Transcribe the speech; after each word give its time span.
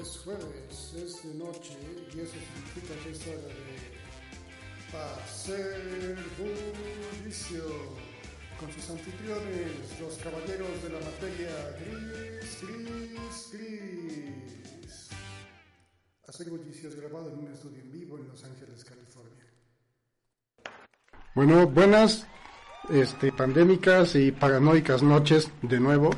Es 0.00 0.18
jueves, 0.24 0.94
es 0.96 1.22
de 1.22 1.34
noche 1.34 1.76
y 2.14 2.20
eso 2.20 2.32
significa 2.32 2.94
que 3.02 3.10
es 3.10 3.26
hora 3.26 3.42
de 3.42 4.02
hacer 4.98 6.16
bullicio 6.38 7.62
con 8.58 8.72
sus 8.72 8.90
anfitriones, 8.90 10.00
los 10.00 10.16
caballeros 10.18 10.82
de 10.82 10.88
la 10.90 11.00
materia 11.00 11.50
gris, 11.80 12.60
gris, 12.62 13.50
gris. 13.52 15.08
Hacer 16.28 16.50
bullicio 16.50 16.88
es 16.88 16.94
grabado 16.94 17.30
en 17.30 17.38
un 17.38 17.52
estudio 17.52 17.80
en 17.80 17.90
vivo 17.90 18.18
en 18.18 18.28
Los 18.28 18.44
Ángeles, 18.44 18.84
California. 18.84 19.44
Bueno, 21.34 21.66
buenas 21.66 22.26
este, 22.90 23.32
pandémicas 23.32 24.14
y 24.14 24.32
paranoicas 24.32 25.02
noches 25.02 25.50
de 25.62 25.80
nuevo. 25.80 26.10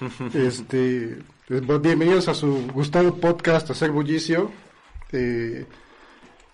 Este, 0.34 1.22
bienvenidos 1.60 2.28
a 2.28 2.34
su 2.34 2.66
gustado 2.72 3.14
podcast 3.16 3.68
Hacer 3.70 3.90
Bullicio. 3.90 4.50
Eh, 5.12 5.66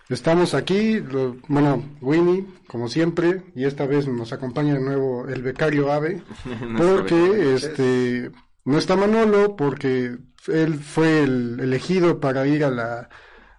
estamos 0.08 0.54
aquí, 0.54 0.98
lo- 1.00 1.36
bueno, 1.46 1.84
Winnie, 2.00 2.44
como 2.66 2.88
siempre, 2.88 3.42
y 3.54 3.64
esta 3.64 3.86
vez 3.86 4.08
nos 4.08 4.32
acompaña 4.32 4.74
de 4.74 4.80
nuevo 4.80 5.28
el 5.28 5.42
becario 5.42 5.92
Ave, 5.92 6.22
porque 6.76 7.54
este, 7.54 8.30
no 8.64 8.78
está 8.78 8.96
Manolo, 8.96 9.54
porque 9.54 10.16
él 10.48 10.74
fue 10.80 11.22
el 11.22 11.60
elegido 11.60 12.18
para 12.20 12.46
ir 12.46 12.64
a 12.64 12.70
la 12.70 13.08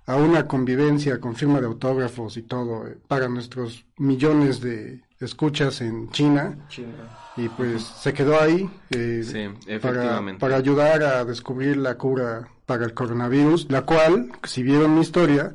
a 0.06 0.16
una 0.16 0.48
convivencia 0.48 1.20
con 1.20 1.36
firma 1.36 1.60
de 1.62 1.68
autógrafos 1.68 2.36
y 2.36 2.42
todo 2.42 2.88
eh, 2.88 2.98
para 3.08 3.30
nuestros 3.30 3.86
millones 3.98 4.60
de 4.60 5.04
escuchas 5.20 5.82
en 5.82 6.10
China 6.12 6.58
y 7.38 7.50
pues 7.50 7.84
se 7.84 8.14
quedó 8.14 8.40
ahí 8.40 8.70
eh, 8.92 9.22
Sí, 9.24 9.48
para, 9.66 9.76
efectivamente. 9.76 10.40
para 10.40 10.56
ayudar 10.58 11.04
a 11.04 11.26
descubrir 11.26 11.78
la 11.78 11.96
cura 11.96 12.48
para 12.66 12.86
el 12.86 12.94
coronavirus, 12.94 13.68
la 13.70 13.82
cual, 13.84 14.32
si 14.44 14.62
vieron 14.64 14.96
mi 14.96 15.02
historia, 15.02 15.54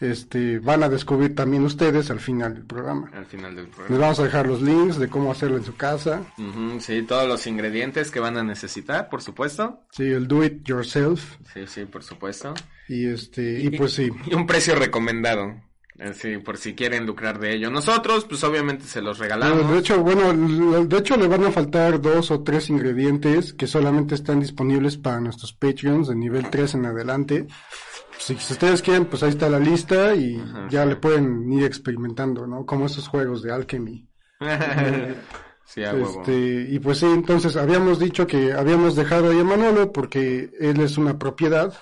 este, 0.00 0.58
van 0.58 0.82
a 0.82 0.88
descubrir 0.88 1.34
también 1.34 1.64
ustedes 1.64 2.10
al 2.10 2.20
final 2.20 2.54
del 2.54 2.64
programa. 2.64 3.10
Al 3.14 3.26
final 3.26 3.54
del 3.56 3.64
Les 3.66 3.74
programa. 3.74 3.98
vamos 4.00 4.20
a 4.20 4.24
dejar 4.24 4.46
los 4.46 4.60
links 4.62 4.98
de 4.98 5.08
cómo 5.08 5.30
hacerlo 5.32 5.56
en 5.56 5.64
su 5.64 5.74
casa. 5.76 6.22
Ujú, 6.38 6.80
sí, 6.80 7.02
todos 7.02 7.26
los 7.26 7.46
ingredientes 7.46 8.10
que 8.10 8.20
van 8.20 8.36
a 8.36 8.42
necesitar, 8.42 9.08
por 9.08 9.22
supuesto. 9.22 9.80
Sí, 9.92 10.04
el 10.04 10.28
do 10.28 10.44
it 10.44 10.62
yourself. 10.64 11.36
Sí, 11.54 11.66
sí, 11.66 11.84
por 11.86 12.02
supuesto. 12.02 12.52
Y 12.88 13.06
este, 13.06 13.60
y 13.60 13.70
pues 13.70 13.92
sí. 13.94 14.10
Y 14.26 14.34
un 14.34 14.46
precio 14.46 14.74
recomendado. 14.74 15.54
Sí, 16.14 16.36
por 16.38 16.58
si 16.58 16.74
quieren 16.74 17.06
lucrar 17.06 17.38
de 17.38 17.54
ello. 17.54 17.70
Nosotros, 17.70 18.26
pues 18.26 18.44
obviamente 18.44 18.84
se 18.84 19.00
los 19.00 19.18
No, 19.18 19.22
regalamos. 19.24 19.70
de 19.70 19.78
hecho, 19.78 20.02
bueno, 20.02 20.84
de 20.84 20.98
hecho 20.98 21.16
le 21.16 21.26
van 21.26 21.44
a 21.44 21.50
faltar 21.50 22.00
dos 22.00 22.30
o 22.30 22.42
tres 22.42 22.68
ingredientes 22.68 23.54
que 23.54 23.66
solamente 23.66 24.14
están 24.14 24.40
disponibles 24.40 24.98
para 24.98 25.20
nuestros 25.20 25.52
Patreons 25.54 26.08
de 26.08 26.14
nivel 26.14 26.50
3 26.50 26.74
en 26.74 26.86
adelante. 26.86 27.46
Si, 28.18 28.34
si 28.36 28.52
ustedes 28.52 28.82
quieren, 28.82 29.06
pues 29.06 29.22
ahí 29.22 29.30
está 29.30 29.48
la 29.48 29.58
lista 29.58 30.14
y 30.14 30.42
ya 30.68 30.84
le 30.84 30.96
pueden 30.96 31.50
ir 31.52 31.64
experimentando, 31.64 32.46
¿no? 32.46 32.66
Como 32.66 32.86
esos 32.86 33.08
juegos 33.08 33.42
de 33.42 33.52
Alchemy. 33.52 34.06
sí, 35.64 35.82
a 35.84 35.92
huevo. 35.94 36.20
Este, 36.20 36.66
y 36.70 36.78
pues 36.78 36.98
sí, 36.98 37.06
entonces 37.06 37.56
habíamos 37.56 37.98
dicho 37.98 38.26
que 38.26 38.52
habíamos 38.52 38.96
dejado 38.96 39.30
ahí 39.30 39.40
a 39.40 39.44
Manolo 39.44 39.92
porque 39.92 40.50
él 40.60 40.80
es 40.80 40.98
una 40.98 41.18
propiedad, 41.18 41.72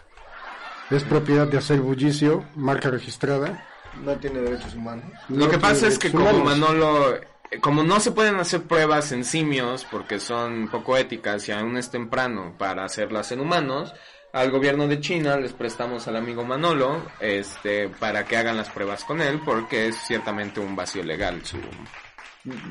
es 0.90 1.02
propiedad 1.04 1.46
de 1.48 1.58
hacer 1.58 1.80
bullicio, 1.80 2.44
marca 2.54 2.90
registrada. 2.90 3.66
No 4.02 4.16
tiene 4.16 4.40
derechos 4.40 4.74
humanos. 4.74 5.04
Lo 5.28 5.46
No 5.46 5.50
que 5.50 5.58
pasa 5.58 5.86
es 5.86 5.98
que 5.98 6.10
como 6.10 6.30
humanos. 6.30 6.44
Manolo, 6.44 7.20
como 7.60 7.82
no 7.82 8.00
se 8.00 8.10
pueden 8.12 8.36
hacer 8.36 8.62
pruebas 8.62 9.12
en 9.12 9.24
simios 9.24 9.86
porque 9.90 10.18
son 10.20 10.68
poco 10.68 10.96
éticas 10.96 11.48
y 11.48 11.52
aún 11.52 11.76
es 11.76 11.90
temprano 11.90 12.54
para 12.58 12.84
hacerlas 12.84 13.30
en 13.32 13.40
humanos, 13.40 13.94
al 14.32 14.50
gobierno 14.50 14.88
de 14.88 15.00
China 15.00 15.36
les 15.36 15.52
prestamos 15.52 16.08
al 16.08 16.16
amigo 16.16 16.44
Manolo, 16.44 17.02
este, 17.20 17.88
para 17.88 18.24
que 18.24 18.36
hagan 18.36 18.56
las 18.56 18.68
pruebas 18.70 19.04
con 19.04 19.20
él 19.20 19.40
porque 19.44 19.88
es 19.88 19.96
ciertamente 19.96 20.58
un 20.60 20.74
vacío 20.74 21.04
legal 21.04 21.40
su 21.44 21.58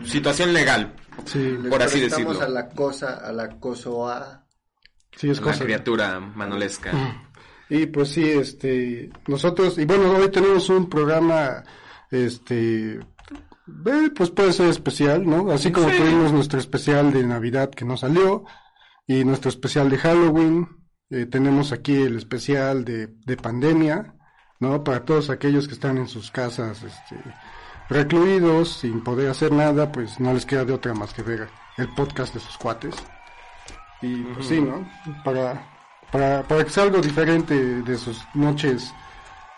situación 0.05 0.53
legal, 0.53 0.93
Sí, 1.25 1.39
Les 1.39 1.71
por 1.71 1.81
así 1.81 1.99
prestamos 1.99 2.33
decirlo. 2.37 2.57
a 2.57 2.61
la 2.61 2.69
cosa, 2.69 3.13
a 3.25 3.31
la 3.31 3.49
cosoa. 3.59 4.43
sí 5.15 5.29
es 5.29 5.37
la 5.39 5.43
cosa. 5.43 5.63
criatura 5.63 6.19
manolesca. 6.19 6.91
Y 7.75 7.87
pues 7.87 8.09
sí, 8.09 8.23
este, 8.29 9.09
nosotros, 9.27 9.79
y 9.79 9.85
bueno, 9.85 10.11
hoy 10.15 10.29
tenemos 10.29 10.69
un 10.69 10.87
programa, 10.87 11.63
este, 12.11 12.99
eh, 12.99 14.09
pues 14.15 14.29
puede 14.29 14.53
ser 14.53 14.67
especial, 14.67 15.27
¿no? 15.27 15.49
Así 15.51 15.71
como 15.71 15.89
Sí. 15.89 15.97
tuvimos 15.97 16.31
nuestro 16.31 16.59
especial 16.59 17.11
de 17.11 17.23
Navidad 17.23 17.71
que 17.71 17.83
no 17.83 17.97
salió, 17.97 18.43
y 19.07 19.23
nuestro 19.25 19.49
especial 19.49 19.89
de 19.89 19.97
Halloween, 19.97 20.67
eh, 21.09 21.25
tenemos 21.25 21.71
aquí 21.71 21.95
el 21.95 22.17
especial 22.17 22.85
de, 22.85 23.07
de 23.25 23.37
pandemia, 23.37 24.13
¿no? 24.59 24.83
Para 24.83 25.03
todos 25.03 25.31
aquellos 25.31 25.67
que 25.67 25.73
están 25.73 25.97
en 25.97 26.07
sus 26.07 26.29
casas, 26.29 26.83
este, 26.83 27.15
recluidos, 27.89 28.69
sin 28.81 29.03
poder 29.03 29.31
hacer 29.31 29.51
nada, 29.51 29.91
pues 29.91 30.19
no 30.19 30.31
les 30.31 30.45
queda 30.45 30.63
de 30.63 30.73
otra 30.73 30.93
más 30.93 31.11
que 31.11 31.23
ver 31.23 31.49
el 31.79 31.87
podcast 31.95 32.35
de 32.35 32.39
sus 32.39 32.55
cuates. 32.55 32.93
Y 34.03 34.17
pues 34.35 34.45
sí, 34.45 34.61
¿no? 34.61 34.87
Para, 35.23 35.72
para, 36.13 36.43
para 36.43 36.63
que 36.63 36.69
sea 36.69 36.83
algo 36.83 37.01
diferente 37.01 37.53
de 37.55 37.97
sus 37.97 38.23
noches 38.33 38.93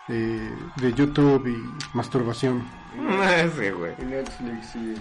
eh, 0.08 0.50
de 0.76 0.92
YouTube 0.94 1.46
y 1.46 1.96
masturbación. 1.96 2.66
sí, 3.56 3.70
güey. 3.70 3.92
Y 4.00 4.04
Netflix 4.06 4.74
y 4.74 4.94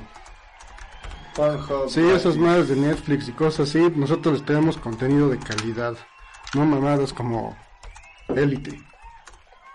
Pornhub. 1.36 1.90
Sí, 1.90 2.02
esas 2.10 2.38
madres 2.38 2.70
de 2.70 2.76
Netflix 2.76 3.28
y 3.28 3.32
cosas 3.32 3.70
así, 3.70 3.92
nosotros 3.96 4.36
les 4.36 4.46
tenemos 4.46 4.78
contenido 4.78 5.30
de 5.30 5.38
calidad, 5.40 5.96
no 6.54 6.66
mamadas 6.66 7.12
como 7.14 7.58
Élite, 8.30 8.82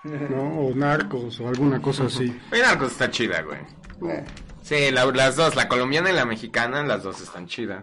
¿no? 0.05 0.61
O 0.61 0.75
Narcos 0.75 1.41
o 1.41 1.49
alguna 1.49 1.81
cosa 1.83 2.05
así. 2.05 2.39
Oye, 2.53 2.63
Narcos 2.63 2.93
está 2.93 3.11
chida, 3.11 3.43
güey. 3.43 3.61
Eh, 4.11 4.25
Sí, 4.63 4.91
la- 4.93 5.07
las 5.07 5.35
dos, 5.37 5.57
la 5.57 5.67
colombiana 5.69 6.11
y 6.11 6.13
la 6.13 6.25
mexicana, 6.27 6.83
las 6.85 7.03
dos 7.03 7.21
están 7.21 7.47
chidas. 7.49 7.83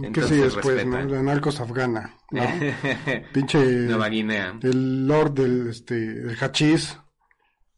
¿Qué 0.00 0.06
Entonces, 0.08 0.30
sigue 0.30 0.44
después, 0.44 0.86
no? 0.86 1.02
La 1.02 1.22
Narcos 1.22 1.60
afgana, 1.60 2.16
¿no? 2.32 2.42
Pinche... 3.32 3.58
Nueva 3.58 4.08
Guinea. 4.08 4.58
El 4.60 5.06
lord 5.06 5.34
del, 5.34 5.68
este, 5.68 5.94
del 5.94 6.36
hachís 6.36 6.98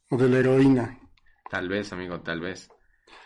o 0.09 0.17
de 0.17 0.29
la 0.31 0.39
heroína. 0.39 0.99
Tal 1.51 1.69
vez, 1.69 1.93
amigo, 1.93 2.21
tal 2.23 2.41
vez. 2.41 2.71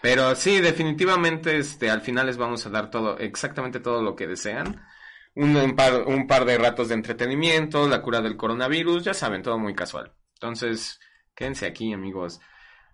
Pero 0.02 0.34
sí, 0.34 0.60
definitivamente, 0.60 1.56
este, 1.56 1.88
al 1.88 2.00
final 2.00 2.26
les 2.26 2.36
vamos 2.36 2.66
a 2.66 2.70
dar 2.70 2.90
todo, 2.90 3.16
exactamente 3.18 3.78
todo 3.78 4.02
lo 4.02 4.16
que 4.16 4.26
desean. 4.26 4.84
Un, 5.36 5.54
un 5.54 5.76
par, 5.76 6.08
un 6.08 6.26
par 6.26 6.44
de 6.44 6.58
ratos 6.58 6.88
de 6.88 6.94
entretenimiento, 6.94 7.88
la 7.88 8.02
cura 8.02 8.20
del 8.20 8.36
coronavirus, 8.36 9.04
ya 9.04 9.14
saben, 9.14 9.42
todo 9.42 9.56
muy 9.56 9.74
casual. 9.74 10.14
Entonces, 10.34 10.98
quédense 11.36 11.66
aquí, 11.66 11.92
amigos. 11.92 12.40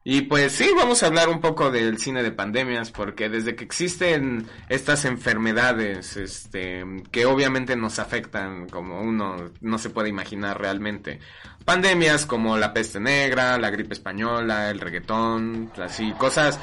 Y 0.08 0.20
pues 0.20 0.52
sí, 0.52 0.70
vamos 0.76 1.02
a 1.02 1.06
hablar 1.06 1.28
un 1.28 1.40
poco 1.40 1.72
del 1.72 1.98
cine 1.98 2.22
de 2.22 2.30
pandemias, 2.30 2.92
porque 2.92 3.28
desde 3.28 3.56
que 3.56 3.64
existen 3.64 4.46
estas 4.68 5.04
enfermedades, 5.04 6.16
este, 6.16 6.84
que 7.10 7.26
obviamente 7.26 7.74
nos 7.74 7.98
afectan 7.98 8.68
como 8.68 9.00
uno 9.00 9.50
no 9.60 9.78
se 9.78 9.90
puede 9.90 10.08
imaginar 10.08 10.60
realmente. 10.60 11.18
Pandemias 11.64 12.24
como 12.24 12.56
la 12.56 12.72
peste 12.72 13.00
negra, 13.00 13.58
la 13.58 13.70
gripe 13.70 13.94
española, 13.94 14.70
el 14.70 14.78
reggaetón, 14.78 15.72
así, 15.82 16.12
cosas 16.12 16.60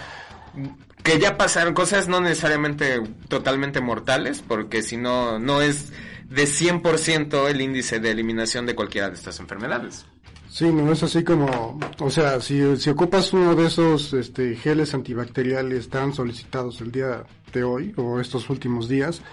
que 1.04 1.20
ya 1.20 1.36
pasaron, 1.36 1.74
cosas 1.74 2.08
no 2.08 2.22
necesariamente 2.22 3.02
totalmente 3.28 3.82
mortales, 3.82 4.42
porque 4.42 4.82
si 4.82 4.96
no, 4.96 5.38
no 5.38 5.62
es 5.62 5.92
de 6.30 6.46
100% 6.46 7.50
el 7.50 7.60
índice 7.60 8.00
de 8.00 8.10
eliminación 8.10 8.66
de 8.66 8.76
cualquiera 8.76 9.10
de 9.10 9.16
estas 9.16 9.42
enfermedades. 9.42 10.06
Sí, 10.54 10.72
no 10.72 10.92
es 10.92 11.02
así 11.02 11.24
como, 11.24 11.80
o 12.00 12.10
sea, 12.12 12.40
si, 12.40 12.62
ocupas 12.88 13.34
uno 13.34 13.56
de 13.56 13.66
esos 13.66 14.14
este, 14.14 14.56
geles 14.56 14.94
antibacteriales 14.94 15.90
tan 15.90 16.14
solicitados 16.14 16.80
el 16.82 16.92
día 16.92 17.24
de 17.52 17.64
hoy 17.64 17.92
o 17.98 18.20
estos 18.20 18.52
últimos 18.52 18.88
días, 18.88 19.24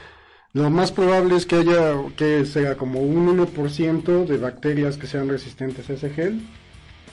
lo 0.54 0.70
más 0.70 0.92
probable 0.92 1.36
es 1.36 1.44
que 1.44 1.56
haya, 1.56 1.94
que 2.16 2.46
sea 2.46 2.78
como 2.78 3.00
un 3.00 3.38
1% 3.38 4.24
de 4.24 4.38
bacterias 4.38 4.96
que 4.96 5.06
sean 5.06 5.28
resistentes 5.28 5.90
a 5.90 5.92
ese 5.92 6.08
gel 6.08 6.40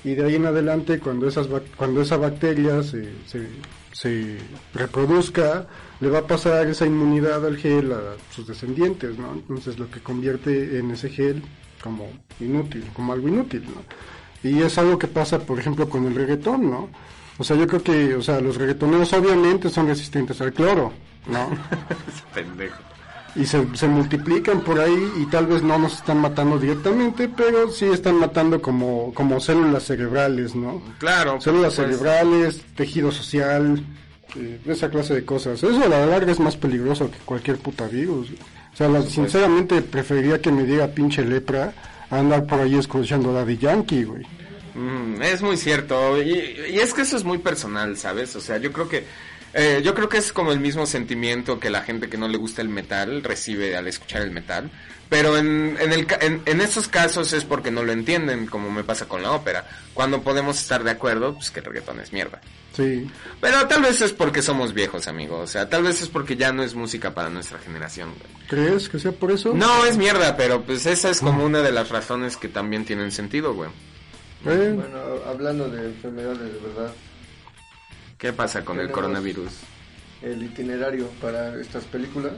y 0.05 0.15
de 0.15 0.23
ahí 0.23 0.35
en 0.35 0.45
adelante 0.45 0.99
cuando 0.99 1.27
esas 1.27 1.47
cuando 1.75 2.01
esa 2.01 2.15
bacteria 2.15 2.83
se, 2.83 3.09
se, 3.25 3.45
se 3.91 4.37
reproduzca 4.73 5.67
le 5.99 6.09
va 6.09 6.19
a 6.19 6.27
pasar 6.27 6.65
esa 6.67 6.85
inmunidad 6.85 7.45
al 7.45 7.57
gel 7.57 7.91
a 7.91 8.15
sus 8.33 8.47
descendientes, 8.47 9.19
¿no? 9.19 9.33
Entonces 9.33 9.77
lo 9.77 9.91
que 9.91 9.99
convierte 9.99 10.79
en 10.79 10.91
ese 10.91 11.09
gel 11.09 11.43
como 11.81 12.07
inútil, 12.39 12.85
como 12.93 13.13
algo 13.13 13.27
inútil, 13.27 13.63
¿no? 13.63 13.81
Y 14.49 14.61
es 14.61 14.77
algo 14.77 14.97
que 14.97 15.07
pasa, 15.07 15.39
por 15.39 15.59
ejemplo, 15.59 15.89
con 15.89 16.05
el 16.05 16.15
reggaetón, 16.15 16.69
¿no? 16.69 16.89
O 17.37 17.43
sea, 17.43 17.55
yo 17.55 17.67
creo 17.67 17.83
que, 17.83 18.15
o 18.15 18.21
sea, 18.21 18.39
los 18.41 18.55
reggaetoneros 18.55 19.13
obviamente 19.13 19.69
son 19.69 19.87
resistentes 19.87 20.39
al 20.41 20.53
cloro, 20.53 20.91
¿no? 21.27 21.49
Pendejo. 22.33 22.77
y 23.35 23.45
se, 23.45 23.63
se 23.75 23.87
multiplican 23.87 24.61
por 24.61 24.79
ahí 24.79 25.11
y 25.17 25.25
tal 25.27 25.45
vez 25.45 25.61
no 25.61 25.77
nos 25.77 25.95
están 25.95 26.19
matando 26.19 26.57
directamente, 26.57 27.29
pero 27.29 27.69
sí 27.69 27.85
están 27.85 28.15
matando 28.15 28.61
como, 28.61 29.13
como 29.13 29.39
células 29.39 29.83
cerebrales, 29.83 30.55
¿no? 30.55 30.81
Claro. 30.97 31.39
Células 31.39 31.75
pues, 31.75 31.87
cerebrales, 31.87 32.61
tejido 32.75 33.11
social, 33.11 33.83
eh, 34.35 34.59
esa 34.65 34.89
clase 34.89 35.13
de 35.13 35.25
cosas. 35.25 35.61
Eso 35.61 35.83
a 35.83 35.87
la 35.87 36.05
larga 36.05 36.31
es 36.31 36.39
más 36.39 36.57
peligroso 36.57 37.09
que 37.11 37.17
cualquier 37.19 37.57
puta 37.57 37.87
virus. 37.87 38.29
O 38.77 38.79
sea, 38.79 38.89
la- 38.89 39.01
sinceramente 39.01 39.81
preferiría 39.81 40.39
que 40.39 40.51
me 40.51 40.63
diera 40.63 40.87
pinche 40.87 41.25
lepra 41.25 41.73
a 42.11 42.19
andar 42.19 42.45
por 42.45 42.59
ahí 42.59 42.75
escuchando 42.75 43.33
Daddy 43.33 43.57
Yankee, 43.57 44.03
güey. 44.03 44.23
Mm, 44.75 45.19
es 45.23 45.41
muy 45.41 45.57
cierto. 45.57 46.21
Y, 46.21 46.29
y 46.69 46.79
es 46.79 46.93
que 46.93 47.01
eso 47.01 47.17
es 47.17 47.23
muy 47.23 47.39
personal, 47.39 47.97
¿sabes? 47.97 48.35
O 48.35 48.39
sea, 48.39 48.57
yo 48.57 48.71
creo 48.71 48.87
que 48.87 49.03
eh, 49.53 49.81
yo 49.83 49.93
creo 49.95 50.09
que 50.09 50.17
es 50.17 50.31
como 50.33 50.51
el 50.51 50.59
mismo 50.59 50.85
sentimiento 50.85 51.59
que 51.59 51.69
la 51.69 51.81
gente 51.81 52.09
que 52.09 52.17
no 52.17 52.27
le 52.27 52.37
gusta 52.37 52.61
el 52.61 52.69
metal 52.69 53.23
recibe 53.23 53.75
al 53.75 53.87
escuchar 53.87 54.21
el 54.21 54.31
metal. 54.31 54.69
Pero 55.09 55.37
en, 55.37 55.77
en, 55.79 55.93
el, 55.93 56.05
ca- 56.05 56.19
en, 56.19 56.41
en 56.45 56.59
esos 56.59 56.89
casos 56.89 57.31
es 57.31 57.45
porque 57.45 57.71
no 57.71 57.81
lo 57.83 57.93
entienden, 57.93 58.45
como 58.45 58.69
me 58.69 58.83
pasa 58.83 59.07
con 59.07 59.23
la 59.23 59.31
ópera. 59.31 59.65
Cuando 59.93 60.21
podemos 60.21 60.59
estar 60.59 60.83
de 60.83 60.91
acuerdo, 60.91 61.33
pues 61.35 61.49
que 61.49 61.61
el 61.61 61.65
reggaetón 61.65 62.01
es 62.01 62.11
mierda. 62.11 62.41
Sí, 62.75 63.09
Pero 63.39 63.65
tal 63.67 63.81
vez 63.83 64.01
es 64.01 64.11
porque 64.11 64.41
somos 64.41 64.73
viejos, 64.73 65.07
amigo. 65.07 65.39
O 65.39 65.47
sea, 65.47 65.69
tal 65.69 65.83
vez 65.83 66.01
es 66.01 66.09
porque 66.09 66.35
ya 66.35 66.51
no 66.51 66.61
es 66.61 66.75
música 66.75 67.13
para 67.15 67.29
nuestra 67.29 67.57
generación. 67.57 68.09
güey. 68.09 68.47
¿crees 68.49 68.89
que 68.89 68.99
sea 68.99 69.13
por 69.13 69.31
eso? 69.31 69.53
No, 69.53 69.85
es 69.85 69.95
mierda, 69.97 70.35
pero 70.35 70.61
pues 70.63 70.85
esa 70.85 71.09
es 71.09 71.21
como 71.21 71.45
una 71.45 71.61
de 71.61 71.71
las 71.71 71.87
razones 71.89 72.35
que 72.35 72.49
también 72.49 72.83
tienen 72.83 73.11
sentido, 73.13 73.53
güey. 73.53 73.69
Eh, 74.45 74.73
Bueno, 74.75 74.99
hablando 75.25 75.69
de 75.69 75.85
enfermedades 75.87 76.39
de 76.39 76.59
verdad, 76.59 76.91
¿Qué 78.17 78.33
pasa 78.33 78.65
con 78.65 78.79
el 78.79 78.91
coronavirus? 78.91 79.51
el 80.21 80.43
itinerario 80.43 81.09
para 81.21 81.59
estas 81.59 81.83
películas. 81.85 82.33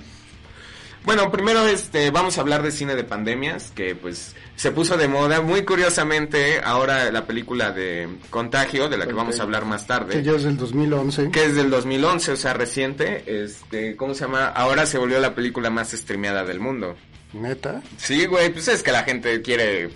Bueno, 1.05 1.31
primero 1.31 1.65
este 1.65 2.11
vamos 2.11 2.37
a 2.37 2.41
hablar 2.41 2.61
de 2.61 2.71
cine 2.71 2.93
de 2.95 3.05
pandemias, 3.05 3.71
que 3.71 3.95
pues 3.95 4.35
se 4.57 4.71
puso 4.71 4.97
de 4.97 5.07
moda. 5.07 5.41
Muy 5.41 5.63
curiosamente, 5.63 6.59
ahora 6.61 7.09
la 7.09 7.25
película 7.25 7.71
de 7.71 8.09
Contagio, 8.29 8.89
de 8.89 8.97
la 8.97 9.07
que 9.07 9.13
vamos 9.13 9.39
a 9.39 9.43
hablar 9.43 9.63
más 9.63 9.83
que 9.83 9.87
tarde, 9.87 10.23
ya 10.23 10.33
es 10.33 10.43
del 10.43 10.57
2011. 10.57 11.31
que 11.31 11.45
es 11.45 11.55
del 11.55 11.69
2011, 11.69 12.33
o 12.33 12.35
sea, 12.35 12.53
reciente, 12.53 13.23
este, 13.25 13.95
¿cómo 13.95 14.13
se 14.13 14.25
llama? 14.25 14.47
Ahora 14.47 14.85
se 14.85 14.97
volvió 14.97 15.19
la 15.19 15.33
película 15.33 15.69
más 15.69 15.91
streameada 15.91 16.43
del 16.43 16.59
mundo. 16.59 16.97
Neta. 17.31 17.81
Sí, 17.97 18.25
güey, 18.25 18.51
pues 18.51 18.67
es 18.67 18.83
que 18.83 18.91
la 18.91 19.03
gente 19.03 19.41
quiere 19.41 19.89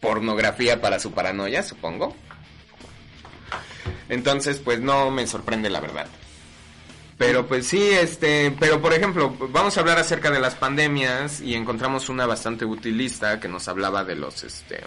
pornografía 0.00 0.82
para 0.82 0.98
su 1.00 1.12
paranoia, 1.12 1.62
supongo. 1.62 2.14
Entonces, 4.08 4.58
pues 4.58 4.80
no 4.80 5.10
me 5.10 5.26
sorprende 5.26 5.70
la 5.70 5.80
verdad. 5.80 6.06
Pero 7.16 7.46
pues 7.46 7.66
sí, 7.66 7.80
este, 7.80 8.54
pero 8.58 8.80
por 8.80 8.92
ejemplo, 8.92 9.34
vamos 9.50 9.76
a 9.76 9.80
hablar 9.80 9.98
acerca 9.98 10.30
de 10.30 10.40
las 10.40 10.56
pandemias 10.56 11.40
y 11.40 11.54
encontramos 11.54 12.08
una 12.08 12.26
bastante 12.26 12.64
utilista 12.64 13.38
que 13.38 13.48
nos 13.48 13.68
hablaba 13.68 14.04
de 14.04 14.16
los 14.16 14.42
este 14.42 14.80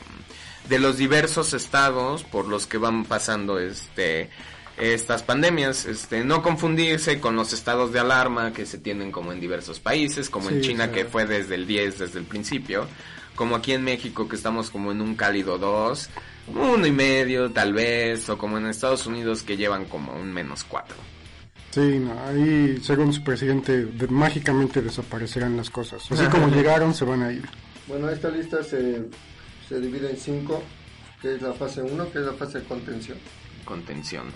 de 0.68 0.80
los 0.80 0.98
diversos 0.98 1.54
estados 1.54 2.26
por 2.26 2.48
los 2.48 2.68
que 2.68 2.78
van 2.78 3.06
pasando 3.06 3.60
este 3.60 4.30
estas 4.78 5.24
pandemias, 5.24 5.86
este 5.86 6.24
no 6.24 6.44
confundirse 6.44 7.20
con 7.20 7.36
los 7.36 7.54
estados 7.54 7.94
de 7.94 8.00
alarma 8.00 8.52
que 8.52 8.66
se 8.66 8.78
tienen 8.78 9.12
como 9.12 9.32
en 9.32 9.40
diversos 9.40 9.80
países, 9.80 10.30
como 10.30 10.50
en 10.50 10.62
China 10.62 10.92
que 10.92 11.06
fue 11.06 11.26
desde 11.26 11.56
el 11.56 11.66
10 11.66 11.98
desde 11.98 12.20
el 12.20 12.26
principio, 12.26 12.88
como 13.36 13.56
aquí 13.56 13.72
en 13.72 13.84
México 13.84 14.28
que 14.28 14.36
estamos 14.36 14.70
como 14.70 14.92
en 14.92 15.02
un 15.02 15.16
cálido 15.16 15.58
2, 15.58 16.10
uno 16.48 16.86
y 16.86 16.92
medio 16.92 17.52
tal 17.52 17.74
vez, 17.74 18.28
o 18.30 18.38
como 18.38 18.58
en 18.58 18.68
Estados 18.68 19.06
Unidos 19.06 19.44
que 19.44 19.58
llevan 19.58 19.86
como 19.86 20.14
un 20.14 20.32
menos 20.34 20.64
4. 20.64 20.96
Sí, 21.72 22.00
no, 22.00 22.14
ahí, 22.26 22.80
según 22.82 23.14
su 23.14 23.24
presidente, 23.24 23.86
de- 23.86 24.08
mágicamente 24.08 24.82
desaparecerán 24.82 25.58
las 25.58 25.70
cosas. 25.70 26.10
Así 26.12 26.26
como 26.32 26.48
llegaron, 26.48 26.94
se 26.94 27.06
van 27.06 27.22
a 27.24 27.32
ir. 27.32 27.44
Bueno, 27.88 28.10
esta 28.10 28.30
lista 28.30 28.64
se, 28.64 29.06
se 29.68 29.80
divide 29.80 30.10
en 30.12 30.18
cinco, 30.18 30.64
que 31.22 31.36
es 31.36 31.42
la 31.42 31.54
fase 31.54 31.82
1, 31.82 32.12
que 32.12 32.20
es 32.20 32.26
la 32.26 32.34
fase 32.34 32.60
de 32.60 32.66
contención. 32.66 33.18
Contención. 33.66 34.28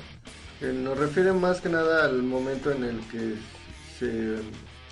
nos 0.62 0.98
refiere 0.98 1.32
más 1.34 1.62
que 1.62 1.70
nada 1.70 2.06
al 2.06 2.22
momento 2.22 2.72
en 2.72 2.84
el 2.84 3.00
que 3.12 3.34
se- 3.98 4.42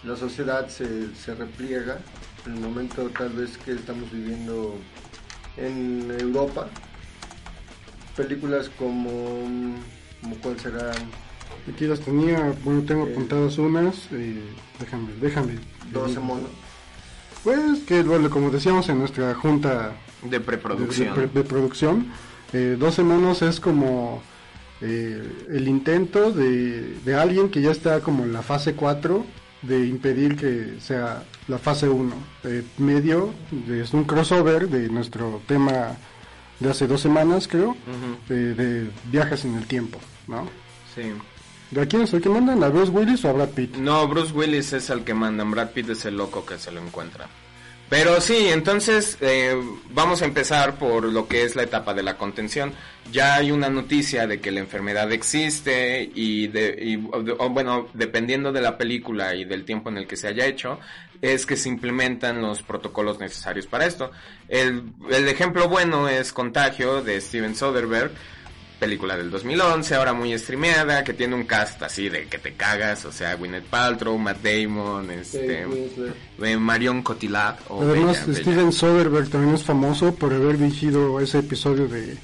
la 0.08 0.16
sociedad 0.16 0.68
se, 0.70 1.14
se 1.14 1.36
repliega, 1.36 2.00
el 2.46 2.54
momento 2.54 3.10
tal 3.10 3.30
vez 3.30 3.58
que 3.58 3.74
estamos 3.74 4.10
viviendo 4.12 4.76
en 5.58 6.10
Europa. 6.20 6.70
Películas 8.30 8.70
como, 8.78 9.12
como 10.22 10.36
cuál 10.42 10.60
será 10.60 10.92
Aquí 11.74 11.86
las 11.86 12.02
tenía, 12.02 12.54
bueno, 12.66 12.82
tengo 12.82 13.08
Eh. 13.08 13.12
apuntadas 13.14 13.58
unas. 13.58 13.96
eh, 14.12 14.42
déjame, 14.78 15.08
déjame. 15.22 15.54
12 15.94 16.20
monos. 16.20 16.50
Pues 17.46 17.80
que, 17.88 18.04
bueno, 18.04 18.30
como 18.30 18.50
decíamos 18.50 18.90
en 18.90 19.00
nuestra 19.00 19.34
junta 19.36 19.94
De 20.24 20.30
de, 20.32 20.40
preproducción. 20.42 21.16
de- 21.16 21.28
de 21.28 21.44
producción, 21.44 22.08
eh, 22.52 22.76
12 22.78 23.04
monos 23.04 23.42
es 23.42 23.62
como 23.62 24.22
eh, 24.82 25.22
el 25.50 25.68
intento 25.70 26.32
de, 26.32 26.96
de 27.06 27.16
alguien 27.16 27.50
que 27.50 27.62
ya 27.62 27.72
está 27.72 28.02
como 28.02 28.24
en 28.26 28.34
la 28.34 28.42
fase 28.42 28.74
4 28.76 29.26
de 29.62 29.86
impedir 29.88 30.36
que 30.36 30.76
sea 30.82 31.24
la 31.48 31.58
fase 31.58 31.88
1. 31.88 32.14
Eh, 32.44 32.64
medio, 32.80 33.34
es 33.70 33.94
un 33.94 34.04
crossover 34.06 34.68
de 34.70 34.90
nuestro 34.90 35.42
tema 35.48 35.98
de 36.60 36.70
hace 36.70 36.88
dos 36.88 37.02
semanas, 37.02 37.48
creo, 37.48 37.70
Ujú, 37.70 38.34
de, 38.34 38.54
de 38.54 38.90
viajes 39.06 39.46
en 39.46 39.56
el 39.56 39.66
tiempo, 39.66 40.00
¿no? 40.28 40.50
Sí. 40.96 41.04
¿De 41.72 41.88
quién 41.88 42.02
es 42.02 42.14
el 42.14 42.22
que 42.22 42.30
mandan? 42.30 42.64
¿A 42.64 42.70
Bruce 42.70 42.92
Willis 42.92 43.24
o 43.26 43.30
a 43.30 43.34
Brad 43.34 43.50
Pitt? 43.50 43.76
No, 43.76 44.08
Bruce 44.08 44.34
Willis 44.34 44.74
es 44.74 44.90
el 44.90 45.04
que 45.04 45.14
mandan, 45.14 45.52
Brad 45.52 45.70
Pitt 45.72 45.90
es 45.90 46.04
el 46.06 46.18
loco 46.18 46.46
que 46.46 46.58
se 46.58 46.72
lo 46.72 46.82
encuentra. 46.82 47.28
Pero 47.90 48.22
sí, 48.22 48.48
entonces 48.50 49.18
eh, 49.20 49.56
vamos 49.92 50.22
a 50.22 50.26
empezar 50.26 50.76
por 50.78 51.06
lo 51.06 51.28
que 51.28 51.44
es 51.44 51.56
la 51.56 51.64
etapa 51.64 51.96
de 51.96 52.04
la 52.04 52.18
contención. 52.18 52.72
Ya 53.12 53.34
hay 53.36 53.52
una 53.52 53.70
noticia 53.70 54.28
de 54.28 54.40
que 54.40 54.52
la 54.52 54.60
enfermedad 54.60 55.12
existe 55.12 56.08
y, 56.14 56.48
de, 56.48 56.78
y 56.80 56.96
bueno, 56.98 57.88
dependiendo 57.96 58.52
de 58.52 58.62
la 58.62 58.78
película 58.78 59.34
y 59.34 59.44
del 59.46 59.66
tiempo 59.66 59.90
en 59.90 59.98
el 59.98 60.06
que 60.06 60.18
se 60.18 60.28
haya 60.28 60.46
hecho, 60.46 60.80
es 61.22 61.46
que 61.46 61.56
se 61.56 61.70
implementan 61.70 62.42
los 62.42 62.62
protocolos 62.62 63.20
necesarios 63.20 63.68
para 63.68 63.86
esto. 63.86 64.12
El, 64.48 64.94
el 65.12 65.28
ejemplo 65.28 65.68
bueno 65.68 66.08
es 66.08 66.34
Contagio 66.34 67.02
de 67.02 67.20
Steven 67.20 67.56
Soderbergh, 67.56 68.12
película 68.80 69.18
del 69.18 69.30
2011, 69.30 69.96
ahora 69.96 70.14
muy 70.14 70.38
streameada, 70.38 71.04
que 71.04 71.14
tiene 71.14 71.36
un 71.36 71.44
cast 71.44 71.84
así 71.84 72.08
de 72.08 72.28
que 72.28 72.38
te 72.38 72.54
cagas, 72.54 73.04
o 73.06 73.12
sea, 73.12 73.36
Gwyneth 73.36 73.66
Paltrow, 73.66 74.18
Matt 74.18 74.42
Damon, 74.42 75.12
este, 75.12 75.66
eh, 76.42 76.58
Marion 76.58 77.02
Cotillard, 77.02 77.58
o 77.68 77.82
Además, 77.82 78.26
Bella, 78.26 78.26
Bella. 78.26 78.40
Steven 78.40 78.72
Soderbergh 78.72 79.30
también 79.30 79.56
es 79.56 79.64
famoso 79.64 80.16
por 80.16 80.34
haber 80.34 80.58
dirigido 80.58 81.20
ese 81.20 81.40
episodio 81.40 81.88
de, 81.90 82.18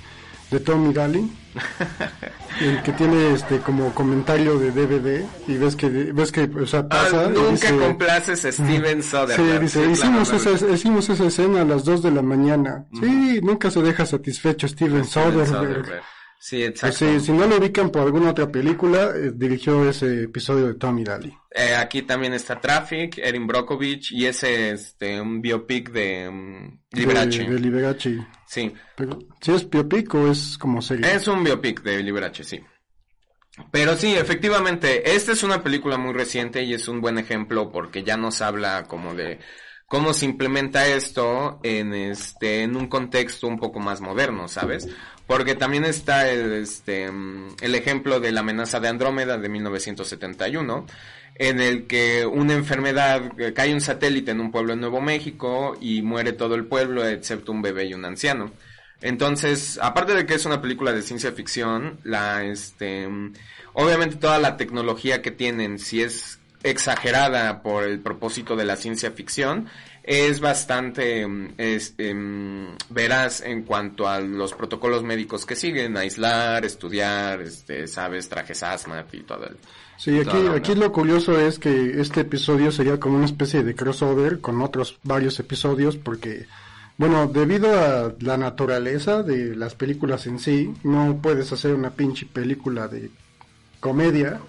de 0.51 0.59
Tommy 0.59 0.93
Daly, 0.93 1.31
el 2.61 2.81
que 2.83 2.91
tiene 2.93 3.33
este 3.33 3.59
como 3.59 3.93
comentario 3.93 4.57
de 4.59 4.71
DVD 4.71 5.25
y 5.47 5.57
ves 5.57 5.75
que 5.75 5.89
ves 5.89 6.31
que 6.31 6.43
o 6.43 6.65
sea 6.67 6.81
Ah, 6.81 6.87
pasa 6.89 7.25
y 7.25 7.29
nunca 7.29 7.51
dice- 7.51 7.77
complaces 7.77 8.45
a 8.45 8.51
Steven 8.51 9.01
Sí, 9.03 9.09
Soderbergh. 9.09 9.61
dice, 9.61 9.85
Sí, 9.85 9.91
hicimos, 9.91 10.29
claro, 10.29 10.55
esa, 10.55 10.69
hicimos 10.69 11.09
esa 11.09 11.25
escena 11.25 11.61
a 11.61 11.65
las 11.65 11.83
2 11.83 12.03
de 12.03 12.11
la 12.11 12.21
mañana. 12.21 12.85
Sí, 12.99 13.39
nunca 13.41 13.69
se 13.71 13.81
deja 13.81 14.05
satisfecho 14.05 14.67
Steven, 14.67 15.03
Steven 15.03 15.05
Soderbergh. 15.05 15.47
Soderbergh. 15.47 16.03
Sí, 16.45 16.63
exacto. 16.63 17.19
si 17.19 17.31
no 17.31 17.47
lo 17.47 17.57
ubican 17.57 17.89
por 17.89 18.03
alguna 18.03 18.29
otra 18.29 18.51
película, 18.51 19.09
eh, 19.15 19.31
dirigió 19.33 19.89
ese 19.89 20.25
episodio 20.25 20.67
de 20.67 20.75
Tommy 20.75 21.03
Daly. 21.03 21.35
Eh, 21.49 21.73
aquí 21.73 22.03
también 22.03 22.35
está 22.35 22.61
Traffic, 22.61 23.17
Erin 23.17 23.47
Brockovich 23.47 24.11
y 24.11 24.27
ese, 24.27 24.69
este, 24.69 25.19
un 25.19 25.41
biopic 25.41 25.89
de 25.89 26.29
um, 26.29 26.79
Liberace. 26.91 27.45
De, 27.45 27.49
de 27.49 27.59
Liberace. 27.59 28.27
Sí, 28.45 28.71
Pero, 28.95 29.17
¿Sí 29.41 29.53
es 29.53 29.67
biopic 29.67 30.13
o 30.13 30.29
es 30.29 30.59
como 30.59 30.83
serie? 30.83 31.15
Es 31.15 31.27
un 31.27 31.43
biopic 31.43 31.81
de 31.81 32.03
Liberace, 32.03 32.43
sí. 32.43 32.61
Pero 33.71 33.95
sí, 33.95 34.13
efectivamente, 34.13 35.15
esta 35.15 35.31
es 35.31 35.41
una 35.41 35.63
película 35.63 35.97
muy 35.97 36.13
reciente 36.13 36.61
y 36.61 36.75
es 36.75 36.87
un 36.87 37.01
buen 37.01 37.17
ejemplo 37.17 37.71
porque 37.71 38.03
ya 38.03 38.17
nos 38.17 38.43
habla 38.43 38.83
como 38.83 39.15
de 39.15 39.39
cómo 39.87 40.13
se 40.13 40.25
implementa 40.25 40.87
esto 40.87 41.59
en 41.63 41.93
este 41.93 42.63
en 42.63 42.75
un 42.75 42.87
contexto 42.87 43.47
un 43.47 43.57
poco 43.57 43.79
más 43.79 44.01
moderno, 44.01 44.47
¿sabes? 44.47 44.87
Porque 45.27 45.55
también 45.55 45.85
está 45.85 46.29
el 46.29 46.53
este 46.53 47.05
el 47.05 47.75
ejemplo 47.75 48.19
de 48.19 48.31
la 48.31 48.41
amenaza 48.41 48.79
de 48.79 48.89
Andrómeda 48.89 49.37
de 49.37 49.49
1971 49.49 50.85
en 51.35 51.59
el 51.59 51.85
que 51.85 52.25
una 52.25 52.53
enfermedad 52.53 53.21
eh, 53.39 53.53
cae 53.53 53.73
un 53.73 53.81
satélite 53.81 54.31
en 54.31 54.39
un 54.39 54.51
pueblo 54.51 54.73
en 54.73 54.79
Nuevo 54.79 55.01
México 55.01 55.77
y 55.81 56.01
muere 56.01 56.33
todo 56.33 56.55
el 56.55 56.65
pueblo 56.65 57.05
excepto 57.05 57.51
un 57.51 57.61
bebé 57.61 57.85
y 57.85 57.93
un 57.93 58.05
anciano. 58.05 58.51
Entonces, 59.01 59.77
aparte 59.81 60.13
de 60.13 60.25
que 60.25 60.35
es 60.35 60.45
una 60.45 60.61
película 60.61 60.93
de 60.93 61.01
ciencia 61.01 61.33
ficción, 61.33 61.99
la 62.03 62.43
este 62.45 63.07
obviamente 63.73 64.15
toda 64.15 64.39
la 64.39 64.55
tecnología 64.55 65.21
que 65.21 65.31
tienen 65.31 65.77
si 65.79 66.01
es 66.01 66.39
exagerada 66.63 67.61
por 67.61 67.83
el 67.83 67.99
propósito 67.99 68.55
de 68.55 68.65
la 68.65 68.77
ciencia 68.77 69.11
ficción, 69.11 69.67
es 70.07 70.39
bastante 70.39 71.25
mm, 71.27 71.53
es, 71.57 71.95
em, 71.97 72.67
veraz 72.89 73.41
en 73.41 73.63
cuanto 73.63 74.07
a 74.07 74.19
los 74.19 74.53
protocolos 74.53 75.03
médicos 75.03 75.45
que 75.45 75.55
siguen, 75.55 75.97
aislar, 75.97 76.63
estudiar, 76.63 77.41
este, 77.41 77.87
sabes, 77.87 78.29
trajes 78.29 78.61
hazmat 78.63 79.13
y 79.13 79.21
todo 79.21 79.45
el... 79.45 79.57
Sí, 79.97 80.19
aquí, 80.19 80.37
aquí 80.53 80.75
lo 80.75 80.91
curioso 80.91 81.39
es 81.39 81.57
que 81.57 82.01
este 82.01 82.21
episodio 82.21 82.71
sería 82.71 82.99
como 82.99 83.15
una 83.15 83.25
especie 83.25 83.63
de 83.63 83.75
crossover 83.75 84.41
con 84.41 84.61
otros 84.61 84.99
varios 85.03 85.39
episodios 85.39 85.95
porque, 85.95 86.47
bueno, 86.97 87.27
debido 87.27 87.71
a 87.71 88.13
la 88.19 88.37
naturaleza 88.37 89.23
de 89.23 89.55
las 89.55 89.73
películas 89.73 90.27
en 90.27 90.39
sí, 90.39 90.73
no 90.83 91.19
puedes 91.21 91.51
hacer 91.53 91.73
una 91.73 91.91
pinche 91.91 92.25
película 92.25 92.89
de 92.89 93.09
comedia 93.79 94.41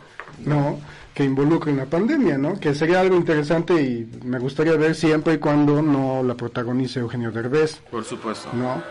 ¿no? 0.45 0.81
Que 1.17 1.25
involucren 1.25 1.79
la 1.79 1.87
pandemia, 1.87 2.37
¿no? 2.37 2.61
Que 2.61 2.75
sería 2.75 3.01
algo 3.01 3.17
interesante 3.17 3.73
y 3.81 4.07
me 4.23 4.39
gustaría 4.39 4.75
ver 4.77 4.95
siempre 4.95 5.33
y 5.35 5.39
cuando 5.39 5.81
no 5.81 6.23
la 6.23 6.35
protagonice 6.35 7.01
Eugenio 7.01 7.33
Derbez, 7.33 7.77
Por 7.91 8.05
supuesto. 8.05 8.51
¿no? 8.53 8.83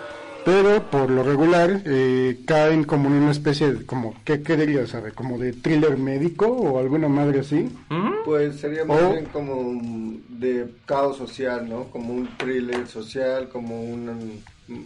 Pero 0.44 0.90
por 0.90 1.10
lo 1.12 1.22
regular 1.22 1.82
eh, 1.86 2.40
caen 2.48 2.84
como 2.84 3.10
en 3.10 3.14
una 3.16 3.32
especie 3.32 3.74
de, 3.74 3.86
como, 3.86 4.16
¿qué, 4.24 4.42
qué 4.42 4.58
dirías, 4.58 4.90
sabe? 4.90 5.12
Como 5.12 5.38
de 5.38 5.54
thriller 5.54 5.98
médico 5.98 6.48
o 6.48 6.80
alguna 6.80 7.08
madre 7.08 7.42
así. 7.42 7.70
¿Mm? 7.90 8.12
Pues 8.26 8.56
sería 8.60 8.86
más 8.86 9.02
O- 9.04 9.12
bien 9.12 9.26
como 9.26 10.20
de 10.30 10.68
caos 10.88 11.18
social, 11.18 11.70
¿no? 11.70 11.86
Como 11.86 12.12
un 12.14 12.28
thriller 12.38 12.88
social, 12.88 13.50
como 13.50 13.84
un 13.84 14.42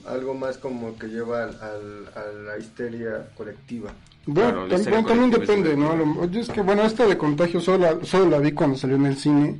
algo 0.07 0.33
más 0.33 0.57
como 0.57 0.97
que 0.97 1.07
lleva 1.07 1.43
al, 1.43 1.49
al- 1.61 2.09
a 2.15 2.31
la 2.47 2.57
histeria 2.57 3.27
colectiva. 3.37 3.91
Bueno, 4.33 4.49
Claro, 4.51 4.67
la 4.67 4.75
tam- 4.75 4.79
historia 4.79 5.01
bueno, 5.01 5.07
también 5.21 5.31
depende, 5.41 5.75
¿no? 5.77 5.95
Lo- 5.95 6.25
yo 6.29 6.39
es 6.41 6.49
que, 6.49 6.61
bueno, 6.61 6.83
esta 6.83 7.05
de 7.07 7.17
contagio 7.17 7.59
solo 7.61 7.77
la, 7.79 8.05
solo 8.05 8.29
la 8.29 8.37
vi 8.39 8.51
cuando 8.51 8.77
salió 8.77 8.95
en 8.95 9.05
el 9.07 9.17
cine 9.17 9.59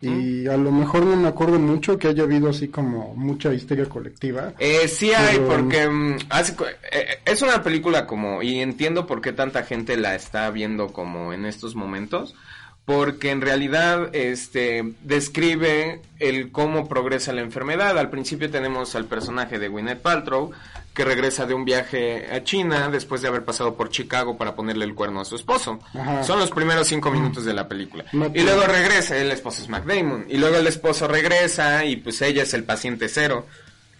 y 0.00 0.48
a 0.48 0.56
lo 0.56 0.72
mejor 0.72 1.04
no 1.06 1.14
me 1.14 1.28
acuerdo 1.28 1.60
mucho 1.60 1.96
que 1.96 2.08
haya 2.08 2.24
habido 2.24 2.48
así 2.50 2.66
como 2.66 3.14
mucha 3.14 3.54
histeria 3.54 3.86
colectiva. 3.86 4.52
Eh, 4.58 4.88
sí 4.88 5.12
hay, 5.12 5.36
Pero- 5.36 5.48
porque 5.48 5.88
mm, 5.88 6.16
hace 6.28 6.56
co- 6.56 6.66
eh, 6.66 7.18
es 7.24 7.40
una 7.42 7.62
película 7.62 8.04
como, 8.04 8.42
y 8.42 8.58
entiendo 8.58 9.06
por 9.06 9.20
qué 9.20 9.32
tanta 9.32 9.62
gente 9.62 9.96
la 9.96 10.16
está 10.16 10.50
viendo 10.50 10.88
como 10.88 11.32
en 11.32 11.46
estos 11.46 11.76
momentos, 11.76 12.34
porque 12.84 13.30
en 13.30 13.40
realidad 13.40 14.14
este 14.14 14.94
describe 15.02 16.00
el 16.18 16.50
cómo 16.50 16.88
progresa 16.88 17.32
la 17.32 17.40
enfermedad. 17.40 17.98
Al 17.98 18.10
principio 18.10 18.50
tenemos 18.50 18.94
al 18.94 19.04
personaje 19.04 19.58
de 19.58 19.68
Gwyneth 19.68 20.00
Paltrow, 20.02 20.50
que 20.92 21.04
regresa 21.04 21.46
de 21.46 21.54
un 21.54 21.64
viaje 21.64 22.28
a 22.32 22.42
China 22.42 22.90
después 22.90 23.22
de 23.22 23.28
haber 23.28 23.44
pasado 23.44 23.76
por 23.76 23.90
Chicago 23.90 24.36
para 24.36 24.54
ponerle 24.54 24.84
el 24.84 24.94
cuerno 24.94 25.20
a 25.20 25.24
su 25.24 25.36
esposo. 25.36 25.78
Ajá. 25.94 26.22
Son 26.24 26.38
los 26.38 26.50
primeros 26.50 26.88
cinco 26.88 27.10
minutos 27.10 27.44
de 27.44 27.54
la 27.54 27.68
película. 27.68 28.04
Y 28.12 28.42
luego 28.42 28.62
regresa, 28.64 29.16
el 29.16 29.30
esposo 29.30 29.62
es 29.62 29.68
Mac 29.68 29.84
Damon. 29.84 30.26
Y 30.28 30.36
luego 30.36 30.56
el 30.56 30.66
esposo 30.66 31.06
regresa 31.06 31.84
y 31.84 31.96
pues 31.96 32.20
ella 32.20 32.42
es 32.42 32.52
el 32.52 32.64
paciente 32.64 33.08
cero. 33.08 33.46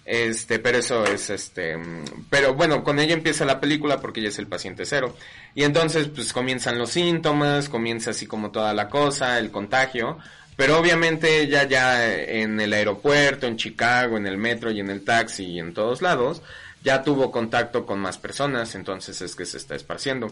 Este, 0.04 0.58
pero 0.58 0.78
eso 0.78 1.04
es 1.04 1.30
este, 1.30 1.76
mm, 1.76 2.26
pero 2.28 2.54
bueno, 2.54 2.82
con 2.82 2.98
ella 2.98 3.14
empieza 3.14 3.44
la 3.44 3.60
película 3.60 4.00
porque 4.00 4.20
ella 4.20 4.30
es 4.30 4.38
el 4.38 4.48
paciente 4.48 4.84
cero. 4.84 5.16
Y 5.54 5.62
entonces 5.64 6.08
pues 6.08 6.32
comienzan 6.32 6.78
los 6.78 6.90
síntomas, 6.90 7.68
comienza 7.68 8.10
así 8.10 8.26
como 8.26 8.50
toda 8.50 8.74
la 8.74 8.88
cosa, 8.88 9.38
el 9.38 9.50
contagio. 9.50 10.18
Pero 10.56 10.78
obviamente 10.78 11.40
ella 11.40 11.64
ya 11.64 12.12
en 12.14 12.60
el 12.60 12.72
aeropuerto, 12.72 13.46
en 13.46 13.56
Chicago, 13.56 14.16
en 14.16 14.26
el 14.26 14.36
metro 14.36 14.70
y 14.70 14.80
en 14.80 14.90
el 14.90 15.04
taxi 15.04 15.44
y 15.44 15.58
en 15.58 15.72
todos 15.72 16.02
lados, 16.02 16.42
ya 16.84 17.02
tuvo 17.02 17.30
contacto 17.30 17.86
con 17.86 18.00
más 18.00 18.18
personas, 18.18 18.74
entonces 18.74 19.22
es 19.22 19.34
que 19.34 19.46
se 19.46 19.56
está 19.56 19.74
esparciendo. 19.74 20.30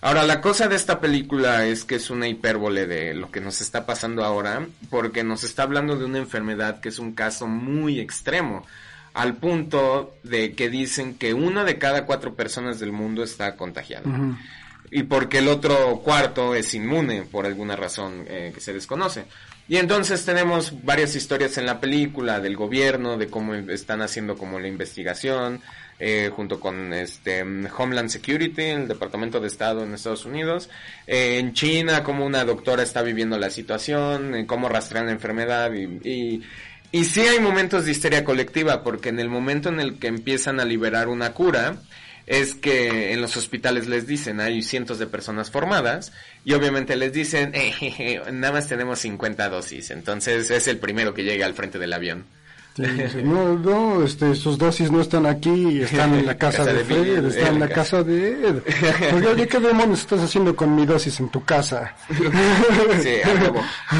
Ahora, 0.00 0.22
la 0.24 0.42
cosa 0.42 0.68
de 0.68 0.76
esta 0.76 1.00
película 1.00 1.64
es 1.64 1.84
que 1.84 1.94
es 1.94 2.10
una 2.10 2.28
hipérbole 2.28 2.86
de 2.86 3.14
lo 3.14 3.30
que 3.30 3.40
nos 3.40 3.62
está 3.62 3.86
pasando 3.86 4.22
ahora, 4.22 4.66
porque 4.90 5.24
nos 5.24 5.44
está 5.44 5.62
hablando 5.62 5.96
de 5.96 6.04
una 6.04 6.18
enfermedad 6.18 6.80
que 6.80 6.90
es 6.90 6.98
un 6.98 7.14
caso 7.14 7.46
muy 7.46 8.00
extremo, 8.00 8.66
al 9.14 9.36
punto 9.36 10.16
de 10.24 10.52
que 10.52 10.68
dicen 10.68 11.14
que 11.14 11.32
una 11.32 11.64
de 11.64 11.78
cada 11.78 12.04
cuatro 12.04 12.34
personas 12.34 12.80
del 12.80 12.92
mundo 12.92 13.22
está 13.22 13.56
contagiada. 13.56 14.04
Y 14.90 15.04
porque 15.04 15.38
el 15.38 15.48
otro 15.48 16.00
cuarto 16.04 16.54
es 16.54 16.74
inmune 16.74 17.22
por 17.22 17.46
alguna 17.46 17.74
razón 17.74 18.24
eh, 18.28 18.52
que 18.54 18.60
se 18.60 18.72
desconoce. 18.72 19.24
Y 19.66 19.76
entonces 19.78 20.24
tenemos 20.26 20.84
varias 20.84 21.16
historias 21.16 21.56
en 21.56 21.64
la 21.64 21.80
película 21.80 22.38
del 22.38 22.54
gobierno, 22.54 23.16
de 23.16 23.28
cómo 23.28 23.54
están 23.54 24.02
haciendo 24.02 24.36
como 24.36 24.60
la 24.60 24.68
investigación, 24.68 25.62
eh, 26.00 26.30
junto 26.34 26.58
con 26.58 26.92
este 26.92 27.42
Homeland 27.42 28.10
Security, 28.10 28.62
el 28.62 28.88
Departamento 28.88 29.40
de 29.40 29.46
Estado 29.46 29.84
en 29.84 29.94
Estados 29.94 30.26
Unidos, 30.26 30.68
eh, 31.06 31.38
en 31.38 31.54
China, 31.54 32.02
cómo 32.02 32.26
una 32.26 32.44
doctora 32.44 32.82
está 32.82 33.00
viviendo 33.02 33.38
la 33.38 33.48
situación, 33.48 34.34
eh, 34.34 34.46
cómo 34.46 34.68
rastrean 34.68 35.06
la 35.06 35.12
enfermedad 35.12 35.72
y, 35.72 35.84
y, 36.08 36.42
y 36.94 37.06
sí 37.06 37.22
hay 37.22 37.40
momentos 37.40 37.84
de 37.84 37.90
histeria 37.90 38.24
colectiva, 38.24 38.84
porque 38.84 39.08
en 39.08 39.18
el 39.18 39.28
momento 39.28 39.68
en 39.68 39.80
el 39.80 39.98
que 39.98 40.06
empiezan 40.06 40.60
a 40.60 40.64
liberar 40.64 41.08
una 41.08 41.32
cura, 41.32 41.78
es 42.24 42.54
que 42.54 43.12
en 43.12 43.20
los 43.20 43.36
hospitales 43.36 43.88
les 43.88 44.06
dicen, 44.06 44.38
hay 44.38 44.62
cientos 44.62 45.00
de 45.00 45.08
personas 45.08 45.50
formadas, 45.50 46.12
y 46.44 46.52
obviamente 46.52 46.94
les 46.94 47.12
dicen, 47.12 47.52
"Eh, 47.52 47.72
jeje, 47.72 48.22
nada 48.30 48.52
más 48.52 48.68
tenemos 48.68 49.00
50 49.00 49.48
dosis, 49.48 49.90
entonces 49.90 50.52
es 50.52 50.68
el 50.68 50.78
primero 50.78 51.14
que 51.14 51.24
llega 51.24 51.46
al 51.46 51.54
frente 51.54 51.80
del 51.80 51.94
avión. 51.94 52.26
Sí, 52.74 52.82
no, 53.22 53.56
no, 53.56 54.02
este, 54.02 54.34
sus 54.34 54.58
dosis 54.58 54.90
no 54.90 55.00
están 55.00 55.26
aquí, 55.26 55.82
están 55.82 56.12
en 56.14 56.26
la 56.26 56.36
casa, 56.36 56.58
Casa 56.58 56.72
de, 56.72 56.78
de 56.78 56.84
Fred, 56.84 57.24
están 57.26 57.54
en 57.54 57.60
la 57.60 57.68
casa 57.68 58.02
de 58.02 58.30
Ed. 58.30 58.62
Oye, 59.14 59.28
oye, 59.28 59.46
¿qué 59.46 59.60
demonios 59.60 60.00
estás 60.00 60.20
haciendo 60.20 60.56
con 60.56 60.74
mi 60.74 60.84
dosis 60.84 61.20
en 61.20 61.28
tu 61.28 61.44
casa? 61.44 61.94
Sí. 63.00 63.16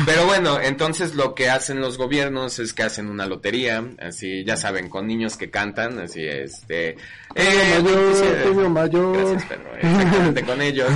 Pero 0.07 0.27
bueno, 0.27 0.61
entonces 0.61 1.15
lo 1.15 1.35
que 1.35 1.51
hacen 1.51 1.81
los 1.81 1.99
gobiernos 1.99 2.59
es 2.59 2.73
que 2.73 2.83
hacen 2.83 3.09
una 3.09 3.27
lotería, 3.27 3.85
así, 4.01 4.45
ya 4.45 4.57
saben, 4.57 4.89
con 4.89 5.07
niños 5.07 5.37
que 5.37 5.51
cantan, 5.51 5.99
así, 6.01 6.25
este... 6.25 6.97
Premio 7.35 8.71
mayor, 8.71 8.71
mayor. 8.71 9.17
Gracias, 9.17 9.45
Pedro. 9.45 9.77
Exactamente, 9.77 10.43
con 10.43 10.63
ellos. 10.63 10.91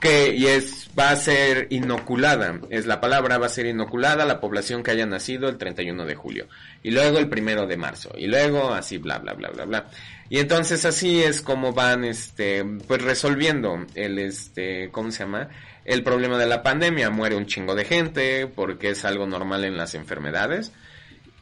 Que, 0.00 0.34
y 0.34 0.46
es, 0.46 0.88
va 0.96 1.10
a 1.10 1.16
ser 1.16 1.66
inoculada, 1.70 2.60
es 2.70 2.86
la 2.86 3.00
palabra, 3.00 3.38
va 3.38 3.46
a 3.46 3.50
ser 3.50 3.66
inoculada 3.66 4.24
la 4.24 4.40
población 4.40 4.84
que 4.84 4.92
haya 4.92 5.06
nacido 5.06 5.48
el 5.48 5.58
31 5.58 6.06
de 6.06 6.14
julio. 6.14 6.46
Y 6.84 6.92
luego 6.92 7.18
el 7.18 7.28
primero 7.28 7.66
de 7.66 7.76
marzo. 7.76 8.10
Y 8.16 8.28
luego 8.28 8.72
así, 8.72 8.98
bla, 8.98 9.18
bla, 9.18 9.34
bla, 9.34 9.48
bla, 9.50 9.64
bla. 9.64 9.90
Y 10.30 10.38
entonces 10.38 10.84
así 10.84 11.22
es 11.22 11.40
como 11.40 11.72
van, 11.72 12.04
este, 12.04 12.64
pues 12.86 13.02
resolviendo 13.02 13.86
el, 13.94 14.18
este, 14.18 14.90
¿cómo 14.90 15.10
se 15.10 15.24
llama? 15.24 15.48
El 15.84 16.02
problema 16.02 16.38
de 16.38 16.46
la 16.46 16.62
pandemia. 16.62 17.10
Muere 17.10 17.34
un 17.34 17.46
chingo 17.46 17.74
de 17.74 17.84
gente 17.84 18.46
porque 18.46 18.90
es 18.90 19.04
algo 19.04 19.26
normal 19.26 19.64
en 19.64 19.76
las 19.76 19.94
enfermedades. 19.94 20.72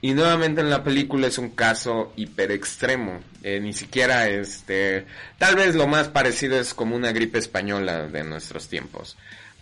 Y 0.07 0.15
nuevamente 0.15 0.61
en 0.61 0.71
la 0.71 0.85
película 0.85 1.27
es 1.27 1.37
un 1.37 1.51
caso 1.51 2.13
hiper 2.15 2.53
extremo. 2.53 3.19
Eh, 3.43 3.59
ni 3.59 3.73
siquiera 3.73 4.29
este. 4.29 5.05
Tal 5.37 5.57
vez 5.57 5.75
lo 5.75 5.89
más 5.89 6.07
parecido 6.07 6.61
es 6.61 6.75
como 6.75 6.95
una 6.95 7.11
gripe 7.11 7.41
española 7.41 8.07
de 8.07 8.23
nuestros 8.23 8.69
tiempos. 8.69 9.17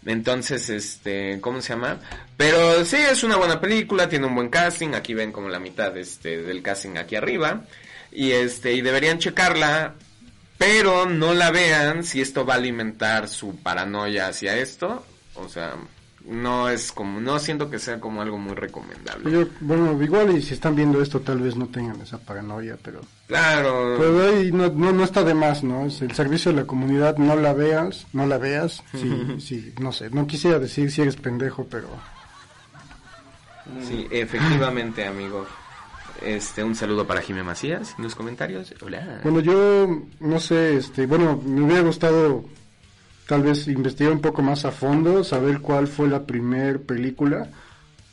Entonces, 0.04 0.68
este, 0.68 1.40
¿cómo 1.40 1.62
se 1.62 1.70
llama? 1.70 1.98
Pero 2.36 2.84
sí, 2.84 2.96
es 2.96 3.24
una 3.24 3.36
buena 3.36 3.58
película, 3.58 4.06
tiene 4.06 4.26
un 4.26 4.34
buen 4.34 4.50
casting. 4.50 4.88
Aquí 4.92 5.14
ven 5.14 5.32
como 5.32 5.48
la 5.48 5.58
mitad 5.58 5.96
este, 5.96 6.42
del 6.42 6.60
casting 6.60 6.98
aquí 6.98 7.16
arriba. 7.16 7.62
Y 8.12 8.32
este, 8.32 8.74
y 8.74 8.82
deberían 8.82 9.20
checarla. 9.20 9.94
Pero 10.58 11.06
no 11.06 11.32
la 11.32 11.52
vean 11.52 12.04
si 12.04 12.20
esto 12.20 12.44
va 12.44 12.52
a 12.52 12.58
alimentar 12.58 13.28
su 13.28 13.56
paranoia 13.62 14.26
hacia 14.26 14.58
esto. 14.58 15.06
O 15.36 15.48
sea, 15.48 15.72
no 16.26 16.71
es 16.71 16.90
como, 16.90 17.21
no 17.21 17.38
siento 17.38 17.69
que 17.69 17.78
sea 17.78 18.00
como 18.00 18.23
algo 18.23 18.38
muy 18.38 18.54
recomendable. 18.54 19.31
Yo, 19.31 19.47
bueno, 19.61 20.00
igual 20.02 20.37
y 20.37 20.43
si 20.43 20.54
están 20.54 20.75
viendo 20.75 21.02
esto 21.02 21.21
tal 21.21 21.38
vez 21.38 21.57
no 21.57 21.66
tengan 21.66 22.00
esa 22.00 22.19
paranoia, 22.19 22.78
pero... 22.83 23.00
Claro. 23.26 23.97
Pero 23.99 24.28
ahí 24.28 24.50
no, 24.50 24.71
no, 24.71 24.93
no 24.93 25.04
está 25.04 25.23
de 25.23 25.35
más, 25.35 25.62
¿no? 25.62 25.87
Es 25.87 26.00
el 26.00 26.12
servicio 26.12 26.50
de 26.50 26.62
la 26.62 26.66
comunidad, 26.66 27.19
no 27.19 27.37
la 27.37 27.52
veas, 27.52 28.07
no 28.12 28.26
la 28.26 28.38
veas, 28.38 28.83
sí, 28.93 29.37
sí, 29.38 29.75
no 29.81 29.93
sé, 29.93 30.09
no 30.11 30.26
quisiera 30.26 30.59
decir 30.59 30.90
si 30.90 31.02
eres 31.02 31.16
pendejo, 31.16 31.66
pero... 31.71 31.88
Sí, 33.83 34.07
efectivamente, 34.11 35.07
amigo. 35.07 35.47
Este, 36.23 36.62
un 36.62 36.75
saludo 36.75 37.07
para 37.07 37.23
Jimé 37.23 37.43
Macías 37.43 37.95
en 37.99 38.04
los 38.04 38.14
comentarios. 38.14 38.75
Hola. 38.83 39.21
Bueno, 39.23 39.40
yo 39.40 40.02
no 40.21 40.38
sé, 40.38 40.76
este, 40.76 41.07
bueno, 41.07 41.40
me 41.45 41.62
hubiera 41.62 41.83
gustado 41.83 42.45
tal 43.28 43.43
vez 43.43 43.66
investigar 43.69 44.12
un 44.12 44.21
poco 44.21 44.43
más 44.43 44.64
a 44.64 44.71
fondo, 44.73 45.25
saber 45.25 45.61
cuál 45.61 45.87
fue 45.88 46.09
la 46.09 46.25
primer 46.26 46.83
película, 46.83 47.49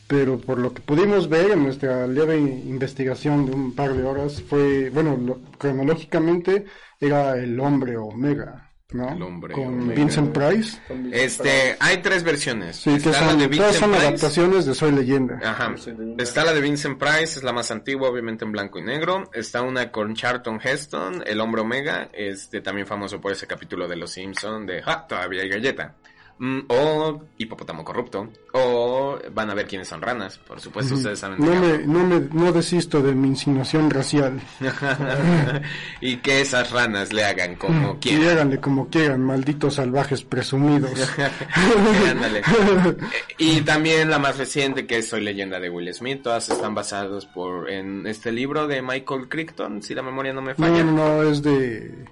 pero 0.08 0.40
por 0.40 0.60
lo 0.60 0.74
que 0.74 0.82
pudimos 0.82 1.30
ver 1.30 1.52
en 1.52 1.64
nuestra 1.64 2.08
leve 2.08 2.38
investigación 2.40 3.46
de 3.46 3.54
un 3.54 3.76
par 3.76 3.94
de 3.96 4.04
horas 4.04 4.42
fue, 4.44 4.90
bueno, 4.90 5.18
lo- 5.18 5.42
cronológicamente 5.58 6.66
era 7.00 7.38
El 7.38 7.60
Hombre 7.60 7.98
Omega, 7.98 8.71
¿no? 8.92 9.10
El 9.14 9.22
Hombre 9.22 9.54
Con. 9.54 9.90
Vincent 9.94 10.34
Price. 10.38 10.78
Este, 11.12 11.76
hay 11.80 11.98
tres 11.98 12.24
versiones. 12.24 12.76
Sí, 12.78 12.92
que 12.98 13.14
son, 13.14 13.38
de 13.38 13.48
todas 13.48 13.76
son 13.76 13.92
Price. 13.92 14.06
adaptaciones 14.08 14.66
de 14.66 14.74
Soy 14.74 14.92
Leyenda. 14.92 15.40
Ajá. 15.44 15.74
Está 16.18 16.44
la 16.44 16.54
de 16.54 16.62
Vincent 16.62 16.98
Price, 17.00 17.38
es 17.40 17.44
la 17.44 17.54
más 17.54 17.72
antigua, 17.72 18.10
obviamente 18.10 18.46
en 18.46 18.52
blanco 18.52 18.80
y 18.80 18.84
negro. 18.84 19.30
Está 19.34 19.62
una 19.62 19.92
con 19.92 20.14
Charlton 20.16 20.60
Heston, 20.64 21.24
El 21.26 21.40
Hombre 21.42 21.62
Omega, 21.62 22.10
este 22.14 22.62
también 22.62 22.88
famoso 22.88 23.20
por 23.22 23.32
ese 23.32 23.48
capítulo 23.48 23.88
de 23.88 23.96
Los 23.96 24.12
Simpson 24.12 24.66
de 24.66 24.82
"Ja, 24.82 25.06
todavía 25.08 25.42
hay 25.44 25.50
galleta. 25.50 25.96
Mm, 26.44 26.62
o 26.70 27.22
Hipopótamo 27.38 27.86
Corrupto. 27.86 28.28
O 28.54 29.16
van 29.32 29.52
a 29.52 29.54
ver 29.54 29.68
quiénes 29.68 29.88
son 29.88 30.02
ranas. 30.02 30.40
Por 30.40 30.60
supuesto, 30.60 30.96
ustedes 30.96 31.20
saben. 31.20 31.38
No 31.40 31.54
me, 31.54 31.78
no 31.86 32.04
me, 32.04 32.20
no 32.34 32.52
desisto 32.52 33.00
de 33.00 33.14
mi 33.14 33.28
insinuación 33.28 33.92
racial. 33.92 34.42
y 36.02 36.18
que 36.18 36.42
esas 36.42 36.72
ranas 36.72 37.14
le 37.14 37.26
hagan 37.26 37.58
como 37.58 37.94
Y 37.94 37.98
quieran. 37.98 38.28
háganle 38.30 38.60
como 38.60 38.90
quieran, 38.90 39.22
malditos 39.22 39.76
salvajes 39.76 40.24
presumidos. 40.24 40.92
Y 43.38 43.62
también 43.62 44.10
la 44.10 44.18
más 44.18 44.40
reciente 44.40 44.88
que 44.88 44.98
es 44.98 45.10
Soy 45.10 45.22
leyenda 45.22 45.60
de 45.60 45.70
Will 45.70 45.94
Smith, 45.94 46.24
todas 46.24 46.50
están 46.50 46.74
basadas 46.74 47.28
por 47.28 47.70
en 47.70 48.08
este 48.08 48.32
libro 48.32 48.66
de 48.66 48.82
Michael 48.82 49.30
Crichton, 49.30 49.84
si 49.84 49.94
la 49.94 50.02
memoria 50.02 50.34
no 50.34 50.42
me 50.42 50.56
falla. 50.56 50.84
no, 50.84 50.92
no, 50.92 51.24
es 51.24 51.44
de... 51.44 52.04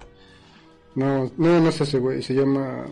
No, 0.96 1.32
no, 1.38 1.60
no 1.62 1.70
es 1.70 1.82
ese 1.82 1.98
güey, 1.98 2.22
se 2.22 2.36
llama... 2.36 2.86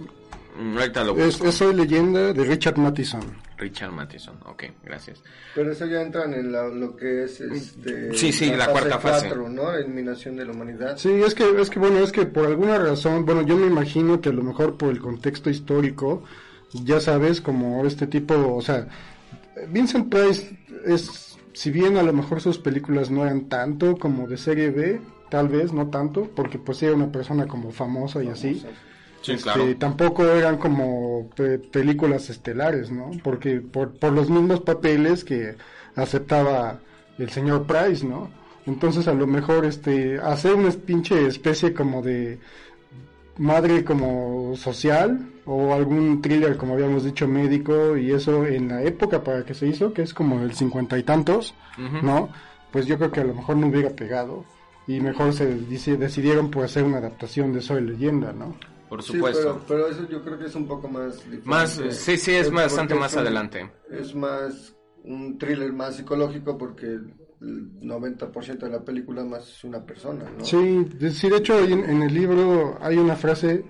Ahorita 0.58 1.04
lo 1.04 1.16
Es, 1.18 1.40
es 1.42 1.56
Soy 1.56 1.74
Leyenda 1.76 2.34
de 2.34 2.44
Richard 2.44 2.78
Matheson. 2.78 3.22
Richard 3.58 3.92
Matheson. 3.92 4.36
Ok, 4.46 4.64
gracias. 4.84 5.22
Pero 5.56 5.72
eso 5.72 5.86
ya 5.86 6.02
entra 6.02 6.26
en 6.26 6.52
la- 6.52 6.68
lo 6.68 6.96
que 6.96 7.24
es 7.26 7.40
este, 7.42 8.14
Sí, 8.16 8.32
sí, 8.32 8.52
la 8.56 8.68
cuarta 8.68 9.00
fase. 9.00 9.28
cuatro, 9.28 9.50
¿no? 9.50 9.74
Eliminación 9.74 10.36
de 10.36 10.46
la 10.46 10.52
humanidad. 10.52 10.98
Sí, 10.98 11.10
es 11.12 11.34
que, 11.36 11.60
es 11.60 11.70
que 11.70 11.80
bueno, 11.80 12.00
es 12.00 12.12
que 12.12 12.26
por 12.26 12.46
alguna 12.46 12.78
razón, 12.78 13.26
bueno, 13.26 13.42
yo 13.44 13.56
me 13.58 13.68
imagino 13.68 14.20
que 14.22 14.30
a 14.30 14.34
lo 14.34 14.44
mejor 14.44 14.78
por 14.78 14.90
el 14.90 15.00
contexto 15.00 15.50
histórico, 15.50 16.24
ya 16.74 17.00
sabes, 17.00 17.42
como 17.42 17.86
este 17.86 18.06
tipo, 18.08 18.56
o 18.56 18.62
sea, 18.62 18.88
Vincent 19.70 20.10
Price 20.10 20.58
es, 20.86 21.38
si 21.54 21.72
bien 21.72 21.98
a 21.98 22.04
lo 22.04 22.14
mejor 22.14 22.42
sus 22.42 22.60
películas 22.60 23.10
no 23.10 23.24
eran 23.24 23.50
tanto 23.50 23.98
como 23.98 24.28
de 24.28 24.38
serie 24.38 24.70
B, 24.70 25.02
tal 25.30 25.48
vez, 25.50 25.74
no 25.74 25.90
tanto, 25.90 26.30
porque 26.36 26.60
pues 26.60 26.82
era 26.84 26.94
una 26.94 27.12
persona 27.12 27.48
como 27.48 27.72
famosa 27.72 28.24
y 28.24 28.28
así. 28.30 28.64
Sí, 29.22 29.34
Este, 29.34 29.44
claro. 29.44 29.76
Tampoco 29.78 30.26
eran 30.26 30.58
como 30.58 31.30
pe- 31.36 31.60
películas 31.60 32.30
estelares, 32.30 32.92
¿no? 32.92 33.12
Porque 33.24 33.60
por, 33.62 33.92
por 33.98 34.14
los 34.14 34.30
mismos 34.30 34.62
papeles 34.62 35.24
que 35.24 35.56
aceptaba 35.96 36.80
el 37.18 37.30
señor 37.30 37.66
Price, 37.66 38.06
¿no? 38.06 38.30
Entonces 38.66 39.08
a 39.08 39.14
lo 39.14 39.28
mejor 39.28 39.66
este 39.66 40.20
hacer 40.20 40.54
una 40.54 40.70
pinche 40.72 41.26
especie 41.28 41.74
como 41.74 42.02
de 42.02 42.40
madre 43.38 43.84
como 43.84 44.56
social 44.56 45.30
o 45.46 45.74
algún 45.74 46.22
thriller 46.22 46.58
como 46.58 46.74
habíamos 46.74 47.04
dicho 47.04 47.28
médico 47.28 47.96
y 47.96 48.12
eso 48.12 48.46
en 48.46 48.68
la 48.70 48.82
época 48.84 49.24
para 49.24 49.46
que 49.46 49.54
se 49.54 49.68
hizo 49.68 49.94
que 49.94 50.02
es 50.02 50.14
como 50.14 50.42
el 50.42 50.54
cincuenta 50.54 50.98
y 50.98 51.04
tantos 51.04 51.54
no 52.04 52.30
pues 52.72 52.88
yo 52.88 52.98
creo 52.98 53.12
que 53.12 53.22
a 53.22 53.26
lo 53.26 53.36
mejor 53.36 53.58
no 53.58 53.68
hubiera 53.68 53.92
pegado 53.92 54.44
y 54.88 55.00
mejor 55.02 55.34
se 55.34 55.46
decidieron 55.56 56.50
por 56.50 56.66
hacer 56.66 56.84
una 56.84 56.98
adaptación 56.98 57.54
de 57.54 57.62
Soy 57.62 57.82
Leyenda 57.84 58.34
no 58.34 58.56
Por 58.90 59.04
Sí, 59.04 59.14
supuesto. 59.14 59.62
pero, 59.68 59.84
pero 59.84 59.88
eso 59.90 60.08
yo 60.10 60.24
creo 60.24 60.38
que 60.40 60.46
es 60.46 60.56
un 60.56 60.68
poco 60.68 60.88
más 60.88 61.16
diferente. 61.18 61.50
Más, 61.50 61.72
sí, 61.92 62.18
sí, 62.18 62.32
es 62.32 62.50
bastante 62.52 62.96
más 62.96 63.14
un- 63.14 63.20
adelante. 63.20 63.72
Es 63.92 64.16
más 64.16 64.76
un 65.04 65.38
thriller 65.38 65.74
más 65.74 65.96
psicológico 65.98 66.58
porque 66.58 66.86
el 67.40 67.80
90% 67.82 68.66
de 68.66 68.72
la 68.72 68.84
película 68.84 69.24
más 69.24 69.48
es 69.48 69.64
una 69.64 69.86
persona, 69.86 70.26
¿no? 70.38 70.44
Sí, 70.44 70.86
de, 71.00 71.12
sí, 71.12 71.30
de 71.30 71.38
hecho 71.38 71.60
en, 71.60 71.84
en 71.90 72.02
el 72.04 72.14
libro 72.14 72.78
hay 72.82 72.98
una 72.98 73.16
frase 73.16 73.64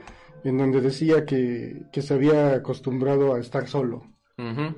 en 0.43 0.57
donde 0.57 0.79
decía 0.81 1.25
que, 1.25 1.87
que 1.91 2.01
se 2.01 2.13
había 2.13 2.53
acostumbrado 2.53 3.33
a 3.33 3.39
estar 3.39 3.67
solo. 3.67 4.03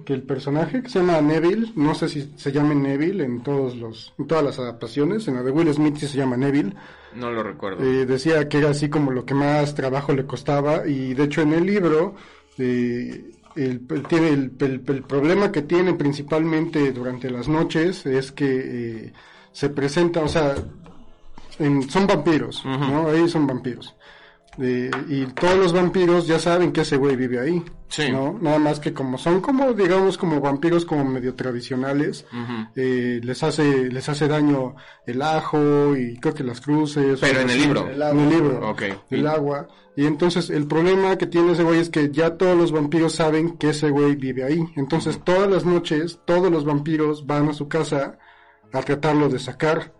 Que 0.05 0.13
el 0.13 0.23
personaje 0.23 0.81
que 0.81 0.87
se 0.87 0.99
llama 0.99 1.19
Neville, 1.19 1.73
no 1.75 1.93
sé 1.93 2.07
si 2.07 2.31
se 2.37 2.51
llame 2.53 2.75
Neville 2.75 3.25
en, 3.25 3.43
todos 3.43 3.75
los, 3.75 4.13
en 4.17 4.25
todas 4.25 4.41
las 4.41 4.57
adaptaciones, 4.57 5.27
en 5.27 5.35
la 5.35 5.43
de 5.43 5.51
Will 5.51 5.73
Smith 5.73 5.97
sí 5.97 6.07
se 6.07 6.17
llama 6.17 6.37
Neville, 6.37 6.73
No 7.13 7.29
lo 7.29 7.43
recuerdo. 7.43 7.83
eh, 7.83 8.05
decía 8.05 8.47
que 8.47 8.59
era 8.59 8.69
así 8.69 8.87
como 8.89 9.11
lo 9.11 9.25
que 9.25 9.33
más 9.33 9.75
trabajo 9.75 10.13
le 10.13 10.25
costaba 10.25 10.87
y 10.87 11.13
de 11.13 11.23
hecho 11.25 11.41
en 11.41 11.51
el 11.53 11.65
libro 11.65 12.15
eh, 12.57 13.31
el, 13.57 13.81
tiene 14.07 14.29
el, 14.29 14.53
el- 14.59 14.81
el 14.87 15.03
problema 15.03 15.51
que 15.51 15.63
tiene 15.63 15.93
principalmente 15.93 16.93
durante 16.93 17.29
las 17.29 17.49
noches 17.49 18.05
es 18.05 18.31
que 18.31 18.45
eh, 19.07 19.13
se 19.51 19.69
presenta, 19.69 20.21
o 20.21 20.29
sea, 20.29 20.55
en- 21.59 21.89
son 21.89 22.07
vampiros, 22.07 22.63
¿no? 22.65 23.09
Ahí 23.09 23.27
son 23.27 23.45
vampiros. 23.45 23.93
Eh, 24.61 24.91
y 25.07 25.25
todos 25.27 25.57
los 25.57 25.73
vampiros 25.73 26.27
ya 26.27 26.37
saben 26.37 26.71
que 26.73 26.81
ese 26.81 26.97
güey 26.97 27.15
vive 27.15 27.39
ahí, 27.39 27.63
Sí. 27.87 28.11
¿no? 28.11 28.37
Nada 28.41 28.59
más 28.59 28.79
que 28.79 28.93
como 28.93 29.17
son 29.17 29.39
como, 29.41 29.71
digamos, 29.73 30.17
como 30.17 30.41
vampiros 30.41 30.85
como 30.85 31.05
medio 31.05 31.33
tradicionales, 31.35 32.25
eh, 32.75 33.19
les 33.23 33.41
hace 33.43 33.89
les 33.89 34.07
hace 34.09 34.27
daño 34.27 34.75
el 35.05 35.21
ajo 35.21 35.95
y 35.95 36.17
creo 36.17 36.33
que 36.33 36.43
las 36.43 36.61
cruces. 36.61 37.19
Pero 37.21 37.39
en 37.39 37.49
el 37.49 37.57
libro. 37.57 37.87
El 37.89 38.01
En 38.01 38.19
el 38.19 38.29
libro. 38.29 38.69
Ok. 38.69 38.83
El 39.09 39.27
agua. 39.27 39.67
Y 39.95 40.05
entonces 40.05 40.49
el 40.49 40.67
problema 40.67 41.17
que 41.17 41.25
tiene 41.27 41.53
ese 41.53 41.63
güey 41.63 41.79
es 41.79 41.89
que 41.89 42.09
ya 42.11 42.37
todos 42.37 42.55
los 42.57 42.71
vampiros 42.71 43.15
saben 43.15 43.57
que 43.57 43.69
ese 43.69 43.89
güey 43.89 44.15
vive 44.15 44.43
ahí. 44.43 44.63
Entonces 44.75 45.19
todas 45.23 45.49
las 45.49 45.65
noches 45.65 46.19
todos 46.25 46.51
los 46.51 46.63
vampiros 46.65 47.25
van 47.25 47.49
a 47.49 47.53
su 47.53 47.67
casa 47.67 48.17
a 48.71 48.81
tratarlo 48.81 49.29
de 49.29 49.39
sacar. 49.39 49.93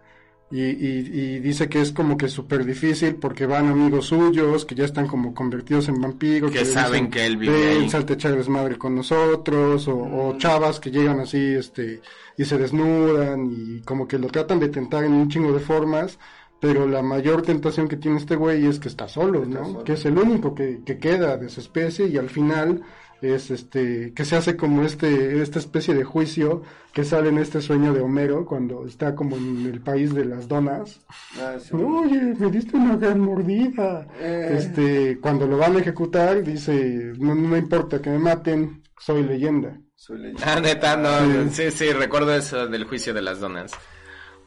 Y, 0.51 0.61
y, 0.63 1.09
y 1.13 1.39
dice 1.39 1.69
que 1.69 1.79
es 1.79 1.91
como 1.91 2.17
que 2.17 2.27
súper 2.27 2.65
difícil 2.65 3.15
porque 3.15 3.45
van 3.45 3.67
amigos 3.67 4.07
suyos 4.07 4.65
que 4.65 4.73
ya 4.73 4.85
están 4.85 5.05
como 5.05 5.33
convertidos 5.33 5.89
en 5.89 6.01
vampiros. 6.01 6.51
Que 6.51 6.65
saben 6.65 7.11
que 7.11 7.23
él 7.25 7.37
vive 7.37 7.53
"Ven, 7.53 7.81
ahí". 7.83 7.89
salte 7.89 8.13
echar 8.13 8.35
desmadre 8.35 8.77
con 8.77 8.95
nosotros. 8.95 9.87
O, 9.87 9.95
o 9.97 10.37
chavas 10.39 10.79
que 10.79 10.89
llegan 10.89 11.19
así 11.19 11.37
este 11.37 12.01
y 12.35 12.45
se 12.45 12.57
desnudan 12.57 13.45
y 13.51 13.81
como 13.81 14.07
que 14.07 14.17
lo 14.17 14.27
tratan 14.29 14.59
de 14.59 14.69
tentar 14.69 15.03
en 15.03 15.13
un 15.13 15.29
chingo 15.29 15.53
de 15.53 15.59
formas. 15.59 16.17
Pero 16.61 16.87
la 16.87 17.01
mayor 17.01 17.41
tentación 17.43 17.87
que 17.87 17.95
tiene 17.95 18.17
este 18.17 18.35
güey 18.35 18.65
es 18.65 18.79
que 18.79 18.89
está 18.89 19.07
solo, 19.07 19.43
Está 19.43 19.59
¿no? 19.59 19.65
solo. 19.65 19.83
Que 19.85 19.93
es 19.93 20.03
el 20.05 20.17
único 20.17 20.53
que, 20.55 20.81
que 20.85 20.97
queda 20.97 21.37
de 21.37 21.47
su 21.47 21.61
especie 21.61 22.07
y 22.07 22.17
al 22.17 22.29
final 22.29 22.81
es 23.21 23.51
este 23.51 24.13
que 24.13 24.23
se 24.25 24.35
hace 24.37 24.55
como 24.55 24.83
este 24.83 25.41
esta 25.41 25.59
especie 25.59 25.93
de 25.93 26.03
juicio 26.03 26.61
que 26.93 27.03
sale 27.03 27.29
en 27.29 27.37
este 27.37 27.61
sueño 27.61 27.93
de 27.93 28.01
Homero 28.01 28.45
cuando 28.45 28.85
está 28.85 29.13
como 29.15 29.35
en 29.37 29.65
el 29.65 29.81
país 29.81 30.13
de 30.13 30.25
las 30.25 30.47
donas. 30.47 31.01
Ah, 31.39 31.55
sí. 31.59 31.75
Oye, 31.75 32.33
me 32.39 32.49
diste 32.49 32.77
una 32.77 32.95
gran 32.95 33.19
mordida. 33.19 34.07
Eh. 34.19 34.55
Este, 34.57 35.19
cuando 35.19 35.45
lo 35.47 35.57
van 35.57 35.75
a 35.75 35.79
ejecutar 35.79 36.43
dice, 36.43 37.11
no, 37.19 37.35
no 37.35 37.47
me 37.47 37.57
importa 37.59 38.01
que 38.01 38.09
me 38.09 38.19
maten, 38.19 38.83
soy 38.99 39.23
leyenda. 39.23 39.77
Soy 39.95 40.17
leyenda. 40.19 40.43
Ah, 40.45 40.59
neta, 40.61 40.95
no. 40.97 41.49
Sí, 41.51 41.69
sí, 41.71 41.91
recuerdo 41.91 42.33
eso 42.33 42.67
del 42.67 42.85
juicio 42.85 43.13
de 43.13 43.21
las 43.21 43.39
donas. 43.39 43.71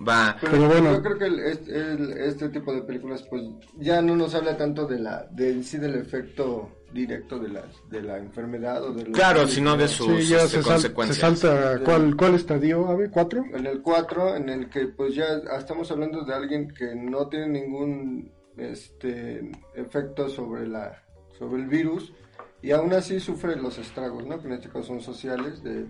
Va. 0.08 0.36
Pero, 0.40 0.52
Pero 0.52 0.68
bueno. 0.68 0.92
yo 0.94 1.02
creo 1.02 1.18
que 1.18 1.26
el- 1.26 1.40
este, 1.40 1.76
el- 1.76 2.12
este 2.18 2.48
tipo 2.48 2.72
de 2.74 2.82
películas 2.82 3.22
pues 3.30 3.42
ya 3.78 4.02
no 4.02 4.16
nos 4.16 4.34
habla 4.34 4.56
tanto 4.56 4.86
de 4.86 4.98
la 4.98 5.26
de 5.30 5.50
en 5.52 5.62
sí 5.62 5.76
del 5.78 5.94
efecto 5.96 6.70
directo 6.92 7.38
de 7.38 7.48
la 7.48 7.62
de 7.90 8.02
la 8.02 8.18
enfermedad 8.18 8.82
o 8.84 8.92
de 8.92 9.04
lo 9.06 9.12
Claro, 9.12 9.46
sino 9.48 9.76
de 9.76 9.88
sus 9.88 10.06
Sí, 10.24 10.28
ya 10.28 10.42
este, 10.44 10.48
se, 10.58 10.62
sal- 10.62 10.80
se 10.80 10.92
consecuencias. 10.92 11.38
salta, 11.40 11.80
¿cuál, 11.84 12.16
cuál 12.16 12.34
estadio, 12.34 12.86
Ave? 12.88 13.10
¿Cuatro? 13.10 13.44
en 13.52 13.66
el 13.66 13.80
4 13.82 14.36
en 14.36 14.48
el 14.48 14.68
que 14.68 14.86
pues 14.88 15.14
ya 15.14 15.24
estamos 15.58 15.90
hablando 15.90 16.24
de 16.24 16.34
alguien 16.34 16.68
que 16.74 16.94
no 16.94 17.28
tiene 17.28 17.48
ningún 17.48 18.30
este 18.56 19.50
efecto 19.74 20.28
sobre 20.28 20.66
la 20.68 21.02
sobre 21.38 21.62
el 21.62 21.68
virus 21.68 22.12
y 22.60 22.70
aún 22.72 22.92
así 22.92 23.18
sufre 23.18 23.56
los 23.56 23.78
estragos 23.78 24.26
no 24.26 24.38
que 24.40 24.46
en 24.48 24.52
este 24.54 24.68
caso 24.68 24.84
son 24.84 25.00
sociales 25.00 25.62
de 25.62 25.86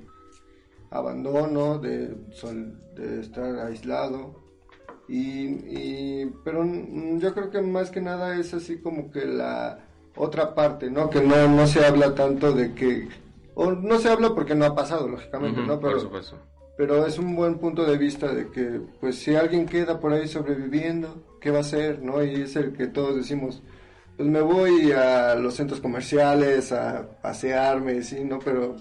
abandono 0.90 1.78
de 1.78 2.14
sol- 2.30 2.78
de 2.94 3.20
estar 3.20 3.58
aislado 3.66 4.40
y, 5.08 5.46
y- 5.66 6.32
pero 6.44 6.64
yo 7.18 7.34
creo 7.34 7.50
que 7.50 7.60
más 7.60 7.90
que 7.90 8.00
nada 8.00 8.36
es 8.38 8.54
así 8.54 8.78
como 8.78 9.10
que 9.10 9.24
la 9.26 9.78
otra 10.16 10.54
parte 10.54 10.90
no 10.90 11.08
que 11.10 11.20
no 11.22 11.48
no 11.48 11.66
se 11.66 11.84
habla 11.84 12.14
tanto 12.14 12.52
de 12.52 12.74
que 12.74 13.08
o 13.54 13.72
no 13.72 13.98
se 13.98 14.08
habla 14.10 14.34
porque 14.34 14.54
no 14.54 14.64
ha 14.64 14.74
pasado 14.74 15.08
lógicamente 15.08 15.60
no 15.60 15.78
pero 15.80 15.92
por 15.92 16.00
supuesto. 16.00 16.38
pero 16.76 17.06
es 17.06 17.18
un 17.18 17.34
buen 17.36 17.56
punto 17.58 17.84
de 17.84 17.96
vista 17.98 18.32
de 18.32 18.48
que, 18.50 18.80
pues, 19.00 19.16
si 19.18 19.34
alguien 19.36 19.66
queda 19.66 20.00
por 20.00 20.12
ahí 20.12 20.26
sobreviviendo, 20.26 21.22
¿qué 21.40 21.50
va 21.50 21.58
a 21.58 21.60
hacer, 21.60 22.02
no? 22.02 22.24
Y 22.24 22.42
es 22.42 22.56
el 22.56 22.72
que 22.72 22.86
todos 22.86 23.14
decimos, 23.14 23.62
pues 24.16 24.26
me 24.28 24.40
voy 24.40 24.90
a 24.92 25.34
los 25.34 25.54
centros 25.54 25.80
comerciales 25.80 26.72
a 26.72 27.06
pasearme, 27.22 28.02
sí, 28.02 28.24
¿no? 28.24 28.38
Pero 28.38 28.76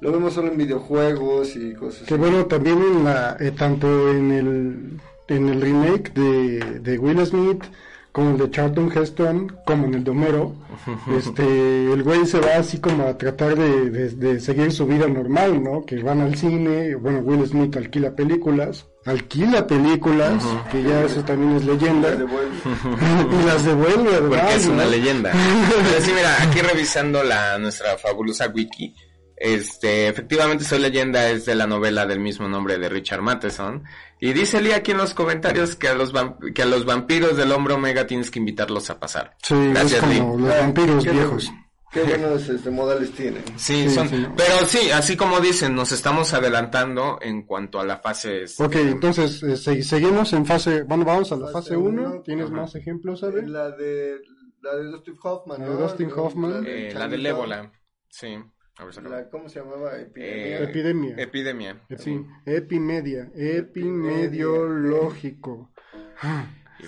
lo 0.00 0.12
vemos 0.12 0.34
solo 0.34 0.48
en 0.52 0.56
videojuegos 0.56 1.56
y 1.56 1.74
cosas 1.74 2.06
Que 2.06 2.14
así. 2.14 2.20
bueno, 2.20 2.46
también 2.46 2.80
en 2.80 3.04
la, 3.04 3.36
eh, 3.40 3.50
tanto 3.50 3.86
en 4.12 4.30
el, 4.30 5.00
en 5.28 5.48
el 5.48 5.60
remake 5.60 6.12
de, 6.14 6.80
de 6.80 6.98
Will 6.98 7.26
Smith, 7.26 7.64
como 8.12 8.32
el 8.32 8.38
de 8.38 8.50
Charlton 8.50 8.92
Heston, 8.94 9.56
como 9.66 9.86
en 9.86 9.94
el 9.94 10.04
de 10.04 10.10
Homero, 10.10 10.54
este, 11.18 11.92
el 11.92 12.02
güey 12.02 12.26
se 12.26 12.40
va 12.40 12.56
así 12.58 12.78
como 12.78 13.06
a 13.06 13.16
tratar 13.16 13.56
de, 13.56 13.90
de- 13.90 14.10
de 14.10 14.40
seguir 14.40 14.70
su 14.72 14.86
vida 14.86 15.06
normal, 15.08 15.62
¿no? 15.62 15.84
Que 15.86 16.02
van 16.02 16.20
al 16.20 16.36
cine, 16.36 16.94
bueno, 16.96 17.20
Will 17.20 17.46
Smith 17.46 17.76
alquila 17.76 18.14
películas, 18.14 18.86
alquila 19.06 19.66
películas, 19.66 20.44
que 20.70 20.82
ya 20.82 21.04
eso 21.04 21.24
también 21.24 21.56
es 21.56 21.64
leyenda, 21.64 22.10
vuelta. 22.14 23.34
y 23.42 23.46
las 23.46 23.64
devuelve, 23.64 24.10
¿verdad? 24.20 24.28
Porque 24.28 24.54
es 24.56 24.66
una 24.66 24.84
leyenda. 24.96 25.32
Pero 25.32 26.00
sí, 26.04 26.12
mira, 26.14 26.42
aquí 26.42 26.60
revisando 26.60 27.22
la 27.24 27.58
nuestra 27.58 27.96
fabulosa 27.98 28.48
wiki, 28.48 28.94
este, 29.42 30.08
efectivamente 30.08 30.64
Soy 30.64 30.78
Leyenda 30.78 31.28
es 31.30 31.44
de 31.46 31.54
la 31.54 31.66
novela 31.66 32.06
del 32.06 32.20
mismo 32.20 32.48
nombre 32.48 32.78
de 32.78 32.88
Richard 32.88 33.22
Matheson. 33.22 33.82
Y 34.20 34.32
dice 34.32 34.60
Lee 34.62 34.72
aquí 34.72 34.92
en 34.92 34.98
los 34.98 35.14
comentarios 35.14 35.74
que 35.74 35.88
a 35.88 35.94
los, 35.94 36.14
vam- 36.14 36.52
que 36.54 36.62
a 36.62 36.66
los 36.66 36.84
vampiros 36.84 37.36
del 37.36 37.50
hombre 37.52 37.74
omega 37.74 38.06
tienes 38.06 38.30
que 38.30 38.38
invitarlos 38.38 38.88
a 38.90 39.00
pasar. 39.00 39.36
Sí, 39.42 39.54
Gracias, 39.70 39.94
es 39.94 40.00
como 40.20 40.36
Lee. 40.38 40.42
los 40.44 40.58
vampiros 40.60 41.04
Qué- 41.04 41.10
viejos. 41.10 41.50
Qué 41.92 42.04
buenos 42.04 42.48
este, 42.48 42.70
modales 42.70 43.10
tienen. 43.12 43.42
Sí, 43.56 43.86
Sí, 43.86 43.90
son, 43.90 44.08
sí. 44.08 44.26
pero 44.34 44.64
sí, 44.64 44.90
así 44.92 45.14
como 45.14 45.40
dicen, 45.40 45.74
nos 45.74 45.92
estamos 45.92 46.32
adelantando 46.32 47.18
en 47.20 47.42
cuanto 47.42 47.80
a 47.80 47.84
la 47.84 47.98
fase. 47.98 48.44
este, 48.44 48.64
Ok, 48.64 48.76
entonces 48.76 49.42
eh, 49.42 49.56
se- 49.58 49.82
seguimos 49.82 50.32
en 50.32 50.46
fase, 50.46 50.84
bueno, 50.84 51.04
vamos 51.04 51.30
a 51.32 51.36
la 51.36 51.48
Fase 51.48 51.54
fase 51.70 51.76
1, 51.76 52.02
uno, 52.02 52.22
¿tienes 52.22 52.46
ajá. 52.46 52.54
más 52.54 52.74
ejemplos, 52.76 53.20
sabes? 53.20 53.46
La 53.46 53.70
de, 53.72 54.20
la 54.62 54.74
de 54.76 54.84
Dustin 54.84 55.16
Hoffman, 55.22 55.60
La 55.60 55.66
¿no? 55.66 55.76
de 55.76 55.82
Dustin 55.82 56.10
Hoffman. 56.16 56.64
eh, 56.66 56.92
la 56.94 57.08
del 57.08 57.26
ébola. 57.26 57.70
Sí. 58.08 58.38
La, 58.78 59.28
¿Cómo 59.28 59.48
se 59.48 59.58
llamaba? 59.60 59.98
Epidemia. 59.98 60.58
Eh, 60.58 60.62
Epidemia. 60.64 61.14
Epidemia. 61.18 61.80
Sí, 61.98 62.24
epimedia, 62.46 63.30
epimediológico. 63.34 65.70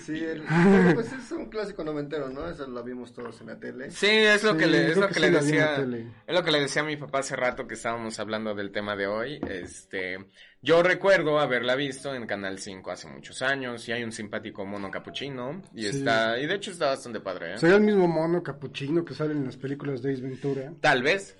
Sí, 0.01 0.25
el, 0.25 0.41
pero 0.43 0.93
pues 0.95 1.13
es 1.13 1.31
un 1.31 1.45
clásico 1.45 1.81
noventero, 1.83 2.27
¿no? 2.29 2.49
Eso 2.49 2.67
lo 2.67 2.83
vimos 2.83 3.13
todos 3.13 3.39
en 3.39 3.47
la 3.47 3.57
tele. 3.59 3.91
Sí, 3.91 4.07
es 4.09 4.43
lo 4.43 4.51
Sí, 4.53 4.57
que 4.57 4.67
le, 4.67 4.91
es 4.91 4.97
lo 4.97 5.07
que 5.07 5.13
que 5.13 5.19
le 5.21 5.31
la 5.31 5.39
la 5.39 5.43
decía, 5.45 5.75
es 6.27 6.35
lo 6.35 6.43
que 6.43 6.51
le 6.51 6.59
decía 6.59 6.81
a 6.81 6.85
mi 6.85 6.97
papá 6.97 7.19
hace 7.19 7.35
rato 7.37 7.65
que 7.65 7.75
estábamos 7.75 8.19
hablando 8.19 8.53
del 8.55 8.71
tema 8.71 8.97
de 8.97 9.07
hoy. 9.07 9.39
Este, 9.47 10.17
yo 10.61 10.83
recuerdo 10.83 11.39
haberla 11.39 11.75
visto 11.75 12.13
en 12.13 12.25
Canal 12.27 12.59
5 12.59 12.91
hace 12.91 13.07
muchos 13.07 13.41
años 13.41 13.87
y 13.87 13.93
hay 13.93 14.03
un 14.03 14.11
simpático 14.11 14.65
mono 14.65 14.91
capuchino 14.91 15.61
y 15.73 15.83
Sí. 15.83 15.99
está, 15.99 16.37
y 16.39 16.45
de 16.47 16.55
hecho 16.55 16.71
está 16.71 16.87
bastante 16.87 17.21
padre, 17.21 17.53
¿eh? 17.53 17.57
Sería 17.57 17.77
el 17.77 17.83
mismo 17.83 18.05
mono 18.07 18.43
capuchino 18.43 19.05
que 19.05 19.13
sale 19.13 19.31
en 19.31 19.45
las 19.45 19.55
películas 19.55 20.01
de 20.01 20.11
Ace 20.11 20.21
Ventura. 20.21 20.73
Tal 20.81 21.03
vez, 21.03 21.37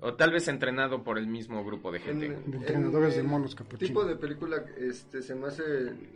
o, 0.00 0.14
tal 0.14 0.30
vez 0.32 0.46
entrenado 0.48 1.02
por 1.02 1.18
el 1.18 1.26
mismo 1.26 1.64
grupo 1.64 1.90
de 1.92 2.00
gente. 2.00 2.26
En- 2.26 2.50
De 2.50 2.56
entrenadores 2.58 3.14
de 3.14 3.20
el 3.22 3.26
monos 3.26 3.54
capuchinos. 3.54 3.88
tipo 3.88 4.04
de 4.04 4.16
película 4.16 4.64
este 4.78 5.22
se 5.22 5.34
me 5.34 5.46
hace 5.48 5.62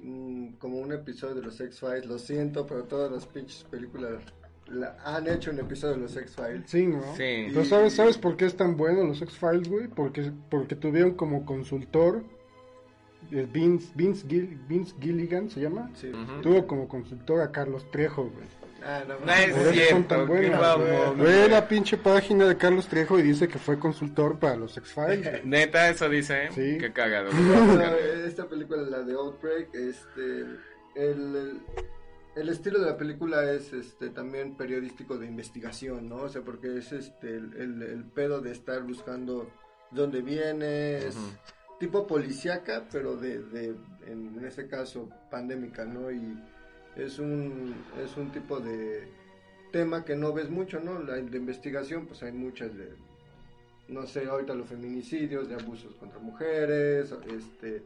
mm, 0.02 0.54
como 0.58 0.78
un 0.78 0.92
episodio 0.92 1.34
de 1.36 1.42
los 1.42 1.60
X-Files, 1.60 2.06
lo 2.06 2.18
siento, 2.18 2.66
pero 2.66 2.84
todas 2.84 3.10
las 3.10 3.26
pinches 3.26 3.64
películas 3.64 4.22
la- 4.68 4.96
han 5.04 5.26
hecho 5.28 5.50
un 5.50 5.58
episodio 5.58 5.94
de 5.96 6.00
los 6.02 6.16
X-Files. 6.16 6.62
Sí, 6.66 6.86
¿no? 6.86 7.02
Sí. 7.16 7.46
Pero 7.52 7.64
¿sabes, 7.64 7.94
¿sabes 7.94 8.16
por 8.18 8.36
qué 8.36 8.46
es 8.46 8.56
tan 8.56 8.76
bueno 8.76 9.02
los 9.04 9.20
X-Files, 9.20 9.68
güey? 9.68 9.88
Porque, 9.88 10.30
porque 10.50 10.76
tuvieron 10.76 11.14
como 11.14 11.44
consultor 11.44 12.22
eh, 13.30 13.46
Vince, 13.52 13.92
Vince, 13.94 14.26
Gill- 14.26 14.58
Vince 14.68 14.94
Gilligan, 15.00 15.48
¿se 15.50 15.60
llama? 15.60 15.90
Sí. 15.94 16.10
Tuvo 16.42 16.66
como 16.66 16.88
consultor 16.88 17.40
a 17.40 17.50
Carlos 17.52 17.88
Trejo, 17.90 18.24
güey. 18.24 18.46
Ah, 18.84 19.04
no, 19.06 19.18
No 19.24 19.32
es 19.32 19.54
cierto, 19.72 20.26
pinche 21.68 21.96
página 21.96 22.46
de 22.46 22.56
Carlos 22.56 22.88
Trejo 22.88 23.18
y 23.18 23.22
dice 23.22 23.48
que 23.48 23.58
fue 23.58 23.78
consultor 23.78 24.38
para 24.38 24.56
los 24.56 24.76
X-Files. 24.76 25.44
Neta, 25.44 25.88
eso 25.88 26.08
dice, 26.08 26.48
Sí. 26.52 26.78
qué 26.78 26.92
cagado. 26.92 27.30
No, 27.32 27.94
esta 28.26 28.48
película, 28.48 28.82
la 28.82 29.02
de 29.02 29.12
Outbreak, 29.14 29.74
este, 29.74 30.46
el, 30.96 31.60
el, 32.36 32.48
estilo 32.48 32.80
de 32.80 32.86
la 32.86 32.96
película 32.96 33.50
es 33.52 33.72
este 33.72 34.10
también 34.10 34.56
periodístico 34.56 35.16
de 35.16 35.26
investigación, 35.26 36.08
¿no? 36.08 36.16
O 36.16 36.28
sea, 36.28 36.42
porque 36.42 36.78
es 36.78 36.92
este 36.92 37.28
el, 37.36 37.54
el, 37.56 37.82
el 37.82 38.04
pedo 38.04 38.40
de 38.40 38.50
estar 38.52 38.82
buscando 38.82 39.48
dónde 39.90 40.22
viene, 40.22 40.98
es 40.98 41.16
Ujú. 41.16 41.26
tipo 41.78 42.06
policíaca, 42.06 42.84
pero 42.90 43.16
de, 43.16 43.38
de 43.42 43.74
en, 44.06 44.34
en 44.38 44.44
este 44.44 44.66
caso 44.66 45.08
pandémica, 45.30 45.84
¿no? 45.84 46.10
Y 46.10 46.36
es 46.96 47.18
un 47.18 47.74
es 48.04 48.16
un 48.16 48.30
tipo 48.30 48.60
de 48.60 49.08
tema 49.72 50.04
que 50.04 50.14
no 50.16 50.32
ves 50.32 50.50
mucho, 50.50 50.80
¿no? 50.80 50.98
La 51.02 51.14
de 51.14 51.36
investigación, 51.38 52.06
pues 52.06 52.22
hay 52.22 52.32
muchas 52.32 52.76
de 52.76 52.90
no 53.88 54.06
sé, 54.06 54.26
ahorita 54.26 54.54
los 54.54 54.68
feminicidios, 54.68 55.48
de 55.48 55.54
abusos 55.56 55.94
contra 55.96 56.18
mujeres, 56.18 57.12
este, 57.36 57.82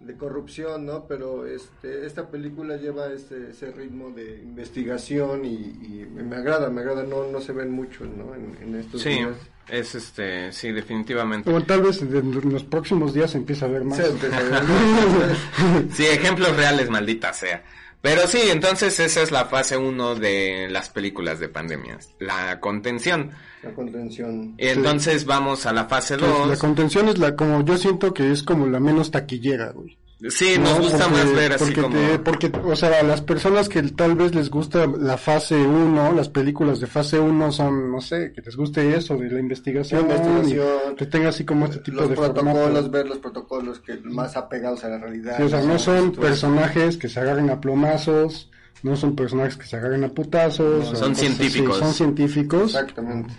de 0.00 0.16
corrupción, 0.16 0.86
¿no? 0.86 1.06
Pero 1.06 1.46
este, 1.46 2.06
esta 2.06 2.28
película 2.28 2.76
lleva 2.76 3.12
ese, 3.12 3.50
ese 3.50 3.70
ritmo 3.70 4.10
de 4.10 4.40
investigación 4.42 5.44
y, 5.44 5.54
y 5.54 6.06
me 6.10 6.36
agrada, 6.36 6.70
me 6.70 6.80
agrada, 6.80 7.04
no, 7.04 7.30
no 7.30 7.40
se 7.40 7.52
ven 7.52 7.70
mucho, 7.70 8.04
¿no? 8.04 8.34
En, 8.34 8.56
en 8.62 8.74
estos 8.80 9.02
Sí, 9.02 9.10
días. 9.10 9.36
es 9.68 9.94
este, 9.94 10.50
sí, 10.52 10.72
definitivamente. 10.72 11.50
Bueno, 11.50 11.66
tal 11.66 11.82
vez 11.82 12.00
en 12.02 12.50
los 12.52 12.64
próximos 12.64 13.14
días 13.14 13.30
se 13.30 13.38
empieza 13.38 13.66
a 13.66 13.68
ver 13.68 13.84
más. 13.84 14.00
A 14.00 14.02
ver. 14.08 14.12
Sí, 15.92 16.04
ejemplos 16.06 16.56
reales, 16.56 16.90
maldita 16.90 17.32
sea. 17.32 17.62
Pero 18.00 18.26
sí, 18.28 18.38
entonces 18.50 18.98
esa 19.00 19.22
es 19.22 19.32
la 19.32 19.46
fase 19.46 19.76
1 19.76 20.14
de 20.14 20.68
las 20.70 20.88
películas 20.88 21.40
de 21.40 21.48
pandemias, 21.48 22.14
la 22.20 22.60
contención. 22.60 23.32
La 23.62 23.72
contención. 23.72 24.54
Y 24.56 24.68
entonces 24.68 25.24
vamos 25.24 25.66
a 25.66 25.72
la 25.72 25.86
fase 25.86 26.16
Pues, 26.16 26.30
la 26.30 26.46
2. 26.46 26.58
contención 26.58 27.08
es 27.08 27.18
la, 27.18 27.34
como 27.34 27.64
yo 27.64 27.76
siento 27.76 28.14
que 28.14 28.30
es 28.30 28.42
como 28.44 28.66
la 28.66 28.78
menos 28.78 29.10
taquillera, 29.10 29.72
güey. 29.72 29.98
Sí, 30.30 30.56
nos 30.58 30.70
No, 30.72 30.78
gusta 30.82 31.04
porque- 31.04 31.24
más 31.24 31.32
ver 31.34 31.52
así 31.52 31.64
porque 31.64 31.80
como... 31.82 31.96
te- 31.96 32.18
porque, 32.18 32.52
o 32.64 32.74
sea, 32.74 33.02
las 33.04 33.20
personas 33.20 33.68
que 33.68 33.82
tal 33.84 34.16
vez 34.16 34.34
les 34.34 34.50
gusta 34.50 34.84
la 34.86 35.16
fase 35.16 35.54
1, 35.56 36.12
las 36.12 36.28
películas 36.28 36.80
de 36.80 36.88
fase 36.88 37.20
1 37.20 37.52
son, 37.52 37.92
no 37.92 38.00
sé, 38.00 38.32
que 38.34 38.40
les 38.42 38.56
guste 38.56 38.96
eso 38.96 39.16
de 39.16 39.30
la 39.30 39.38
investigación, 39.38 40.08
La 40.08 40.16
investigación. 40.16 40.96
que 40.96 41.06
tenga 41.06 41.28
así 41.28 41.44
como 41.44 41.66
este 41.66 41.78
tipo 41.78 42.00
los 42.00 42.10
de 42.10 42.16
protocolos, 42.16 42.58
formato. 42.64 42.90
ver 42.90 43.06
los 43.08 43.18
protocolos 43.18 43.78
que 43.78 43.96
más 44.02 44.36
apegados 44.36 44.82
a 44.84 44.88
la 44.88 44.98
realidad. 44.98 45.36
Sí, 45.36 45.44
o 45.44 45.48
sea, 45.48 45.62
no 45.62 45.78
son 45.78 46.10
personajes 46.12 46.96
que 46.96 47.08
se 47.08 47.20
agarren 47.20 47.50
a 47.50 47.60
plomazos, 47.60 48.50
no 48.82 48.96
son 48.96 49.14
personajes 49.14 49.56
que 49.56 49.66
se 49.66 49.76
agarren 49.76 50.02
a 50.02 50.08
putazos. 50.08 50.90
No, 50.90 50.96
son 50.96 51.12
así, 51.12 51.20
científicos. 51.26 51.78
son 51.78 51.92
científicos. 51.94 52.74
Exactamente. 52.74 53.34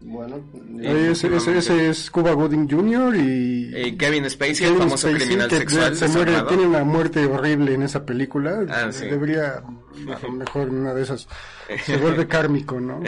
Bueno, 0.00 0.40
ese, 0.80 1.34
ese, 1.34 1.58
ese 1.58 1.90
es 1.90 2.10
Cuba 2.10 2.32
Gooding 2.32 2.70
Jr. 2.70 3.16
y... 3.16 3.76
Y 3.76 3.96
Kevin 3.96 4.30
Spacey, 4.30 4.66
el 4.66 4.72
Kevin 4.72 4.78
famoso 4.78 5.08
Spacey, 5.08 5.26
criminal 5.26 5.48
que 5.48 5.56
sexual 5.56 5.96
se 5.96 6.08
muere, 6.08 6.42
tiene 6.42 6.66
una 6.66 6.84
muerte 6.84 7.26
horrible 7.26 7.74
en 7.74 7.82
esa 7.82 8.06
película. 8.06 8.64
Ah, 8.68 8.92
sí. 8.92 9.06
Debería, 9.06 9.54
a 9.56 10.22
lo 10.22 10.32
mejor 10.32 10.68
en 10.68 10.76
una 10.76 10.94
de 10.94 11.02
esas, 11.02 11.28
se 11.84 11.96
vuelve 11.96 12.26
kármico, 12.28 12.78
¿no? 12.78 13.02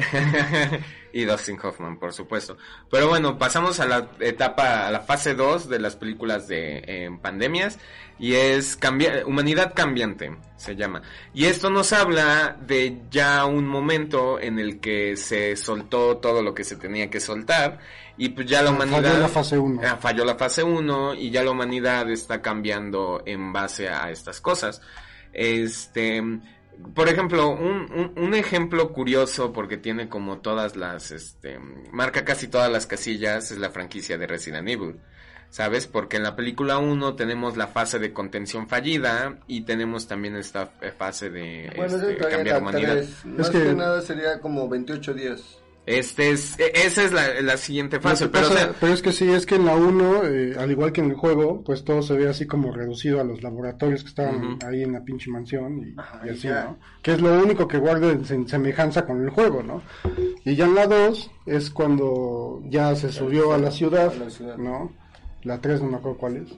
y 1.12 1.24
Dustin 1.24 1.59
Hoffman, 1.62 1.96
por 1.98 2.12
supuesto. 2.12 2.57
Pero 2.90 3.09
bueno, 3.09 3.38
pasamos 3.38 3.79
a 3.79 3.87
la 3.87 4.11
etapa, 4.18 4.88
a 4.88 4.90
la 4.90 5.00
fase 5.00 5.35
2 5.35 5.68
de 5.68 5.79
las 5.79 5.94
películas 5.94 6.48
de 6.48 6.83
eh, 6.87 7.18
pandemias 7.22 7.79
y 8.20 8.35
es 8.35 8.76
cambia 8.76 9.26
humanidad 9.26 9.72
cambiante, 9.74 10.37
se 10.59 10.76
llama. 10.76 11.00
Y 11.33 11.46
esto 11.46 11.70
nos 11.70 11.94
habla 11.94 12.54
de 12.61 13.00
ya 13.11 13.46
un 13.46 13.66
momento 13.66 14.38
en 14.38 14.59
el 14.59 14.78
que 14.78 15.16
se 15.16 15.56
soltó 15.56 16.18
todo 16.18 16.42
lo 16.42 16.54
que 16.54 16.62
se 16.62 16.76
tenía 16.76 17.09
que 17.09 17.18
soltar 17.18 17.78
y 18.18 18.28
pues 18.28 18.46
ya 18.46 18.61
la 18.61 18.72
Falló 18.72 18.85
humanidad 18.85 19.20
la 19.20 19.28
fase 19.28 19.59
1. 19.59 19.80
Ah, 19.83 19.96
falló 19.96 20.26
la 20.26 20.35
fase 20.35 20.62
1 20.62 21.14
y 21.14 21.30
ya 21.30 21.42
la 21.42 21.52
humanidad 21.52 22.11
está 22.11 22.42
cambiando 22.42 23.22
en 23.24 23.54
base 23.54 23.88
a 23.88 24.11
estas 24.11 24.42
cosas. 24.42 24.83
Este, 25.33 26.22
por 26.94 27.09
ejemplo, 27.09 27.48
un, 27.48 27.90
un, 27.90 28.12
un 28.16 28.35
ejemplo 28.35 28.92
curioso 28.92 29.50
porque 29.54 29.78
tiene 29.78 30.11
como 30.11 30.40
todas 30.40 30.76
las, 30.76 31.11
este, 31.11 31.59
marca 31.90 32.26
casi 32.26 32.48
todas 32.48 32.70
las 32.70 32.87
casillas 32.87 33.50
es 33.50 33.56
la 33.56 33.70
franquicia 33.70 34.18
de 34.18 34.26
Resident 34.26 34.68
Evil. 34.68 35.00
¿Sabes? 35.51 35.87
Porque 35.89 36.17
en 36.19 36.23
la 36.23 36.37
película 36.37 36.79
1 36.79 37.17
tenemos 37.17 37.57
la 37.57 37.67
fase 37.67 37.99
de 37.99 38.13
contención 38.13 38.69
fallida 38.69 39.41
y 39.49 39.63
tenemos 39.63 40.07
también 40.07 40.37
esta 40.37 40.71
eh, 40.81 40.93
fase 40.97 41.29
de 41.29 41.73
Bueno, 41.77 41.97
este, 41.97 42.17
cambiar 42.19 42.47
la 42.47 42.59
humanidad. 42.59 43.03
Más 43.25 43.51
que- 43.51 43.63
que... 43.65 43.75
nada 43.75 44.01
sería 44.01 44.39
como 44.41 44.69
28 44.69 45.13
días. 45.15 45.57
Este 45.87 46.31
es, 46.31 46.57
e- 46.61 46.71
esa 46.87 47.03
es 47.03 47.11
la, 47.13 47.41
la 47.41 47.57
siguiente 47.57 47.99
fase, 47.99 48.29
pero 48.29 48.47
o 48.47 48.51
pasa- 48.51 48.61
sea, 48.67 48.75
pero 48.79 48.93
es 48.93 49.03
que 49.03 49.11
sí, 49.13 49.29
es 49.29 49.45
que 49.45 49.57
en 49.57 49.67
la 49.67 49.75
1, 49.75 50.25
eh, 50.25 50.55
al 50.57 50.71
igual 50.71 50.93
que 50.93 51.01
en 51.01 51.11
el 51.11 51.17
juego, 51.17 51.65
pues 51.65 51.83
todo 51.85 52.01
se 52.03 52.15
ve 52.17 52.29
así 52.29 52.47
como 52.47 52.71
reducido 52.71 53.21
a 53.21 53.25
los 53.25 53.43
laboratorios 53.43 54.03
que 54.05 54.11
estaban 54.11 54.59
ahí 54.65 54.83
en 54.85 54.93
la 54.93 55.03
pinche 55.03 55.31
mansión 55.31 55.81
y, 55.81 55.99
Ajá, 55.99 56.21
y 56.23 56.29
y 56.29 56.31
así, 56.31 56.43
ya. 56.49 56.65
¿no? 56.65 56.79
Que 57.03 57.13
es 57.15 57.21
lo 57.21 57.33
único 57.43 57.67
que 57.67 57.79
guarda 57.79 58.09
en 58.13 58.25
sem- 58.25 58.47
semejanza 58.47 59.05
con 59.05 59.25
el 59.25 59.31
juego, 59.31 59.65
¿no? 59.65 59.83
Y 60.45 60.55
ya 60.55 60.67
en 60.67 60.77
la 60.77 60.87
2 60.87 61.29
es 61.47 61.71
cuando 61.71 62.63
ya 62.69 62.95
se 62.95 63.11
subió 63.11 63.53
a 63.53 63.59
la 63.59 63.73
ciudad, 63.73 64.13
A 64.13 64.25
la 64.27 64.31
ciudad. 64.31 64.57
¿no? 64.59 64.93
La 65.44 65.59
3 65.61 65.83
no 65.83 65.88
me 65.88 65.96
acuerdo 65.96 66.18
cuál 66.18 66.37
es. 66.37 66.48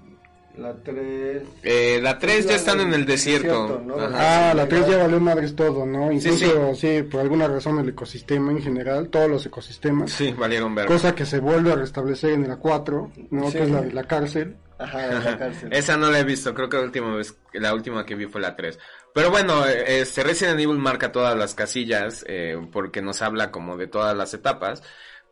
La 0.57 0.75
3. 0.75 1.43
eh, 1.63 1.99
la 2.03 2.19
3 2.19 2.47
ya 2.47 2.57
están 2.57 2.81
en 2.81 2.93
el 2.93 3.07
desierto. 3.07 3.63
desierto, 3.69 3.83
¿no? 3.87 3.95
Ah, 4.15 4.53
la 4.55 4.69
3 4.69 4.87
ya 4.87 4.99
valió 4.99 5.19
madres 5.19 5.57
todo, 5.57 5.87
¿no? 5.87 6.09
Sí, 6.11 6.29
Incluso, 6.29 6.75
sí, 6.75 7.03
por 7.05 7.23
alguna 7.23 7.49
razón 7.49 7.79
el 7.79 7.89
ecosistema 7.89 8.53
en 8.53 8.61
general, 8.63 9.09
todos 9.09 9.31
los 9.31 9.47
ecosistemas. 9.47 10.11
Sí, 10.13 10.35
valieron 10.37 10.75
ver. 10.75 10.87
Cosa 10.87 11.15
que 11.15 11.25
se 11.25 11.39
vuelve 11.39 11.73
a 11.73 11.77
restablecer 11.77 12.33
en 12.33 12.49
la 12.49 12.57
4, 12.57 13.13
¿no? 13.31 13.47
Sí. 13.47 13.53
Que 13.59 13.63
es 13.65 13.71
la 13.71 13.81
de 13.81 13.93
la 13.93 14.05
cárcel. 14.05 14.57
Ajá, 14.79 15.07
en 15.07 15.25
la 15.25 15.39
cárcel. 15.39 15.73
Esa 15.73 15.97
no 15.97 16.11
la 16.11 16.19
he 16.21 16.25
visto, 16.25 16.53
creo 16.53 16.69
que 16.69 16.77
la 16.77 16.83
última 16.83 17.15
vez, 17.17 17.35
la 17.55 17.73
última 17.73 18.05
que 18.05 18.15
vi 18.15 18.27
fue 18.27 18.43
la 18.43 18.55
3. 18.55 18.79
Pero 19.15 19.31
bueno, 19.31 19.67
eh, 19.67 20.01
este 20.01 20.23
Resident 20.23 20.61
Evil 20.61 20.77
marca 20.77 21.13
todas 21.13 21.35
las 21.35 21.55
casillas, 21.55 22.27
eh, 22.29 22.59
porque 22.71 23.01
nos 23.01 23.23
habla 23.23 23.51
como 23.51 23.79
de 23.79 23.87
todas 23.87 24.15
las 24.15 24.35
etapas. 24.35 24.83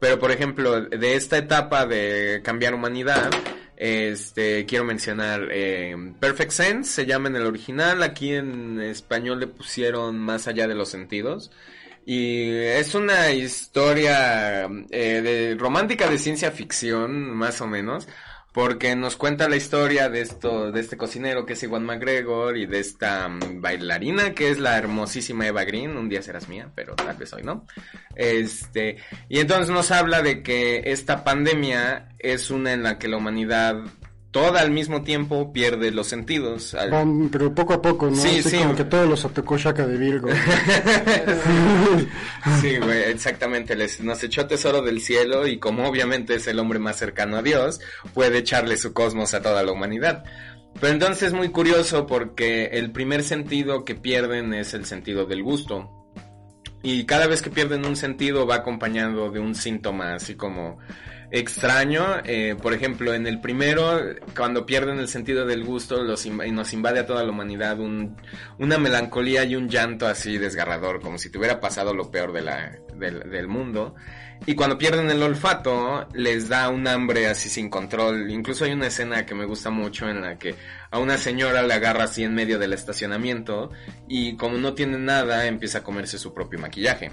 Pero 0.00 0.18
por 0.18 0.32
ejemplo, 0.32 0.80
de 0.80 1.14
esta 1.14 1.36
etapa 1.36 1.86
de 1.86 2.40
cambiar 2.42 2.74
humanidad, 2.74 3.30
este, 3.76 4.64
quiero 4.66 4.84
mencionar 4.84 5.48
eh, 5.50 5.94
Perfect 6.18 6.50
Sense, 6.50 6.90
se 6.90 7.06
llama 7.06 7.28
en 7.28 7.36
el 7.36 7.46
original, 7.46 8.02
aquí 8.02 8.32
en 8.32 8.80
español 8.80 9.40
le 9.40 9.46
pusieron 9.46 10.18
Más 10.18 10.48
allá 10.48 10.66
de 10.66 10.74
los 10.74 10.88
sentidos. 10.88 11.50
Y 12.06 12.50
es 12.50 12.94
una 12.94 13.30
historia 13.30 14.64
eh, 14.90 15.20
de 15.22 15.56
romántica 15.58 16.08
de 16.08 16.18
ciencia 16.18 16.50
ficción, 16.50 17.30
más 17.30 17.60
o 17.60 17.66
menos, 17.66 18.08
porque 18.52 18.96
nos 18.96 19.16
cuenta 19.16 19.48
la 19.48 19.56
historia 19.56 20.08
de 20.08 20.20
esto, 20.20 20.72
de 20.72 20.80
este 20.80 20.96
cocinero 20.96 21.46
que 21.46 21.52
es 21.52 21.62
Iwan 21.62 21.84
McGregor 21.84 22.56
y 22.56 22.66
de 22.66 22.80
esta 22.80 23.28
mm, 23.28 23.60
bailarina 23.60 24.34
que 24.34 24.50
es 24.50 24.58
la 24.58 24.76
hermosísima 24.76 25.46
Eva 25.46 25.64
Green, 25.64 25.96
un 25.96 26.08
día 26.08 26.22
serás 26.22 26.48
mía, 26.48 26.70
pero 26.74 26.94
tal 26.94 27.16
vez 27.16 27.32
hoy 27.32 27.42
no. 27.42 27.66
Este, 28.16 28.96
y 29.28 29.38
entonces 29.38 29.70
nos 29.70 29.90
habla 29.90 30.22
de 30.22 30.42
que 30.42 30.82
esta 30.86 31.22
pandemia 31.22 32.08
es 32.18 32.50
una 32.50 32.72
en 32.72 32.82
la 32.82 32.98
que 32.98 33.08
la 33.08 33.18
humanidad 33.18 33.82
toda 34.30 34.60
al 34.60 34.70
mismo 34.70 35.02
tiempo 35.02 35.52
pierde 35.52 35.90
los 35.90 36.06
sentidos. 36.06 36.74
Al- 36.74 36.90
Van, 36.90 37.28
pero 37.30 37.54
poco 37.54 37.74
a 37.74 37.82
poco, 37.82 38.10
¿no? 38.10 38.16
Sí, 38.16 38.38
Así 38.40 38.50
sí. 38.50 38.58
Como 38.58 38.76
que 38.76 38.84
todos 38.84 39.08
los 39.08 39.24
atacó 39.24 39.56
Shaka 39.58 39.86
de 39.86 39.96
Virgo. 39.96 40.28
Sí, 42.60 42.76
güey, 42.78 43.02
exactamente. 43.10 43.76
Les, 43.76 44.00
nos 44.00 44.22
echó 44.22 44.46
tesoro 44.46 44.82
del 44.82 45.00
cielo 45.00 45.46
y 45.46 45.58
como 45.58 45.86
obviamente 45.88 46.34
es 46.34 46.46
el 46.46 46.58
hombre 46.58 46.78
más 46.78 46.96
cercano 46.96 47.36
a 47.36 47.42
Dios, 47.42 47.80
puede 48.14 48.38
echarle 48.38 48.76
su 48.76 48.92
cosmos 48.92 49.34
a 49.34 49.42
toda 49.42 49.62
la 49.62 49.72
humanidad. 49.72 50.24
Pero 50.80 50.92
entonces 50.92 51.24
es 51.24 51.32
muy 51.32 51.48
curioso 51.50 52.06
porque 52.06 52.66
el 52.72 52.92
primer 52.92 53.22
sentido 53.22 53.84
que 53.84 53.94
pierden 53.94 54.54
es 54.54 54.72
el 54.74 54.84
sentido 54.86 55.26
del 55.26 55.42
gusto. 55.42 55.90
Y 56.82 57.04
cada 57.04 57.26
vez 57.26 57.42
que 57.42 57.50
pierden 57.50 57.84
un 57.84 57.96
sentido 57.96 58.46
va 58.46 58.56
acompañado 58.56 59.30
de 59.30 59.40
un 59.40 59.54
síntoma 59.54 60.14
así 60.14 60.34
como 60.34 60.78
extraño. 61.30 62.04
Eh, 62.24 62.56
por 62.60 62.74
ejemplo, 62.74 63.14
en 63.14 63.26
el 63.26 63.40
primero, 63.40 64.00
cuando 64.36 64.66
pierden 64.66 64.98
el 64.98 65.08
sentido 65.08 65.46
del 65.46 65.64
gusto, 65.64 66.02
los 66.02 66.26
y 66.26 66.30
nos 66.30 66.72
invade 66.72 67.00
a 67.00 67.06
toda 67.06 67.24
la 67.24 67.30
humanidad 67.30 67.80
un, 67.80 68.16
una 68.58 68.78
melancolía 68.78 69.44
y 69.44 69.56
un 69.56 69.68
llanto 69.68 70.06
así 70.06 70.38
desgarrador, 70.38 71.00
como 71.00 71.18
si 71.18 71.30
te 71.30 71.38
hubiera 71.38 71.60
pasado 71.60 71.94
lo 71.94 72.10
peor 72.10 72.32
del, 72.32 73.30
del 73.30 73.48
mundo. 73.48 73.94
Y 74.46 74.54
cuando 74.54 74.78
pierden 74.78 75.10
el 75.10 75.22
olfato, 75.22 76.08
les 76.14 76.48
da 76.48 76.70
un 76.70 76.88
hambre 76.88 77.26
así 77.26 77.50
sin 77.50 77.68
control. 77.68 78.30
Incluso 78.30 78.64
hay 78.64 78.72
una 78.72 78.86
escena 78.86 79.26
que 79.26 79.34
me 79.34 79.44
gusta 79.44 79.70
mucho 79.70 80.08
en 80.08 80.22
la 80.22 80.38
que 80.38 80.54
a 80.90 80.98
una 80.98 81.18
señora 81.18 81.62
le 81.62 81.74
agarra 81.74 82.04
así 82.04 82.24
en 82.24 82.34
medio 82.34 82.58
del 82.58 82.72
estacionamiento 82.72 83.70
y 84.08 84.36
como 84.36 84.56
no 84.56 84.72
tiene 84.72 84.98
nada, 84.98 85.46
empieza 85.46 85.78
a 85.78 85.82
comerse 85.82 86.18
su 86.18 86.32
propio 86.32 86.58
maquillaje. 86.58 87.10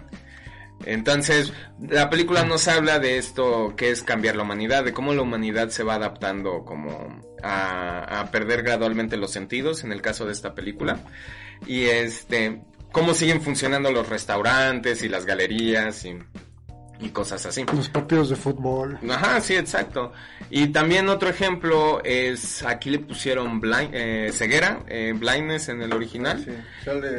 Entonces, 0.86 1.54
la 1.80 2.10
película 2.10 2.46
nos 2.46 2.68
habla 2.68 3.00
de 3.00 3.18
esto 3.18 3.76
que 3.76 3.90
es 3.92 4.04
cambiar 4.04 4.36
la 4.36 4.44
humanidad, 4.44 4.84
de 4.84 4.94
cómo 4.94 5.14
la 5.14 5.22
humanidad 5.22 5.70
se 5.70 5.84
va 5.84 5.96
adaptando 5.96 6.64
como 6.64 7.22
a, 7.44 8.20
a 8.20 8.32
perder 8.32 8.64
gradualmente 8.64 9.18
los 9.18 9.32
sentidos, 9.32 9.84
en 9.84 9.92
el 9.92 10.02
caso 10.02 10.26
de 10.26 10.34
esta 10.34 10.54
película. 10.54 11.00
Y 11.66 11.86
este, 11.86 12.62
cómo 12.92 13.14
siguen 13.14 13.42
funcionando 13.42 13.92
los 13.92 14.08
restaurantes 14.10 15.04
y 15.04 15.10
las 15.10 15.26
galerías 15.26 16.06
y 16.06 16.18
y 17.00 17.10
cosas 17.10 17.46
así. 17.46 17.64
Los 17.74 17.90
partidos 17.90 18.30
de 18.30 18.36
fútbol. 18.36 18.98
Ajá, 19.10 19.40
sí, 19.42 19.56
exacto. 19.56 20.12
Y 20.50 20.68
también 20.68 21.10
otro 21.10 21.30
ejemplo 21.30 22.02
es, 22.04 22.64
aquí 22.64 22.90
le 22.90 23.00
pusieron 23.00 23.60
blind, 23.60 23.90
eh, 23.94 24.32
ceguera, 24.34 24.80
eh, 24.88 25.14
blindness 25.16 25.70
en 25.70 25.82
el 25.82 25.94
original. 25.94 26.44
Sí, 26.44 26.52
sale 26.84 27.10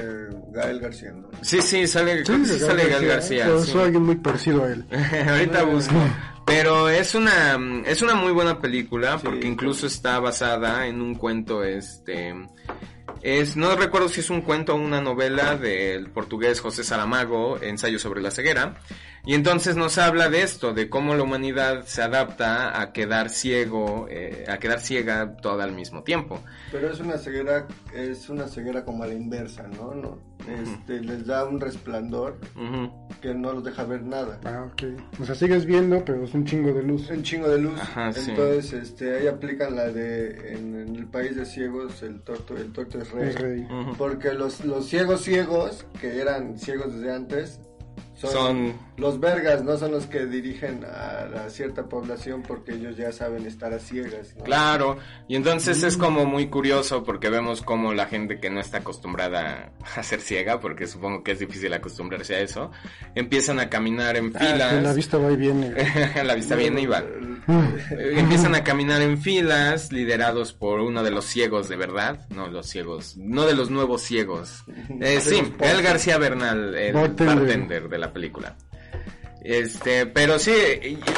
Gael 0.53 0.81
García, 0.81 1.13
¿no? 1.13 1.29
Sí, 1.43 1.61
sí, 1.63 1.87
sale, 1.87 2.25
sí 2.25 2.59
sale 2.59 2.89
Gael 2.89 3.07
García. 3.07 3.45
Pero 3.45 3.63
sí. 3.63 3.73
Soy 3.73 3.83
alguien 3.85 4.03
muy 4.03 4.17
parecido 4.17 4.65
a 4.65 4.73
él. 4.73 4.85
Ahorita 5.29 5.65
busco. 5.65 5.95
Pero 6.47 6.89
es 6.89 7.15
una, 7.15 7.59
es 7.85 8.01
una 8.01 8.15
muy 8.15 8.33
buena 8.33 8.59
película 8.59 9.19
Sí, 9.19 9.25
porque 9.25 9.43
sí. 9.43 9.49
incluso 9.49 9.87
está 9.87 10.19
basada 10.19 10.87
en 10.87 11.03
un 11.03 11.15
cuento, 11.15 11.63
este, 11.63 12.35
es, 13.23 13.57
no 13.57 13.75
recuerdo 13.75 14.09
si 14.09 14.21
es 14.21 14.31
un 14.31 14.43
cuento 14.43 14.75
o 14.75 14.77
una 14.77 15.01
novela 15.01 15.57
del 15.57 16.11
portugués 16.11 16.61
José 16.61 16.85
Saramago, 16.85 17.61
Ensayo 17.61 17.99
sobre 17.99 18.23
la 18.23 18.31
ceguera. 18.31 18.77
Y 19.29 19.35
entonces 19.35 19.77
nos 19.77 19.99
habla 19.99 20.31
de 20.31 20.41
esto, 20.41 20.73
de 20.73 20.89
cómo 20.89 21.15
la 21.15 21.23
humanidad 21.23 21.85
se 21.85 22.01
adapta 22.01 22.81
a 22.81 22.95
quedar 22.95 23.29
ciego, 23.29 24.07
eh, 24.09 24.47
a 24.49 24.57
quedar 24.57 24.81
ciega 24.81 25.37
toda 25.37 25.65
al 25.65 25.73
mismo 25.73 26.03
tiempo. 26.03 26.41
Pero 26.73 26.91
es 26.91 26.99
una 26.99 27.19
ceguera, 27.19 27.67
es 27.95 28.31
una 28.31 28.49
ceguera 28.49 28.87
como 28.87 29.03
a 29.03 29.07
la 29.07 29.13
inversa, 29.13 29.69
¿no? 29.69 29.95
no 29.95 30.19
este, 30.49 31.03
les 31.03 31.27
da 31.27 31.45
un 31.45 31.61
resplandor 31.61 32.39
Ujú. 32.57 32.91
que 33.21 33.35
no 33.35 33.53
los 33.53 33.65
deja 33.65 33.85
ver 33.85 34.03
nada. 34.03 34.41
Ah, 34.47 34.67
ok. 34.73 34.99
O 35.21 35.25
sea, 35.27 35.35
sigues 35.35 35.67
viendo, 35.67 36.03
pero 36.07 36.25
es 36.25 36.33
un 36.33 36.47
chingo 36.47 36.73
de 36.73 36.83
luz. 36.85 37.11
Un 37.11 37.23
chingo 37.23 37.51
de 37.51 37.59
luz. 37.59 37.79
Ajá, 37.79 38.11
sí. 38.15 38.31
Entonces, 38.31 38.73
este, 38.73 39.19
ahí 39.19 39.27
aplican 39.27 39.77
la 39.77 39.89
de 39.91 40.55
en, 40.55 40.75
en 40.75 40.97
el 40.97 41.07
país 41.07 41.37
de 41.37 41.45
ciegos 41.45 42.03
el 42.03 42.23
torto, 42.23 42.57
el 42.57 42.73
torto 42.73 42.99
es 42.99 43.11
rey. 43.11 43.29
Es 43.29 43.35
rey. 43.39 43.61
Ujú. 43.71 43.95
Porque 43.99 44.33
los, 44.33 44.65
los 44.65 44.87
ciegos 44.87 45.21
ciegos, 45.21 45.85
que 46.01 46.19
eran 46.19 46.59
ciegos 46.59 46.95
desde 46.95 47.13
antes, 47.15 47.61
son, 48.15 48.31
Son- 48.33 48.88
los 48.99 49.21
vergas, 49.21 49.63
no 49.65 49.77
son 49.79 49.93
los 49.93 50.07
que 50.07 50.27
dirigen 50.27 50.85
a, 50.85 51.49
cierta 51.49 51.85
población 51.89 52.43
porque 52.47 52.73
ellos 52.75 52.97
ya 52.97 53.11
saben 53.13 53.47
estar 53.47 53.73
a 53.73 53.79
ciegas. 53.79 54.35
¿no? 54.37 54.45
Claro, 54.45 54.99
y 55.29 55.37
entonces 55.37 55.83
Mm. 55.83 55.87
es 55.87 55.97
como 55.97 56.27
muy 56.27 56.49
curioso 56.49 57.05
porque 57.05 57.31
vemos 57.31 57.63
como 57.63 57.95
la 57.95 58.07
gente 58.07 58.39
que 58.41 58.51
no 58.51 58.61
está 58.61 58.79
acostumbrada 58.79 59.73
a 59.97 60.03
ser 60.03 60.21
ciega, 60.21 60.61
porque 60.61 60.87
supongo 60.87 61.23
que 61.23 61.33
es 61.33 61.39
difícil 61.39 61.73
acostumbrarse 61.73 62.35
a 62.35 62.41
eso, 62.41 62.71
empiezan 63.15 63.59
a 63.61 63.69
caminar 63.71 64.17
en 64.17 64.33
Ah, 64.35 64.39
que 64.39 64.57
la 64.59 64.69
filas. 64.71 64.97
vista 64.97 65.17
va 65.19 65.31
y 65.33 65.37
viene. 65.37 65.73
la 66.25 66.35
vista 66.35 66.55
viene 66.57 66.83
y 66.83 66.87
va. 66.87 66.99
Eh, 67.01 68.15
Empiezan 68.19 68.55
a 68.55 68.63
caminar 68.65 69.01
en 69.01 69.17
filas, 69.19 69.93
liderados 69.93 70.53
por 70.53 70.81
uno 70.81 71.03
de 71.03 71.11
los 71.11 71.25
ciegos 71.25 71.69
de 71.69 71.77
verdad, 71.77 72.27
no 72.31 72.49
los 72.49 72.67
ciegos, 72.67 73.17
no 73.17 73.47
de 73.47 73.55
los 73.55 73.71
nuevos 73.71 74.03
ciegos. 74.03 74.65
Eh, 75.01 75.21
sí, 75.21 75.41
el 75.61 75.83
García 75.83 76.19
Bernal, 76.19 76.75
el 76.75 76.93
Bartender. 76.95 77.37
bartender 77.37 77.89
de 77.89 77.99
la 77.99 78.13
película. 78.13 78.57
Este, 79.49 80.05
pero 80.05 80.39
sí, 80.39 80.53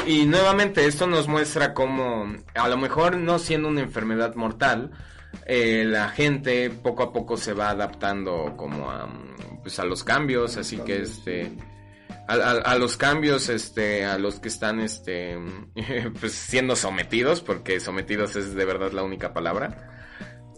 y, 0.07 0.25
nuevamente 0.25 0.85
esto 0.85 1.05
nos 1.05 1.27
muestra 1.27 1.73
cómo, 1.73 2.33
a 2.55 2.69
lo 2.69 2.77
mejor 2.77 3.17
no 3.17 3.37
siendo 3.39 3.67
una 3.67 3.81
enfermedad 3.81 4.35
mortal, 4.35 4.91
eh, 5.45 5.83
la 5.85 6.07
gente 6.07 6.69
poco 6.69 7.03
a 7.03 7.11
poco 7.11 7.35
se 7.35 7.51
va 7.51 7.71
adaptando 7.71 8.53
como 8.55 8.89
a, 8.89 9.09
pues 9.63 9.79
a 9.79 9.83
los 9.83 10.05
cambios, 10.05 10.55
así 10.55 10.77
que 10.77 11.01
este, 11.01 11.51
a- 12.29 12.33
a 12.51 12.75
los 12.77 12.95
cambios, 12.95 13.49
este, 13.49 14.05
a 14.05 14.17
los 14.17 14.39
que 14.39 14.47
están, 14.47 14.79
este, 14.79 15.37
pues 16.21 16.31
siendo 16.31 16.77
sometidos, 16.77 17.41
porque 17.41 17.81
sometidos 17.81 18.37
es 18.37 18.55
de 18.55 18.63
verdad 18.63 18.93
la 18.93 19.03
única 19.03 19.33
palabra. 19.33 20.00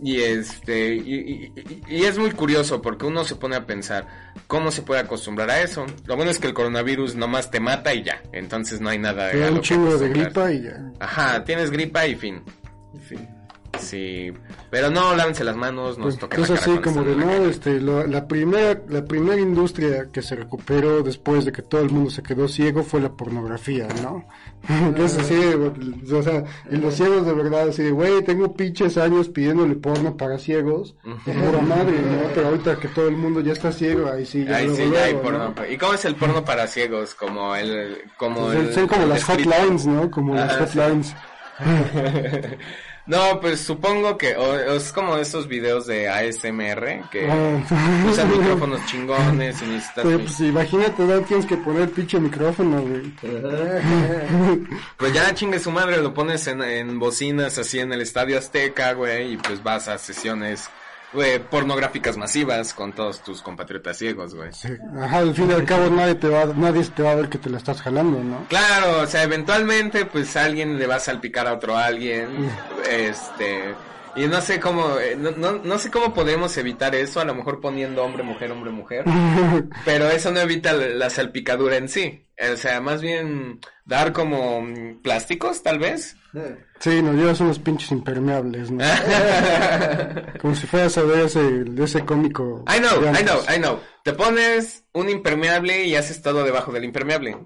Y 0.03 0.19
este, 0.21 0.95
y, 0.95 0.99
y- 0.99 1.53
y- 1.55 1.95
y 1.97 2.03
es 2.03 2.17
muy 2.17 2.31
curioso 2.31 2.81
porque 2.81 3.05
uno 3.05 3.23
se 3.23 3.35
pone 3.35 3.55
a 3.55 3.65
pensar 3.65 4.05
cómo 4.47 4.69
se 4.71 4.81
puede 4.81 4.99
acostumbrar 4.99 5.49
a 5.49 5.61
eso. 5.61 5.85
Lo 6.05 6.15
bueno 6.17 6.29
es 6.29 6.39
que 6.39 6.47
el 6.47 6.53
coronavirus 6.53 7.15
nomás 7.15 7.49
te 7.49 7.59
mata 7.61 7.93
y 7.93 8.03
ya, 8.03 8.21
entonces 8.33 8.81
no 8.81 8.89
hay 8.89 8.99
nada 8.99 9.27
lo 9.33 9.53
un 9.55 9.61
chingo 9.61 9.97
de 9.97 10.09
gripa 10.09 10.51
y 10.51 10.61
ya. 10.63 10.91
Ajá, 10.99 11.43
tienes 11.45 11.71
gripa 11.71 12.05
y 12.05 12.15
fin. 12.15 12.41
En 12.93 12.99
fin. 13.01 13.27
Sí, 13.83 14.33
pero 14.71 14.89
no, 14.89 15.15
lávense 15.15 15.43
las 15.43 15.55
manos, 15.55 15.97
nos 15.97 16.05
Pues, 16.05 16.19
toquen 16.19 16.41
la 16.41 16.47
cosas 16.47 16.59
cara 16.65 16.73
así 16.73 16.81
como 16.83 17.03
de 17.03 17.11
están 17.11 17.23
en 17.23 17.29
la 17.33 17.39
no, 17.39 17.49
este, 17.49 17.81
lo- 17.81 18.07
la 18.07 18.27
primera, 18.27 18.81
la 18.89 19.05
primera 19.05 19.39
industria 19.39 20.07
que 20.11 20.21
se 20.21 20.35
recuperó 20.35 21.03
después 21.03 21.45
de 21.45 21.51
que 21.51 21.61
todo 21.61 21.81
el 21.81 21.89
mundo 21.91 22.09
se 22.09 22.23
quedó 22.23 22.47
ciego 22.47 22.83
fue 22.83 23.01
la 23.01 23.09
pornografía, 23.11 23.87
¿no? 24.01 24.25
Entonces 24.69 25.19
así, 25.19 25.35
o 26.13 26.23
sea, 26.23 26.43
y 26.71 26.77
los 26.77 26.93
ciegos 26.95 27.25
de 27.25 27.33
verdad 27.33 27.67
así, 27.69 27.83
de, 27.83 27.91
güey, 27.91 28.23
tengo 28.23 28.53
pinches 28.53 28.97
años 28.97 29.27
pidiéndole 29.29 29.75
porno 29.75 30.15
para 30.15 30.37
ciegos, 30.39 30.95
pura 31.25 31.61
madre, 31.61 31.99
¿no? 32.01 32.29
Pero 32.33 32.47
ahorita 32.47 32.77
que 32.79 32.87
todo 32.87 33.07
el 33.09 33.17
mundo 33.17 33.41
ya 33.41 33.51
está 33.53 33.71
ciego, 33.73 34.09
ahí 34.09 34.25
sí, 34.25 34.45
ya 34.45 34.55
Ahí 34.57 34.67
luego, 34.67 34.77
sí, 34.83 34.91
ya 34.93 35.03
hay 35.03 35.11
luego, 35.13 35.21
porno. 35.29 35.53
¿no? 35.57 35.65
¿Y 35.69 35.77
cómo 35.77 35.93
es 35.93 36.05
el 36.05 36.15
porno 36.15 36.45
para 36.45 36.67
ciegos? 36.67 37.13
Como 37.13 37.53
el, 37.55 37.97
como 38.17 38.45
Pues, 38.45 38.57
el, 38.59 38.73
son 38.73 38.87
como 38.87 39.03
el 39.03 39.09
las 39.09 39.19
escrito. 39.29 39.49
hotlines, 39.49 39.85
¿no? 39.85 40.09
Como 40.09 40.35
las 40.35 40.53
Ajá, 40.53 40.67
sí. 40.67 40.79
No, 43.05 43.41
pues 43.41 43.59
supongo 43.59 44.17
que 44.17 44.35
o- 44.37 44.75
es 44.75 44.93
como 44.93 45.17
esos 45.17 45.47
videos 45.49 45.85
de 45.87 46.07
ASMR 46.07 47.03
que 47.11 47.29
Ah. 47.29 48.05
usan 48.09 48.31
micrófonos 48.31 48.85
chingones 48.85 49.61
y 49.61 49.65
necesitas... 49.65 50.05
Pero, 50.05 50.19
pues 50.19 50.39
imagínate, 50.39 51.03
¿no? 51.03 51.19
Tienes 51.21 51.45
que 51.45 51.57
poner 51.57 51.89
pinche 51.91 52.17
micrófono, 52.19 52.81
güey. 52.81 53.13
Pues 54.97 55.13
ya 55.13 55.33
chingue 55.33 55.59
su 55.59 55.71
madre, 55.71 55.97
lo 56.01 56.13
pones 56.13 56.47
en, 56.47 56.61
en 56.61 56.97
bocinas 56.99 57.57
así 57.57 57.79
en 57.79 57.91
el 57.91 58.01
Estadio 58.01 58.37
Azteca, 58.37 58.93
güey, 58.93 59.33
y 59.33 59.37
pues 59.37 59.61
vas 59.61 59.87
a 59.89 59.97
sesiones, 59.97 60.69
güey, 61.13 61.39
pornográficas 61.39 62.17
masivas 62.17 62.73
con 62.73 62.93
todos 62.93 63.21
tus 63.21 63.41
compatriotas 63.41 63.97
ciegos, 63.97 64.35
güey. 64.35 64.51
Sí. 64.53 64.69
Ajá, 64.99 65.19
al 65.19 65.33
fin 65.33 65.49
y 65.49 65.53
al 65.53 65.65
cabo 65.65 65.89
nadie 65.89 66.15
te 66.15 66.27
va, 66.27 66.45
nadie 66.45 66.83
te 66.85 67.03
va 67.03 67.11
a 67.11 67.15
ver 67.15 67.29
que 67.29 67.37
te 67.37 67.49
la 67.49 67.57
estás 67.57 67.81
jalando, 67.81 68.23
¿no? 68.23 68.45
Claro, 68.49 69.01
o 69.01 69.07
sea, 69.07 69.23
eventualmente 69.23 70.05
pues 70.05 70.35
alguien 70.35 70.77
le 70.77 70.87
va 70.87 70.95
a 70.95 70.99
salpicar 70.99 71.47
a 71.47 71.53
otro 71.53 71.77
alguien, 71.77 72.49
este, 72.89 73.75
y 74.15 74.27
no 74.27 74.41
sé 74.41 74.59
cómo, 74.59 74.97
eh, 74.99 75.15
no, 75.17 75.31
no, 75.31 75.53
no 75.53 75.77
sé 75.77 75.91
cómo 75.91 76.13
podemos 76.13 76.57
evitar 76.57 76.95
eso, 76.95 77.19
a 77.19 77.25
lo 77.25 77.35
mejor 77.35 77.61
poniendo 77.61 78.03
hombre, 78.03 78.23
mujer, 78.23 78.51
hombre, 78.51 78.71
mujer, 78.71 79.05
pero 79.85 80.09
eso 80.09 80.31
no 80.31 80.39
evita 80.39 80.73
la, 80.73 80.87
la 80.87 81.09
salpicadura 81.09 81.77
en 81.77 81.89
sí, 81.89 82.25
o 82.51 82.57
sea, 82.57 82.81
más 82.81 83.01
bien 83.01 83.59
dar 83.85 84.13
como 84.13 84.61
mm, 84.61 85.01
plásticos, 85.01 85.63
tal 85.63 85.79
vez. 85.79 86.17
Sí, 86.79 87.01
nos 87.01 87.15
llevas 87.15 87.39
unos 87.41 87.59
pinches 87.59 87.91
impermeables, 87.91 88.71
¿no? 88.71 88.83
Como 90.41 90.55
si 90.55 90.67
fueras 90.67 90.97
a 90.97 91.03
ver 91.03 91.19
ese, 91.25 91.63
ese 91.77 92.03
cómico. 92.05 92.63
I 92.67 92.79
know, 92.79 93.01
I 93.13 93.23
know, 93.23 93.39
I 93.55 93.59
know. 93.59 93.79
Te 94.03 94.13
pones 94.13 94.85
un 94.93 95.09
impermeable 95.09 95.85
y 95.85 95.95
haces 95.95 96.21
todo 96.21 96.43
debajo 96.43 96.71
del 96.71 96.85
impermeable. 96.85 97.37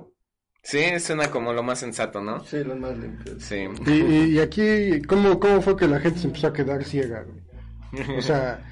Sí, 0.63 0.99
suena 0.99 1.29
como 1.31 1.53
lo 1.53 1.63
más 1.63 1.79
sensato, 1.79 2.21
¿no? 2.21 2.43
Sí, 2.43 2.63
los 2.63 2.77
más 2.77 2.97
limpios. 2.97 3.41
Sí. 3.43 3.67
Y, 3.85 3.91
y, 3.91 4.23
y 4.35 4.39
aquí, 4.39 5.01
¿cómo, 5.07 5.39
¿cómo 5.39 5.61
fue 5.61 5.77
que 5.77 5.87
la 5.87 5.99
gente 5.99 6.19
se 6.19 6.27
empezó 6.27 6.47
a 6.47 6.53
quedar 6.53 6.83
ciega, 6.83 7.23
güey? 7.23 8.17
O 8.17 8.21
sea, 8.21 8.65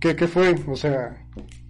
¿qué, 0.00 0.16
qué 0.16 0.28
fue? 0.28 0.54
O 0.66 0.76
sea, 0.76 1.14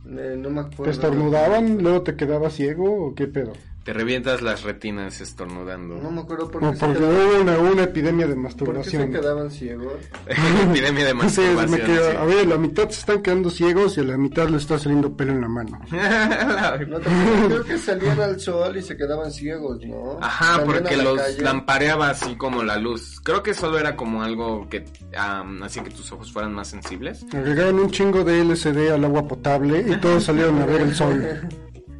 Eh, 0.08 0.36
no 0.38 0.50
me 0.50 0.60
acuerdo. 0.60 0.84
¿te 0.84 0.90
estornudaban, 0.90 1.82
luego 1.82 2.02
te 2.02 2.14
quedabas 2.14 2.54
ciego 2.54 3.06
o 3.08 3.14
qué 3.14 3.26
pedo? 3.26 3.54
Te 3.86 3.92
revientas 3.92 4.42
las 4.42 4.64
retinas 4.64 5.20
estornudando. 5.20 5.94
No 6.02 6.10
me 6.10 6.20
acuerdo 6.22 6.50
por 6.50 6.60
qué 6.60 6.76
se 6.76 6.84
porque 6.86 6.98
quedaban, 6.98 7.16
hubo 7.30 7.40
una, 7.40 7.58
una 7.58 7.82
epidemia 7.84 8.26
de 8.26 8.34
¿por 8.34 8.42
qué 8.42 8.50
se 8.50 8.56
masturbación. 8.58 9.12
quedaban 9.12 9.50
ciegos. 9.52 9.92
Epidemia 10.26 11.04
de 11.04 11.10
Sí, 11.12 11.16
masturbación. 11.16 11.70
me 11.70 11.80
quedo- 11.80 12.10
sí. 12.10 12.16
A 12.16 12.24
ver, 12.24 12.46
la 12.48 12.58
mitad 12.58 12.88
se 12.90 12.98
están 12.98 13.22
quedando 13.22 13.48
ciegos 13.48 13.96
y 13.96 14.00
a 14.00 14.02
la 14.02 14.16
mitad 14.18 14.48
le 14.48 14.56
está 14.56 14.76
saliendo 14.76 15.16
pelo 15.16 15.32
en 15.34 15.40
la 15.40 15.48
mano. 15.48 15.80
No, 16.88 16.98
creo 17.00 17.64
que 17.64 17.78
salían 17.78 18.20
al 18.20 18.40
sol 18.40 18.76
y 18.76 18.82
se 18.82 18.96
quedaban 18.96 19.30
ciegos, 19.30 19.78
¿no? 19.86 20.18
Ajá, 20.20 20.56
Salían 20.56 20.66
porque 20.66 20.96
la 20.96 21.04
los 21.04 21.18
calle. 21.20 21.42
lampareaba 21.42 22.10
así 22.10 22.34
como 22.36 22.62
la 22.64 22.76
luz. 22.78 23.20
Creo 23.22 23.42
que 23.42 23.54
solo 23.54 23.78
era 23.78 23.94
como 23.96 24.22
algo 24.22 24.68
que 24.68 24.84
am, 25.16 25.62
hacía 25.62 25.84
que 25.84 25.90
tus 25.90 26.10
ojos 26.12 26.32
fueran 26.32 26.52
más 26.52 26.68
sensibles. 26.68 27.24
Agregaron 27.32 27.78
un 27.78 27.90
chingo 27.90 28.24
de 28.24 28.40
LCD 28.40 28.90
al 28.92 29.04
agua 29.04 29.26
potable 29.28 29.84
y 29.88 29.96
todos 30.00 30.24
salieron 30.24 30.60
a 30.60 30.66
ver 30.66 30.80
el 30.82 30.94
sol. 30.94 31.24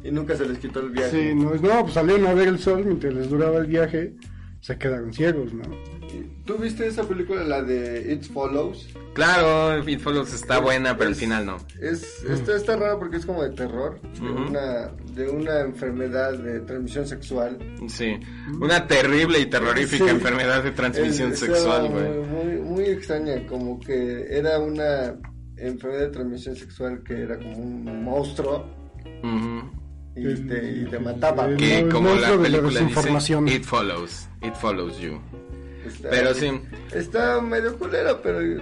Y 0.07 0.11
nunca 0.11 0.35
se 0.37 0.47
les 0.47 0.57
quitó 0.59 0.79
el 0.79 0.89
viaje. 0.91 1.11
Sí, 1.11 1.35
no, 1.35 1.53
no, 1.55 1.81
pues 1.81 1.93
salieron 1.93 2.27
a 2.27 2.33
ver 2.33 2.47
el 2.47 2.59
sol 2.59 2.83
mientras 2.85 3.13
les 3.13 3.29
duraba 3.29 3.57
el 3.57 3.65
viaje, 3.67 4.13
se 4.61 4.77
quedaron 4.77 5.11
ciegos, 5.13 5.53
¿no? 5.53 5.63
¿Tú 6.45 6.55
viste 6.57 6.87
esa 6.87 7.03
película, 7.03 7.43
la 7.43 7.61
de 7.61 8.13
It 8.13 8.23
Follows? 8.31 8.87
Claro, 9.13 9.77
It 9.85 9.99
Follows 9.99 10.33
está 10.33 10.59
buena, 10.59 10.95
pero 10.95 11.07
al 11.07 11.13
Es- 11.13 11.19
final 11.19 11.45
no. 11.45 11.57
Es, 11.81 12.23
está, 12.23 12.55
está 12.55 12.77
raro 12.77 12.97
porque 12.99 13.17
es 13.17 13.25
como 13.25 13.43
de 13.43 13.49
terror, 13.49 13.99
de, 14.01 14.21
Ujú. 14.29 14.43
una, 14.47 14.87
de 15.13 15.27
una 15.29 15.59
enfermedad 15.61 16.37
de 16.37 16.61
transmisión 16.61 17.05
sexual. 17.05 17.57
Sí, 17.89 18.17
una 18.61 18.87
terrible 18.87 19.39
y 19.41 19.47
terrorífica 19.47 20.05
Sí. 20.05 20.11
enfermedad 20.11 20.63
de 20.63 20.71
transmisión 20.71 21.33
Es- 21.33 21.39
sexual, 21.39 21.89
güey. 21.89 22.05
Muy, 22.21 22.61
muy, 22.61 22.83
extraña, 22.85 23.45
como 23.45 23.77
que 23.81 24.25
era 24.29 24.57
una 24.59 25.15
enfermedad 25.57 26.03
de 26.03 26.09
transmisión 26.11 26.55
sexual 26.55 27.03
que 27.03 27.23
era 27.23 27.37
como 27.37 27.57
un 27.57 28.03
monstruo 28.05 28.65
Ujú. 29.23 29.71
Y 30.17 30.35
te, 30.47 30.71
y 30.81 30.85
te 30.85 30.99
mataba. 30.99 31.45
el- 31.45 31.57
Que 31.57 31.79
el 31.79 31.89
como 31.89 32.13
la 32.15 32.29
película 32.37 32.69
dice, 32.69 32.83
desinformación. 32.83 33.47
It 33.47 33.63
Follows, 33.63 34.27
It 34.41 34.53
Follows 34.55 34.99
You. 34.99 35.19
Está- 35.87 36.09
Pero 36.09 36.33
sí. 36.33 36.51
Está 36.93 37.41
medio 37.41 37.77
culera, 37.77 38.17
pero... 38.21 38.41
eh, 38.41 38.57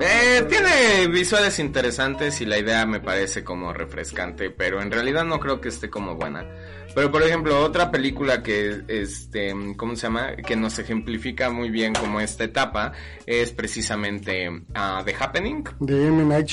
Eh, 0.00 0.46
tiene 0.48 1.06
visuales 1.08 1.58
interesantes 1.58 2.40
y 2.40 2.46
la 2.46 2.58
idea 2.58 2.86
me 2.86 3.00
parece 3.00 3.44
como 3.44 3.72
refrescante, 3.72 4.50
pero 4.50 4.80
en 4.80 4.90
realidad 4.90 5.24
no 5.24 5.38
creo 5.40 5.60
que 5.60 5.68
esté 5.68 5.90
como 5.90 6.14
buena. 6.16 6.46
Pero 6.94 7.12
por 7.12 7.22
ejemplo, 7.22 7.60
otra 7.62 7.88
película 7.90 8.42
que 8.42 8.82
este, 8.88 9.54
¿cómo 9.76 9.94
se 9.94 10.02
llama? 10.08 10.34
que 10.36 10.56
nos 10.56 10.76
ejemplifica 10.80 11.48
muy 11.50 11.70
bien 11.70 11.92
como 11.94 12.20
esta 12.20 12.42
etapa 12.42 12.92
es 13.26 13.52
precisamente 13.52 14.50
ah, 14.74 15.00
The 15.04 15.14
Happening. 15.20 15.64
De 15.78 16.06
M. 16.08 16.24
Night 16.24 16.48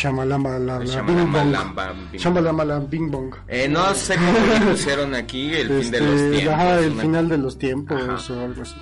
la 2.65 2.80
Bing 2.80 3.10
Bong. 3.10 3.34
Eh, 3.48 3.67
no 3.67 3.93
sé 3.96 4.15
cómo 4.15 4.32
le 4.60 4.72
pusieron 4.72 5.15
aquí 5.15 5.54
el 5.56 5.70
fin 5.82 5.91
de 5.91 6.02
los 6.02 6.22
Este, 6.22 6.30
tiempos. 6.38 6.54
Ajá, 6.54 6.80
el 6.82 6.91
una- 6.91 7.02
final 7.02 7.30
de 7.30 7.38
los 7.39 7.58
tiempos 7.58 8.02
Ajá. 8.02 8.34
o 8.34 8.46
algo 8.46 8.62
así. 8.62 8.76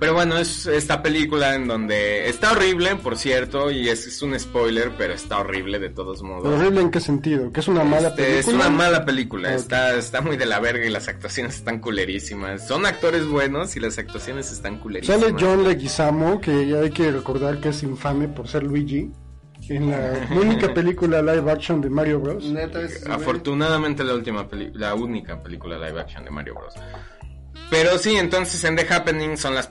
Pero 0.00 0.14
bueno, 0.14 0.38
es 0.38 0.66
esta 0.66 1.02
película 1.02 1.56
en 1.56 1.66
donde 1.66 2.28
está 2.28 2.52
horrible, 2.52 2.94
por 2.96 3.16
cierto, 3.16 3.68
y 3.72 3.88
es, 3.88 4.06
es 4.06 4.22
un 4.22 4.38
spoiler, 4.38 4.92
pero 4.96 5.12
está 5.12 5.38
horrible 5.40 5.80
de 5.80 5.90
todos 5.90 6.22
modos. 6.22 6.46
¿Horrible 6.46 6.82
en 6.82 6.90
qué 6.92 7.00
sentido? 7.00 7.50
¿Que 7.52 7.58
es 7.58 7.66
una 7.66 7.82
mala 7.82 8.08
Este, 8.08 8.22
película? 8.22 8.38
Es 8.40 8.46
una 8.48 8.70
mala 8.70 9.04
película, 9.04 9.54
está, 9.54 9.96
está 9.96 10.20
muy 10.20 10.36
de 10.36 10.46
la 10.46 10.60
verga 10.60 10.86
y 10.86 10.90
las 10.90 11.08
actuaciones 11.08 11.56
están 11.56 11.80
culerísimas. 11.80 12.66
Son 12.68 12.86
actores 12.86 13.26
buenos 13.26 13.74
y 13.76 13.80
las 13.80 13.98
actuaciones 13.98 14.52
están 14.52 14.78
culerísimas. 14.78 15.20
Sale 15.20 15.34
John 15.36 15.64
Leguizamo, 15.64 16.40
que 16.40 16.68
ya 16.68 16.78
hay 16.78 16.90
que 16.90 17.10
recordar 17.10 17.60
que 17.60 17.70
es 17.70 17.82
infame 17.82 18.28
por 18.28 18.46
ser 18.46 18.62
Luigi. 18.62 19.10
En 19.68 19.90
la 19.90 20.28
única 20.40 20.72
película 20.72 21.20
live 21.20 21.50
action 21.50 21.80
de 21.80 21.90
Mario 21.90 22.20
Bros. 22.20 22.44
Neta, 22.44 22.80
es... 22.82 23.04
Afortunadamente 23.04 24.04
la 24.04 24.14
última 24.14 24.48
peli- 24.48 24.70
la 24.74 24.94
única 24.94 25.42
película 25.42 25.76
live 25.76 26.00
action 26.00 26.24
de 26.24 26.30
Mario 26.30 26.54
Bros. 26.54 26.74
Pero 27.70 27.98
sí, 27.98 28.16
entonces 28.16 28.62
en 28.64 28.76
The 28.76 28.86
Happening 28.92 29.36
son 29.36 29.54
las, 29.54 29.70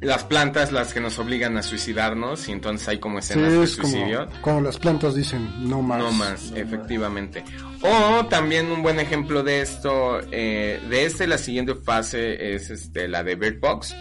las 0.00 0.24
plantas 0.24 0.72
las 0.72 0.94
que 0.94 1.00
nos 1.00 1.18
obligan 1.18 1.56
a 1.58 1.62
suicidarnos 1.62 2.48
y 2.48 2.52
entonces 2.52 2.88
hay 2.88 2.98
como 2.98 3.20
Sí, 3.20 3.32
escenas 3.32 3.52
de 3.52 3.64
es 3.64 3.76
como 3.76 3.88
suicidio. 3.92 4.26
cuando 4.40 4.62
las 4.62 4.78
plantas 4.78 5.14
dicen 5.14 5.68
no 5.68 5.82
más. 5.82 5.98
No 5.98 6.12
más, 6.12 6.52
efectivamente. 6.56 7.44
O 7.82 8.24
también 8.26 8.70
un 8.72 8.82
buen 8.82 8.98
ejemplo 8.98 9.42
de 9.42 9.60
esto, 9.60 10.20
eh, 10.32 10.80
de 10.88 11.04
este, 11.04 11.26
la 11.26 11.36
siguiente 11.38 11.74
fase 11.74 12.54
es 12.54 12.70
este, 12.70 13.08
la 13.08 13.22
de 13.22 13.34
Bird 13.34 13.60
Box. 13.60 13.94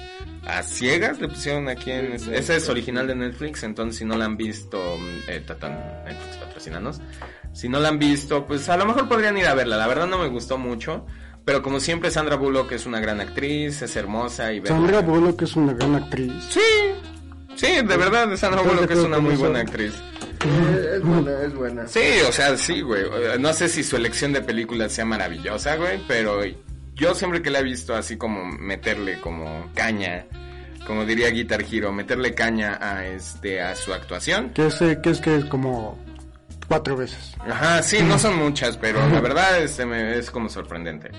A 0.46 0.62
ciegas 0.62 1.20
le 1.22 1.30
pusieron 1.30 1.70
aquí 1.70 1.90
en... 1.92 2.14
Esa 2.14 2.56
es 2.56 2.68
original 2.68 3.08
de 3.08 3.16
Netflix, 3.16 3.64
entonces 3.64 3.98
si 4.00 4.06
no 4.06 4.18
la 4.18 4.26
han 4.26 4.36
visto, 4.36 4.78
mm, 4.98 5.30
eh, 5.30 5.40
tatan, 5.46 5.74
Netflix 6.06 6.36
patrocinanos. 6.38 7.02
Si 7.54 7.70
no 7.70 7.80
la 7.80 7.90
han 7.90 8.00
visto, 8.00 8.46
pues 8.46 8.68
a 8.70 8.76
lo 8.78 8.86
mejor 8.86 9.08
podrían 9.08 9.38
ir 9.38 9.48
a 9.48 9.54
verla. 9.54 9.78
La 9.78 9.88
verdad 9.88 10.08
no 10.08 10.18
me 10.18 10.28
gustó 10.28 10.58
mucho. 10.58 11.06
Pero 11.46 11.62
como 11.62 11.80
siempre 11.80 12.10
Sandra 12.10 12.36
Bullock 12.38 12.72
es 12.72 12.86
una 12.86 13.00
gran 13.02 13.20
actriz, 13.20 13.82
es 13.82 13.96
hermosa 13.96 14.54
y 14.54 14.60
verla- 14.60 14.68
Sandra 14.78 15.02
Bullock 15.02 15.42
es 15.42 15.56
una 15.56 15.74
gran 15.74 15.96
actriz. 15.96 16.32
Sí, 16.50 16.60
sí, 17.56 17.68
de 17.68 17.98
verdad 17.98 18.36
Sandra 18.38 18.62
Bullock 18.62 18.90
es 18.92 19.00
una 19.00 19.20
muy 19.20 19.36
buena 19.36 19.60
actriz. 19.60 19.94
Es 20.46 21.02
buena, 21.02 21.42
es 21.42 21.54
buena. 21.56 21.88
Sí, 21.88 22.00
o 22.28 22.32
sea, 22.32 22.58
sí, 22.58 22.82
güey. 22.82 23.04
No 23.40 23.54
sé 23.54 23.68
si 23.70 23.84
su 23.84 23.96
elección 23.96 24.34
de 24.34 24.42
películas 24.42 24.92
sea 24.92 25.06
maravillosa, 25.06 25.76
güey, 25.78 26.00
pero 26.08 26.40
yo 26.96 27.16
siempre 27.16 27.42
que 27.42 27.50
la 27.50 27.60
he 27.60 27.64
visto 27.64 27.96
así 27.96 28.18
como 28.18 28.46
meterle 28.46 29.20
como 29.22 29.70
caña, 29.74 30.26
como 30.86 31.06
diría 31.06 31.30
Guitar 31.30 31.64
Hero, 31.70 31.92
meterle 31.94 32.34
caña 32.34 32.78
a 32.82 33.06
este 33.06 33.62
a 33.62 33.76
su 33.76 33.94
actuación. 33.94 34.50
Que 34.52 34.68
es, 34.68 34.76
que 34.76 35.10
es 35.10 35.20
que 35.22 35.36
es 35.38 35.46
como 35.46 35.98
cuatro 36.66 36.96
veces. 36.98 37.36
Ajá, 37.40 37.82
sí, 37.84 38.02
no 38.02 38.18
son 38.20 38.38
muchas, 38.38 38.78
pero 38.78 39.00
la 39.10 39.20
verdad 39.22 39.62
este 39.62 39.86
me- 39.86 40.18
es 40.18 40.30
como 40.32 40.50
sorprendente. 40.50 41.12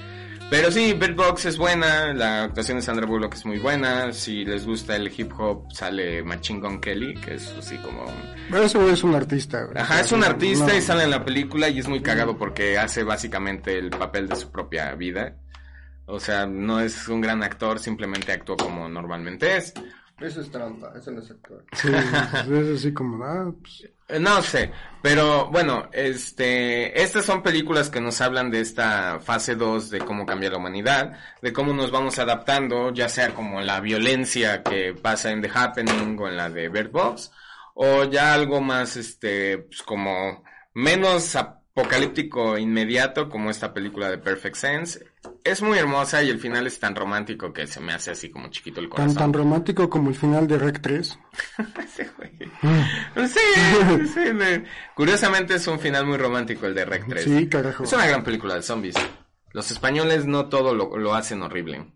Pero 0.51 0.71
sí, 0.71 0.93
Bird 0.93 1.17
Box 1.17 1.47
es 1.47 1.57
buena, 1.57 2.13
la 2.13 2.45
actuación 2.45 2.77
de 2.77 2.83
Sandra 2.83 3.07
Bullock 3.07 3.35
es 3.35 3.47
muy 3.47 3.59
buena, 3.59 4.13
si 4.13 4.45
les 4.45 4.67
gusta 4.67 4.95
el 4.95 5.11
hip 5.17 5.33
hop 5.39 5.73
sale 5.73 6.23
Machine 6.23 6.61
Gun 6.61 6.81
Kelly, 6.81 7.15
que 7.15 7.35
es 7.37 7.53
así 7.59 7.77
como 7.79 8.05
Pero 8.51 8.69
güey 8.69 8.91
es 8.93 9.03
un 9.03 9.15
artista. 9.15 9.63
güey. 9.65 9.79
Ajá, 9.79 10.01
es 10.01 10.13
un 10.13 10.23
artista 10.23 10.67
No. 10.67 10.75
y 10.77 10.81
sale 10.83 11.05
en 11.05 11.11
la 11.11 11.25
película 11.25 11.69
y 11.71 11.79
es 11.79 11.89
muy 11.89 12.01
cagado 12.03 12.37
porque 12.37 12.77
hace 12.79 13.03
básicamente 13.03 13.79
el 13.79 13.89
papel 13.91 14.29
de 14.29 14.37
su 14.37 14.53
propia 14.53 14.95
vida. 14.95 15.35
O 16.07 16.21
sea, 16.21 16.47
no 16.47 16.79
es 16.81 17.09
un 17.09 17.23
gran 17.23 17.43
actor, 17.43 17.79
simplemente 17.81 18.31
actuó 18.33 18.57
como 18.57 18.87
normalmente 18.89 19.57
es. 19.57 19.73
Eso 20.21 20.41
es 20.41 20.51
trampa, 20.51 20.93
eso 20.97 21.11
no 21.11 21.21
es 21.21 21.31
actuar. 21.31 21.61
Sí, 21.73 21.89
es 22.55 22.79
así 22.79 22.93
como, 22.95 23.25
ah, 23.25 23.53
pues, 23.61 23.91
Eh, 24.09 24.21
No 24.21 24.41
sé, 24.43 24.71
pero 25.03 25.49
bueno, 25.51 25.89
este, 25.93 27.03
estas 27.03 27.25
son 27.25 27.43
películas 27.43 27.91
que 27.91 28.01
nos 28.01 28.21
hablan 28.21 28.51
de 28.51 28.61
esta 28.61 29.19
fase 29.21 29.57
2 29.57 29.91
de 29.91 29.99
cómo 30.01 30.25
cambia 30.25 30.51
la 30.51 30.59
humanidad, 30.59 31.19
de 31.43 31.53
cómo 31.53 31.73
nos 31.73 31.91
vamos 31.91 32.19
adaptando, 32.19 32.93
ya 32.93 33.09
sea 33.09 33.35
como 33.35 33.61
la 33.61 33.81
violencia 33.81 34.63
que 34.63 34.95
pasa 34.95 35.31
en 35.33 35.43
The 35.43 35.51
Happening 35.53 36.17
o 36.21 36.29
en 36.29 36.37
la 36.37 36.49
de 36.49 36.69
Bird 36.69 36.91
Box, 36.93 37.33
o 37.75 38.05
ya 38.05 38.33
algo 38.35 38.61
más, 38.61 38.97
este, 38.97 39.59
pues 39.59 39.83
como 39.83 40.45
menos 40.75 41.37
apocalíptico 41.77 42.57
inmediato 42.57 43.29
como 43.29 43.51
esta 43.51 43.75
película 43.75 44.09
de 44.09 44.19
Perfect 44.19 44.57
Sense. 44.57 45.07
Es 45.43 45.61
muy 45.61 45.77
hermosa 45.77 46.23
y 46.23 46.31
el 46.31 46.39
final 46.39 46.67
es 46.67 46.79
tan 46.79 46.95
romántico 46.95 47.53
que 47.53 47.67
se 47.67 47.81
me 47.81 47.93
hace 47.93 48.13
así 48.13 48.31
como 48.31 48.49
chiquito 48.49 48.81
el 48.81 48.87
tan, 48.87 48.97
corazón. 48.97 49.17
tan 49.17 49.33
romántico 49.33 49.91
como 49.91 50.09
el 50.11 50.15
final 50.15 50.47
de 50.47 50.59
Rec 50.59 50.81
3. 50.81 51.19
Sí, 51.95 52.03
güey. 52.17 53.29
Sí, 53.29 54.21
Curiosamente 54.95 55.55
es 55.55 55.67
un 55.67 55.79
final 55.81 56.07
muy 56.07 56.17
romántico 56.17 56.67
el 56.67 56.75
de 56.75 56.85
Rec 56.85 57.07
3. 57.09 57.25
Sí, 57.25 57.49
carajo. 57.49 57.85
Es 57.85 57.93
una 57.93 58.07
gran 58.07 58.23
película 58.23 58.55
de 58.55 58.63
zombies. 58.63 58.95
Los 59.53 59.71
españoles 59.71 60.27
no 60.27 60.49
todo 60.49 60.75
lo, 60.75 60.97
lo 60.97 61.15
hacen 61.15 61.43
horrible. 61.43 61.93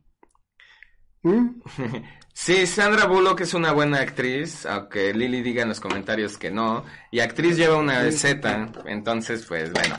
¿Mm? 1.23 1.61
Sí, 2.41 2.69
Sandra 2.69 3.07
Bullock 3.07 3.41
es 3.41 3.53
una 3.53 3.73
buena 3.73 3.99
actriz, 3.99 4.65
aunque 4.65 5.13
Lily 5.13 5.43
diga 5.43 5.63
en 5.65 5.69
los 5.71 5.81
comentarios 5.81 6.39
que 6.39 6.53
no. 6.53 6.85
Y 7.11 7.19
actriz 7.19 7.57
lleva 7.57 7.77
una 7.77 8.09
Z, 8.13 8.71
entonces 8.87 9.45
pues 9.45 9.73
bueno, 9.73 9.97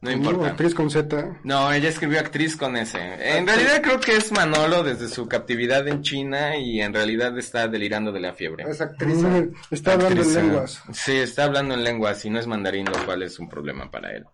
no 0.00 0.10
importa. 0.10 0.46
Actriz 0.48 0.74
con 0.74 0.90
Z. 0.90 1.36
No, 1.44 1.70
ella 1.70 1.90
escribió 1.90 2.18
actriz 2.18 2.56
con 2.56 2.78
ese. 2.78 3.36
En 3.36 3.46
realidad 3.46 3.82
creo 3.82 4.00
que 4.00 4.16
es 4.16 4.32
Manolo 4.32 4.84
desde 4.84 5.06
su 5.06 5.28
captividad 5.28 5.86
en 5.86 6.00
China 6.00 6.56
y 6.56 6.80
en 6.80 6.94
realidad 6.94 7.36
está 7.38 7.68
delirando 7.68 8.10
de 8.10 8.20
la 8.20 8.32
fiebre. 8.32 8.64
Es 8.66 8.80
actriz. 8.80 9.16
Mm, 9.18 9.52
Está 9.70 9.92
hablando 9.92 10.22
en 10.22 10.28
Actriz, 10.28 10.34
lenguas. 10.34 10.82
Sí, 10.94 11.12
está 11.12 11.44
hablando 11.44 11.74
en 11.74 11.84
lenguas 11.84 12.24
y 12.24 12.30
no 12.30 12.38
es 12.38 12.46
mandarín, 12.46 12.86
lo 12.86 13.04
cual 13.04 13.22
es 13.22 13.38
un 13.38 13.50
problema 13.50 13.90
para 13.90 14.12
él. 14.16 14.24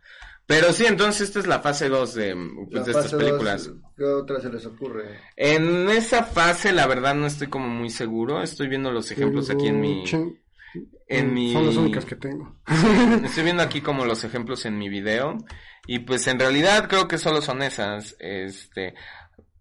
Pero 0.47 0.73
sí, 0.73 0.85
entonces 0.87 1.29
esta 1.29 1.39
es 1.39 1.47
la 1.47 1.61
fase 1.61 1.89
2 1.89 2.15
de, 2.15 2.37
pues, 2.71 2.85
de 2.85 2.91
estas 2.93 3.11
dos, 3.11 3.23
películas. 3.23 3.71
¿Qué 3.97 4.05
otra 4.05 4.41
se 4.41 4.51
les 4.51 4.67
ocurre? 4.67 5.21
En 5.37 5.89
esa 5.89 6.25
fase, 6.25 6.73
la 6.73 6.87
verdad, 6.87 7.15
no 7.15 7.27
estoy 7.27 7.47
como 7.47 7.69
muy 7.69 7.91
seguro. 7.91 8.43
Estoy 8.43 8.69
viendo 8.69 8.91
los 8.91 9.11
ejemplos 9.11 9.51
aquí 9.51 9.69
en 9.69 9.81
mi... 9.81 10.05
En 11.07 11.35
mi... 11.35 11.53
Son 11.53 11.67
las 11.67 11.77
únicas 11.77 12.05
que 12.05 12.17
tengo. 12.17 12.57
Estoy 13.25 13.45
viendo 13.45 13.63
aquí 13.63 13.81
como 13.83 14.05
los 14.05 14.25
ejemplos 14.25 14.65
en 14.65 14.79
mi 14.79 14.89
video. 14.89 15.39
Y 15.87 16.01
pues 16.01 16.27
en 16.27 16.39
realidad 16.39 16.89
creo 16.89 17.07
que 17.07 17.19
solo 17.19 17.43
son 17.43 17.63
esas. 17.63 18.17
Este... 18.19 18.95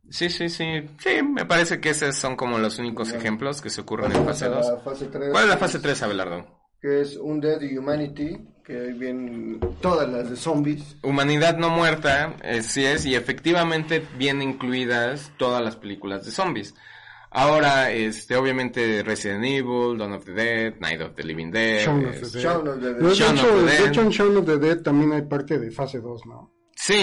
Sí, 0.09 0.29
sí, 0.29 0.49
sí. 0.49 0.65
Sí, 0.99 1.23
me 1.23 1.45
parece 1.45 1.79
que 1.79 1.89
esos 1.91 2.15
son 2.15 2.35
como 2.35 2.57
los 2.57 2.79
únicos 2.79 3.13
ejemplos 3.13 3.61
que 3.61 3.69
se 3.69 3.81
ocurren 3.81 4.11
en 4.13 4.25
fase 4.25 4.45
a 4.45 4.49
2. 4.49 4.67
la 4.67 4.77
fase 4.79 5.05
3. 5.07 5.29
¿Cuál 5.31 5.43
es 5.43 5.49
la 5.49 5.57
fase 5.57 5.79
3, 5.79 6.03
Abelardo? 6.03 6.61
Que 6.81 7.01
es 7.01 7.15
Undead 7.15 7.61
Humanity, 7.61 8.37
que 8.71 8.79
ahí 8.79 8.93
vienen 8.93 9.59
todas 9.81 10.07
las 10.09 10.29
de 10.29 10.35
zombies. 10.37 10.95
Humanidad 11.03 11.57
no 11.57 11.69
muerta, 11.69 12.35
eh, 12.43 12.61
sí 12.61 12.85
es, 12.85 13.05
y 13.05 13.15
efectivamente 13.15 14.05
vienen 14.17 14.49
incluidas 14.51 15.31
todas 15.37 15.61
las 15.61 15.75
películas 15.75 16.23
de 16.25 16.31
zombies. 16.31 16.73
Ahora, 17.33 17.91
este, 17.91 18.35
obviamente 18.35 19.03
Resident 19.03 19.43
Evil, 19.45 19.97
Dawn 19.97 20.13
of 20.13 20.25
the 20.25 20.31
Dead, 20.33 20.73
Night 20.79 21.01
of 21.01 21.15
the 21.15 21.23
Living 21.23 21.49
Dead. 21.51 21.85
Shaun 21.85 22.05
of 22.05 22.11
the 22.11 22.21
este- 22.25 22.37
Dead. 22.39 22.43
Shaun 22.43 22.67
of 22.67 22.79
the 22.81 22.87
Dead. 22.93 23.01
No, 23.01 23.09
de, 23.09 23.15
Shaun 23.15 23.37
of 23.37 23.43
hecho, 23.45 23.57
de 23.57 23.71
Dead. 23.71 23.87
hecho, 23.87 24.01
en 24.01 24.09
Shaun 24.09 24.37
of 24.37 24.45
the 24.45 24.57
Dead 24.57 24.81
también 24.81 25.11
hay 25.13 25.21
parte 25.23 25.57
de 25.59 25.71
fase 25.71 25.99
2, 26.01 26.25
¿no? 26.25 26.51
Sí, 26.75 26.93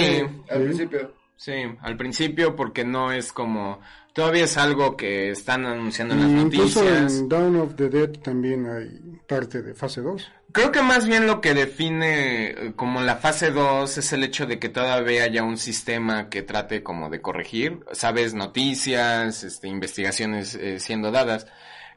Al 0.51 0.59
Sí. 0.59 0.65
principio. 0.65 1.13
sí, 1.37 1.53
al 1.81 1.97
principio 1.97 2.57
porque 2.57 2.85
no 2.85 3.13
es 3.13 3.33
como, 3.33 3.81
todavía 4.13 4.45
es 4.45 4.57
algo 4.59 4.97
que 4.97 5.31
están 5.31 5.65
anunciando 5.65 6.15
en 6.15 6.21
las 6.21 6.31
incluso 6.45 6.83
noticias. 6.85 7.19
en 7.21 7.29
Dawn 7.29 7.57
of 7.57 7.75
the 7.77 7.89
Dead 7.89 8.11
también 8.23 8.67
hay 8.67 9.19
parte 9.27 9.63
de 9.63 9.75
fase 9.75 10.03
2. 10.03 10.31
Creo 10.59 10.73
que 10.73 10.83
más 10.83 11.07
bien 11.07 11.29
lo 11.29 11.41
que 11.41 11.55
define 11.55 12.51
eh, 12.51 12.73
como 12.75 13.01
la 13.01 13.15
fase 13.15 13.53
2 13.53 13.97
es 13.97 14.13
el 14.13 14.25
hecho 14.25 14.45
de 14.45 14.59
que 14.59 14.69
todavía 14.69 15.23
haya 15.23 15.45
un 15.45 15.57
sistema 15.57 16.29
que 16.29 16.43
trate 16.43 16.83
como 16.83 17.11
de 17.11 17.21
corregir, 17.21 17.85
sabes, 17.93 18.35
noticias, 18.35 19.45
este, 19.45 19.69
investigaciones 19.69 20.57
eh, 20.57 20.81
siendo 20.81 21.13
dadas. 21.13 21.47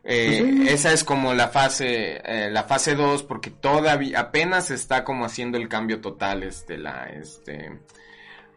Eh, 0.04 0.44
Pues 0.46 0.68
sí. 0.68 0.74
Esa 0.76 0.94
es 0.94 1.04
como 1.04 1.34
la 1.34 1.48
fase, 1.48 2.22
eh, 2.24 2.52
la 2.52 2.66
fase 2.66 2.94
2 2.94 3.24
porque 3.24 3.50
todavía 3.50 4.20
apenas 4.20 4.70
está 4.70 5.04
como 5.04 5.26
haciendo 5.26 5.58
el 5.58 5.68
cambio 5.68 6.00
total, 6.00 6.44
este, 6.44 6.78
la, 6.78 7.06
este, 7.06 7.80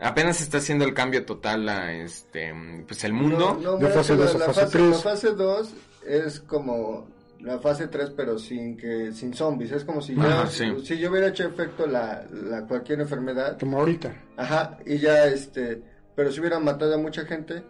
apenas 0.00 0.42
está 0.42 0.58
haciendo 0.58 0.84
el 0.84 0.92
cambio 0.92 1.24
total 1.24 1.64
la, 1.64 1.94
este, 1.94 2.52
pues 2.86 3.04
el 3.04 3.14
mundo. 3.14 3.58
No, 3.58 3.78
no, 3.78 3.88
fase 3.88 4.16
la 4.16 4.26
fase 4.26 4.52
fase, 4.52 4.66
tres. 4.70 4.90
la 4.90 4.98
fase 4.98 5.30
2 5.30 5.74
es 6.06 6.40
como 6.40 7.13
la 7.40 7.58
fase 7.58 7.88
3 7.88 8.10
pero 8.16 8.38
sin 8.38 8.76
que 8.76 9.12
sin 9.12 9.34
zombies, 9.34 9.72
es 9.72 9.84
como 9.84 10.00
si 10.00 10.14
ya 10.14 10.46
sí. 10.46 10.72
si 10.84 10.98
yo 10.98 11.10
hubiera 11.10 11.28
hecho 11.28 11.44
efecto 11.46 11.86
la, 11.86 12.24
la 12.30 12.66
cualquier 12.66 13.00
enfermedad, 13.00 13.58
Como 13.58 13.78
ahorita, 13.78 14.14
ajá, 14.36 14.78
y 14.86 14.98
ya 14.98 15.26
este, 15.26 15.82
pero 16.14 16.30
si 16.32 16.40
hubieran 16.40 16.64
matado 16.64 16.94
a 16.94 16.98
mucha 16.98 17.24
gente 17.26 17.62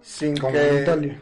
sin 0.00 0.36
como 0.36 0.52
que 0.52 0.68
en 0.68 0.82
Italia. 0.82 1.20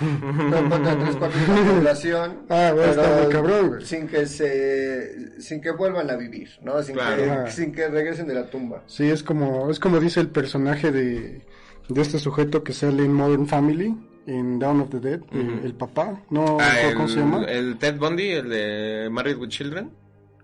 no 0.00 0.62
mata 0.62 0.92
a 0.92 0.98
tres 0.98 1.16
cuartos 1.16 1.40
de 1.46 1.46
la 1.54 1.72
población, 1.74 2.38
Ah, 2.48 2.70
güey, 2.74 2.88
está 2.90 3.20
muy 3.22 3.32
cabrón, 3.32 3.68
güey. 3.68 3.84
sin 3.84 4.08
que 4.08 4.24
se 4.26 5.40
sin 5.42 5.60
que 5.60 5.70
vuelvan 5.72 6.10
a 6.10 6.16
vivir, 6.16 6.48
¿no? 6.62 6.82
Sin 6.82 6.94
Claro. 6.94 7.16
que 7.22 7.30
Ajá. 7.30 7.50
sin 7.50 7.72
que 7.72 7.88
regresen 7.88 8.26
de 8.26 8.34
la 8.34 8.48
tumba. 8.48 8.82
Sí, 8.86 9.10
es 9.10 9.22
como, 9.22 9.70
es 9.70 9.78
como 9.78 10.00
dice 10.00 10.20
el 10.20 10.28
personaje 10.28 10.90
de, 10.90 11.42
de 11.88 12.00
este 12.00 12.18
sujeto 12.18 12.64
que 12.64 12.72
sale 12.72 13.04
en 13.04 13.12
Modern 13.12 13.46
Family, 13.46 13.94
en 14.30 14.58
Dawn 14.58 14.80
of 14.80 14.90
the 14.90 15.00
Dead, 15.00 15.20
eh, 15.32 15.60
el 15.64 15.74
papá, 15.74 16.20
no 16.30 16.58
Ah, 16.60 16.90
¿cómo 16.94 17.08
se 17.08 17.18
llama? 17.20 17.44
el 17.44 17.76
Ted 17.78 17.98
Bundy, 17.98 18.28
el 18.30 18.48
de 18.48 19.08
Married 19.10 19.36
with 19.38 19.48
Children. 19.48 19.90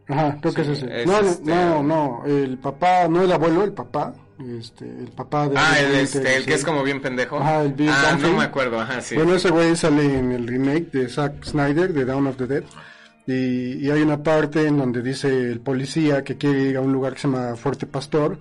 Ajá, 0.09 0.39
creo 0.41 0.55
que 0.55 0.61
es 0.62 0.68
ese. 0.68 1.01
es 1.03 1.07
no, 1.07 1.20
no, 1.22 1.28
este- 1.28 1.51
no, 1.55 1.82
no, 1.82 2.22
el 2.26 2.59
papá, 2.59 3.09
no 3.09 3.22
el 3.22 3.32
abuelo, 3.32 3.64
el 3.64 3.72
papá, 3.72 4.14
este, 4.59 4.84
el 4.89 5.09
papá 5.11 5.49
de... 5.49 5.57
Ah, 5.59 5.78
el, 5.80 5.95
este, 5.97 6.18
el 6.37 6.43
sí. 6.43 6.49
que 6.49 6.55
es 6.55 6.64
como 6.64 6.82
bien 6.84 7.01
pendejo. 7.01 7.39
Ajá, 7.39 7.62
el 7.62 7.72
Bill 7.72 7.89
Ah, 7.91 8.16
no 8.20 8.32
me 8.37 8.45
acuerdo, 8.45 8.78
ajá, 8.80 9.01
sí. 9.01 9.14
Bueno, 9.16 9.34
ese 9.34 9.51
güey 9.51 9.74
sale 9.76 10.18
en 10.18 10.30
el 10.32 10.47
remake 10.47 10.91
de 10.93 11.09
Zack 11.09 11.45
Snyder, 11.45 11.93
de 11.93 12.05
Dawn 12.05 12.26
of 12.28 12.37
the 12.37 12.47
Dead. 12.47 12.64
Y, 13.28 13.84
y 13.84 13.91
hay 13.91 14.03
una 14.03 14.22
parte 14.22 14.66
en 14.68 14.78
donde 14.78 15.03
dice 15.03 15.28
el 15.28 15.59
policía 15.61 16.22
que 16.22 16.37
quiere 16.37 16.61
ir 16.62 16.76
a 16.76 16.80
un 16.80 16.93
lugar 16.93 17.14
que 17.14 17.20
se 17.20 17.28
llama 17.28 17.57
Fuerte 17.57 17.87
Pastor. 17.87 18.39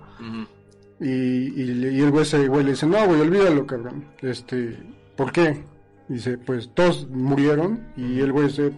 Y, 1.00 1.08
y, 1.08 1.88
y 1.92 2.00
el 2.00 2.10
güey, 2.12 2.22
ese 2.22 2.46
güey 2.46 2.64
le 2.64 2.70
dice, 2.70 2.86
no, 2.86 3.04
güey, 3.06 3.20
olvídalo, 3.20 3.66
cabrón. 3.66 4.04
Este, 4.22 4.78
¿por 5.16 5.32
qué? 5.32 5.64
Dice, 6.08 6.38
pues 6.38 6.70
todos 6.74 7.08
murieron. 7.10 7.80
Y 7.96 8.20
el 8.20 8.32
güey 8.32 8.46
dice, 8.48 8.72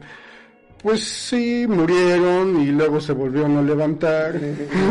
pues 0.82 1.02
sí, 1.04 1.66
murieron 1.68 2.60
y 2.60 2.66
luego 2.66 3.00
se 3.00 3.12
volvieron 3.12 3.56
a 3.58 3.62
levantar. 3.62 4.40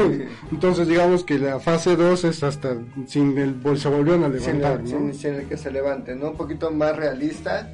Entonces 0.51 0.87
digamos 0.87 1.23
que 1.23 1.39
la 1.39 1.59
fase 1.59 1.95
2 1.95 2.23
es 2.25 2.43
hasta 2.43 2.75
sin 3.07 3.37
el, 3.37 3.55
se 3.77 3.89
volvieron 3.89 4.23
a 4.25 4.29
levantar, 4.29 4.81
sin- 4.85 5.13
sin 5.13 5.33
el 5.35 5.47
que 5.47 5.57
se 5.57 5.71
levante, 5.71 6.15
¿no? 6.15 6.31
Un 6.31 6.37
poquito 6.37 6.69
más 6.71 6.95
realista 6.95 7.69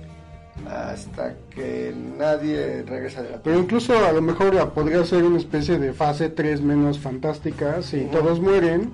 hasta 0.69 1.33
que 1.49 1.93
nadie 2.17 2.83
regresa 2.87 3.23
de 3.23 3.31
la 3.31 3.41
Pero 3.41 3.57
incluso 3.59 3.97
a 4.05 4.11
lo 4.11 4.21
mejor 4.21 4.71
podría 4.73 5.03
ser 5.03 5.23
una 5.23 5.37
especie 5.39 5.79
de 5.79 5.93
fase 5.93 6.29
3 6.29 6.61
menos 6.61 6.99
fantástica, 6.99 7.81
si 7.81 8.01
todos 8.05 8.39
mueren, 8.39 8.93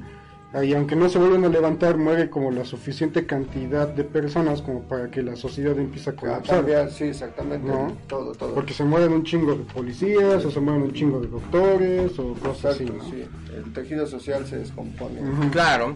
y 0.63 0.73
aunque 0.73 0.95
no 0.95 1.07
se 1.09 1.19
vuelvan 1.19 1.45
a 1.45 1.49
levantar, 1.49 1.97
muere 1.97 2.29
como 2.29 2.49
la 2.49 2.65
suficiente 2.65 3.27
cantidad 3.27 3.87
de 3.87 4.03
personas 4.03 4.63
como 4.63 4.81
para 4.81 5.11
que 5.11 5.21
la 5.21 5.35
sociedad 5.35 5.77
empiece 5.77 6.09
a 6.09 6.15
colapsar. 6.15 6.57
cambiar, 6.57 6.89
sí, 6.89 7.03
exactamente. 7.05 7.67
No. 7.67 7.95
Todo, 8.07 8.31
todo. 8.31 8.55
Porque 8.55 8.73
se 8.73 8.83
mueren 8.83 9.13
un 9.13 9.23
chingo 9.23 9.53
de 9.53 9.63
policías, 9.63 10.43
o 10.43 10.49
se 10.49 10.59
mueren 10.59 10.83
un 10.83 10.93
chingo 10.93 11.19
de 11.19 11.27
doctores, 11.27 12.17
o 12.17 12.33
cosas 12.33 12.73
así, 12.73 12.83
Exacto, 12.83 13.03
¿no? 13.03 13.09
sí. 13.11 13.25
El 13.55 13.73
tejido 13.73 14.07
social 14.07 14.45
se 14.47 14.57
descompone. 14.57 15.21
Claro. 15.51 15.95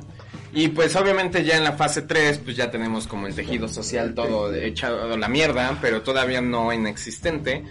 Y 0.54 0.68
pues 0.68 0.96
obviamente 0.96 1.44
ya 1.44 1.58
en 1.58 1.64
la 1.64 1.72
fase 1.72 2.04
3 2.04 2.38
pues 2.44 2.56
ya 2.56 2.70
tenemos 2.70 3.08
como 3.08 3.26
el 3.26 3.34
tejido 3.34 3.68
social 3.68 4.14
todo 4.14 4.54
echado 4.54 5.12
a 5.12 5.18
la 5.18 5.28
mierda, 5.28 5.80
pero 5.82 6.04
todavía 6.04 6.42
no 6.42 6.72
inexistente. 6.72 7.64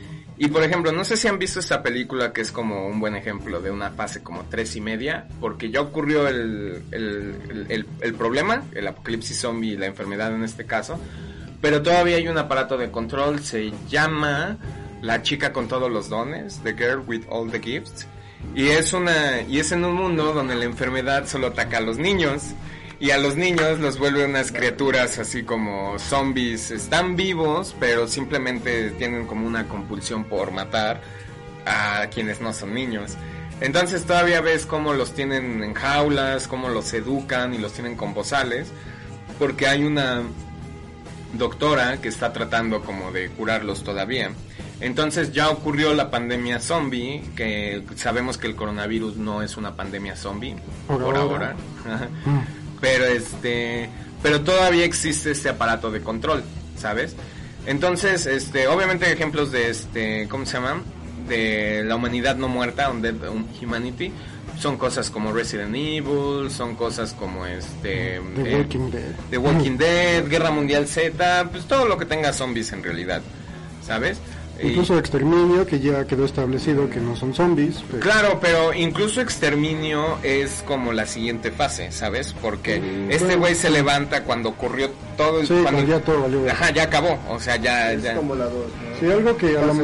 Y 0.45 0.49
por 0.49 0.65
ejemplo, 0.65 0.91
no 0.91 1.05
sé 1.05 1.17
si 1.17 1.29
han 1.29 1.39
visto 1.39 1.61
esta 1.61 1.85
película 1.85 2.33
que 2.33 2.41
es 2.41 2.51
como 2.51 2.89
un 2.89 2.99
buen 2.99 3.15
ejemplo 3.15 3.61
de 3.61 3.71
una 3.71 3.91
fase 3.93 4.25
como 4.25 4.45
tres 4.51 4.75
y 4.75 4.81
media, 4.81 5.29
porque 5.41 5.71
ya 5.71 5.81
ocurrió 5.81 6.27
el, 6.27 6.83
el, 6.91 7.87
el- 8.01 8.15
problema, 8.15 8.65
el 8.75 8.89
apocalipsis 8.89 9.39
zombie, 9.39 9.77
la 9.77 9.87
enfermedad 9.87 10.35
en 10.35 10.43
este 10.43 10.65
caso, 10.67 10.99
pero 11.61 11.81
todavía 11.81 12.17
hay 12.17 12.27
un 12.27 12.39
aparato 12.39 12.77
de 12.77 12.91
control, 12.91 13.39
se 13.39 13.73
llama 13.89 14.57
La 15.01 15.23
chica 15.23 15.53
con 15.53 15.69
todos 15.69 15.89
los 15.93 16.09
dones, 16.09 16.59
The 16.65 16.75
Girl 16.75 17.05
with 17.07 17.23
All 17.29 17.49
the 17.53 17.61
Gifts, 17.61 18.09
y 18.57 18.67
es 18.67 18.93
una 18.93 19.43
y 19.43 19.61
es 19.61 19.71
en 19.71 19.85
un 19.85 19.95
mundo 19.95 20.33
donde 20.33 20.57
la 20.57 20.65
enfermedad 20.65 21.25
solo 21.29 21.47
ataca 21.47 21.79
a 21.79 21.83
los 21.83 21.99
niños 21.99 22.43
y 23.03 23.11
a 23.11 23.19
los 23.19 23.35
niños 23.35 23.81
los 23.81 23.99
vuelve 23.99 24.25
unas 24.25 24.53
criaturas 24.53 25.19
así 25.19 25.43
como 25.43 25.99
zombies, 25.99 26.71
están 26.71 27.17
vivos, 27.17 27.75
pero 27.81 28.07
simplemente 28.07 28.91
tienen 28.93 29.27
como 29.27 29.45
una 29.45 29.67
compulsión 29.67 30.23
por 30.23 30.53
matar 30.53 31.01
a 31.67 32.07
quienes 32.15 32.41
no 32.41 32.53
son 32.53 32.75
niños. 32.75 33.17
Entonces 33.61 34.05
todavía 34.05 34.41
ves 34.41 34.67
cómo 34.67 34.95
los 34.95 35.15
tienen 35.15 35.65
en 35.65 35.75
jaulas, 35.75 36.47
cómo 36.47 36.69
los 36.69 36.93
educan 36.93 37.55
y 37.55 37.59
los 37.59 37.73
tienen 37.73 37.97
con 37.97 38.15
bozales, 38.15 38.69
porque 39.37 39.67
hay 39.67 39.83
una 39.83 40.23
doctora 41.33 42.01
que 42.01 42.07
está 42.07 42.33
tratando 42.33 42.83
como 42.83 43.11
de 43.11 43.31
curarlos 43.31 43.83
todavía. 43.83 44.31
Entonces 44.81 45.33
ya 45.33 45.51
ocurrió 45.51 45.93
la 45.93 46.09
pandemia 46.09 46.61
zombie, 46.61 47.25
que 47.35 47.83
sabemos 47.97 48.39
que 48.39 48.47
el 48.47 48.55
coronavirus 48.55 49.17
no 49.17 49.43
es 49.43 49.57
una 49.57 49.75
pandemia 49.75 50.15
zombie 50.15 50.55
Por 50.87 51.03
por, 51.03 51.17
ahora. 51.17 51.57
ahora. 51.85 52.09
Pero 52.83 53.07
este, 53.07 53.89
pero 54.23 54.43
todavía 54.43 54.85
existe 54.85 55.31
este 55.31 55.49
aparato 55.49 55.91
de 55.91 56.03
control, 56.03 56.43
¿sabes? 56.77 57.17
Entonces, 57.65 58.27
este, 58.27 58.67
obviamente 58.67 59.11
ejemplos 59.11 59.53
de 59.53 59.71
este, 59.71 60.27
¿cómo 60.29 60.45
se 60.45 60.55
llama? 60.55 60.83
De 61.29 61.85
la 61.85 61.95
humanidad 61.95 62.37
no 62.37 62.49
muerta, 62.49 62.91
Undead 62.91 63.15
Humanity, 63.63 64.13
son 64.59 64.77
cosas 64.77 65.11
como 65.11 65.33
Resident 65.33 65.75
Evil, 65.75 66.51
son 66.51 66.75
cosas 66.75 67.15
como 67.15 67.47
este 67.47 68.21
The 68.35 68.53
eh, 68.53 68.57
Walking 68.57 68.91
Dead. 68.91 69.15
The 69.31 69.39
Walking 69.39 69.77
Dead, 69.79 70.29
Guerra 70.29 70.51
Mundial 70.51 70.89
Z, 70.89 71.49
pues 71.51 71.65
todo 71.67 71.87
lo 71.87 71.97
que 71.97 72.05
tenga 72.05 72.33
zombies 72.33 72.73
en 72.73 72.83
realidad, 72.83 73.23
¿sabes? 73.87 74.19
Incluso 74.63 74.99
Exterminio, 74.99 75.67
que 75.67 75.81
ya 75.81 76.05
quedó 76.07 76.25
establecido 76.25 76.89
que 76.91 77.01
no 77.01 77.17
son 77.17 77.35
zombies. 77.35 77.83
pero- 77.91 78.01
Claro, 78.03 78.39
pero 78.41 78.73
incluso 78.75 79.21
exterminio 79.21 80.19
es 80.23 80.63
como 80.67 80.93
la 80.93 81.07
siguiente 81.07 81.51
fase, 81.51 81.91
¿sabes? 81.91 82.35
Porque 82.41 82.77
este 83.11 83.25
bueno. 83.27 83.41
güey 83.41 83.55
se 83.55 83.71
levanta 83.71 84.23
cuando 84.25 84.51
ocurrió 84.51 84.91
todo 85.17 85.41
el 85.41 85.47
Sí, 85.47 85.55
cuando- 85.55 85.71
cuando 85.73 85.91
ya 85.93 86.01
todo 86.05 86.21
valió. 86.23 86.51
Ajá, 86.51 86.71
ya 86.71 86.85
acabó, 86.85 87.19
o 87.29 87.41
sea, 87.41 87.57
ya, 87.57 87.93
Es 87.93 88.03
ya. 88.03 88.15
como 88.15 88.35
la 88.35 88.45
2, 88.45 88.55
¿no? 88.55 89.01
Sí, 89.01 89.07
algo 89.13 89.37
que, 89.37 89.59
a 89.59 89.63
lo, 89.67 89.75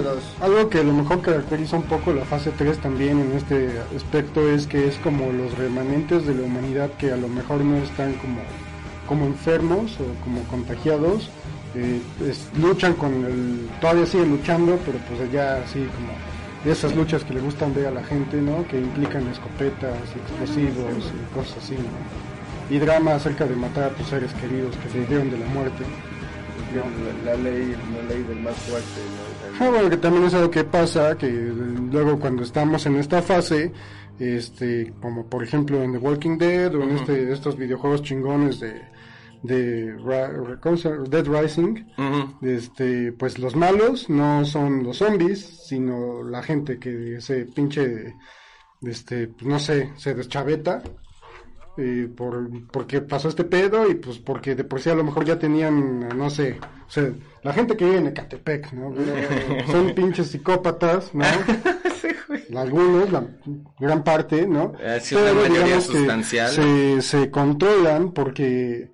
algo 0.41 0.69
que 0.71 0.79
a 0.79 0.83
lo 0.85 0.93
mejor 0.93 1.23
caracteriza 1.23 1.77
un 1.77 1.83
poco 1.85 2.13
la 2.13 2.25
fase 2.25 2.53
3 2.57 2.79
también 2.79 3.19
en 3.21 3.33
este 3.37 3.71
aspecto 3.97 4.49
es 4.49 4.67
que 4.69 4.87
es 4.87 4.95
como 4.97 5.33
los 5.33 5.57
remanentes 5.59 6.25
de 6.27 6.35
la 6.35 6.43
humanidad 6.43 6.91
que 6.99 7.11
a 7.11 7.17
lo 7.17 7.27
mejor 7.29 7.63
no 7.63 7.79
están 7.79 8.13
como, 8.15 8.41
como 9.09 9.27
enfermos 9.27 9.99
o 10.01 10.25
como 10.25 10.43
contagiados, 10.45 11.31
eh, 11.75 12.01
es- 12.29 12.49
luchan 12.59 12.95
con 12.95 13.25
el, 13.25 13.69
todavía 13.81 14.07
siguen 14.07 14.31
luchando, 14.31 14.79
pero 14.85 14.99
pues 15.09 15.31
ya 15.33 15.57
así 15.57 15.79
como 15.81 16.09
de 16.65 16.73
esas 16.73 16.95
luchas 16.97 17.23
que 17.25 17.35
le 17.35 17.41
gustan 17.41 17.73
ver 17.75 17.87
a 17.87 17.91
la 17.91 18.03
gente, 18.05 18.41
¿no? 18.41 18.67
Que 18.67 18.79
implican 18.79 19.27
escopetas, 19.29 19.95
explosivos 20.17 21.13
y 21.15 21.35
cosas 21.35 21.59
así, 21.59 21.75
¿no? 21.75 22.75
Y 22.75 22.79
drama 22.79 23.15
acerca 23.15 23.47
de 23.47 23.55
matar 23.57 23.85
a 23.85 23.89
tus 23.91 24.09
seres 24.09 24.33
queridos 24.35 24.77
que 24.77 24.91
se 24.91 25.07
dieron 25.07 25.31
de 25.31 25.39
la 25.39 25.47
muerte. 25.47 25.85
La, 27.25 27.33
la 27.33 27.43
ley, 27.43 27.75
la 27.97 28.15
ley 28.15 28.23
del 28.25 28.41
más 28.41 28.55
fuerte, 28.57 29.01
¿no? 29.59 29.65
Ah, 29.65 29.71
bueno, 29.71 29.89
que 29.89 29.97
también 29.97 30.25
es 30.25 30.35
algo 30.35 30.51
que 30.51 30.65
pasa, 30.65 31.17
que 31.17 31.29
luego 31.31 32.19
cuando 32.21 32.43
estamos 32.43 32.85
en 32.85 32.97
esta 32.97 33.23
fase, 33.23 33.73
este, 34.19 34.93
como 35.01 35.25
por 35.27 35.43
ejemplo 35.43 35.83
en 35.83 35.93
The 35.93 35.99
Walking 35.99 36.37
Dead 36.37 36.75
o 36.75 36.83
en 36.83 36.91
este, 36.91 37.33
estos 37.33 37.57
videojuegos 37.57 38.03
chingones 38.03 38.61
de, 38.61 38.83
de. 39.43 39.95
Dead 41.09 41.27
Rising, 41.27 41.85
este, 42.43 43.13
pues 43.13 43.39
los 43.39 43.55
malos 43.57 44.09
no 44.11 44.45
son 44.45 44.83
los 44.85 44.99
zombies, 44.99 45.41
sino 45.67 46.23
la 46.23 46.43
gente 46.43 46.79
que 46.79 47.21
se 47.21 47.45
pinche, 47.47 48.15
este, 48.83 49.31
no 49.43 49.59
sé, 49.59 49.93
se 49.97 50.15
deschaveta. 50.15 50.83
eh, 51.77 52.09
por, 52.17 52.49
porque 52.73 53.01
pasó 53.01 53.29
este 53.29 53.45
pedo 53.45 53.89
y 53.89 53.95
pues 53.95 54.19
porque 54.19 54.57
de 54.57 54.65
por 54.65 54.81
sí 54.81 54.91
a 54.91 54.95
lo 54.97 55.05
mejor 55.05 55.25
ya 55.25 55.39
tenían, 55.39 56.09
no 56.09 56.29
sé, 56.29 56.59
o 56.89 56.91
sea, 56.91 57.09
la 57.45 57.53
gente 57.53 57.77
que 57.77 57.85
vive 57.85 57.99
en 57.99 58.09
Ecatepec, 58.09 58.73
¿no? 58.73 58.93
Son 59.71 59.95
pinches 59.95 60.27
psicópatas, 60.29 61.15
¿no? 61.15 61.25
Algunos, 62.57 63.13
la 63.13 63.25
gran 63.79 64.03
parte, 64.03 64.47
¿no? 64.47 64.73
Mayoría 65.35 65.77
digamos 65.77 65.89
que. 65.89 65.99
Se, 66.49 67.03
se 67.03 67.31
controlan 67.31 68.13
porque 68.13 68.91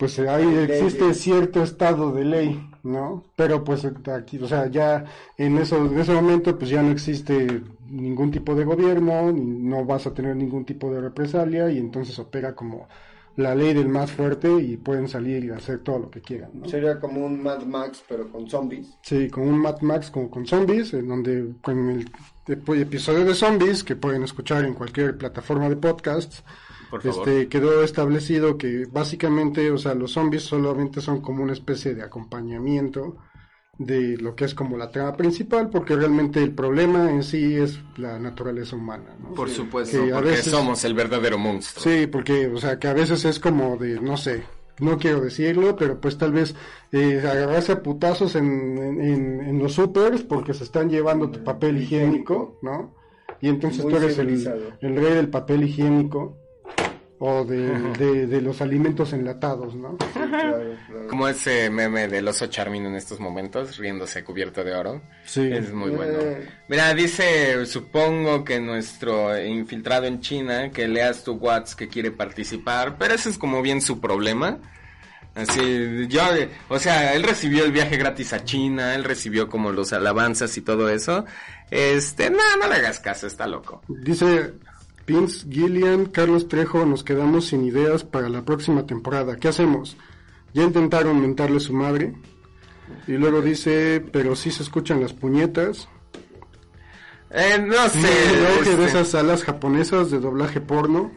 pues 0.00 0.18
ahí 0.18 0.48
existe 0.64 1.12
cierto 1.14 1.62
estado 1.62 2.10
de 2.12 2.24
ley, 2.24 2.70
¿no? 2.82 3.22
Pero 3.36 3.62
pues 3.62 3.84
aquí, 3.84 4.38
o 4.38 4.48
sea, 4.48 4.66
ya 4.68 5.04
en 5.36 5.58
eso, 5.58 5.76
en 5.76 5.98
ese 6.00 6.12
momento 6.14 6.58
pues 6.58 6.70
ya 6.70 6.82
no 6.82 6.90
existe 6.90 7.62
ningún 7.90 8.30
tipo 8.30 8.54
de 8.54 8.64
gobierno, 8.64 9.30
ni- 9.30 9.58
no 9.68 9.84
vas 9.84 10.06
a 10.06 10.14
tener 10.14 10.34
ningún 10.36 10.64
tipo 10.64 10.90
de 10.90 11.02
represalia 11.02 11.70
y 11.70 11.76
entonces 11.76 12.18
opera 12.18 12.54
como 12.54 12.88
la 13.36 13.54
ley 13.54 13.74
del 13.74 13.88
más 13.88 14.10
fuerte 14.10 14.50
y 14.60 14.76
pueden 14.78 15.06
salir 15.06 15.44
y 15.44 15.50
hacer 15.50 15.80
todo 15.80 15.98
lo 15.98 16.10
que 16.10 16.20
quieran, 16.22 16.50
¿no? 16.54 16.66
Sería 16.68 16.98
como 16.98 17.24
un 17.24 17.42
Mad 17.42 17.62
Max, 17.64 18.02
pero 18.08 18.30
con 18.32 18.48
zombies. 18.48 18.88
Sí, 19.02 19.28
con 19.28 19.44
un 19.48 19.58
Mad 19.58 19.82
Max 19.82 20.10
como 20.10 20.30
con 20.30 20.46
zombies, 20.46 20.94
en 20.94 21.08
donde 21.08 21.52
con 21.62 21.90
el 21.90 22.10
ep- 22.46 22.80
episodio 22.80 23.24
de 23.26 23.34
zombies 23.34 23.84
que 23.84 23.96
pueden 23.96 24.22
escuchar 24.24 24.64
en 24.64 24.72
cualquier 24.74 25.16
plataforma 25.18 25.68
de 25.68 25.76
podcasts, 25.76 26.42
Por 26.90 27.02
favor. 27.02 27.28
este 27.28 27.48
quedó 27.48 27.82
establecido 27.84 28.58
que 28.58 28.86
básicamente, 28.90 29.70
o 29.70 29.78
sea, 29.78 29.94
los 29.94 30.12
zombies 30.12 30.42
solamente 30.42 31.00
son 31.00 31.20
como 31.20 31.42
una 31.42 31.52
especie 31.52 31.94
de 31.94 32.02
acompañamiento 32.02 33.16
de 33.78 34.18
lo 34.18 34.34
que 34.36 34.44
es 34.44 34.54
como 34.54 34.76
la 34.76 34.90
trama 34.90 35.16
principal, 35.16 35.70
porque 35.70 35.96
realmente 35.96 36.42
el 36.42 36.54
problema 36.54 37.10
en 37.10 37.22
sí 37.22 37.54
es 37.56 37.78
la 37.96 38.18
naturaleza 38.18 38.76
humana, 38.76 39.16
¿no? 39.18 39.32
Por 39.34 39.48
supuesto, 39.48 40.04
Que 40.04 40.10
a 40.12 40.16
porque 40.16 40.30
veces- 40.30 40.52
somos 40.52 40.84
el 40.84 40.92
verdadero 40.94 41.38
monstruo. 41.38 41.82
Sí, 41.82 42.06
porque, 42.06 42.46
o 42.48 42.58
sea, 42.58 42.78
que 42.78 42.88
a 42.88 42.92
veces 42.92 43.24
es 43.24 43.38
como 43.40 43.78
de, 43.78 43.98
no 44.00 44.18
sé, 44.18 44.42
no 44.80 44.98
quiero 44.98 45.20
decirlo, 45.22 45.76
pero 45.76 45.98
pues 45.98 46.18
tal 46.18 46.32
vez 46.32 46.54
eh, 46.92 47.20
agarrarse 47.24 47.72
a 47.72 47.82
putazos 47.82 48.34
en, 48.34 48.46
en, 49.00 49.40
en 49.40 49.58
los 49.58 49.72
supers 49.74 50.22
porque 50.24 50.52
se 50.52 50.64
están 50.64 50.90
llevando 50.90 51.30
tu 51.30 51.42
papel 51.42 51.80
higiénico, 51.80 52.58
¿no? 52.62 52.94
Y 53.40 53.48
entonces 53.48 53.82
Muy 53.84 53.92
tú 53.94 53.98
eres 53.98 54.18
el, 54.18 54.28
el 54.82 54.96
rey 54.96 55.14
del 55.14 55.30
papel 55.30 55.62
higiénico 55.64 56.36
o 57.22 57.44
de, 57.44 57.68
de, 57.98 58.26
de 58.26 58.40
los 58.40 58.62
alimentos 58.62 59.12
enlatados, 59.12 59.74
¿no? 59.74 59.98
Claro, 59.98 60.74
claro. 60.86 61.06
Como 61.06 61.28
ese 61.28 61.68
meme 61.68 62.08
del 62.08 62.26
oso 62.26 62.46
Charmin 62.46 62.86
en 62.86 62.94
estos 62.94 63.20
momentos, 63.20 63.76
riéndose 63.76 64.24
cubierto 64.24 64.64
de 64.64 64.74
oro. 64.74 65.02
Sí. 65.26 65.52
Es 65.52 65.70
muy 65.70 65.90
bueno. 65.90 66.18
Eh. 66.18 66.48
Mira, 66.68 66.94
dice, 66.94 67.66
supongo 67.66 68.42
que 68.42 68.58
nuestro 68.58 69.38
infiltrado 69.38 70.06
en 70.06 70.20
China, 70.20 70.70
que 70.70 70.88
leas 70.88 71.22
tu 71.22 71.34
WhatsApp 71.34 71.78
que 71.78 71.88
quiere 71.88 72.10
participar, 72.10 72.96
pero 72.98 73.12
ese 73.12 73.28
es 73.28 73.36
como 73.36 73.60
bien 73.60 73.82
su 73.82 74.00
problema. 74.00 74.58
Así, 75.34 76.06
yo, 76.08 76.22
o 76.70 76.78
sea, 76.78 77.14
él 77.14 77.22
recibió 77.22 77.64
el 77.64 77.70
viaje 77.70 77.98
gratis 77.98 78.32
a 78.32 78.44
China, 78.44 78.94
él 78.94 79.04
recibió 79.04 79.48
como 79.48 79.72
los 79.72 79.92
alabanzas 79.92 80.56
y 80.56 80.62
todo 80.62 80.88
eso. 80.88 81.26
Este, 81.70 82.30
no, 82.30 82.38
no 82.58 82.66
le 82.66 82.76
hagas 82.76 82.98
caso, 82.98 83.26
está 83.26 83.46
loco. 83.46 83.82
Dice 83.88 84.54
Vince 85.10 85.44
Gillian, 85.50 86.06
Carlos 86.06 86.46
Trejo, 86.46 86.86
nos 86.86 87.02
quedamos 87.02 87.46
sin 87.48 87.64
ideas 87.64 88.04
para 88.04 88.28
la 88.28 88.44
próxima 88.44 88.86
temporada. 88.86 89.34
¿Qué 89.38 89.48
hacemos? 89.48 89.96
Ya 90.54 90.62
intentaron 90.62 91.20
mentarle 91.20 91.58
su 91.58 91.72
madre. 91.72 92.14
Y 93.08 93.12
luego 93.14 93.42
dice, 93.42 94.04
pero 94.12 94.36
sí 94.36 94.52
se 94.52 94.62
escuchan 94.62 95.00
las 95.00 95.12
puñetas. 95.12 95.88
Eh, 97.30 97.58
no 97.58 97.88
sé. 97.88 97.98
De 98.00 98.54
este, 98.60 98.84
esas 98.84 99.08
salas 99.08 99.42
japonesas 99.42 100.12
de 100.12 100.20
doblaje 100.20 100.60
porno. 100.60 101.10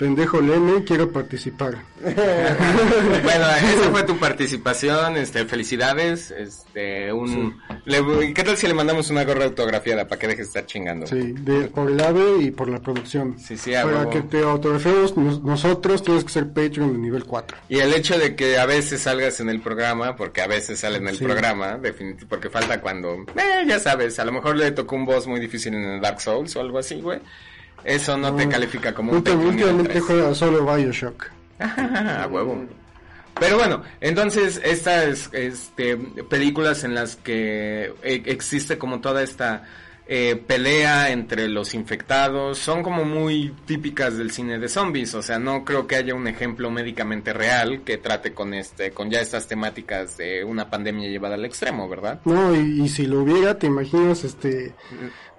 Pendejo 0.00 0.40
Leme, 0.40 0.82
quiero 0.82 1.12
participar. 1.12 1.74
bueno, 2.00 3.44
esa 3.62 3.90
fue 3.90 4.02
tu 4.04 4.16
participación, 4.18 5.18
este, 5.18 5.44
felicidades, 5.44 6.30
este, 6.30 7.12
un, 7.12 7.60
le- 7.84 8.32
¿qué 8.32 8.42
tal 8.42 8.56
si 8.56 8.66
le 8.66 8.72
mandamos 8.72 9.10
una 9.10 9.24
gorra 9.24 9.44
autografiada 9.44 10.08
para 10.08 10.18
que 10.18 10.26
deje 10.28 10.38
de 10.38 10.44
estar 10.44 10.64
chingando? 10.64 11.06
Sí, 11.06 11.34
de, 11.40 11.68
por 11.68 11.90
el 11.90 12.00
AVE 12.00 12.38
y 12.44 12.50
por 12.50 12.70
la 12.70 12.80
producción. 12.80 13.38
Sí, 13.38 13.58
sí, 13.58 13.72
Para 13.72 13.86
huevo. 13.88 14.10
que 14.10 14.22
te 14.22 14.42
autografemos 14.42 15.14
nos- 15.18 15.42
nosotros, 15.42 16.02
tienes 16.02 16.24
que 16.24 16.30
ser 16.32 16.48
Patreon 16.48 16.94
de 16.94 16.98
nivel 16.98 17.24
4. 17.26 17.58
Y 17.68 17.80
el 17.80 17.92
hecho 17.92 18.18
de 18.18 18.34
que 18.34 18.56
a 18.58 18.64
veces 18.64 19.02
salgas 19.02 19.38
en 19.40 19.50
el 19.50 19.60
programa, 19.60 20.16
porque 20.16 20.40
a 20.40 20.46
veces 20.46 20.80
sale 20.80 20.96
en 20.96 21.08
el 21.08 21.18
Sí. 21.18 21.24
programa, 21.24 21.76
definit- 21.78 22.26
porque 22.26 22.48
falta 22.48 22.80
cuando, 22.80 23.16
eh, 23.36 23.64
ya 23.66 23.78
sabes, 23.78 24.18
a 24.18 24.24
lo 24.24 24.32
mejor 24.32 24.56
le 24.56 24.70
tocó 24.72 24.96
un 24.96 25.04
boss 25.04 25.26
muy 25.26 25.40
difícil 25.40 25.74
en 25.74 25.84
el 25.84 26.00
Dark 26.00 26.22
Souls 26.22 26.56
o 26.56 26.60
algo 26.62 26.78
así, 26.78 27.02
güey. 27.02 27.20
Eso 27.84 28.16
no, 28.16 28.34
te 28.34 28.48
califica 28.48 28.94
como 28.94 29.12
un 29.12 29.18
Últimamente, 29.18 30.00
juega 30.00 30.34
solo 30.34 30.64
Bioshock. 30.64 31.26
a 31.58 32.26
huevo. 32.30 32.66
Pero 33.38 33.56
bueno, 33.56 33.82
entonces 34.00 34.60
estas 34.62 35.30
este, 35.32 35.96
películas 35.96 36.84
en 36.84 36.94
las 36.94 37.16
que 37.16 37.92
eh, 38.02 38.22
existe 38.26 38.76
como 38.76 39.00
toda 39.00 39.22
esta 39.22 39.64
eh, 40.06 40.42
pelea 40.44 41.10
entre 41.10 41.48
los 41.48 41.72
infectados 41.72 42.58
son 42.58 42.82
como 42.82 43.04
muy 43.04 43.54
típicas 43.64 44.18
del 44.18 44.32
cine 44.32 44.58
de 44.58 44.68
zombies, 44.68 45.14
o 45.14 45.22
sea, 45.22 45.38
no 45.38 45.64
creo 45.64 45.86
que 45.86 45.94
haya 45.94 46.14
un 46.16 46.26
ejemplo 46.26 46.68
médicamente 46.70 47.32
real 47.32 47.82
que 47.82 47.96
trate 47.96 48.34
con 48.34 48.52
este 48.52 48.90
con 48.90 49.08
ya 49.08 49.20
estas 49.20 49.46
temáticas 49.46 50.16
de 50.16 50.42
una 50.42 50.68
pandemia 50.68 51.08
llevada 51.08 51.36
al 51.36 51.44
extremo, 51.44 51.88
¿verdad? 51.88 52.20
No, 52.24 52.54
y, 52.54 52.82
y 52.82 52.88
si 52.88 53.06
lo 53.06 53.20
hubiera, 53.20 53.56
te 53.56 53.68
imaginas 53.68 54.24
este 54.24 54.74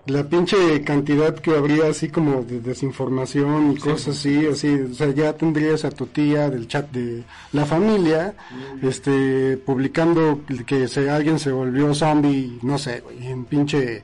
la 0.08 0.24
pinche 0.24 0.84
cantidad 0.84 1.36
que 1.36 1.52
habría 1.52 1.88
así 1.88 2.10
como 2.10 2.44
de 2.44 2.60
desinformación 2.60 3.72
y 3.72 3.78
cosas 3.78 4.18
así, 4.18 4.48
así, 4.48 4.74
o 4.74 4.94
sea, 4.94 5.12
ya 5.12 5.34
tendrías 5.34 5.86
a 5.86 5.92
tu 5.92 6.08
tía 6.08 6.50
del 6.50 6.68
chat 6.68 6.90
de 6.92 7.24
la 7.54 7.66
familia, 7.66 8.34
este, 8.82 9.58
publicando 9.58 10.42
que 10.66 10.88
se, 10.88 11.10
alguien 11.10 11.40
se 11.40 11.52
volvió 11.52 11.94
zombie, 11.94 12.60
no 12.64 12.78
sé, 12.78 13.04
en 13.22 13.46
pinche 13.46 14.04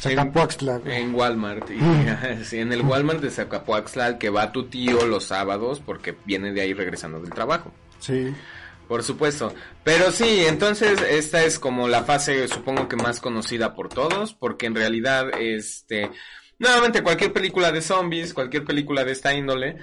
Zacapuaxtla, 0.00 0.78
güey. 0.78 1.02
En 1.02 1.14
Walmart, 1.14 1.70
y, 1.70 1.78
sí, 2.44 2.58
en 2.58 2.72
el 2.72 2.82
Walmart 2.82 3.20
de 3.20 3.30
Zacapuaxtla 3.30 4.18
que 4.18 4.30
va 4.30 4.52
tu 4.52 4.66
tío 4.66 5.06
los 5.06 5.24
sábados 5.24 5.82
porque 5.84 6.14
viene 6.24 6.52
de 6.52 6.60
ahí 6.62 6.72
regresando 6.72 7.20
del 7.20 7.30
trabajo. 7.30 7.72
Sí. 7.98 8.32
Por 8.90 9.04
supuesto. 9.04 9.54
Pero 9.84 10.10
sí, 10.10 10.42
entonces 10.48 11.00
esta 11.00 11.44
es 11.44 11.60
como 11.60 11.86
la 11.86 12.02
fase, 12.02 12.48
supongo 12.48 12.88
que 12.88 12.96
más 12.96 13.20
conocida 13.20 13.72
por 13.72 13.88
todos, 13.88 14.34
porque 14.34 14.66
en 14.66 14.74
realidad, 14.74 15.30
este, 15.38 16.10
nuevamente 16.58 17.04
cualquier 17.04 17.32
película 17.32 17.70
de 17.70 17.82
zombies, 17.82 18.34
cualquier 18.34 18.64
película 18.64 19.04
de 19.04 19.12
esta 19.12 19.32
índole, 19.32 19.76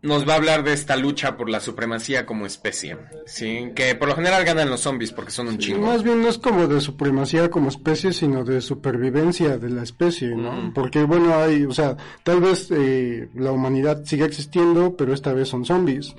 nos 0.00 0.26
va 0.26 0.32
a 0.32 0.36
hablar 0.36 0.64
de 0.64 0.72
esta 0.72 0.96
lucha 0.96 1.36
por 1.36 1.50
la 1.50 1.60
supremacía 1.60 2.24
como 2.24 2.46
especie, 2.46 2.96
sí, 3.26 3.72
que 3.74 3.94
por 3.94 4.08
lo 4.08 4.16
general 4.16 4.42
ganan 4.46 4.70
los 4.70 4.80
zombies 4.80 5.12
porque 5.12 5.32
son 5.32 5.48
un 5.48 5.58
chingo. 5.58 5.86
Más 5.86 6.02
bien 6.02 6.22
no 6.22 6.28
es 6.28 6.38
como 6.38 6.66
de 6.66 6.80
supremacía 6.80 7.50
como 7.50 7.68
especie, 7.68 8.14
sino 8.14 8.42
de 8.42 8.62
supervivencia 8.62 9.58
de 9.58 9.68
la 9.68 9.82
especie, 9.82 10.28
¿no? 10.28 10.50
Ujú. 10.50 10.72
Porque, 10.72 11.02
bueno, 11.02 11.34
hay, 11.34 11.64
o 11.64 11.72
sea, 11.72 11.94
tal 12.22 12.40
vez 12.40 12.70
eh, 12.70 13.28
la 13.34 13.52
humanidad 13.52 14.02
sigue 14.06 14.24
existiendo, 14.24 14.96
pero 14.96 15.12
esta 15.12 15.34
vez 15.34 15.46
son 15.46 15.66
zombies. 15.66 16.14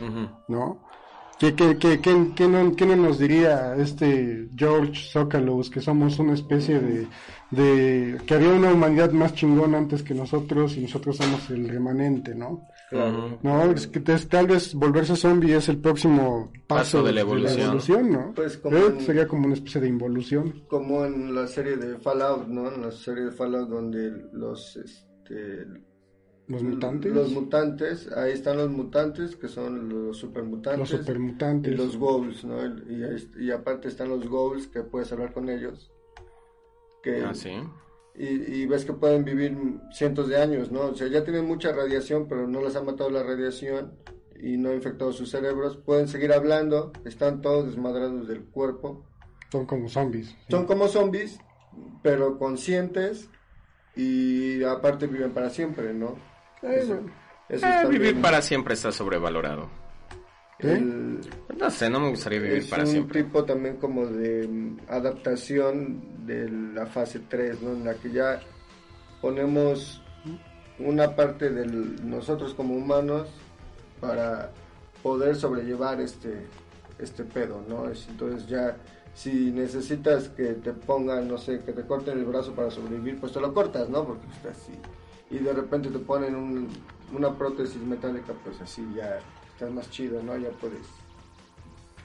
¿no? 0.47 0.90
¿Qué, 1.41 1.55
qué, 1.55 1.75
qué, 1.79 1.99
qué, 1.99 2.27
qué 2.35 2.47
no, 2.47 2.75
qué 2.75 2.85
no 2.85 2.95
nos 2.95 3.17
diría 3.17 3.75
este 3.75 4.47
George 4.55 4.93
Sokalos 5.11 5.71
que 5.71 5.81
somos 5.81 6.19
una 6.19 6.35
especie 6.35 6.79
de, 6.79 7.07
de... 7.49 8.17
que 8.27 8.35
había 8.35 8.49
una 8.53 8.71
humanidad 8.71 9.11
más 9.11 9.33
chingona 9.33 9.79
antes 9.79 10.03
que 10.03 10.13
nosotros 10.13 10.77
y 10.77 10.81
nosotros 10.81 11.17
somos 11.17 11.49
el 11.49 11.67
remanente, 11.67 12.35
¿no? 12.35 12.67
Ujú. 12.91 13.39
No, 13.41 13.63
es 13.71 13.87
que 13.87 14.01
te- 14.01 14.19
tal 14.19 14.45
vez 14.45 14.75
volverse 14.75 15.15
zombie 15.15 15.55
es 15.55 15.67
el 15.69 15.79
próximo 15.79 16.51
paso, 16.67 16.99
Paso 16.99 17.03
de 17.03 17.11
la 17.13 17.21
evolución. 17.21 18.11
¿no? 18.11 18.33
Pues 18.35 18.57
como 18.57 18.75
Creo 18.77 18.89
en- 18.91 19.01
sería 19.01 19.27
como 19.27 19.45
una 19.47 19.55
especie 19.55 19.81
de 19.81 19.87
involución. 19.87 20.63
Como 20.69 21.03
en 21.05 21.33
la 21.33 21.47
serie 21.47 21.75
de 21.75 21.97
Fallout, 21.97 22.47
¿no? 22.49 22.71
En 22.71 22.81
la 22.83 22.91
serie 22.91 23.23
de 23.25 23.31
Fallout 23.31 23.67
donde 23.67 24.11
los, 24.33 24.77
este, 24.77 25.65
Los 26.51 26.63
mutantes. 26.63 27.13
Los 27.13 27.31
mutantes, 27.31 28.11
ahí 28.11 28.31
están 28.33 28.57
los 28.57 28.69
mutantes, 28.69 29.35
que 29.35 29.47
son 29.47 29.89
los 29.89 30.17
supermutantes. 30.17 30.79
Los 30.79 30.89
supermutantes. 30.99 31.73
Y 31.73 31.75
los 31.75 31.97
ghouls, 31.97 32.43
¿no? 32.43 32.65
Y, 32.65 33.29
y 33.39 33.51
aparte 33.51 33.87
están 33.87 34.09
los 34.09 34.27
ghouls, 34.27 34.67
que 34.67 34.81
puedes 34.83 35.11
hablar 35.11 35.33
con 35.33 35.49
ellos. 35.49 35.91
Que, 37.03 37.23
Ah, 37.23 37.33
sí. 37.33 37.51
y, 38.15 38.25
y 38.61 38.65
ves 38.67 38.85
que 38.85 38.93
pueden 38.93 39.23
vivir 39.23 39.57
cientos 39.91 40.27
de 40.27 40.37
años, 40.41 40.71
¿no? 40.71 40.81
O 40.81 40.95
sea, 40.95 41.07
ya 41.07 41.23
tienen 41.23 41.45
mucha 41.47 41.71
radiación, 41.73 42.27
pero 42.27 42.47
no 42.47 42.61
les 42.61 42.75
ha 42.75 42.83
matado 42.83 43.09
la 43.09 43.23
radiación 43.23 43.93
y 44.39 44.57
no 44.57 44.69
ha 44.69 44.73
infectado 44.75 45.11
sus 45.11 45.29
cerebros. 45.31 45.77
Pueden 45.77 46.07
seguir 46.07 46.33
hablando, 46.33 46.91
están 47.05 47.41
todos 47.41 47.65
desmadrados 47.67 48.27
del 48.27 48.43
cuerpo. 48.43 49.05
Son 49.51 49.65
como 49.65 49.89
zombies. 49.89 50.27
sí. 50.29 50.35
Son 50.49 50.65
como 50.65 50.87
zombies, 50.87 51.39
pero 52.03 52.37
conscientes 52.37 53.29
y 53.95 54.63
aparte 54.63 55.07
viven 55.07 55.33
para 55.33 55.49
siempre, 55.49 55.93
¿no? 55.93 56.15
Eso, 56.61 56.99
eso 57.49 57.67
Eh, 57.67 57.87
vivir 57.87 58.11
bien. 58.13 58.21
para 58.21 58.41
siempre 58.41 58.73
está 58.75 58.91
sobrevalorado. 58.91 59.69
¿Eh? 60.59 60.73
El- 60.77 61.21
No 61.57 61.69
sé, 61.71 61.89
no 61.89 61.99
me 61.99 62.09
gustaría 62.09 62.39
vivir 62.39 62.57
es 62.59 62.67
para 62.67 62.83
un 62.83 62.89
siempre. 62.89 63.23
tipo 63.23 63.43
también 63.45 63.77
como 63.77 64.05
de 64.05 64.47
mm, 64.47 64.77
adaptación 64.89 66.25
de 66.25 66.49
la 66.49 66.85
fase 66.85 67.19
3, 67.27 67.61
¿no? 67.61 67.71
En 67.71 67.83
la 67.85 67.95
que 67.95 68.11
ya 68.11 68.39
ponemos 69.21 70.01
una 70.79 71.15
parte 71.15 71.49
de 71.49 71.65
nosotros 72.03 72.53
como 72.53 72.75
humanos 72.75 73.27
para 73.99 74.51
poder 75.03 75.35
sobrellevar 75.35 75.99
este 76.01 76.47
este 76.99 77.23
pedo, 77.23 77.63
¿no? 77.67 77.89
Es- 77.89 78.07
entonces 78.09 78.47
ya 78.47 78.77
si 79.15 79.51
necesitas 79.51 80.29
que 80.29 80.53
te 80.53 80.71
pongan, 80.73 81.27
no 81.27 81.37
sé, 81.37 81.59
que 81.65 81.73
te 81.73 81.81
corten 81.85 82.19
el 82.19 82.25
brazo 82.25 82.53
para 82.53 82.69
sobrevivir, 82.69 83.19
pues 83.19 83.33
te 83.33 83.41
lo 83.41 83.51
cortas, 83.53 83.89
¿no? 83.89 84.05
Porque 84.05 84.27
está 84.27 84.49
así. 84.49 84.73
Y 85.31 85.37
de 85.39 85.53
repente 85.53 85.89
te 85.89 85.99
ponen 85.99 86.35
un- 86.35 86.67
una 87.15 87.33
prótesis 87.37 87.81
metálica, 87.81 88.33
pues 88.43 88.59
así 88.61 88.85
ya 88.95 89.19
estás 89.53 89.71
más 89.71 89.89
chido, 89.89 90.21
¿no? 90.23 90.37
Ya 90.37 90.49
puedes, 90.49 90.81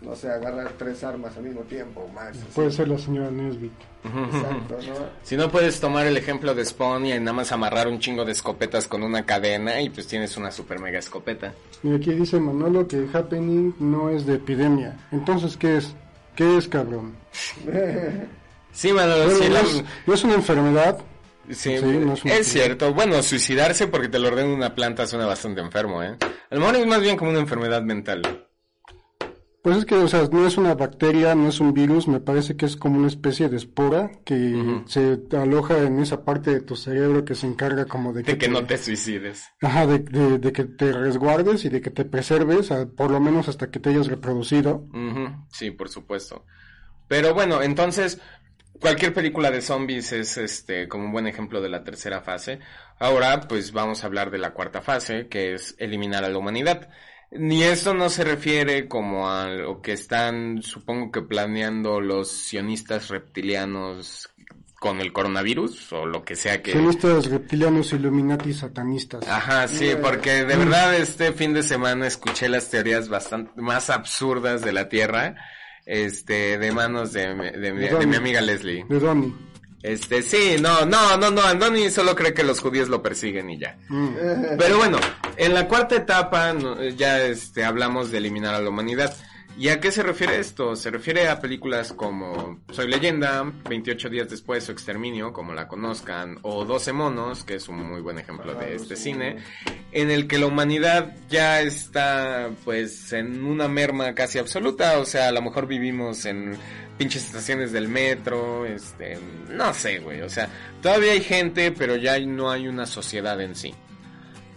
no 0.00 0.14
sé, 0.14 0.30
agarrar 0.30 0.72
tres 0.78 1.02
armas 1.04 1.36
al 1.36 1.44
mismo 1.44 1.62
tiempo 1.62 2.02
o 2.02 2.08
más. 2.12 2.28
así. 2.30 2.44
Puede 2.54 2.70
ser 2.70 2.88
la 2.88 2.98
señora 2.98 3.30
Nesbitt. 3.30 3.72
Exacto, 4.04 4.76
¿no? 4.86 4.94
Si 5.24 5.36
no 5.36 5.50
puedes 5.50 5.80
tomar 5.80 6.06
el 6.06 6.16
ejemplo 6.16 6.54
de 6.54 6.64
Spawn 6.64 7.06
y 7.06 7.18
nada 7.18 7.32
más 7.32 7.50
amarrar 7.50 7.88
un 7.88 7.98
chingo 7.98 8.24
de 8.24 8.30
escopetas 8.32 8.86
con 8.86 9.02
una 9.02 9.24
cadena 9.26 9.80
y 9.80 9.90
pues 9.90 10.06
tienes 10.06 10.36
una 10.36 10.52
super 10.52 10.78
mega 10.78 10.98
escopeta. 11.00 11.52
Y 11.82 11.92
aquí 11.94 12.12
dice 12.12 12.38
Manolo 12.38 12.86
que 12.86 13.08
Happening 13.12 13.74
no 13.80 14.10
es 14.10 14.24
de 14.26 14.34
epidemia. 14.34 14.96
Entonces, 15.10 15.56
¿qué 15.56 15.78
es? 15.78 15.94
¿Qué 16.36 16.56
es, 16.58 16.68
cabrón? 16.68 17.14
Sí, 18.72 18.92
Manolo, 18.92 19.24
Bueno, 19.24 19.38
sí, 19.40 19.48
no, 19.48 19.54
la- 19.54 19.60
es, 19.62 19.84
no 20.06 20.14
es 20.14 20.24
una 20.24 20.34
enfermedad. 20.34 20.98
Sí, 21.50 21.78
sí, 21.78 21.84
no 21.84 22.14
es 22.14 22.46
cierto. 22.46 22.92
Bueno, 22.94 23.22
suicidarse 23.22 23.86
porque 23.88 24.08
te 24.08 24.18
lo 24.18 24.28
ordena 24.28 24.52
una 24.52 24.74
planta 24.74 25.06
suena 25.06 25.26
bastante 25.26 25.60
enfermo, 25.60 26.02
¿eh? 26.02 26.16
A 26.50 26.54
lo 26.54 26.60
mejor 26.60 26.76
es 26.76 26.86
más 26.86 27.00
bien 27.00 27.16
como 27.16 27.30
una 27.30 27.40
enfermedad 27.40 27.82
mental. 27.82 28.42
Pues 29.62 29.78
es 29.78 29.84
que, 29.84 29.96
o 29.96 30.06
sea, 30.06 30.28
no 30.30 30.46
es 30.46 30.56
una 30.58 30.74
bacteria, 30.76 31.34
no 31.34 31.48
es 31.48 31.58
un 31.58 31.74
virus, 31.74 32.06
me 32.06 32.20
parece 32.20 32.56
que 32.56 32.66
es 32.66 32.76
como 32.76 32.98
una 32.98 33.08
especie 33.08 33.48
de 33.48 33.56
espora 33.56 34.12
que 34.24 34.82
se 34.86 35.18
aloja 35.36 35.78
en 35.78 35.98
esa 35.98 36.24
parte 36.24 36.52
de 36.52 36.60
tu 36.60 36.76
cerebro 36.76 37.24
que 37.24 37.34
se 37.34 37.48
encarga 37.48 37.84
como 37.86 38.12
de 38.12 38.22
que, 38.22 38.32
De 38.32 38.38
que 38.38 38.46
no 38.48 38.64
te 38.64 38.78
suicides. 38.78 39.44
Ajá, 39.60 39.84
de, 39.88 39.98
de- 39.98 40.38
de 40.38 40.52
que 40.52 40.62
te 40.66 40.92
resguardes 40.92 41.64
y 41.64 41.68
de 41.68 41.80
que 41.80 41.90
te 41.90 42.04
preserves, 42.04 42.70
a- 42.70 42.86
por 42.86 43.10
lo 43.10 43.18
menos 43.18 43.48
hasta 43.48 43.68
que 43.68 43.80
te 43.80 43.90
hayas 43.90 44.06
reproducido. 44.06 44.86
Sí, 45.50 45.72
por 45.72 45.88
supuesto. 45.88 46.44
Pero 47.08 47.34
bueno, 47.34 47.60
entonces 47.60 48.20
cualquier 48.80 49.12
película 49.12 49.50
de 49.50 49.60
zombies 49.60 50.12
es 50.12 50.36
este 50.36 50.88
como 50.88 51.04
un 51.04 51.12
buen 51.12 51.26
ejemplo 51.26 51.60
de 51.60 51.68
la 51.68 51.84
tercera 51.84 52.20
fase. 52.20 52.60
Ahora 52.98 53.40
pues 53.40 53.72
vamos 53.72 54.02
a 54.02 54.06
hablar 54.06 54.30
de 54.30 54.38
la 54.38 54.52
cuarta 54.52 54.80
fase, 54.80 55.28
que 55.28 55.54
es 55.54 55.74
eliminar 55.78 56.24
a 56.24 56.28
la 56.28 56.38
humanidad. 56.38 56.88
Ni 57.30 57.62
esto 57.62 57.92
no 57.92 58.08
se 58.08 58.24
refiere 58.24 58.86
como 58.86 59.28
a 59.28 59.48
lo 59.48 59.82
que 59.82 59.92
están, 59.92 60.62
supongo 60.62 61.10
que 61.10 61.22
planeando 61.22 62.00
los 62.00 62.30
sionistas 62.30 63.08
reptilianos 63.08 64.30
con 64.78 65.00
el 65.00 65.12
coronavirus 65.12 65.92
o 65.92 66.06
lo 66.06 66.22
que 66.24 66.36
sea 66.36 66.62
que... 66.62 66.72
Sionistas 66.72 67.26
reptilianos, 67.26 67.92
illuminati, 67.92 68.52
satanistas. 68.52 69.26
Ajá, 69.26 69.66
sí, 69.66 69.94
porque 70.00 70.44
de 70.44 70.56
verdad 70.56 70.94
este 70.94 71.32
fin 71.32 71.54
de 71.54 71.62
semana 71.62 72.06
escuché 72.06 72.48
las 72.48 72.70
teorías 72.70 73.08
bastante 73.08 73.60
más 73.60 73.90
absurdas 73.90 74.62
de 74.62 74.72
la 74.72 74.88
Tierra, 74.88 75.36
este, 75.86 76.58
de 76.58 76.72
manos 76.72 77.12
de, 77.12 77.34
mi- 77.34 77.50
de, 77.50 77.72
mi- 77.72 77.88
de 77.88 78.06
mi 78.06 78.16
amiga 78.16 78.40
Leslie. 78.42 78.84
De 78.88 78.98
Donnie. 78.98 79.32
Este, 79.82 80.22
sí, 80.22 80.56
no, 80.60 80.84
no, 80.84 81.16
no, 81.16 81.30
no, 81.30 81.42
Andoni 81.42 81.90
solo 81.90 82.16
cree 82.16 82.34
que 82.34 82.42
los 82.42 82.58
judíos 82.60 82.88
lo 82.88 83.02
persiguen 83.02 83.48
y 83.50 83.58
ya. 83.58 83.78
Mm. 83.88 84.08
Pero 84.58 84.78
bueno, 84.78 84.98
en 85.36 85.54
la 85.54 85.68
cuarta 85.68 85.94
etapa 85.94 86.52
ya 86.96 87.22
este, 87.24 87.64
hablamos 87.64 88.10
de 88.10 88.18
eliminar 88.18 88.54
a 88.54 88.60
la 88.60 88.68
humanidad. 88.68 89.14
¿Y 89.58 89.70
a 89.70 89.80
qué 89.80 89.90
se 89.90 90.02
refiere 90.02 90.38
esto? 90.38 90.76
Se 90.76 90.90
refiere 90.90 91.28
a 91.28 91.40
películas 91.40 91.94
como 91.94 92.60
Soy 92.70 92.88
leyenda, 92.88 93.50
28 93.66 94.10
días 94.10 94.28
después 94.28 94.68
o 94.68 94.72
Exterminio, 94.72 95.32
como 95.32 95.54
la 95.54 95.66
conozcan, 95.66 96.38
o 96.42 96.66
12 96.66 96.92
monos, 96.92 97.42
que 97.42 97.54
es 97.54 97.66
un 97.66 97.78
muy 97.88 98.02
buen 98.02 98.18
ejemplo 98.18 98.54
de 98.54 98.74
este 98.74 98.96
cine, 98.96 99.38
en 99.92 100.10
el 100.10 100.26
que 100.26 100.38
la 100.38 100.48
humanidad 100.48 101.16
ya 101.30 101.62
está 101.62 102.50
pues 102.66 103.14
en 103.14 103.42
una 103.44 103.66
merma 103.66 104.14
casi 104.14 104.38
absoluta, 104.38 104.98
o 104.98 105.06
sea, 105.06 105.28
a 105.28 105.32
lo 105.32 105.40
mejor 105.40 105.66
vivimos 105.66 106.26
en 106.26 106.54
pinches 106.98 107.24
estaciones 107.24 107.72
del 107.72 107.88
metro, 107.88 108.66
este, 108.66 109.18
no 109.48 109.72
sé, 109.72 110.00
güey, 110.00 110.20
o 110.20 110.28
sea, 110.28 110.50
todavía 110.82 111.12
hay 111.12 111.22
gente, 111.22 111.72
pero 111.72 111.96
ya 111.96 112.18
no 112.20 112.50
hay 112.50 112.68
una 112.68 112.84
sociedad 112.84 113.40
en 113.40 113.54
sí. 113.54 113.74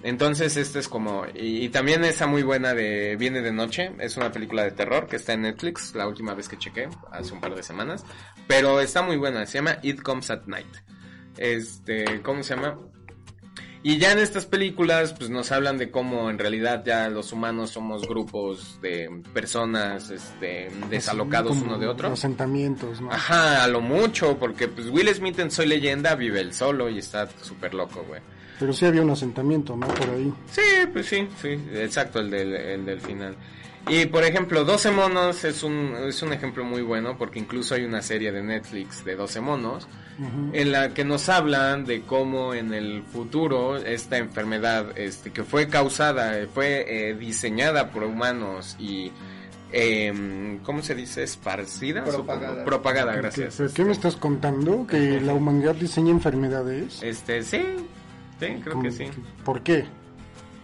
Entonces, 0.04 0.56
esto 0.58 0.80
es 0.80 0.88
como. 0.88 1.26
Y, 1.34 1.70
también 1.70 2.04
esa 2.04 2.28
muy 2.28 2.44
buena 2.44 2.74
de 2.74 3.16
Viene 3.18 3.42
de 3.42 3.52
Noche. 3.52 3.92
Es 4.00 4.18
una 4.18 4.32
película 4.32 4.64
de 4.64 4.72
terror 4.72 5.08
que 5.08 5.18
está 5.18 5.34
en 5.34 5.42
Netflix. 5.42 5.94
La 5.96 6.08
última 6.08 6.34
vez 6.34 6.48
que 6.48 6.58
chequé, 6.58 6.88
hace 7.12 7.34
un 7.34 7.42
par 7.42 7.56
de 7.56 7.64
semanas. 7.64 8.06
Pero 8.48 8.80
está 8.80 9.02
muy 9.02 9.18
buena. 9.18 9.46
Se 9.46 9.58
llama 9.58 9.78
It 9.82 10.02
Comes 10.02 10.30
at 10.32 10.46
Night. 10.46 10.74
Este. 11.38 12.22
¿Cómo 12.22 12.44
se 12.44 12.56
llama? 12.56 12.78
Y 13.82 13.98
ya 13.98 14.12
en 14.12 14.20
estas 14.20 14.46
películas, 14.46 15.14
pues 15.14 15.30
nos 15.30 15.54
hablan 15.54 15.78
de 15.78 15.90
cómo 15.90 16.30
en 16.30 16.38
realidad 16.38 16.84
ya 16.86 17.08
los 17.08 17.32
humanos 17.32 17.70
somos 17.70 18.06
grupos 18.08 18.78
de 18.82 19.10
personas, 19.34 20.10
este, 20.10 20.70
desalocados 20.90 21.50
Como 21.50 21.64
uno 21.64 21.78
de 21.78 21.88
otro. 21.88 22.12
Asentamientos, 22.12 23.00
¿no? 23.00 23.10
Ajá, 23.10 23.64
a 23.64 23.68
lo 23.68 23.80
mucho, 23.80 24.38
porque 24.38 24.68
pues 24.68 24.90
Will 24.90 25.08
Smith 25.16 25.40
en 25.40 25.50
Soy 25.50 25.68
Leyenda 25.68 26.16
vive 26.16 26.42
él 26.42 26.54
solo 26.54 26.90
y 26.90 26.98
está 26.98 27.30
súper 27.42 27.74
loco, 27.74 28.04
güey. 28.06 28.22
Pero 28.60 28.74
sí 28.74 28.86
había 28.86 29.02
un 29.02 29.12
asentamiento, 29.12 29.78
¿no? 29.78 29.88
Por 29.88 30.10
ahí. 30.10 30.34
Sí, 30.52 30.62
pues 30.92 31.06
sí, 31.06 31.26
sí, 31.42 31.58
exacto, 31.74 32.20
el 32.20 32.30
del, 32.30 32.54
el 32.54 32.86
del 32.86 33.00
final. 33.00 33.38
Y 33.88 34.06
por 34.08 34.24
ejemplo, 34.24 34.64
12 34.66 34.92
monos 34.92 35.44
es 35.46 35.64
un, 35.64 35.96
es 36.08 36.22
un 36.22 36.32
ejemplo 36.34 36.64
muy 36.64 36.82
bueno 36.82 37.18
porque 37.18 37.40
incluso 37.40 37.74
hay 37.76 37.86
una 37.86 38.02
serie 38.02 38.32
de 38.32 38.44
Netflix 38.44 39.04
de 39.06 39.16
12 39.16 39.42
monos 39.42 39.88
Ujú. 40.20 40.52
en 40.54 40.72
la 40.72 40.94
que 40.94 41.04
nos 41.06 41.28
hablan 41.30 41.86
de 41.86 42.02
cómo 42.02 42.54
en 42.54 42.74
el 42.74 43.04
futuro 43.04 43.78
esta 43.78 44.18
enfermedad 44.18 44.96
este, 44.98 45.32
que 45.32 45.44
fue 45.44 45.68
causada, 45.70 46.36
fue 46.54 46.86
eh, 47.10 47.14
diseñada 47.16 47.90
por 47.90 48.04
humanos 48.04 48.76
y... 48.80 49.12
em, 49.72 50.60
¿Cómo 50.60 50.82
se 50.84 50.94
dice? 50.94 51.24
¿Esparcida? 51.24 52.04
Propagada. 52.04 52.66
Propagada, 52.66 53.14
¿Qué- 53.14 53.18
gracias. 53.22 53.56
¿Pero 53.58 53.74
qué 53.74 53.86
me 53.86 53.92
estás 53.94 54.16
contando? 54.18 54.86
¿Que 54.88 55.20
la 55.22 55.34
humanidad 55.34 55.74
diseña 55.76 56.12
enfermedades? 56.12 57.02
Este, 57.02 57.42
sí, 57.44 57.62
sí, 58.40 58.48
creo 58.64 58.82
que 58.82 58.92
sí. 58.92 59.06
¿Por 59.46 59.62
qué? 59.64 59.86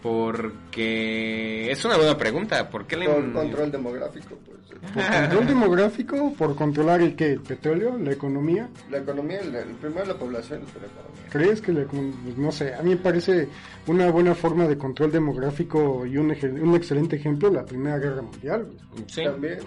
Porque 0.05 1.71
es 1.71 1.83
una 1.83 1.97
buena 1.97 2.17
pregunta. 2.17 2.69
¿Por 2.69 2.85
qué 2.85 2.95
la 2.95 3.05
Por 3.05 3.33
control 3.33 3.71
demográfico, 3.71 4.37
pues. 4.45 4.55
¿Por 4.93 5.03
control 5.03 5.47
demográfico? 5.47 6.33
¿Por 6.37 6.55
controlar 6.55 7.01
el 7.01 7.15
qué? 7.15 7.31
¿El 7.33 7.41
petróleo? 7.41 7.97
¿La 7.97 8.11
economía? 8.11 8.69
La 8.91 8.99
economía, 8.99 9.39
el, 9.39 9.55
el 9.55 9.69
primero 9.75 10.05
la 10.05 10.13
población, 10.15 10.61
después 10.61 10.83
la 10.83 10.91
economía. 10.91 11.29
¿Crees 11.31 11.61
que 11.61 11.73
la 11.73 11.83
pues, 11.85 12.37
no 12.37 12.51
sé, 12.51 12.73
a 12.75 12.81
mí 12.83 12.91
me 12.91 12.97
parece 12.97 13.47
una 13.87 14.11
buena 14.11 14.35
forma 14.35 14.67
de 14.67 14.77
control 14.77 15.11
demográfico 15.11 16.05
y 16.05 16.17
un, 16.17 16.29
eje- 16.31 16.61
un 16.61 16.75
excelente 16.75 17.15
ejemplo 17.15 17.49
la 17.51 17.65
Primera 17.65 17.97
Guerra 17.97 18.21
Mundial? 18.21 18.67
Sí. 19.07 19.23
También. 19.23 19.57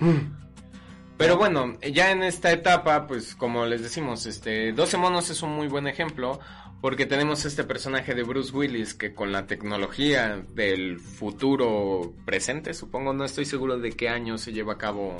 Pero 1.16 1.36
bueno, 1.36 1.74
ya 1.92 2.12
en 2.12 2.22
esta 2.22 2.52
etapa, 2.52 3.08
pues 3.08 3.34
como 3.34 3.66
les 3.66 3.82
decimos, 3.82 4.24
este 4.26 4.72
12 4.72 4.96
monos 4.98 5.30
es 5.30 5.42
un 5.42 5.50
muy 5.50 5.66
buen 5.66 5.88
ejemplo 5.88 6.38
porque 6.80 7.06
tenemos 7.06 7.44
este 7.44 7.64
personaje 7.64 8.14
de 8.14 8.22
Bruce 8.22 8.54
Willis 8.54 8.94
que 8.94 9.14
con 9.14 9.32
la 9.32 9.46
tecnología 9.46 10.42
del 10.54 11.00
futuro 11.00 12.12
presente, 12.24 12.74
supongo, 12.74 13.12
no 13.12 13.24
estoy 13.24 13.44
seguro 13.44 13.78
de 13.78 13.92
qué 13.92 14.08
año 14.08 14.38
se 14.38 14.52
lleva 14.52 14.74
a 14.74 14.78
cabo 14.78 15.16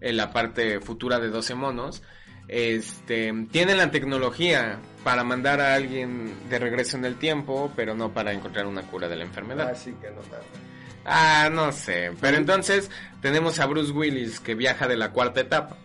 en 0.00 0.16
la 0.16 0.32
parte 0.32 0.80
futura 0.80 1.18
de 1.18 1.28
12 1.28 1.54
monos, 1.54 2.02
este 2.48 3.32
tiene 3.50 3.74
la 3.74 3.90
tecnología 3.90 4.78
para 5.02 5.24
mandar 5.24 5.60
a 5.60 5.74
alguien 5.74 6.34
de 6.50 6.58
regreso 6.58 6.96
en 6.96 7.04
el 7.04 7.16
tiempo, 7.16 7.72
pero 7.74 7.94
no 7.94 8.12
para 8.12 8.32
encontrar 8.32 8.66
una 8.66 8.82
cura 8.82 9.08
de 9.08 9.16
la 9.16 9.24
enfermedad. 9.24 9.70
Así 9.70 9.92
que 9.92 10.10
no 10.10 10.20
tarda. 10.22 10.44
Ah, 11.06 11.50
no 11.52 11.72
sé. 11.72 12.12
Pero 12.20 12.36
entonces 12.36 12.90
tenemos 13.20 13.60
a 13.60 13.66
Bruce 13.66 13.92
Willis 13.92 14.40
que 14.40 14.54
viaja 14.54 14.88
de 14.88 14.96
la 14.96 15.12
cuarta 15.12 15.40
etapa 15.40 15.76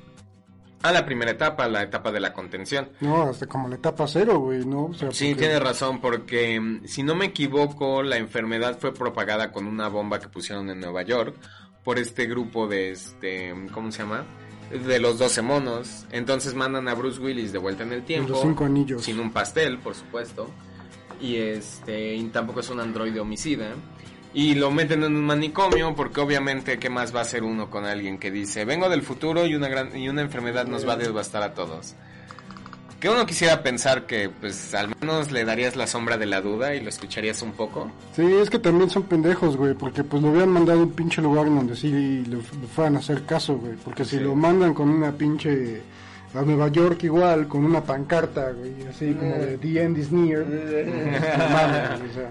a 0.82 0.92
la 0.92 1.06
primera 1.06 1.32
etapa, 1.32 1.68
la 1.68 1.84
etapa 1.84 2.12
de 2.12 2.20
la 2.20 2.32
contención. 2.34 2.90
No, 3.02 3.24
hasta 3.24 3.46
como 3.48 3.68
la 3.68 3.76
etapa 3.76 4.08
cero, 4.08 4.40
güey, 4.40 4.66
¿no? 4.66 4.86
O 4.86 4.94
sea, 4.94 5.12
Sí, 5.12 5.30
porque- 5.30 5.40
tiene 5.48 5.60
razón, 5.60 6.00
porque 6.00 6.60
mm, 6.60 6.86
si 6.86 7.04
no 7.04 7.16
me 7.16 7.26
equivoco, 7.26 8.02
la 8.04 8.18
enfermedad 8.18 8.78
fue 8.80 8.94
propagada 8.94 9.52
con 9.52 9.66
una 9.68 9.88
bomba 9.90 10.20
que 10.20 10.28
pusieron 10.30 10.70
en 10.70 10.80
Nueva 10.80 11.02
York 11.04 11.36
por 11.84 12.00
este 12.00 12.26
grupo 12.28 12.68
de 12.68 12.92
este, 12.92 13.54
¿cómo 13.74 13.92
se 13.92 14.04
llama? 14.04 14.26
De 14.86 15.00
los 15.00 15.18
12 15.18 15.42
monos. 15.42 16.06
Entonces 16.12 16.54
mandan 16.54 16.88
a 16.88 16.94
Bruce 16.94 17.20
Willis 17.20 17.52
de 17.52 17.58
vuelta 17.58 17.84
en 17.84 17.92
el 17.94 18.04
tiempo. 18.04 18.30
Los 18.34 18.42
cinco 18.42 18.66
anillos. 18.66 19.04
Sin 19.04 19.20
un 19.20 19.32
pastel, 19.32 19.80
por 19.80 19.96
supuesto. 19.96 20.50
Y 21.22 21.36
este, 21.38 22.16
y 22.16 22.24
tampoco 22.28 22.60
es 22.62 22.70
un 22.70 22.80
androide 22.80 23.20
homicida. 23.20 23.74
Y 24.34 24.54
lo 24.56 24.70
meten 24.70 25.04
en 25.04 25.16
un 25.16 25.26
manicomio 25.26 25.96
porque 25.96 26.22
obviamente 26.22 26.78
qué 26.78 26.90
más 26.90 27.14
va 27.16 27.20
a 27.20 27.22
hacer 27.24 27.44
uno 27.44 27.70
con 27.70 27.86
alguien 27.86 28.20
que 28.20 28.30
dice 28.30 28.64
vengo 28.64 28.88
del 28.88 29.02
futuro 29.02 29.46
y 29.48 29.56
una 29.56 29.68
gran 29.70 29.98
y 29.98 30.08
una 30.08 30.22
enfermedad 30.22 30.68
nos 30.68 30.88
va 30.88 30.94
a 30.94 30.98
devastar 30.98 31.42
a 31.42 31.54
todos. 31.56 31.96
que 33.00 33.10
uno 33.10 33.26
quisiera 33.26 33.64
pensar 33.64 34.06
que 34.06 34.30
pues 34.30 34.76
al 34.76 34.90
menos 35.02 35.32
le 35.32 35.46
darías 35.46 35.76
la 35.78 35.88
sombra 35.88 36.18
de 36.18 36.26
la 36.28 36.42
duda 36.42 36.76
y 36.76 36.82
lo 36.82 36.90
escucharías 36.90 37.42
un 37.42 37.54
poco. 37.54 37.90
Sí, 38.16 38.24
es 38.24 38.50
que 38.50 38.60
también 38.60 38.90
son 38.90 39.04
pendejos, 39.04 39.56
güey, 39.58 39.74
porque 39.74 40.04
pues 40.04 40.22
lo 40.22 40.30
hubieran 40.30 40.50
mandado 40.50 40.82
a 40.82 40.84
un 40.84 40.92
pinche 40.92 41.22
lugar 41.22 41.48
en 41.48 41.56
donde 41.56 41.76
sí 41.78 41.90
le, 41.90 42.36
le 42.38 42.42
fueran 42.76 42.98
a 42.98 43.00
hacer 43.00 43.24
caso, 43.24 43.56
güey, 43.58 43.74
porque 43.84 44.04
si 44.06 44.18
Sí. 44.18 44.24
lo 44.24 44.36
mandan 44.36 44.74
con 44.74 44.90
una 44.90 45.12
pinche 45.14 45.82
a 46.36 46.42
Nueva 46.42 46.68
York 46.68 47.02
igual, 47.04 47.48
con 47.48 47.64
una 47.66 47.82
pancarta, 47.82 48.52
güey, 48.52 48.74
así 48.88 49.14
como 49.14 49.34
de 49.34 49.58
The 49.58 49.82
End 49.82 49.98
is 49.98 50.12
Near, 50.12 50.46
no 50.46 51.50
mames, 51.50 52.12
o 52.12 52.14
sea, 52.14 52.30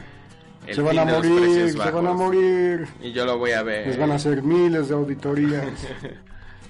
El 0.69 0.75
se 0.75 0.83
van 0.83 0.99
a 0.99 1.05
morir, 1.05 1.71
se 1.71 1.79
van 1.79 2.07
a 2.07 2.13
morir, 2.13 2.89
Y 3.03 3.13
yo 3.13 3.25
lo 3.25 3.39
voy 3.39 3.53
a 3.53 3.63
ver. 3.63 3.87
les 3.87 3.99
van 3.99 4.11
a 4.13 4.17
hacer 4.17 4.43
miles 4.43 4.89
de 4.89 4.95
auditorías. 4.95 5.65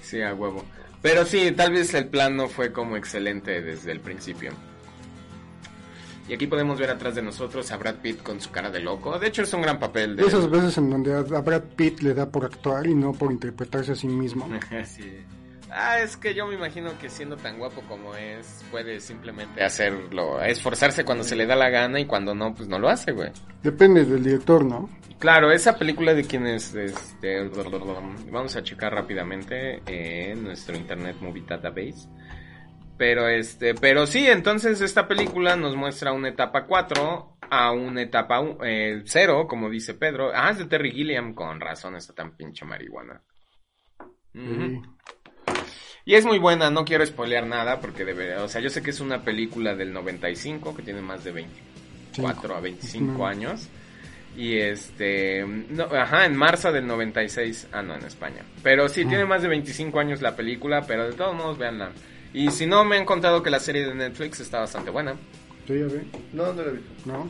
Sí, 0.01 0.21
a 0.23 0.33
huevo. 0.33 0.65
Pero 1.03 1.23
sí, 1.23 1.51
tal 1.51 1.71
vez 1.73 1.93
el 1.93 2.07
plan 2.07 2.35
no 2.35 2.47
fue 2.47 2.71
como 2.71 2.95
excelente 2.97 3.61
desde 3.61 3.91
el 3.91 3.99
principio. 3.99 4.51
Y 6.27 6.33
aquí 6.33 6.47
podemos 6.47 6.79
ver 6.79 6.89
atrás 6.89 7.13
de 7.13 7.21
nosotros 7.21 7.71
a 7.71 7.77
Brad 7.77 7.95
Pitt 7.95 8.23
con 8.23 8.41
su 8.41 8.49
cara 8.49 8.69
de 8.71 8.79
loco. 8.79 9.19
De 9.19 9.27
hecho, 9.27 9.43
es 9.43 9.53
un 9.53 9.61
gran 9.61 9.79
papel 9.79 10.15
de 10.15 10.25
esas 10.25 10.49
veces 10.49 10.77
en 10.79 10.89
donde 10.89 11.13
a 11.13 11.21
Brad 11.41 11.61
Pitt 11.75 12.01
le 12.01 12.15
da 12.15 12.27
por 12.29 12.45
actuar 12.45 12.87
y 12.87 12.95
no 12.95 13.13
por 13.13 13.31
interpretarse 13.31 13.91
a 13.91 13.95
sí 13.95 14.07
mismo. 14.07 14.49
Sí. 14.85 15.23
Ah, 15.71 15.99
es 15.99 16.17
que 16.17 16.33
yo 16.33 16.47
me 16.47 16.55
imagino 16.55 16.97
que 16.99 17.09
siendo 17.09 17.37
tan 17.37 17.57
guapo 17.57 17.81
como 17.87 18.15
es, 18.15 18.65
puede 18.71 18.99
simplemente 18.99 19.63
hacerlo, 19.63 20.41
esforzarse 20.41 21.05
cuando 21.05 21.23
se 21.23 21.35
le 21.35 21.45
da 21.45 21.55
la 21.55 21.69
gana 21.69 21.99
y 21.99 22.05
cuando 22.05 22.33
no, 22.33 22.53
pues 22.53 22.67
no 22.67 22.79
lo 22.79 22.89
hace, 22.89 23.11
güey. 23.11 23.31
Depende 23.61 24.03
del 24.05 24.23
director, 24.23 24.65
¿no? 24.65 24.89
Claro, 25.19 25.51
esa 25.51 25.77
película 25.77 26.13
de 26.13 26.23
quién 26.23 26.47
es, 26.47 26.73
este, 26.73 27.49
vamos 28.31 28.55
a 28.55 28.63
checar 28.63 28.93
rápidamente 28.93 29.81
en 29.85 30.43
nuestro 30.43 30.75
Internet 30.75 31.17
Movie 31.19 31.43
Database. 31.45 32.07
Pero 32.97 33.27
este, 33.27 33.75
pero 33.75 34.07
sí, 34.07 34.27
entonces 34.27 34.81
esta 34.81 35.07
película 35.07 35.55
nos 35.55 35.75
muestra 35.75 36.13
una 36.13 36.29
etapa 36.29 36.65
4 36.65 37.37
a 37.49 37.71
una 37.71 38.01
etapa 38.01 38.41
0, 39.05 39.47
como 39.47 39.69
dice 39.69 39.93
Pedro. 39.93 40.31
Ah, 40.33 40.49
es 40.51 40.57
de 40.57 40.65
Terry 40.65 40.91
Gilliam, 40.91 41.33
con 41.33 41.59
razón 41.59 41.95
está 41.95 42.13
tan 42.13 42.35
pinche 42.35 42.65
marihuana. 42.65 43.21
Sí. 44.33 44.81
Y 46.09 46.15
es 46.15 46.25
muy 46.25 46.39
buena, 46.39 46.71
no 46.71 46.85
quiero 46.85 47.05
spoilear 47.05 47.45
nada 47.45 47.79
porque 47.79 48.03
debería, 48.03 48.41
o 48.41 48.47
sea, 48.47 48.61
yo 48.61 48.71
sé 48.71 48.81
que 48.81 48.89
es 48.89 48.99
una 48.99 49.21
película 49.21 49.75
del 49.75 49.93
95 49.93 50.75
que 50.75 50.81
tiene 50.81 51.01
más 51.01 51.23
de 51.23 51.31
24 51.31 52.55
a 52.55 52.59
25 52.59 53.13
Ujú. 53.13 53.25
años. 53.27 53.67
Y 54.35 54.57
este, 54.57 55.45
no, 55.45 55.83
ajá, 55.83 56.25
en 56.25 56.35
marzo 56.35 56.71
del 56.71 56.87
96, 56.87 57.67
ah 57.73 57.83
no, 57.83 57.93
en 57.93 58.05
España. 58.05 58.41
Pero 58.63 58.89
sí, 58.89 59.05
tiene 59.05 59.23
más 59.25 59.43
de 59.43 59.49
25 59.49 59.99
años 59.99 60.19
la 60.23 60.35
película, 60.35 60.81
pero 60.87 61.07
de 61.07 61.13
todos 61.13 61.35
modos, 61.35 61.59
véanla. 61.59 61.91
Y 62.33 62.49
si 62.49 62.65
no, 62.65 62.83
me 62.83 62.97
han 62.97 63.05
contado 63.05 63.43
que 63.43 63.51
la 63.51 63.59
serie 63.59 63.85
de 63.85 63.93
Netflix 63.93 64.39
está 64.39 64.61
bastante 64.61 64.89
buena. 64.89 65.13
Sí, 65.67 65.77
ya 65.77 65.85
ve, 65.85 66.03
No, 66.33 66.51
no 66.53 66.61
he 66.63 66.71
visto. 66.71 66.89
¿no? 67.05 67.29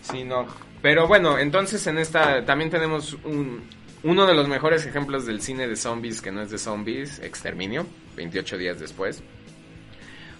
Sí, 0.00 0.24
no. 0.24 0.46
Pero 0.80 1.06
bueno, 1.06 1.38
entonces 1.38 1.86
en 1.86 1.98
esta 1.98 2.42
también 2.46 2.70
tenemos 2.70 3.18
un, 3.24 3.64
uno 4.04 4.26
de 4.26 4.34
los 4.34 4.48
mejores 4.48 4.84
ejemplos 4.86 5.26
del 5.26 5.40
cine 5.40 5.68
de 5.68 5.76
zombies 5.76 6.20
que 6.20 6.32
no 6.32 6.42
es 6.42 6.50
de 6.50 6.58
zombies, 6.58 7.18
Exterminio, 7.20 7.86
28 8.16 8.58
días 8.58 8.80
después. 8.80 9.22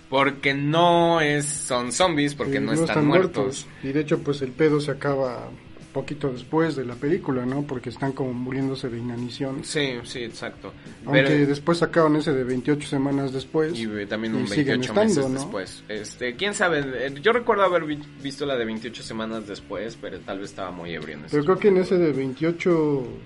Porque 0.09 0.53
no 0.53 1.21
es 1.21 1.47
son 1.47 1.91
zombies, 1.93 2.35
porque 2.35 2.61
no, 2.61 2.73
están, 2.73 3.07
muertos. 3.07 3.67
Y 3.83 3.93
de 3.93 4.01
hecho, 4.01 4.19
pues 4.19 4.43
el 4.43 4.53
pedo 4.53 4.79
se 4.79 4.91
acaba 4.91 5.49
poquito 5.95 6.31
después 6.31 6.75
de 6.77 6.85
la 6.87 6.95
película, 6.95 7.45
¿no? 7.47 7.63
Porque 7.63 7.91
están 7.91 8.13
como 8.13 8.33
muriéndose 8.35 8.89
de 8.91 8.99
inanición. 8.99 9.63
Sí, 9.65 9.95
sí, 10.05 10.21
exacto. 10.21 10.73
Aunque 11.07 11.23
Pero- 11.23 11.47
después 11.47 11.79
sacaron 11.79 12.17
ese 12.17 12.33
de 12.33 12.45
28 12.45 12.89
semanas 12.89 13.33
después. 13.33 13.79
y 13.79 13.85
eh, 13.85 14.07
también 14.07 14.35
un 14.35 14.45
y 14.45 14.49
siguen 14.49 14.81
28 14.81 14.93
estando, 14.93 15.09
meses 15.09 15.31
¿no? 15.31 15.39
después. 15.41 15.85
Este, 15.89 16.35
quién 16.37 16.55
sabe, 16.55 16.81
Eh, 17.07 17.15
yo 17.23 17.33
recuerdo 17.33 17.65
haber 17.65 17.85
vi- 17.85 17.99
visto 18.23 18.45
la 18.47 18.57
de 18.57 18.65
28 18.67 19.03
semanas 19.03 19.47
después, 19.47 19.97
pero 20.01 20.19
tal 20.21 20.41
vez 20.41 20.51
estaba 20.51 20.71
muy 20.71 20.93
ebrio 20.95 21.17
en 21.17 21.25
ese 21.27 21.31
Pero 21.37 21.45
creo 21.45 21.59
que 21.59 21.69
en 21.69 21.77
ese 21.79 21.97
de 21.99 22.13
28 22.13 22.71
En 22.71 23.05
la 23.05 23.09
dos. 23.09 23.19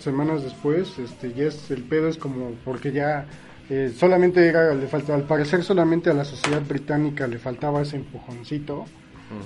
Semanas 0.00 0.42
después, 0.42 0.98
este, 0.98 1.32
ya 1.34 1.44
es, 1.44 1.70
el 1.70 1.82
pedo 1.82 2.08
es 2.08 2.16
como 2.18 2.52
porque 2.64 2.92
ya 2.92 3.26
eh, 3.70 3.92
solamente 3.96 4.46
era, 4.46 4.74
le 4.74 4.86
falta, 4.86 5.14
al 5.14 5.24
parecer 5.24 5.62
solamente 5.62 6.10
a 6.10 6.14
la 6.14 6.24
sociedad 6.24 6.62
británica 6.62 7.26
le 7.26 7.38
faltaba 7.38 7.82
ese 7.82 7.96
empujoncito 7.96 8.86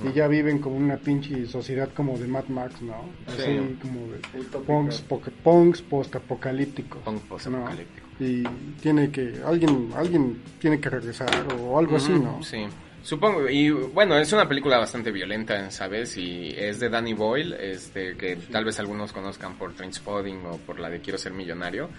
y 0.09 0.13
ya 0.13 0.29
viven 0.29 0.61
como 0.61 0.77
una 0.77 0.97
pinche 0.97 1.45
sociedad 1.47 1.89
como 1.93 2.17
de 2.17 2.29
Mad 2.29 2.45
Max, 2.47 2.81
¿no? 2.83 2.95
Así 3.27 3.43
Sí. 3.43 3.79
como 3.83 4.01
de 4.13 4.61
punks, 4.65 5.01
po- 5.01 5.21
punks 5.43 5.83
post-apocalípticos. 5.83 7.03
Punk 7.03 7.21
post-apocalíptico. 7.23 8.07
¿no? 8.21 8.25
Y 8.25 8.45
tiene 8.81 9.11
que, 9.11 9.41
alguien, 9.45 9.89
alguien 9.97 10.41
tiene 10.61 10.79
que 10.79 10.89
regresar 10.89 11.29
o 11.61 11.77
algo 11.79 11.97
así, 11.97 12.13
¿no? 12.13 12.41
Sí. 12.45 12.59
Supongo, 13.03 13.49
y 13.49 13.71
bueno, 13.71 14.17
es 14.17 14.33
una 14.33 14.49
película 14.49 14.79
bastante 14.79 15.11
violenta, 15.11 15.71
¿sabes? 15.73 16.17
Y 16.17 16.55
es 16.57 16.79
de 16.79 16.89
Danny 16.89 17.15
Boyle, 17.15 17.55
este, 17.55 18.17
que 18.17 18.37
tal 18.37 18.65
vez 18.65 18.79
algunos 18.79 19.13
conozcan 19.13 19.59
por 19.59 19.75
Trainspotting 19.75 20.47
o 20.47 20.57
por 20.59 20.79
la 20.79 20.89
de 20.89 21.01
Quiero 21.01 21.19
ser 21.19 21.33
millonario, 21.33 21.91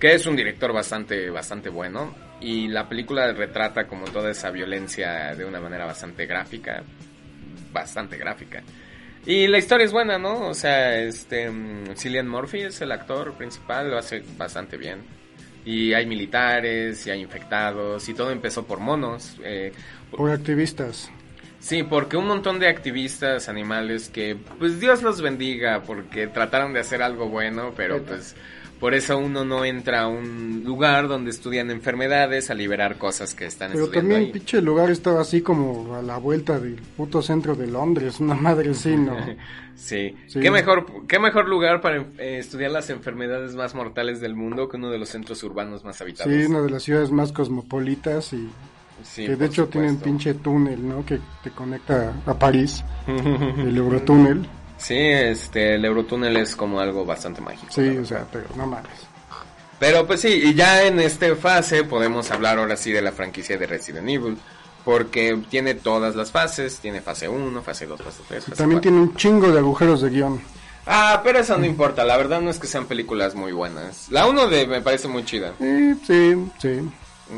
que 0.00 0.14
es 0.14 0.26
un 0.26 0.34
director 0.34 0.72
bastante, 0.72 1.30
bastante 1.30 1.68
bueno. 1.68 2.12
Y 2.40 2.66
la 2.66 2.88
película 2.88 3.32
retrata 3.32 3.86
como 3.86 4.06
toda 4.06 4.30
esa 4.30 4.50
violencia 4.50 5.34
de 5.36 5.44
una 5.44 5.60
manera 5.60 5.86
bastante 5.86 6.26
gráfica, 6.26 6.82
bastante 7.72 8.16
gráfica. 8.16 8.62
Y 9.26 9.46
la 9.46 9.58
historia 9.58 9.84
es 9.84 9.92
buena, 9.92 10.18
¿no? 10.18 10.48
O 10.48 10.54
sea, 10.54 10.98
este, 10.98 11.52
Cillian 11.96 12.28
Murphy 12.28 12.62
es 12.62 12.80
el 12.80 12.90
actor 12.90 13.34
principal, 13.34 13.90
lo 13.90 13.98
hace 13.98 14.24
bastante 14.36 14.76
bien. 14.76 15.02
Y 15.64 15.92
hay 15.92 16.06
militares, 16.06 17.06
y 17.06 17.10
hay 17.10 17.20
infectados, 17.20 18.08
y 18.08 18.14
todo 18.14 18.30
empezó 18.30 18.64
por 18.66 18.80
monos. 18.80 19.36
Eh, 19.44 19.72
Por 20.10 20.30
activistas. 20.30 21.10
sí, 21.60 21.82
porque 21.82 22.16
un 22.16 22.26
montón 22.26 22.58
de 22.58 22.68
activistas 22.68 23.48
animales 23.48 24.08
que, 24.08 24.36
pues 24.58 24.80
Dios 24.80 25.02
los 25.02 25.20
bendiga, 25.20 25.82
porque 25.82 26.26
trataron 26.26 26.72
de 26.72 26.80
hacer 26.80 27.02
algo 27.02 27.28
bueno, 27.28 27.72
pero 27.76 28.02
pues 28.02 28.34
por 28.80 28.94
eso 28.94 29.18
uno 29.18 29.44
no 29.44 29.64
entra 29.64 30.02
a 30.02 30.08
un 30.08 30.62
lugar 30.64 31.08
donde 31.08 31.30
estudian 31.30 31.70
enfermedades 31.72 32.48
a 32.50 32.54
liberar 32.54 32.96
cosas 32.96 33.34
que 33.34 33.44
están 33.46 33.72
Pero 33.72 33.84
estudiando 33.86 34.14
también 34.14 34.26
ahí. 34.28 34.32
pinche 34.32 34.62
lugar 34.62 34.90
estaba 34.90 35.20
así 35.20 35.40
como 35.42 35.96
a 35.96 36.02
la 36.02 36.16
vuelta 36.18 36.60
del 36.60 36.76
puto 36.96 37.20
centro 37.20 37.56
de 37.56 37.66
Londres, 37.66 38.20
una 38.20 38.34
madre 38.34 38.70
así, 38.70 38.96
¿no? 38.96 39.16
Sí. 39.78 40.16
Sí. 40.26 40.40
¿Qué, 40.40 40.50
mejor, 40.50 40.86
qué 41.06 41.20
mejor 41.20 41.48
lugar 41.48 41.80
para 41.80 41.98
eh, 42.18 42.38
estudiar 42.40 42.72
las 42.72 42.90
enfermedades 42.90 43.54
más 43.54 43.76
mortales 43.76 44.20
del 44.20 44.34
mundo 44.34 44.68
que 44.68 44.76
uno 44.76 44.90
de 44.90 44.98
los 44.98 45.08
centros 45.08 45.40
urbanos 45.44 45.84
más 45.84 46.00
habitados. 46.00 46.32
Sí, 46.34 46.46
una 46.46 46.60
de 46.62 46.70
las 46.70 46.82
ciudades 46.82 47.12
más 47.12 47.30
cosmopolitas 47.30 48.32
y 48.32 48.48
Sí, 49.02 49.26
que 49.26 49.36
de 49.36 49.46
hecho 49.46 49.68
tienen 49.68 49.90
supuesto. 49.90 50.04
pinche 50.04 50.34
túnel, 50.34 50.88
¿no? 50.88 51.04
Que 51.04 51.20
te 51.42 51.50
conecta 51.50 52.12
a 52.26 52.34
París, 52.34 52.84
el 53.06 53.76
Eurotúnel. 53.76 54.46
Sí, 54.76 54.96
este, 54.96 55.74
el 55.74 55.84
Eurotúnel 55.84 56.36
es 56.36 56.54
como 56.54 56.80
algo 56.80 57.04
bastante 57.04 57.40
mágico. 57.40 57.72
Sí, 57.72 57.96
o 57.98 58.04
sea, 58.04 58.26
pero 58.30 58.46
no 58.56 58.66
mames. 58.66 58.90
Pero 59.78 60.06
pues 60.06 60.20
sí, 60.20 60.28
y 60.28 60.54
ya 60.54 60.84
en 60.84 60.98
esta 61.00 61.34
fase 61.36 61.84
podemos 61.84 62.30
hablar 62.30 62.58
ahora 62.58 62.76
sí 62.76 62.90
de 62.92 63.02
la 63.02 63.12
franquicia 63.12 63.56
de 63.56 63.66
Resident 63.66 64.08
Evil. 64.08 64.36
Porque 64.84 65.38
tiene 65.50 65.74
todas 65.74 66.16
las 66.16 66.30
fases, 66.30 66.78
tiene 66.78 67.02
fase 67.02 67.28
1, 67.28 67.62
fase 67.62 67.86
2, 67.86 68.00
fase 68.00 68.22
3, 68.26 68.44
fase 68.44 68.56
También 68.56 68.78
4. 68.80 68.80
tiene 68.90 69.02
un 69.04 69.14
chingo 69.16 69.50
de 69.52 69.58
agujeros 69.58 70.00
de 70.00 70.08
guion. 70.08 70.40
Ah, 70.86 71.20
pero 71.22 71.40
eso 71.40 71.58
no 71.58 71.66
importa, 71.66 72.04
la 72.04 72.16
verdad 72.16 72.40
no 72.40 72.48
es 72.48 72.58
que 72.58 72.66
sean 72.66 72.86
películas 72.86 73.34
muy 73.34 73.52
buenas. 73.52 74.06
La 74.10 74.26
1 74.26 74.46
de 74.48 74.66
me 74.66 74.80
parece 74.80 75.06
muy 75.06 75.24
chida. 75.26 75.52
Sí, 75.60 75.94
sí, 76.06 76.50
sí. 76.58 76.80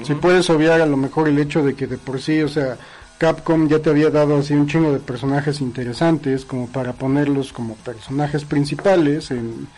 Si 0.05 0.15
puedes 0.15 0.49
obviar 0.51 0.81
a 0.81 0.87
lo 0.87 0.97
mejor 0.97 1.29
el 1.29 1.39
hecho 1.39 1.63
de 1.65 1.75
que 1.75 1.87
de 1.87 1.99
por 1.99 2.21
sí, 2.21 2.41
o 2.43 2.49
sea, 2.49 2.77
Capcom 3.19 3.69
ya 3.69 3.81
te 3.81 3.91
había 3.91 4.09
dado 4.11 4.39
así 4.39 4.55
un 4.55 4.67
chingo 4.67 4.93
de 4.93 4.99
personajes 4.99 5.61
interesantes 5.61 6.45
como 6.45 6.69
para 6.69 6.93
ponerlos 6.95 7.53
como 7.53 7.75
personajes 7.75 8.45
principales 8.45 9.31
en 9.31 9.69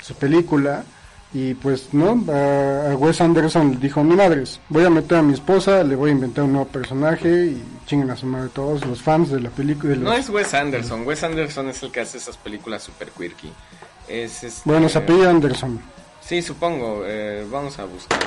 su 0.00 0.14
película. 0.14 0.84
Y 1.34 1.54
pues, 1.54 1.92
¿no? 1.92 2.24
A, 2.32 2.94
Wes 2.96 3.20
Anderson 3.20 3.72
le 3.72 3.76
dijo, 3.78 4.04
mi 4.04 4.14
madres, 4.14 4.60
voy 4.68 4.84
a 4.84 4.90
meter 4.90 5.18
a 5.18 5.22
mi 5.22 5.32
esposa, 5.32 5.82
le 5.82 5.96
voy 5.96 6.10
a 6.10 6.12
inventar 6.12 6.44
un 6.44 6.52
nuevo 6.52 6.68
personaje 6.68 7.46
y 7.46 7.62
chinguen 7.86 8.10
a 8.10 8.16
su 8.16 8.26
madre 8.26 8.50
todos 8.54 8.84
los 8.84 9.02
fans 9.02 9.30
de 9.30 9.40
la 9.40 9.50
película. 9.50 9.94
No 9.96 10.12
es 10.12 10.28
Wes 10.28 10.52
Anderson, 10.52 11.06
Wes 11.06 11.22
Anderson 11.22 11.68
es 11.70 11.82
el 11.82 11.90
que 11.90 12.00
hace 12.00 12.18
esas 12.18 12.36
películas 12.36 12.82
super 12.82 13.10
quirky. 13.10 13.50
Es 14.08 14.44
este... 14.44 14.62
Bueno, 14.64 14.88
se 14.88 14.98
apellida 14.98 15.30
Anderson. 15.30 15.80
Sí, 16.20 16.42
supongo. 16.42 17.02
eh, 17.06 17.46
vamos 17.50 17.78
a 17.78 17.84
buscar. 17.86 18.20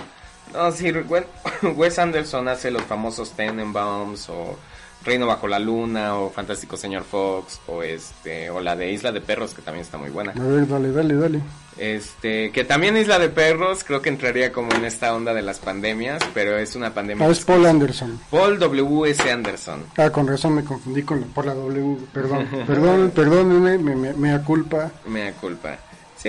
No, 0.56 0.72
sí, 0.72 0.92
Wes 1.76 2.00
Anderson 2.00 2.48
hace 2.48 2.72
los 2.72 2.84
famosos 2.84 3.32
Tenenbaums 3.32 4.30
o 4.30 4.58
Reino 5.04 5.28
bajo 5.28 5.48
la 5.48 5.60
luna 5.60 6.16
o 6.16 6.32
Fantástico 6.32 6.78
Señor 6.78 7.04
Fox 7.04 7.60
o 7.68 7.84
este 7.84 8.50
o 8.50 8.60
la 8.60 8.76
de 8.76 8.92
Isla 8.92 9.12
de 9.12 9.22
Perros 9.22 9.54
que 9.54 9.62
también 9.62 9.86
está 9.86 9.98
muy 9.98 10.10
buena. 10.10 10.32
A 10.32 10.44
ver, 10.44 10.68
dale, 10.68 10.92
dale, 10.92 11.16
dale. 11.16 11.42
Este, 11.78 12.52
que 12.52 12.64
también 12.64 12.96
Isla 12.96 13.20
de 13.20 13.30
Perros 13.30 13.84
creo 13.84 14.02
que 14.02 14.10
entraría 14.10 14.52
como 14.52 14.74
en 14.74 14.86
esta 14.86 15.14
onda 15.14 15.34
de 15.34 15.42
las 15.42 15.60
pandemias, 15.60 16.24
pero 16.34 16.58
es 16.58 16.76
una 16.76 16.94
pandemia. 16.94 17.28
Ah, 17.28 17.30
es 17.30 17.44
Paul 17.44 17.66
Anderson. 17.66 18.20
Paul 18.32 18.58
W. 18.58 19.12
S. 19.12 19.30
Anderson. 19.30 19.84
Ah, 19.98 20.10
con 20.10 20.28
razón 20.28 20.56
me 20.56 20.64
confundí 20.64 21.04
con 21.04 21.22
la, 21.22 21.28
por 21.28 21.46
la 21.46 21.54
W. 21.54 21.98
Perdón, 22.14 22.48
perdón, 22.68 23.12
perdónenme, 23.14 23.78
me, 23.78 23.96
me, 23.96 24.14
mea 24.14 24.42
culpa. 24.44 24.92
Mea 25.06 25.34
culpa. 25.34 25.78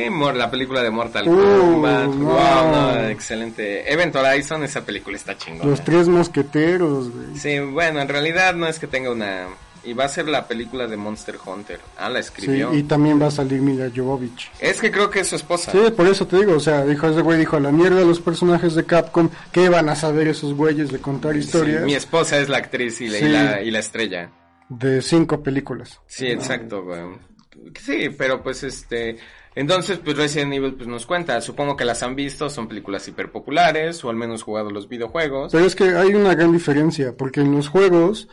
Sí, 0.04 0.34
la 0.34 0.50
película 0.50 0.82
de 0.82 0.90
Mortal 0.90 1.26
Uh, 1.28 1.60
Kombat. 1.72 2.06
no. 2.08 2.26
Wow, 2.26 2.70
no, 2.72 3.08
excelente. 3.08 3.90
Event 3.92 4.14
Horizon, 4.14 4.62
esa 4.62 4.84
película 4.84 5.16
está 5.16 5.36
chingona. 5.38 5.70
Los 5.70 5.82
tres 5.84 6.06
mosqueteros, 6.08 7.10
güey. 7.10 7.38
Sí, 7.38 7.58
bueno, 7.60 8.00
en 8.00 8.08
realidad 8.08 8.54
no 8.54 8.66
es 8.66 8.78
que 8.78 8.86
tenga 8.86 9.10
una... 9.10 9.46
Y 9.84 9.92
va 9.92 10.04
a 10.04 10.08
ser 10.08 10.28
la 10.28 10.48
película 10.48 10.88
de 10.88 10.96
Monster 10.96 11.36
Hunter. 11.46 11.78
Ah, 11.96 12.10
la 12.10 12.20
Sí, 12.20 12.26
escribió. 12.28 12.74
y 12.74 12.82
también 12.82 13.22
va 13.22 13.28
a 13.28 13.30
salir 13.30 13.60
Mila 13.62 13.88
Jovovich. 13.94 14.50
Es 14.58 14.80
que 14.80 14.90
creo 14.90 15.08
que 15.10 15.20
es 15.20 15.28
su 15.28 15.36
esposa. 15.36 15.70
Sí, 15.70 15.78
por 15.96 16.08
eso 16.08 16.26
te 16.26 16.38
digo, 16.38 16.54
o 16.56 16.60
sea, 16.60 16.84
dijo 16.84 17.08
ese 17.08 17.20
güey, 17.22 17.38
dijo 17.38 17.56
a 17.56 17.60
la 17.60 17.70
mierda 17.70 18.00
los 18.02 18.20
personajes 18.20 18.74
de 18.74 18.84
Capcom, 18.84 19.30
¿qué 19.52 19.68
van 19.68 19.88
a 19.88 19.94
saber 19.94 20.26
esos 20.26 20.54
güeyes 20.54 20.90
de 20.90 20.98
contar 20.98 21.34
Sí, 21.34 21.38
historias 21.38 21.84
mi 21.84 21.94
esposa 21.94 22.36
es 22.38 22.48
la 22.48 22.56
actriz 22.58 23.00
y 23.00 23.06
la, 23.06 23.16
y 23.16 23.20
Sí. 23.20 23.28
la, 23.28 23.62
y 23.62 23.70
la 23.70 23.78
estrella. 23.78 24.30
de 24.68 25.00
cinco 25.00 25.40
películas? 25.42 26.00
Sí, 26.08 26.26
exacto, 26.26 26.82
güey. 26.82 27.02
Sí, 27.80 28.08
pero 28.18 28.42
pues 28.42 28.64
este... 28.64 29.16
Entonces, 29.56 29.98
pues 29.98 30.18
Resident 30.18 30.52
Evil 30.52 30.74
pues 30.74 30.86
nos 30.86 31.06
cuenta, 31.06 31.40
supongo 31.40 31.76
que 31.76 31.86
las 31.86 32.02
han 32.02 32.14
visto, 32.14 32.50
son 32.50 32.68
películas 32.68 33.08
hiper 33.08 33.32
populares, 33.32 34.04
o 34.04 34.10
al 34.10 34.16
menos 34.16 34.42
jugado 34.42 34.70
los 34.70 34.86
videojuegos. 34.86 35.50
Pero 35.50 35.64
es 35.64 35.74
que 35.74 35.96
hay 35.96 36.14
una 36.14 36.34
gran 36.34 36.52
diferencia, 36.52 37.16
porque 37.16 37.40
en 37.40 37.52
los 37.52 37.68
juegos 37.68 38.28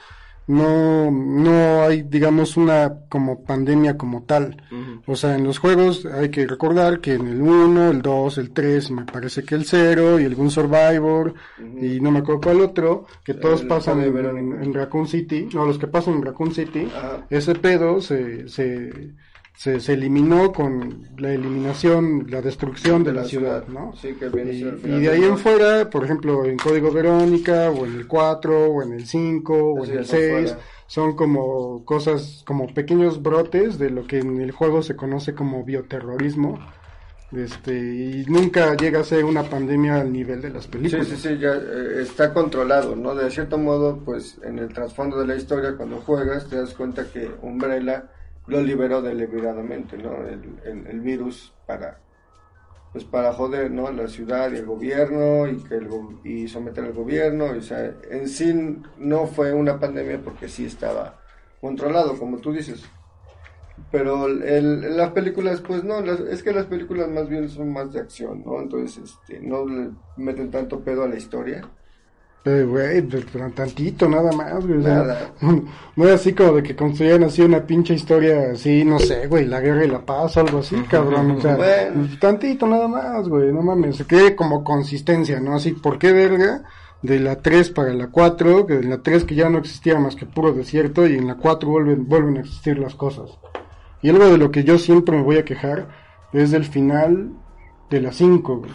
no, 0.47 1.09
no 1.09 1.83
hay, 1.83 2.01
digamos, 2.01 2.57
una 2.57 2.93
como 3.07 3.45
pandemia 3.45 3.97
como 3.97 4.23
tal. 4.23 4.61
Ujú. 4.69 5.13
O 5.13 5.15
sea, 5.15 5.35
en 5.35 5.45
los 5.45 5.59
juegos 5.59 6.05
hay 6.05 6.29
que 6.29 6.45
recordar 6.45 6.99
que 6.99 7.13
en 7.13 7.27
el 7.27 7.41
1, 7.41 7.91
el 7.91 8.01
2, 8.01 8.37
el 8.39 8.51
3, 8.51 8.91
me 8.91 9.05
parece 9.05 9.43
que 9.43 9.55
el 9.55 9.63
0 9.63 10.19
y 10.19 10.25
algún 10.25 10.51
Survivor 10.51 11.33
y 11.79 12.01
no 12.01 12.11
me 12.11 12.19
acuerdo 12.19 12.41
cuál 12.41 12.61
otro, 12.61 13.05
que 13.23 13.33
todos 13.33 13.61
El 13.61 13.67
pasan 13.67 14.01
en, 14.01 14.61
en 14.61 14.73
Raccoon 14.73 15.07
City, 15.07 15.47
no, 15.53 15.65
los 15.65 15.79
que 15.79 15.87
pasan 15.87 16.15
en 16.15 16.23
Raccoon 16.23 16.53
City, 16.53 16.89
ese 17.29 17.55
pedo 17.55 18.01
se, 18.01 18.49
se, 18.49 19.13
se, 19.55 19.79
se 19.79 19.93
eliminó 19.93 20.51
con 20.51 21.09
la 21.17 21.31
eliminación, 21.33 22.25
la 22.29 22.41
destrucción 22.41 23.03
de, 23.03 23.13
la, 23.13 23.23
ciudad, 23.23 23.67
¿no? 23.67 23.93
Sí, 23.95 24.13
que 24.15 24.29
viene 24.29 24.51
Y, 24.53 24.63
y 24.83 24.99
de 25.01 25.09
ahí 25.09 25.23
en 25.23 25.37
fuera, 25.37 25.89
por 25.89 26.03
ejemplo, 26.03 26.45
en 26.45 26.57
Código 26.57 26.91
Verónica, 26.91 27.69
o 27.71 27.85
en 27.85 27.95
el 27.95 28.07
4, 28.07 28.65
o 28.71 28.81
en 28.83 28.93
el 28.93 29.05
5, 29.05 29.53
o 29.53 29.85
en 29.85 29.91
el 29.91 29.99
está 29.99 30.17
6, 30.17 30.31
fuera. 30.51 30.59
son 30.87 31.15
como 31.15 31.85
cosas, 31.85 32.43
como 32.45 32.73
pequeños 32.73 33.21
brotes 33.21 33.77
de 33.77 33.89
lo 33.91 34.05
que 34.07 34.19
en 34.19 34.41
el 34.41 34.51
juego 34.51 34.81
se 34.81 34.95
conoce 34.95 35.33
como 35.35 35.63
bioterrorismo. 35.63 36.59
Este, 37.31 37.73
y 37.73 38.25
nunca 38.27 38.75
llega 38.75 38.99
a 38.99 39.03
ser 39.03 39.25
una 39.25 39.49
pandemia 39.49 40.01
al 40.01 40.13
nivel 40.13 40.39
de 40.41 40.51
las 40.51 40.67
Sí, 40.67 40.69
películas. 40.69 41.07
sí, 41.07 41.15
sí, 41.17 41.37
ya 41.39 41.53
eh, 41.55 42.01
está 42.01 42.31
controlado, 42.33 42.95
¿no? 42.95 43.15
De 43.15 43.31
cierto 43.31 43.57
modo, 43.57 44.01
pues 44.05 44.39
en 44.43 44.59
el 44.59 44.71
trasfondo 44.71 45.19
de 45.19 45.25
la 45.27 45.35
historia, 45.35 45.75
cuando 45.75 45.97
juegas, 46.01 46.47
te 46.47 46.57
das 46.57 46.73
cuenta 46.75 47.05
que 47.11 47.31
Umbrella 47.41 48.07
lo 48.47 48.61
liberó 48.61 49.01
deliberadamente, 49.01 49.97
¿no? 49.97 50.27
El, 50.27 50.59
el- 50.65 51.01
virus 51.01 51.53
para, 51.65 52.01
pues 52.91 53.05
para 53.05 53.33
joder, 53.33 53.71
¿no? 53.71 53.91
La 53.91 54.07
ciudad 54.07 54.51
y 54.51 54.57
el 54.57 54.65
gobierno 54.65 55.47
y, 55.47 55.63
que 55.63 55.75
el, 55.75 55.89
y 56.23 56.47
someter 56.47 56.85
al 56.85 56.93
gobierno. 56.93 57.45
O 57.47 57.61
sea, 57.61 57.95
en 58.11 58.27
sí 58.29 58.53
no 58.97 59.27
fue 59.27 59.53
una 59.53 59.79
pandemia 59.79 60.21
porque 60.23 60.49
sí 60.49 60.65
estaba 60.65 61.21
controlado, 61.61 62.17
como 62.19 62.39
tú 62.39 62.53
dices. 62.53 62.83
Pero 63.91 64.27
el- 64.27 64.97
las 64.97 65.11
películas, 65.11 65.61
pues 65.61 65.83
no, 65.83 66.01
las- 66.01 66.19
es 66.21 66.43
que 66.43 66.51
las 66.53 66.65
películas 66.67 67.09
más 67.09 67.29
bien 67.29 67.49
son 67.49 67.71
más 67.73 67.91
de 67.93 67.99
acción, 68.01 68.43
¿no? 68.45 68.59
Entonces, 68.61 69.03
este, 69.11 69.39
no 69.41 69.65
le 69.65 69.91
meten 70.17 70.51
tanto 70.51 70.83
pedo 70.83 71.03
a 71.03 71.07
la 71.07 71.15
historia. 71.17 71.61
Pero, 72.43 72.67
güey, 72.71 73.01
pues, 73.03 73.25
pero 73.31 73.49
tantito, 73.51 74.09
nada 74.09 74.31
más, 74.33 74.67
güey. 74.67 74.79
o 74.79 74.83
sea, 74.83 74.95
Nada. 74.95 75.31
no 75.95 76.05
es 76.05 76.11
así 76.11 76.33
como 76.33 76.53
de 76.53 76.63
que 76.63 76.75
construyeran 76.75 77.23
así 77.23 77.41
una 77.41 77.65
pinche 77.65 77.93
historia 77.93 78.51
así, 78.51 78.83
no 78.83 78.99
sé, 78.99 79.27
güey, 79.27 79.45
la 79.45 79.61
guerra 79.61 79.85
y 79.85 79.89
la 79.89 80.05
paz 80.05 80.35
algo 80.37 80.59
así, 80.59 80.75
cabrón. 80.89 81.31
O 81.31 81.41
sea, 81.41 81.55
Bueno. 81.55 82.07
tantito 82.19 82.67
nada 82.67 82.87
más, 82.89 83.29
güey, 83.29 83.53
no 83.53 83.61
mames. 83.61 83.95
Se 83.95 84.05
quede 84.05 84.35
como 84.35 84.63
consistencia, 84.63 85.39
¿no? 85.39 85.55
Así, 85.55 85.71
¿por 85.71 85.97
qué 85.97 86.11
verga? 86.11 86.63
De 87.01 87.19
la 87.19 87.41
3 87.41 87.69
para 87.69 87.93
la 87.93 88.07
4, 88.07 88.65
que 88.65 88.73
en 88.75 88.89
la 88.89 89.01
3 89.01 89.23
que 89.25 89.35
ya 89.35 89.49
no 89.49 89.57
existía 89.59 89.97
más 89.99 90.15
que 90.15 90.25
puro 90.25 90.51
desierto 90.53 91.07
y 91.07 91.15
en 91.15 91.27
la 91.27 91.35
4 91.35 91.69
vuelven, 91.69 92.07
vuelven 92.07 92.37
a 92.37 92.39
existir 92.41 92.77
las 92.77 92.95
cosas. 92.95 93.29
Y 94.01 94.09
algo 94.09 94.25
de 94.25 94.37
lo 94.37 94.51
que 94.51 94.65
yo 94.65 94.77
siempre 94.77 95.15
me 95.15 95.23
voy 95.23 95.37
a 95.37 95.45
quejar 95.45 95.87
es 96.33 96.51
del 96.51 96.65
final 96.65 97.31
de 97.89 98.01
la 98.01 98.11
5, 98.11 98.57
güey. 98.57 98.71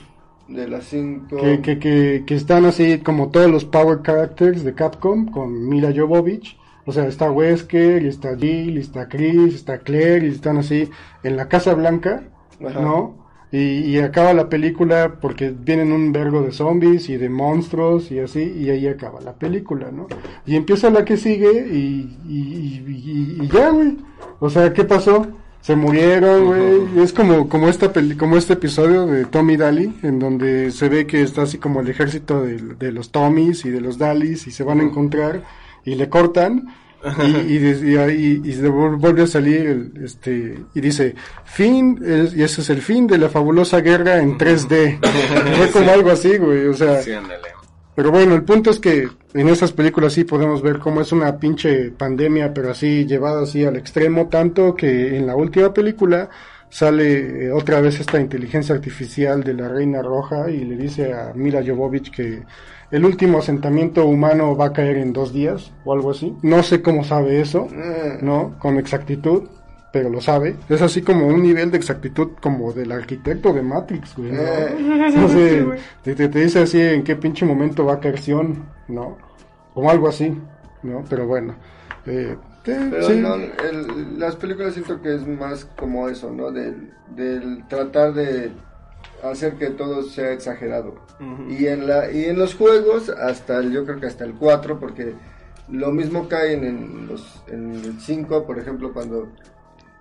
De 0.49 0.67
las 0.67 0.85
cinco... 0.85 1.37
Que, 1.37 1.61
que, 1.61 1.79
que, 1.79 2.25
que 2.27 2.35
están 2.35 2.65
así 2.65 2.99
como 2.99 3.31
todos 3.31 3.51
los 3.51 3.65
power 3.65 4.01
characters 4.03 4.65
de 4.65 4.75
Capcom 4.75 5.31
con 5.31 5.69
Mila 5.69 5.93
Jovovich. 5.95 6.59
O 6.87 6.93
sea, 6.93 7.07
está 7.07 7.31
Wesker, 7.31 8.03
y 8.03 8.09
está 8.09 8.35
Jill, 8.35 8.79
y 8.79 8.81
está 8.81 9.09
Chris, 9.09 9.55
está 9.55 9.79
Claire, 9.81 10.27
y 10.27 10.31
están 10.31 10.57
así 10.57 10.89
en 11.23 11.37
la 11.37 11.47
Casa 11.49 11.75
Blanca, 11.75 12.23
Ajá. 12.67 12.81
¿no? 12.81 13.15
Y, 13.53 13.59
y 13.81 13.99
acaba 13.99 14.33
la 14.33 14.49
película 14.49 15.19
porque 15.21 15.51
vienen 15.51 15.93
un 15.93 16.13
vergo 16.13 16.41
de 16.43 16.53
zombies 16.53 17.09
y 17.11 17.17
de 17.19 17.29
monstruos 17.29 18.11
y 18.11 18.19
así, 18.21 18.41
y 18.59 18.71
ahí 18.71 18.87
acaba 18.87 19.21
la 19.21 19.35
película, 19.35 19.91
¿no? 19.91 20.07
Y 20.47 20.57
empieza 20.57 20.89
la 20.91 21.05
que 21.05 21.17
sigue 21.19 21.67
y, 21.71 22.19
y, 22.27 22.39
y- 22.39 23.39
y- 23.41 23.45
y 23.45 23.49
ya, 23.49 23.69
güey. 23.71 23.97
O 24.41 24.49
sea, 24.49 24.73
¿qué 24.73 24.85
pasó? 24.85 25.27
Se 25.69 25.77
murieron, 25.77 26.47
güey. 26.47 27.05
Es 27.05 27.13
como, 27.13 27.47
como 27.49 27.69
esta 27.69 27.93
peli- 27.93 28.17
como 28.17 28.39
este 28.39 28.55
episodio 28.55 29.05
de 29.07 29.27
Tommy 29.27 29.59
Daly, 29.59 29.99
en 30.03 30.19
donde 30.19 30.71
se 30.71 30.89
ve 30.89 31.07
que 31.07 31.21
está 31.21 31.43
así 31.43 31.59
como 31.59 31.81
el 31.81 31.89
ejército 31.91 32.43
de, 32.43 32.57
de 32.57 32.91
los 32.91 33.11
Tommys 33.13 33.67
y 33.67 33.71
de 33.71 33.83
los 33.83 33.99
Dalys 33.99 34.47
y 34.47 34.51
se 34.51 34.65
van 34.65 34.81
a 34.81 34.85
encontrar 34.85 35.43
y 35.85 35.95
le 35.95 36.09
cortan 36.09 36.69
y, 37.47 37.53
y, 37.53 37.93
y 37.93 37.97
ahí- 37.99 38.41
y 38.45 38.53
se 38.55 38.69
vol- 38.71 38.99
vuelve 38.99 39.25
a 39.25 39.27
salir 39.27 39.61
el, 39.67 40.05
este 40.05 40.59
y 40.75 40.81
dice 40.81 41.15
fin 41.45 42.01
es- 42.03 42.35
y 42.35 42.43
ese 42.43 42.63
es 42.63 42.71
el 42.71 42.81
fin 42.81 43.07
de 43.07 43.19
la 43.19 43.29
fabulosa 43.29 43.81
guerra 43.83 44.21
en 44.23 44.37
3D 44.39 44.99
fue 45.59 45.71
como 45.71 45.91
algo 45.93 46.11
así 46.11 46.39
güey 46.39 46.67
o 46.67 46.75
sea 46.75 47.01
Sí. 47.03 47.13
Pero 47.99 48.13
bueno, 48.13 48.37
el 48.37 48.45
punto 48.45 48.71
es 48.71 48.79
que 48.79 49.09
en 49.35 49.49
esas 49.49 49.73
películas 49.73 50.13
sí 50.13 50.23
podemos 50.23 50.63
ver 50.63 50.79
cómo 50.79 51.01
es 51.01 51.11
una 51.11 51.37
pinche 51.37 51.91
pandemia, 51.91 52.55
pero 52.55 52.71
así 52.71 53.05
llevada 53.07 53.43
así 53.43 53.65
al 53.65 53.75
extremo, 53.75 54.29
tanto 54.29 54.77
que 54.77 55.17
en 55.17 55.27
la 55.27 55.35
última 55.35 55.75
película 55.75 56.31
sale 56.71 57.47
eh, 57.47 57.51
otra 57.51 57.81
vez 57.81 57.99
esta 57.99 58.21
inteligencia 58.21 58.77
artificial 58.77 59.43
de 59.43 59.55
la 59.55 59.67
Reina 59.69 60.01
Roja 60.01 60.49
y 60.49 60.65
le 60.65 60.77
dice 60.77 61.13
a 61.13 61.33
Mila 61.35 61.61
Jovovich 61.67 62.13
que 62.13 62.45
el 62.93 63.05
último 63.05 63.39
asentamiento 63.39 64.07
humano 64.07 64.57
va 64.57 64.67
a 64.67 64.73
caer 64.73 64.99
en 64.99 65.13
dos 65.13 65.33
días 65.33 65.73
o 65.85 65.93
algo 65.93 66.13
así. 66.13 66.37
No 66.43 66.63
sé 66.63 66.81
cómo 66.81 67.03
sabe 67.03 67.41
eso, 67.41 67.67
Eh, 67.75 68.19
¿no? 68.23 68.55
Con 68.61 68.79
exactitud, 68.79 69.49
pero 69.93 70.11
lo 70.11 70.21
sabe. 70.21 70.57
Es 70.69 70.83
así 70.83 71.03
como 71.03 71.27
un 71.27 71.43
nivel 71.43 71.71
de 71.71 71.79
exactitud 71.79 72.31
como 72.41 72.73
del 72.73 72.93
arquitecto 72.93 73.53
de 73.53 73.63
Matrix, 73.63 74.17
güey, 74.17 74.33
¿no? 74.33 74.41
Eh. 74.43 75.13
No 75.17 75.29
sé, 75.29 75.67
te, 76.03 76.15
te- 76.15 76.29
te 76.29 76.39
dice 76.41 76.61
así 76.61 76.81
en 76.81 77.05
qué 77.05 77.17
pinche 77.17 77.45
momento 77.47 77.85
va 77.85 77.95
a 77.95 78.01
caer 78.01 78.19
Sion, 78.21 78.65
¿no? 78.89 79.17
O 79.75 79.89
algo 79.91 80.09
así, 80.09 80.37
¿no? 80.83 81.05
Pero 81.09 81.27
bueno. 81.27 81.55
Eh, 82.07 82.37
eh, 82.67 82.89
Pero 82.91 83.03
sí. 83.03 83.17
no, 83.17 83.35
el- 83.35 84.19
las 84.19 84.37
películas 84.37 84.75
siento 84.75 85.01
que 85.01 85.15
es 85.15 85.27
más 85.27 85.65
como 85.79 86.09
eso, 86.09 86.31
¿no? 86.31 86.51
Del, 86.51 86.93
del 87.17 87.67
tratar 87.69 88.13
de 88.13 88.51
hacer 89.23 89.55
que 89.55 89.69
todo 89.71 90.03
sea 90.03 90.33
exagerado. 90.33 90.95
Y 91.49 91.67
en 91.67 91.89
la 91.89 92.13
y 92.13 92.27
en 92.27 92.39
los 92.39 92.55
juegos, 92.55 93.09
hasta 93.09 93.59
el, 93.59 93.73
yo 93.73 93.85
creo 93.85 93.99
que 93.99 94.07
hasta 94.07 94.25
el 94.25 94.35
4, 94.35 94.79
porque 94.79 95.15
lo 95.69 95.91
mismo 95.91 96.29
cae 96.29 96.53
en, 96.53 96.65
en 96.65 97.07
los, 97.09 97.43
en 97.49 97.73
el 97.75 98.01
5, 98.01 98.45
por 98.47 98.59
ejemplo, 98.59 98.93
cuando... 98.93 99.29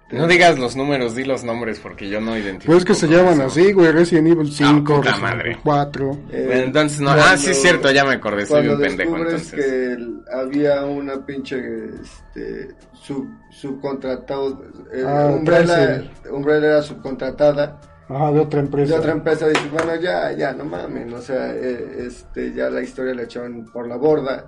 No 0.10 0.26
digas 0.26 0.58
los 0.58 0.76
números, 0.78 1.16
di 1.16 1.26
los 1.26 1.43
nombres 1.43 1.80
porque 1.82 2.08
yo 2.08 2.22
no 2.22 2.38
identifico. 2.38 2.68
Pues 2.72 2.80
es 2.80 2.86
que 2.86 2.93
se 2.95 3.08
llaman 3.08 3.34
eso. 3.34 3.43
así, 3.47 3.74
güey, 3.74 3.91
Resident 3.91 4.28
Evil 4.28 4.51
5, 4.51 4.95
puta 4.97 5.12
Resident. 5.12 5.41
Evil 5.41 5.58
4. 5.64 6.18
eh, 6.32 6.43
Bueno, 6.47 6.62
entonces 6.64 6.99
no. 7.01 7.08
cuando- 7.08 7.24
Ah, 7.26 7.38
sí, 7.38 7.49
es 7.51 7.62
cierto, 7.62 7.91
ya 7.91 8.05
me 8.05 8.14
acordé, 8.14 8.45
soy 8.45 8.66
Cuando 8.68 8.74
un 8.76 8.82
pendejo 8.82 9.12
descubres 9.18 9.53
entonces. 9.53 9.66
que 9.66 9.91
el- 9.93 10.22
había 10.34 10.86
una 10.86 11.26
pinche 11.26 11.58
este, 12.01 12.70
sub, 12.93 13.28
subcontratado, 13.49 14.64
eh, 14.93 15.03
Ah, 15.05 15.28
Umbrella. 15.34 16.03
Umbrella 16.32 16.68
era 16.68 16.82
subcontratada 16.84 17.80
Ajá, 18.10 18.32
de 18.32 18.39
otra 18.39 18.60
empresa. 18.62 18.93
de 18.93 18.99
otra 18.99 19.12
empresa 19.12 19.47
dices, 19.49 19.70
bueno, 19.72 19.95
ya, 19.95 20.32
ya, 20.32 20.53
no 20.53 20.64
mamen, 20.66 21.14
o 21.14 21.22
sea, 21.22 21.53
eh, 21.53 22.05
este, 22.08 22.53
ya 22.53 22.70
la 22.70 22.82
historia 22.82 23.14
la 23.14 23.24
echaban 23.24 23.66
por 23.66 23.88
la 23.88 23.97
borda 23.97 24.45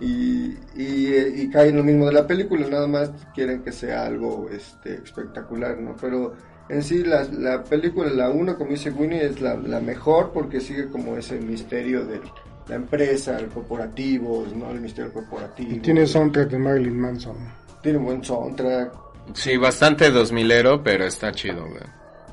y, 0.00 0.56
y, 0.74 1.12
eh, 1.12 1.32
y 1.36 1.50
cae 1.50 1.68
en 1.68 1.76
lo 1.76 1.84
mismo 1.84 2.06
de 2.06 2.12
la 2.12 2.26
película, 2.26 2.66
nada 2.68 2.86
más 2.86 3.10
quieren 3.34 3.62
que 3.62 3.72
sea 3.72 4.06
algo 4.06 4.48
este, 4.50 4.94
espectacular, 4.94 5.78
¿no? 5.78 5.96
Pero 5.98 6.34
en 6.68 6.82
sí 6.82 7.02
la, 7.02 7.24
la 7.24 7.62
película, 7.62 8.10
la 8.10 8.28
1, 8.28 8.58
como 8.58 8.70
dice 8.70 8.90
Winnie, 8.90 9.24
es 9.24 9.40
la, 9.40 9.54
la 9.54 9.80
mejor 9.80 10.32
porque 10.32 10.60
sigue 10.60 10.88
como 10.88 11.16
ese 11.16 11.38
misterio 11.40 12.04
de 12.04 12.20
la 12.68 12.74
empresa, 12.74 13.38
el 13.38 13.46
corporativo, 13.46 14.44
¿no? 14.54 14.70
El 14.70 14.80
misterio 14.80 15.12
corporativo. 15.12 15.72
Y 15.72 15.78
tiene 15.78 16.06
soundtrack 16.06 16.50
de 16.50 16.58
Marilyn 16.58 16.98
Manson. 16.98 17.36
Tiene 17.82 17.98
buen 17.98 18.22
soundtrack. 18.22 18.92
Sí, 19.34 19.56
bastante 19.56 20.10
dos 20.10 20.30
milero, 20.30 20.82
pero 20.82 21.04
está 21.04 21.32
chido, 21.32 21.66
güey. 21.68 21.82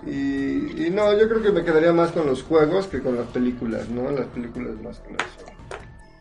Y, 0.05 0.87
y 0.87 0.89
no, 0.89 1.17
yo 1.17 1.29
creo 1.29 1.41
que 1.41 1.51
me 1.51 1.63
quedaría 1.63 1.93
más 1.93 2.11
con 2.11 2.25
los 2.25 2.43
juegos 2.43 2.87
que 2.87 2.99
con 2.99 3.15
las 3.15 3.27
películas, 3.27 3.87
¿no? 3.89 4.11
Las 4.11 4.25
películas 4.27 4.75
más 4.81 4.99
que 4.99 5.11
nada 5.11 5.25
son 5.37 5.53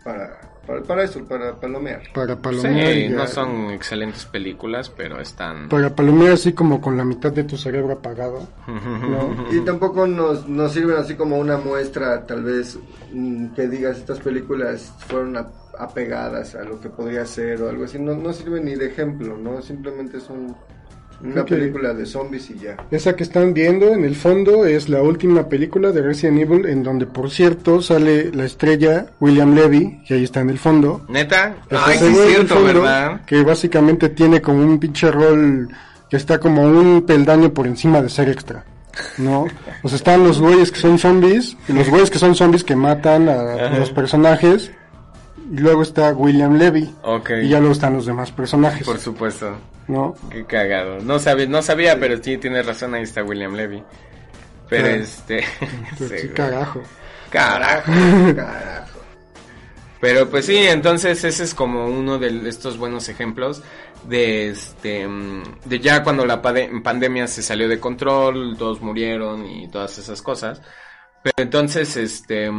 para 0.05 0.52
Para, 0.67 0.83
para 0.83 1.03
eso, 1.05 1.25
para 1.25 1.55
palomear. 1.57 2.03
Para 2.15 2.37
palomear. 2.37 2.93
Sí, 2.95 3.09
no 3.09 3.27
son 3.27 3.71
excelentes 3.71 4.25
películas, 4.27 4.89
pero 4.91 5.21
están... 5.21 5.69
Para 5.69 5.95
palomear 5.95 6.33
así 6.35 6.53
como 6.53 6.81
con 6.81 6.97
la 6.97 7.05
mitad 7.05 7.33
de 7.33 7.45
tu 7.45 7.57
cerebro 7.57 7.95
apagado. 7.95 8.47
¿no? 8.69 9.47
Y 9.53 9.61
tampoco 9.61 10.07
nos, 10.07 10.49
nos 10.49 10.73
sirven 10.73 10.97
así 10.99 11.15
como 11.15 11.39
una 11.39 11.57
muestra, 11.57 12.25
tal 12.27 12.45
vez, 12.45 12.79
mm, 13.13 13.49
que 13.55 13.67
digas 13.69 13.99
estas 13.99 14.21
películas 14.21 14.93
fueron 15.09 15.37
a- 15.37 15.49
apegadas 15.79 16.55
a 16.55 16.63
lo 16.65 16.81
que 16.81 16.89
podría 16.91 17.27
ser 17.27 17.61
o 17.63 17.69
algo 17.69 17.85
así. 17.85 17.99
No, 17.99 18.15
no 18.15 18.33
sirven 18.33 18.65
ni 18.67 18.75
de 18.77 18.87
ejemplo, 18.87 19.37
¿no? 19.37 19.61
Simplemente 19.63 20.19
es 20.19 20.29
un- 20.31 20.55
una 21.23 21.45
película 21.45 21.95
de 21.95 22.07
zombies 22.07 22.51
y 22.51 22.59
ya. 22.59 22.77
Esa 22.91 23.15
que 23.15 23.23
están 23.23 23.55
viendo 23.55 23.89
en 23.93 24.05
el 24.05 24.17
fondo 24.17 24.67
es 24.67 24.89
la 24.89 25.03
última 25.03 25.49
película 25.49 25.91
de 25.93 26.03
Resident 26.03 26.41
Evil 26.41 26.67
en 26.67 26.83
donde 26.83 27.07
por 27.07 27.31
cierto 27.31 27.81
sale 27.81 28.31
la 28.33 28.45
estrella 28.45 29.07
William 29.21 29.55
Levy, 29.55 30.03
que 30.07 30.15
ahí 30.15 30.25
está 30.25 30.41
en 30.41 30.51
el 30.51 30.59
fondo. 30.59 31.05
¿Neta? 31.09 31.55
Ay, 31.71 31.99
sí 31.99 32.07
es 32.07 32.27
cierto, 32.27 32.55
fondo, 32.55 32.83
¿verdad? 32.83 33.21
Que 33.25 33.43
básicamente 33.43 34.09
tiene 34.11 34.41
como 34.41 34.59
un 34.65 34.79
pinche 34.79 35.11
rol 35.11 35.69
que 36.11 36.17
está 36.17 36.39
como 36.39 36.63
un 36.63 37.03
peldaño 37.07 37.53
por 37.55 37.67
encima 37.67 38.03
de 38.03 38.09
ser 38.09 38.29
extra. 38.29 38.65
¿No? 39.17 39.47
O 39.83 39.89
sea, 39.89 39.97
están 39.97 40.23
los 40.23 40.39
güeyes 40.39 40.71
que 40.71 40.79
son 40.79 40.99
zombies, 40.99 41.57
y 41.67 41.73
los 41.73 41.89
güeyes 41.89 42.11
que 42.11 42.19
son 42.19 42.35
zombies 42.35 42.63
que 42.63 42.77
matan 42.77 43.29
a 43.29 43.79
los 43.79 43.91
personajes, 43.91 44.71
luego 45.51 45.83
está 45.83 46.13
William 46.13 46.57
Levy, 46.57 46.95
Ok, 47.03 47.31
y 47.43 47.49
ya 47.49 47.59
luego 47.59 47.73
están 47.73 47.95
los 47.95 48.07
demás 48.07 48.31
personajes, 48.33 48.85
por 48.85 48.99
supuesto. 48.99 49.57
¿no? 49.89 50.15
Qué 50.31 50.45
cagado. 50.45 51.01
No 51.01 51.19
sabía, 51.19 51.47
no 51.47 51.63
sabía, 51.63 51.99
pero 51.99 52.23
sí 52.23 52.39
tienes 52.39 52.67
razón, 52.67 52.95
ahí 52.95 53.03
está 53.03 53.23
William 53.23 53.55
Levy. 53.55 53.83
Pero 54.69 54.89
este... 54.89 55.45
Sí, 55.99 56.29
carajo. 56.35 56.83
Carajo. 57.31 57.93
Carajo. 58.37 59.01
Pero 60.01 60.29
pues 60.29 60.47
sí, 60.47 60.57
entonces 60.57 61.23
ese 61.23 61.45
es 61.45 61.55
como 61.55 61.87
uno 61.87 62.19
de 62.19 62.49
estos 62.49 62.77
buenos 62.77 63.09
ejemplos 63.09 63.63
de 64.03 64.49
este 64.49 65.09
de 65.65 65.79
ya 65.79 66.03
cuando 66.03 66.27
la 66.27 66.43
pandemia 66.43 67.29
se 67.29 67.41
salió 67.41 67.69
de 67.69 67.79
control, 67.79 68.57
todos 68.59 68.81
murieron 68.81 69.47
y 69.47 69.69
todas 69.69 69.97
esas 69.99 70.21
cosas. 70.21 70.61
Pero 71.23 71.35
entonces 71.37 71.97
este 71.97 72.51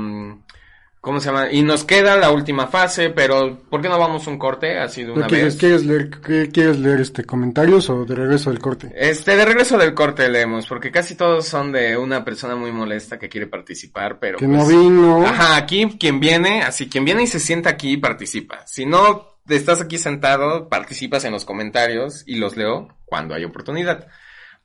¿cómo 1.03 1.19
se 1.19 1.25
llama? 1.25 1.51
Y 1.51 1.63
nos 1.63 1.83
queda 1.83 2.15
la 2.15 2.31
última 2.31 2.67
fase, 2.67 3.09
pero 3.09 3.59
¿por 3.69 3.81
qué 3.81 3.89
no 3.89 3.99
vamos 3.99 4.25
un 4.25 4.37
corte 4.37 4.79
así 4.79 5.03
de 5.03 5.11
una 5.11 5.23
¿No 5.23 5.27
¿Quieres, 5.27 5.55
vez? 5.55 5.57
quieres 5.57 5.85
leer, 5.85 6.09
qué- 6.25 6.49
quieres 6.49 6.79
leer 6.79 7.01
este 7.01 7.25
comentarios 7.25 7.89
o 7.89 8.05
de 8.05 8.15
regreso 8.15 8.49
del 8.51 8.59
corte? 8.59 8.89
Este, 8.95 9.35
de 9.35 9.43
regreso 9.43 9.77
del 9.77 9.93
corte 9.93 10.29
leemos, 10.29 10.65
porque 10.65 10.91
casi 10.91 11.15
todos 11.15 11.45
son 11.45 11.73
de 11.73 11.97
una 11.97 12.23
persona 12.23 12.55
muy 12.55 12.71
molesta 12.71 13.19
que 13.19 13.27
quiere 13.27 13.47
participar, 13.47 14.17
pero 14.17 14.37
que 14.37 14.47
pues, 14.47 14.57
no 14.57 14.65
vino. 14.65 15.25
Ajá, 15.27 15.57
aquí 15.57 15.97
quien 15.99 16.21
viene, 16.21 16.61
así 16.63 16.87
quien 16.87 17.03
viene 17.03 17.23
y 17.23 17.27
se 17.27 17.41
sienta 17.41 17.71
aquí 17.71 17.97
participa. 17.97 18.65
Si 18.65 18.85
no 18.85 19.27
estás 19.49 19.81
aquí 19.81 19.97
sentado, 19.97 20.69
participas 20.69 21.25
en 21.25 21.33
los 21.33 21.43
comentarios 21.43 22.23
y 22.25 22.35
los 22.37 22.55
leo 22.55 22.87
cuando 23.03 23.35
hay 23.35 23.43
oportunidad. 23.43 24.07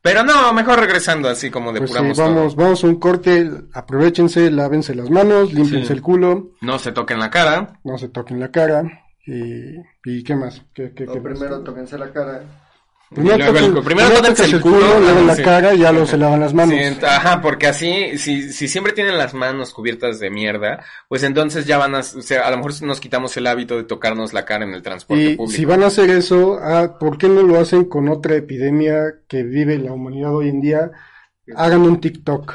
Pero 0.09 0.25
no, 0.25 0.53
mejor 0.53 0.81
regresando 0.81 1.29
así 1.29 1.51
como 1.51 1.71
Pues 1.71 1.81
sí, 1.81 1.85
depuramos 1.97 2.19
vamos, 2.19 2.55
todo. 2.55 2.65
vamos 2.65 2.85
a 2.85 2.87
un 2.87 2.97
corte, 2.97 3.51
aprovechense, 3.75 4.51
lávense 4.51 4.95
las 4.95 5.11
manos, 5.11 5.53
límpiense 5.53 5.89
Sí. 5.89 5.93
el 5.93 6.03
culo, 6.03 6.53
No 6.61 6.79
se 6.79 6.93
toquen 6.93 7.19
la 7.19 7.31
cara. 7.31 7.79
no 7.85 7.99
se 7.99 8.09
toquen 8.09 8.41
la 8.41 8.51
cara 8.51 8.83
y, 9.27 9.75
y 10.05 10.23
¿qué 10.25 10.35
más? 10.35 10.63
¿Qué, 10.75 10.93
qué, 10.95 11.05
No, 11.05 11.13
qué 11.13 11.21
más? 11.21 11.33
primero 11.39 11.61
tóquense 11.63 11.99
la 11.99 12.11
cara. 12.13 12.43
Primero, 13.11 13.53
luego 13.53 13.79
el- 13.79 13.85
primero 13.85 14.09
el 14.09 14.61
culo, 14.61 15.01
luego 15.01 15.21
la 15.27 15.35
sí. 15.35 15.43
cara 15.43 15.73
y 15.75 15.79
ya 15.79 15.93
luego 15.93 16.07
se 16.07 16.19
lavan 16.19 16.41
las 16.41 16.53
manos. 16.53 16.75
Sí, 16.79 17.05
ajá, 17.07 17.41
porque 17.41 17.67
así, 17.67 18.19
si, 18.19 18.53
si 18.53 18.69
siempre 18.69 18.93
tienen 18.93 19.17
las 19.17 19.33
manos 19.33 19.73
cubiertas 19.73 20.21
de 20.21 20.29
mierda, 20.31 20.85
pues 21.09 21.23
entonces 21.23 21.65
ya 21.65 21.79
van 21.79 21.95
a, 21.95 22.01
o 22.01 22.03
sea, 22.03 22.47
a 22.47 22.51
lo 22.51 22.59
mejor 22.59 22.83
nos 22.83 23.01
quitamos 23.01 23.35
el 23.39 23.47
hábito 23.47 23.77
de 23.79 23.85
tocarnos 23.85 24.35
la 24.35 24.45
cara 24.45 24.65
en 24.65 24.75
el 24.75 24.83
transporte 24.83 25.23
Y 25.25 25.37
público. 25.37 25.57
si 25.57 25.65
van 25.65 25.83
a 25.83 25.87
hacer 25.87 26.11
eso, 26.11 26.59
ah, 26.63 26.99
¿por 27.01 27.17
qué 27.17 27.29
no 27.29 27.43
lo 27.43 27.59
hacen 27.59 27.87
con 27.87 28.09
otra 28.11 28.37
epidemia 28.37 29.15
que 29.27 29.43
vive 29.43 29.79
la 29.79 29.93
humanidad 29.93 30.35
hoy 30.35 30.51
en 30.51 30.61
día? 30.61 30.91
Hagan 31.57 31.83
un 31.83 32.01
TikTok, 32.01 32.55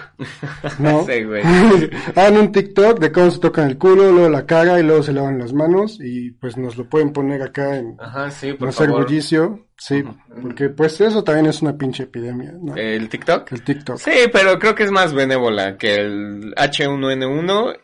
¿no? 0.80 1.06
Sí, 1.08 1.24
güey. 1.24 1.44
Hagan 2.16 2.38
un 2.38 2.52
TikTok 2.52 3.00
de 3.00 3.12
cómo 3.12 3.32
se 3.32 3.40
tocan 3.40 3.70
el 3.70 3.78
culo, 3.78 4.12
luego 4.12 4.30
la 4.30 4.46
cara 4.46 4.80
y 4.80 4.84
luego 4.84 5.04
se 5.04 5.14
lavan 5.14 5.40
las 5.40 5.54
manos 5.54 6.00
y 6.02 6.32
pues 6.32 6.58
nos 6.58 6.78
lo 6.78 6.90
pueden 6.90 7.12
poner 7.12 7.42
acá 7.42 7.78
en 7.78 7.96
Ajá, 8.00 8.32
sí, 8.32 8.54
por 8.54 8.68
no 8.68 8.72
ser 8.72 8.88
favor. 8.88 9.04
bullicio, 9.04 9.68
sí, 9.78 10.04
porque 10.42 10.70
pues 10.70 11.00
eso 11.02 11.24
también 11.24 11.48
es 11.48 11.62
una 11.62 11.78
pinche 11.78 12.04
epidemia, 12.04 12.54
¿no? 12.62 12.76
¿El 12.76 13.10
TikTok? 13.10 13.52
El 13.52 13.64
TikTok. 13.64 13.98
Sí, 13.98 14.12
pero 14.32 14.60
creo 14.60 14.76
que 14.76 14.84
es 14.84 14.92
más 14.92 15.14
benévola 15.14 15.78
que 15.78 15.96
el 15.96 16.54
H1N1 16.56 17.78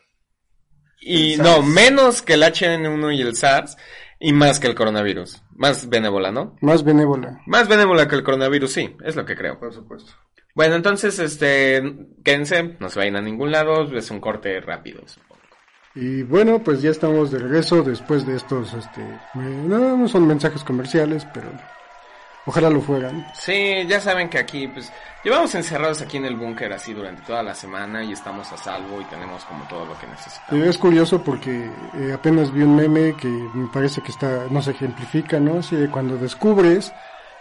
y 1.01 1.38
no, 1.38 1.62
menos 1.62 2.22
que 2.22 2.34
el 2.34 2.43
H1N1 2.43 3.16
y 3.16 3.22
el 3.22 3.36
SARS 3.36 3.78
y 4.20 4.34
más 4.34 4.60
que 4.60 4.68
el 4.68 4.76
coronavirus. 4.76 5.41
Más 5.55 5.89
benévola, 5.89 6.32
¿no? 6.32 6.55
Más 6.62 6.84
benévola. 6.84 7.41
Más 7.45 7.68
benévola 7.68 8.07
que 8.07 8.16
el 8.16 8.24
coronavirus, 8.24 8.72
sí, 8.72 8.95
es 9.03 9.16
lo 9.16 9.26
que 9.26 9.36
creo. 9.36 9.60
Por 9.60 9.74
supuesto. 9.74 10.12
Bueno, 10.60 10.76
entonces, 10.76 11.18
este, 11.20 11.82
quédense, 12.22 12.76
no 12.82 12.89
se 12.89 12.99
vayan 12.99 13.16
a 13.16 13.22
ningún 13.22 13.49
lado, 13.49 13.84
es 13.97 14.12
un 14.12 14.20
corte 14.20 14.60
rápido. 14.60 15.01
supongo. 15.05 15.39
Y 15.95 16.24
bueno, 16.24 16.62
pues 16.62 16.82
ya 16.82 16.89
estamos 16.89 17.32
de 17.32 17.39
regreso 17.39 17.82
después 17.82 18.26
de 18.26 18.36
estos, 18.36 18.74
este, 18.74 19.01
no, 19.36 19.95
no 19.95 20.07
son 20.10 20.28
mensajes 20.28 20.62
comerciales, 20.66 21.26
pero 21.34 21.49
ojalá 22.45 22.70
lo 22.70 22.82
fueran. 22.82 23.26
Sí, 23.34 23.88
ya 23.88 24.01
saben 24.01 24.28
que 24.30 24.38
aquí, 24.38 24.68
pues, 24.68 24.91
llevamos 25.24 25.55
encerrados 25.55 26.01
aquí 26.01 26.18
en 26.18 26.26
el 26.26 26.36
búnker 26.36 26.74
así 26.74 26.93
durante 26.93 27.22
toda 27.22 27.41
la 27.41 27.55
semana 27.55 28.03
y 28.03 28.12
estamos 28.12 28.51
a 28.51 28.57
salvo 28.57 28.99
y 28.99 29.05
tenemos 29.05 29.45
como 29.45 29.64
todo 29.70 29.86
lo 29.86 29.97
que 29.97 30.07
Y 30.07 30.10
necesitamos. 30.10 30.68
es 30.68 30.78
curioso 30.78 31.24
porque 31.24 31.72
eh, 31.93 32.12
apenas 32.14 32.51
vi 32.51 32.64
un 32.64 32.76
meme 32.76 33.16
que 33.16 33.30
me 33.30 33.70
parece 33.70 34.01
que 34.01 34.12
está, 34.12 34.47
no 34.51 34.62
se 34.62 34.72
ejemplifica, 34.72 35.39
¿no? 35.39 35.62
De 35.62 35.89
cuando 35.89 36.18
descubres 36.18 36.91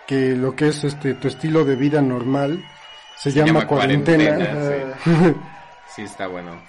que 0.06 0.36
lo 0.36 0.54
que 0.54 0.68
es 0.68 0.84
este 0.84 1.14
tu 1.14 1.26
estilo 1.26 1.64
de 1.64 1.74
vida 1.74 2.00
normal 2.00 2.64
se, 3.18 3.32
llama, 3.32 3.46
llama 3.46 3.66
cuarentena. 3.66 4.36
cuarentena, 4.36 4.94
Ah, 5.04 5.34
Sí, 5.94 6.02
está 6.02 6.26
bueno. 6.26 6.60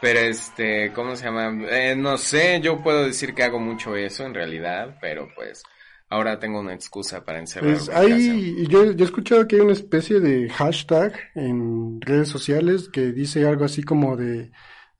Pero 0.00 0.20
este, 0.20 0.92
¿cómo 0.92 1.16
se 1.16 1.24
llama? 1.24 1.66
Eh, 1.70 1.94
no 1.96 2.18
sé, 2.18 2.60
yo 2.60 2.82
puedo 2.82 3.04
decir 3.04 3.34
que 3.34 3.42
hago 3.42 3.58
mucho 3.58 3.96
eso 3.96 4.24
en 4.24 4.34
realidad, 4.34 4.96
pero 5.00 5.28
pues 5.34 5.62
ahora 6.08 6.38
tengo 6.38 6.60
una 6.60 6.74
excusa 6.74 7.24
para 7.24 7.38
encerrarme 7.38 7.76
Pues 7.76 7.88
hay, 7.88 8.66
yo, 8.68 8.92
yo 8.92 9.04
he 9.04 9.08
escuchado 9.08 9.48
que 9.48 9.56
hay 9.56 9.62
una 9.62 9.72
especie 9.72 10.20
de 10.20 10.48
hashtag 10.50 11.14
en 11.34 12.00
redes 12.00 12.28
sociales 12.28 12.88
que 12.88 13.12
dice 13.12 13.46
algo 13.46 13.64
así 13.64 13.82
como 13.82 14.16
de 14.16 14.52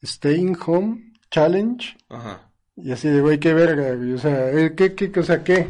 Staying 0.05 0.57
Home 0.67 1.13
Challenge. 1.31 1.97
Ajá. 2.09 2.51
Y 2.77 2.93
así 2.93 3.09
de, 3.09 3.21
güey, 3.21 3.39
qué 3.39 3.55
verga, 3.55 3.95
güey. 3.95 4.13
O 4.13 4.19
sea, 4.19 4.51
eh, 4.51 4.75
¿qué, 4.77 4.95
qué, 4.95 5.11
o 5.19 5.23
sea, 5.23 5.43
qué? 5.43 5.67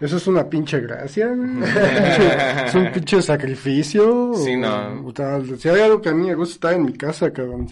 ¿Eso 0.00 0.16
es 0.16 0.26
una 0.26 0.48
pinche 0.48 0.80
gracia, 0.80 1.28
güey? 1.28 1.62
¿Es 2.66 2.74
un 2.74 2.90
pinche 2.90 3.20
sacrificio? 3.20 4.32
Sí, 4.34 4.56
no. 4.56 5.06
o 5.06 5.12
tal, 5.12 5.58
si 5.58 5.68
hay 5.68 5.80
algo 5.82 6.00
que 6.00 6.08
a 6.08 6.14
mí 6.14 6.26
me 6.26 6.34
gusta 6.34 6.54
estar 6.54 6.72
en 6.72 6.86
mi 6.86 6.94
casa, 6.94 7.30
cabrón. 7.32 7.68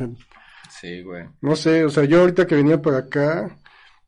Sí, 0.68 1.03
güey. 1.03 1.24
no 1.41 1.57
sé, 1.57 1.85
o 1.85 1.91
sea, 1.91 2.05
yo 2.05 2.20
ahorita 2.20 2.47
que 2.47 2.55
venía 2.55 2.81
por 2.83 2.95
acá, 2.95 3.59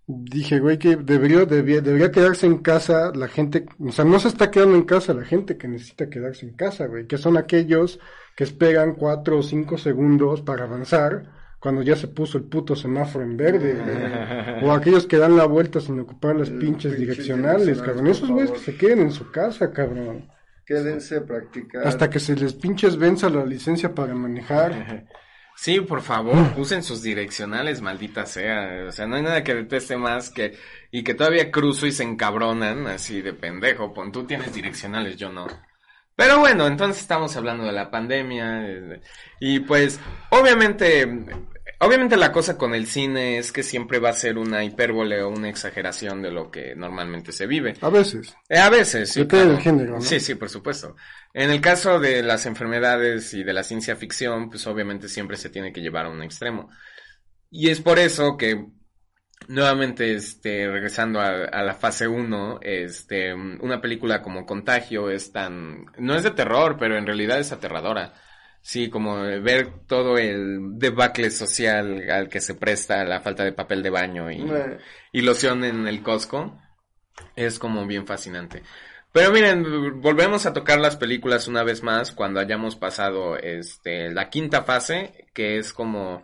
dije, 0.07 0.61
güey, 0.61 0.79
que 0.79 0.97
debería, 0.97 1.47
debería, 1.47 1.81
debería 1.81 2.13
quedarse 2.13 2.47
en 2.47 2.59
casa 2.59 3.11
la 3.15 3.29
gente, 3.29 3.65
o 3.79 3.91
sea, 3.91 4.05
no 4.05 4.21
se 4.21 4.29
está 4.29 4.51
quedando 4.51 4.77
en 4.77 4.85
casa 4.85 5.15
la 5.15 5.25
gente 5.25 5.57
que 5.57 5.67
necesita 5.67 6.11
quedarse 6.11 6.47
en 6.47 6.53
casa, 6.53 6.87
güey, 6.87 7.07
que 7.07 7.17
son 7.17 7.39
aquellos 7.39 7.99
que 8.37 8.45
esperan 8.45 8.95
cuatro 8.95 9.39
o 9.39 9.43
cinco 9.43 9.79
segundos 9.79 10.43
para 10.43 10.65
avanzar 10.65 11.40
cuando 11.61 11.83
ya 11.83 11.95
se 11.95 12.09
puso 12.09 12.39
el 12.39 12.45
puto 12.45 12.75
semáforo 12.75 13.23
en 13.23 13.37
verde, 13.37 13.75
güey. 13.75 14.65
O 14.65 14.73
aquellos 14.73 15.07
que 15.07 15.19
dan 15.19 15.37
la 15.37 15.45
vuelta 15.45 15.79
sin 15.81 16.01
ocupar 16.01 16.35
las 16.35 16.49
El 16.49 16.59
pinches 16.59 16.99
direccionales, 16.99 17.81
cabrón. 17.83 18.07
Esos 18.07 18.31
güeyes 18.31 18.51
que 18.51 18.59
se 18.59 18.77
queden 18.77 19.01
en 19.01 19.13
su 19.13 19.31
casa, 19.31 19.71
cabrón. 19.71 20.27
Quédense 20.65 21.19
a 21.19 21.25
practicar. 21.25 21.87
Hasta 21.87 22.09
que 22.09 22.19
se 22.19 22.35
les 22.35 22.55
pinches 22.55 22.97
venza 22.97 23.29
la 23.29 23.45
licencia 23.45 23.95
para 23.95 24.15
manejar. 24.15 25.07
Sí, 25.57 25.79
por 25.79 26.01
favor, 26.01 26.55
usen 26.57 26.83
sus 26.83 27.03
direccionales, 27.03 27.83
maldita 27.83 28.25
sea. 28.25 28.87
O 28.89 28.93
sea, 28.93 29.07
no 29.07 29.17
hay 29.17 29.23
nada 29.23 29.45
que 29.45 29.55
deteste 29.55 29.95
más 29.99 30.31
que... 30.31 30.57
Y 30.91 31.05
que 31.05 31.13
todavía 31.13 31.51
cruzo 31.51 31.87
y 31.87 31.93
se 31.93 32.03
encabronan 32.03 32.87
así 32.87 33.21
de 33.21 33.35
pendejo. 33.35 33.93
Pon, 33.93 34.11
tú 34.11 34.25
tienes 34.25 34.55
direccionales, 34.55 35.19
yo 35.19 35.31
no. 35.31 35.47
Pero 36.17 36.39
bueno, 36.39 36.67
entonces 36.67 37.01
estamos 37.01 37.37
hablando 37.37 37.65
de 37.65 37.73
la 37.73 37.91
pandemia. 37.91 39.01
Y 39.41 39.61
pues, 39.61 39.99
obviamente... 40.31 41.09
Obviamente 41.83 42.19
la 42.19 42.31
cosa 42.31 42.59
con 42.59 42.75
el 42.75 42.87
cine 42.87 43.39
es 43.39 43.53
que 43.53 43.63
siempre 43.63 44.01
va 44.01 44.11
a 44.11 44.13
ser 44.13 44.37
una 44.37 44.63
hipérbole 44.65 45.23
o 45.23 45.31
una 45.31 45.49
exageración 45.49 46.21
de 46.21 46.31
lo 46.31 46.51
que 46.51 46.75
normalmente 46.77 47.33
se 47.33 47.47
vive. 47.47 47.75
A 47.81 47.89
veces. 47.89 48.37
Eh, 48.51 48.59
a 48.59 48.69
veces, 48.69 49.11
sí. 49.11 49.27
Claro. 49.27 49.53
del 49.53 49.61
género, 49.61 49.95
¿no? 49.95 50.01
Sí, 50.03 50.21
sí, 50.21 50.35
por 50.35 50.51
supuesto. 50.51 50.95
En 51.33 51.51
el 51.51 51.63
caso 51.63 51.99
de 51.99 52.23
las 52.23 52.45
enfermedades 52.45 53.33
y 53.33 53.45
de 53.45 53.55
la 53.55 53.63
ciencia 53.63 53.97
ficción, 53.97 54.51
pues 54.51 54.67
obviamente 54.67 55.09
siempre 55.09 55.39
se 55.39 55.49
tiene 55.49 55.73
que 55.73 55.81
llevar 55.81 56.05
a 56.05 56.11
un 56.11 56.23
extremo. 56.23 56.69
Y 57.51 57.71
es 57.71 57.81
por 57.81 57.99
eso 57.99 58.37
que, 58.37 58.67
nuevamente, 59.51 60.15
este, 60.15 60.69
regresando 60.69 61.21
a, 61.21 61.45
a 61.45 61.63
la 61.63 61.75
fase 61.75 62.07
1, 62.07 62.61
este, 62.63 63.35
una 63.35 63.81
película 63.81 64.23
como 64.23 64.47
Contagio 64.47 65.11
es 65.11 65.33
tan, 65.33 65.87
no 65.99 66.15
es 66.15 66.23
de 66.23 66.31
terror, 66.31 66.77
pero 66.79 66.97
en 66.97 67.07
realidad 67.07 67.41
es 67.41 67.51
aterradora. 67.51 68.15
Sí, 68.63 68.91
como 68.91 69.17
ver 69.17 69.87
todo 69.87 70.19
el 70.19 70.79
debacle 70.79 71.31
social 71.31 72.09
al 72.11 72.29
que 72.29 72.41
se 72.41 72.55
presta 72.55 73.03
la 73.05 73.21
falta 73.21 73.43
de 73.43 73.53
papel 73.53 73.83
de 73.83 73.91
baño 73.91 74.31
y, 74.31 74.43
Eh, 74.43 74.79
y 75.13 75.23
loción 75.23 75.65
en 75.65 75.89
el 75.89 76.03
Costco 76.03 76.61
es 77.35 77.59
como 77.59 77.87
bien 77.87 78.07
fascinante. 78.07 78.63
Pero 79.13 79.33
miren, 79.33 80.01
volvemos 80.01 80.47
a 80.47 80.53
tocar 80.53 80.79
las 80.79 80.97
películas 80.97 81.49
una 81.49 81.65
vez 81.65 81.83
más 81.83 82.13
cuando 82.13 82.39
hayamos 82.39 82.77
pasado 82.77 83.37
este 83.37 84.11
la 84.11 84.31
quinta 84.31 84.63
fase, 84.63 85.27
que 85.35 85.59
es 85.59 85.73
como 85.73 86.23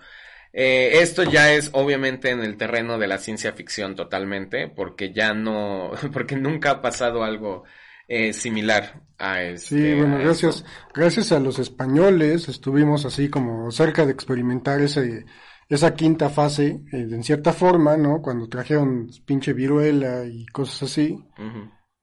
eh, 0.58 1.02
esto 1.02 1.22
ya 1.22 1.52
es 1.52 1.68
obviamente 1.74 2.30
en 2.30 2.40
el 2.40 2.56
terreno 2.56 2.96
de 2.96 3.06
la 3.06 3.18
ciencia 3.18 3.52
ficción 3.52 3.94
totalmente, 3.94 4.68
porque 4.68 5.12
ya 5.12 5.34
no, 5.34 5.90
porque 6.14 6.34
nunca 6.34 6.70
ha 6.70 6.80
pasado 6.80 7.24
algo 7.24 7.64
eh, 8.08 8.32
similar 8.32 9.02
a 9.18 9.42
este. 9.42 9.68
Sí, 9.68 9.94
bueno, 10.00 10.16
gracias, 10.18 10.56
esto. 10.56 10.68
gracias 10.94 11.32
a 11.32 11.40
los 11.40 11.58
españoles 11.58 12.48
estuvimos 12.48 13.04
así 13.04 13.28
como 13.28 13.70
cerca 13.70 14.06
de 14.06 14.12
experimentar 14.12 14.80
ese, 14.80 15.26
esa 15.68 15.94
quinta 15.94 16.30
fase, 16.30 16.80
eh, 16.90 17.06
en 17.10 17.22
cierta 17.22 17.52
forma, 17.52 17.98
¿no? 17.98 18.22
Cuando 18.22 18.48
trajeron 18.48 19.10
pinche 19.26 19.52
viruela 19.52 20.24
y 20.24 20.46
cosas 20.46 20.84
así. 20.84 21.22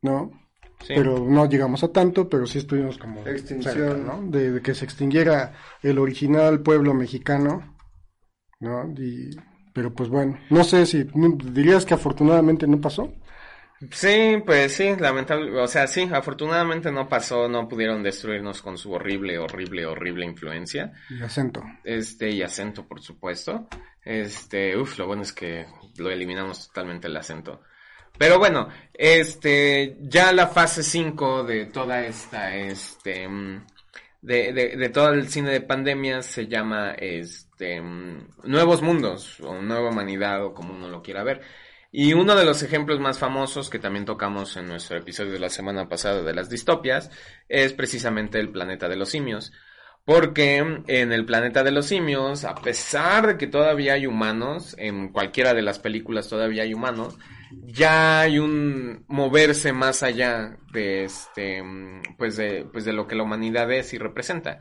¿no? 0.03 0.29
Sí. 0.81 0.93
Pero 0.95 1.25
no 1.27 1.49
llegamos 1.49 1.83
a 1.83 1.91
tanto, 1.91 2.29
pero 2.29 2.45
sí 2.45 2.59
estuvimos 2.59 2.99
como 2.99 3.25
Extinción. 3.25 3.73
cerca, 3.73 3.97
¿no? 3.97 4.29
De, 4.29 4.51
de 4.51 4.61
que 4.61 4.75
se 4.75 4.85
extinguiera 4.85 5.53
el 5.81 5.97
original 5.97 6.61
pueblo 6.61 6.93
mexicano, 6.93 7.72
¿no? 8.63 8.91
Y, 8.97 9.37
pero 9.73 9.93
pues 9.93 10.09
bueno, 10.09 10.39
no 10.49 10.63
sé 10.63 10.85
si 10.85 11.05
dirías 11.45 11.85
que 11.85 11.93
afortunadamente 11.93 12.65
no 12.67 12.79
pasó. 12.79 13.13
Sí, 13.91 14.41
pues 14.45 14.75
sí, 14.75 14.95
lamentable, 14.97 15.59
o 15.59 15.67
sea, 15.67 15.87
sí, 15.87 16.09
afortunadamente 16.11 16.91
no 16.91 17.09
pasó, 17.09 17.49
no 17.49 17.67
pudieron 17.67 18.01
destruirnos 18.01 18.61
con 18.61 18.77
su 18.77 18.91
horrible, 18.91 19.37
horrible, 19.37 19.85
horrible 19.85 20.25
influencia. 20.25 20.93
Y 21.09 21.21
acento. 21.21 21.63
Este, 21.83 22.29
y 22.29 22.41
acento, 22.41 22.87
por 22.87 23.01
supuesto. 23.01 23.67
Este, 24.03 24.77
uff, 24.77 24.97
lo 24.97 25.07
bueno 25.07 25.23
es 25.23 25.33
que 25.33 25.65
lo 25.97 26.09
eliminamos 26.09 26.67
totalmente 26.67 27.07
el 27.07 27.17
acento. 27.17 27.61
Pero 28.17 28.37
bueno, 28.37 28.69
este, 28.93 29.97
ya 30.01 30.31
la 30.31 30.47
fase 30.47 30.83
5 30.83 31.43
de 31.43 31.65
toda 31.65 32.05
esta, 32.05 32.55
este, 32.55 33.27
mm, 33.27 33.65
de, 34.23 34.53
de, 34.53 34.77
de 34.77 34.89
todo 34.89 35.09
el 35.09 35.27
cine 35.27 35.51
de 35.51 35.61
pandemia 35.61 36.21
se 36.21 36.47
llama, 36.47 36.93
este, 36.97 37.81
Nuevos 38.43 38.81
Mundos, 38.81 39.39
o 39.41 39.61
Nueva 39.61 39.89
Humanidad, 39.89 40.43
o 40.45 40.53
como 40.53 40.73
uno 40.73 40.87
lo 40.87 41.03
quiera 41.03 41.23
ver. 41.23 41.41
Y 41.91 42.13
uno 42.13 42.35
de 42.35 42.45
los 42.45 42.63
ejemplos 42.63 42.99
más 43.01 43.19
famosos 43.19 43.69
que 43.69 43.79
también 43.79 44.05
tocamos 44.05 44.55
en 44.55 44.67
nuestro 44.67 44.97
episodio 44.97 45.33
de 45.33 45.39
la 45.39 45.49
semana 45.49 45.89
pasada 45.89 46.23
de 46.23 46.33
las 46.33 46.49
distopias 46.49 47.11
es 47.49 47.73
precisamente 47.73 48.39
el 48.39 48.49
planeta 48.49 48.87
de 48.87 48.95
los 48.95 49.09
simios. 49.09 49.51
Porque 50.05 50.57
en 50.57 51.11
el 51.13 51.25
planeta 51.25 51.63
de 51.63 51.71
los 51.71 51.85
simios, 51.85 52.45
a 52.45 52.55
pesar 52.55 53.27
de 53.27 53.37
que 53.37 53.47
todavía 53.47 53.93
hay 53.93 54.07
humanos, 54.07 54.75
en 54.79 55.09
cualquiera 55.09 55.53
de 55.53 55.61
las 55.61 55.79
películas 55.79 56.29
todavía 56.29 56.63
hay 56.63 56.73
humanos, 56.73 57.17
ya 57.65 58.21
hay 58.21 58.39
un 58.39 59.05
moverse 59.07 59.73
más 59.73 60.03
allá 60.03 60.57
de 60.71 61.05
este, 61.05 61.63
pues 62.17 62.37
de, 62.37 62.65
pues 62.71 62.85
de 62.85 62.93
lo 62.93 63.07
que 63.07 63.15
la 63.15 63.23
humanidad 63.23 63.71
es 63.71 63.93
y 63.93 63.97
representa. 63.97 64.59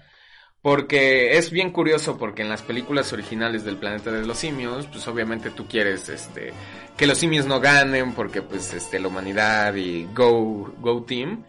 Porque 0.63 1.37
es 1.39 1.51
bien 1.51 1.73
curioso 1.73 2.19
porque 2.19 2.43
en 2.43 2.49
las 2.49 2.63
películas 2.63 3.13
originales 3.13 3.65
del 3.65 3.79
planeta 3.79 4.13
de 4.13 4.25
los 4.25 4.39
simios, 4.39 4.87
pues 4.87 5.07
obviamente 5.09 5.51
tú 5.51 5.67
quieres 5.67 6.09
este 6.09 6.53
que 6.97 7.07
los 7.07 7.19
simios 7.19 7.47
no 7.47 7.61
ganen 7.61 8.13
porque 8.13 8.43
pues 8.43 8.73
este 8.73 9.01
la 9.01 9.09
humanidad 9.09 9.75
y 9.75 10.05
go 10.15 10.73
go 10.79 11.03
team. 11.03 11.45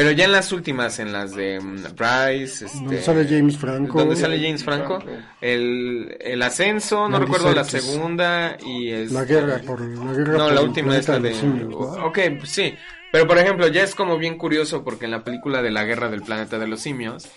Pero 0.00 0.12
ya 0.12 0.24
en 0.24 0.32
las 0.32 0.50
últimas, 0.50 0.98
en 0.98 1.12
las 1.12 1.34
de 1.34 1.60
mm, 1.60 1.94
Bryce, 1.94 2.64
este, 2.64 2.78
Donde 2.78 3.02
sale 3.02 3.26
James 3.28 3.58
Franco. 3.58 3.98
donde 3.98 4.16
sale 4.16 4.40
James 4.40 4.64
Franco, 4.64 4.98
Franco. 4.98 5.22
el, 5.42 6.16
el 6.18 6.40
ascenso, 6.40 7.06
no 7.06 7.18
recuerdo 7.18 7.52
la 7.52 7.64
segunda 7.64 8.56
y 8.64 8.88
es 8.88 9.12
La 9.12 9.26
guerra 9.26 9.58
por 9.58 9.78
la 9.82 10.12
guerra 10.14 10.38
no, 10.38 10.44
por 10.46 10.52
la 10.54 10.62
última 10.62 10.96
es 10.96 11.04
planeta 11.04 11.12
la 11.12 11.18
de... 11.18 11.30
los 11.30 11.38
simios, 11.38 11.68
¿no? 11.68 12.06
Ok, 12.06 12.18
pues 12.38 12.48
sí. 12.48 12.74
Pero 13.12 13.26
por 13.26 13.36
ejemplo, 13.36 13.68
ya 13.68 13.82
es 13.82 13.94
como 13.94 14.16
bien 14.16 14.38
curioso 14.38 14.82
porque 14.84 15.04
en 15.04 15.10
la 15.10 15.22
película 15.22 15.60
de 15.60 15.70
la 15.70 15.84
guerra 15.84 16.08
del 16.08 16.22
planeta 16.22 16.58
de 16.58 16.66
los 16.66 16.80
simios 16.80 17.28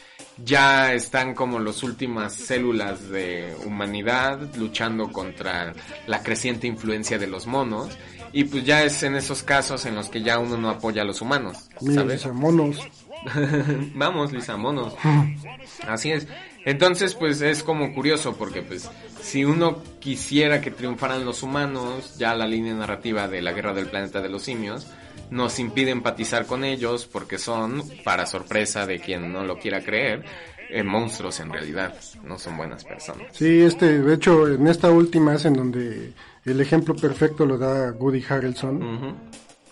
ya 0.44 0.94
están 0.94 1.34
como 1.36 1.60
las 1.60 1.84
últimas 1.84 2.34
células 2.34 3.10
de 3.10 3.56
humanidad 3.66 4.40
luchando 4.56 5.12
contra 5.12 5.74
la 6.08 6.24
creciente 6.24 6.68
influencia 6.68 7.20
de 7.20 7.28
los 7.28 7.46
monos. 7.46 7.90
Y 8.34 8.46
pues 8.46 8.66
ya 8.66 8.84
es 8.84 9.04
en 9.04 9.16
esos 9.16 9.44
casos 9.44 9.86
en 9.86 9.96
los 9.96 10.10
que 10.10 10.24
ya 10.24 10.40
uno 10.40 10.58
no 10.58 10.70
apoya 10.70 11.04
a 11.04 11.06
los 11.06 11.22
humanos, 11.22 11.70
¿sabes? 11.94 12.26
monos. 12.34 12.80
Vamos, 13.96 14.34
Lisa, 14.34 14.58
monos. 14.58 14.96
Así 15.88 16.12
es. 16.12 16.28
Entonces, 16.66 17.14
pues 17.14 17.42
es 17.42 17.62
como 17.62 17.94
curioso 17.94 18.36
porque 18.36 18.64
pues 18.64 18.90
si 19.22 19.46
uno 19.46 19.84
quisiera 20.00 20.62
que 20.62 20.72
triunfaran 20.72 21.26
los 21.26 21.44
humanos, 21.44 22.18
ya 22.18 22.34
la 22.36 22.48
línea 22.48 22.74
narrativa 22.74 23.28
de 23.28 23.42
la 23.42 23.54
guerra 23.54 23.74
del 23.74 23.88
planeta 23.88 24.22
de 24.22 24.30
los 24.30 24.44
simios 24.44 24.88
nos 25.30 25.60
impide 25.60 25.92
empatizar 25.92 26.46
con 26.46 26.64
ellos 26.64 27.08
porque 27.12 27.38
son, 27.38 27.84
para 28.04 28.26
sorpresa 28.26 28.86
de 28.86 29.00
quien 29.00 29.32
no 29.32 29.44
lo 29.44 29.58
quiera 29.58 29.82
creer, 29.82 30.24
eh, 30.70 30.84
monstruos 30.84 31.40
en 31.40 31.52
realidad, 31.52 31.96
no 32.24 32.38
son 32.38 32.58
buenas 32.58 32.84
personas. 32.84 33.28
Sí, 33.32 33.62
este, 33.62 34.02
de 34.02 34.14
hecho, 34.14 34.48
en 34.48 34.68
esta 34.68 34.92
última 34.92 35.36
es 35.36 35.46
en 35.46 35.54
donde 35.54 36.14
el 36.46 36.60
ejemplo 36.62 36.96
perfecto 36.96 37.46
lo 37.46 37.58
da 37.58 37.92
Woody 37.92 38.24
Harrelson, 38.28 39.16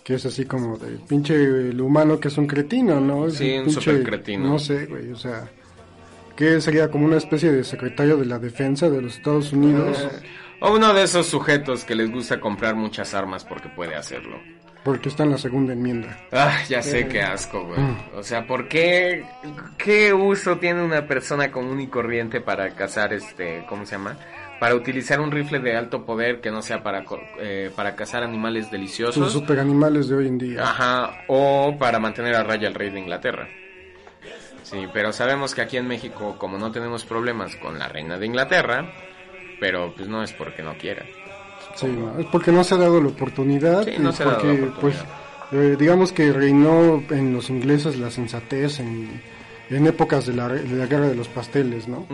que 0.04 0.14
es 0.14 0.26
así 0.26 0.44
como 0.44 0.76
de 0.78 0.98
pinche 1.08 1.34
el 1.34 1.80
humano 1.80 2.18
que 2.18 2.28
es 2.28 2.38
un 2.38 2.46
cretino, 2.46 3.00
¿no? 3.00 3.26
Es 3.26 3.34
Sí, 3.34 3.58
un 3.58 3.66
pinche- 3.66 3.80
supercretino. 3.80 4.48
No 4.48 4.58
sé, 4.58 4.86
güey, 4.86 5.10
o 5.12 5.16
sea, 5.16 5.48
que 6.36 6.60
sería 6.60 6.90
como 6.90 7.04
una 7.06 7.18
especie 7.18 7.52
de 7.52 7.62
secretario 7.64 8.16
de 8.16 8.26
la 8.26 8.38
defensa 8.38 8.88
de 8.90 9.02
los 9.02 9.16
Estados 9.16 9.52
Unidos, 9.52 9.98
Eh, 10.00 10.26
O 10.64 10.74
uno 10.74 10.94
de 10.94 11.02
esos 11.02 11.26
sujetos 11.26 11.82
que 11.84 11.94
les 11.96 12.08
gusta 12.10 12.38
comprar 12.38 12.76
muchas 12.76 13.14
armas 13.14 13.44
porque 13.44 13.68
puede 13.68 13.94
hacerlo. 13.96 14.38
porque 14.84 15.08
está 15.10 15.22
en 15.22 15.30
la 15.30 15.38
segunda 15.38 15.72
enmienda. 15.74 16.18
Ah, 16.32 16.58
ya 16.68 16.82
sé 16.82 17.06
qué 17.06 17.22
asco, 17.22 17.64
güey. 17.66 17.78
O 18.16 18.22
sea, 18.24 18.44
¿por 18.48 18.66
qué? 18.68 19.24
¿Qué 19.78 20.12
uso 20.12 20.58
tiene 20.58 20.82
una 20.82 21.06
persona 21.06 21.52
común 21.52 21.80
y 21.80 21.86
corriente 21.86 22.40
para 22.40 22.68
cazar 22.74 23.12
este, 23.12 23.64
¿cómo 23.68 23.86
se 23.86 23.92
llama? 23.96 24.16
Para 24.62 24.76
utilizar 24.76 25.20
un 25.20 25.32
rifle 25.32 25.58
de 25.58 25.74
alto 25.76 26.04
poder 26.06 26.40
que 26.40 26.52
no 26.52 26.62
sea 26.62 26.84
para, 26.84 27.04
eh, 27.40 27.72
para 27.74 27.96
cazar 27.96 28.22
animales 28.22 28.66
Los 28.66 28.70
deliciosos. 28.70 29.32
superanimales 29.32 30.08
de 30.08 30.14
hoy 30.14 30.28
en 30.28 30.38
día. 30.38 30.62
Ajá, 30.62 31.24
o 31.26 31.74
para 31.76 31.98
mantener 31.98 32.36
a 32.36 32.44
raya 32.44 32.68
al 32.68 32.74
rey 32.74 32.90
de 32.90 33.00
Inglaterra. 33.00 33.48
Sí, 34.62 34.86
pero 34.92 35.12
sabemos 35.12 35.52
que 35.56 35.62
aquí 35.62 35.78
en 35.78 35.88
México, 35.88 36.36
como 36.38 36.58
no 36.58 36.70
tenemos 36.70 37.04
problemas 37.04 37.56
con 37.56 37.76
la 37.76 37.88
reina 37.88 38.18
de 38.18 38.26
Inglaterra, 38.26 38.88
pero 39.58 39.92
pues 39.96 40.06
no 40.06 40.22
es 40.22 40.32
porque 40.32 40.62
no 40.62 40.78
quiera. 40.78 41.04
Sí, 41.74 41.88
no, 41.88 42.16
es 42.20 42.26
porque 42.26 42.52
no 42.52 42.62
se 42.62 42.76
ha 42.76 42.78
dado 42.78 43.00
la 43.02 43.08
oportunidad 43.08 43.82
Sí, 43.82 43.94
no 43.98 44.12
se 44.12 44.22
ha 44.22 44.26
dado 44.26 44.38
la 44.44 44.44
porque, 44.44 44.62
oportunidad. 44.62 45.06
pues, 45.50 45.60
eh, 45.60 45.76
digamos 45.76 46.12
que 46.12 46.32
reinó 46.32 47.02
en 47.10 47.32
los 47.32 47.50
ingleses 47.50 47.98
la 47.98 48.12
sensatez 48.12 48.78
en, 48.78 49.20
en 49.76 49.86
épocas 49.86 50.26
de 50.26 50.34
la, 50.34 50.48
de 50.48 50.76
la 50.76 50.86
guerra 50.86 51.08
de 51.08 51.14
los 51.14 51.28
pasteles, 51.28 51.88
¿no? 51.88 52.06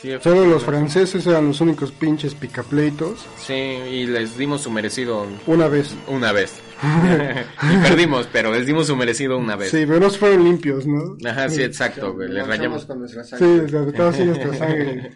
Sí, 0.00 0.10
Solo 0.20 0.44
los 0.46 0.64
franceses 0.64 1.26
eran 1.26 1.46
los 1.48 1.60
únicos 1.60 1.92
pinches 1.92 2.34
picapleitos. 2.34 3.24
Sí, 3.36 3.52
y 3.54 4.06
les 4.06 4.36
dimos 4.36 4.62
su 4.62 4.70
merecido 4.70 5.26
Una 5.46 5.68
vez. 5.68 5.94
una 6.08 6.32
vez. 6.32 6.60
y 6.82 7.76
perdimos, 7.88 8.28
pero 8.32 8.52
les 8.52 8.66
dimos 8.66 8.88
su 8.88 8.96
merecido 8.96 9.38
una 9.38 9.54
vez. 9.56 9.70
Sí, 9.70 9.84
pero 9.86 10.00
no 10.00 10.10
fueron 10.10 10.42
limpios, 10.44 10.86
¿no? 10.86 11.16
Ajá, 11.28 11.48
sí, 11.48 11.62
exacto, 11.62 12.12
güey, 12.12 12.28
les 12.28 12.46
rayamos. 12.46 12.84
con 12.84 12.98
nuestra 12.98 13.22
Sí, 13.22 13.30
sangre. 13.36 13.84
de 13.86 13.92
todo 13.92 14.08
así 14.08 14.24
nuestra 14.24 14.54
sangre. 14.58 15.12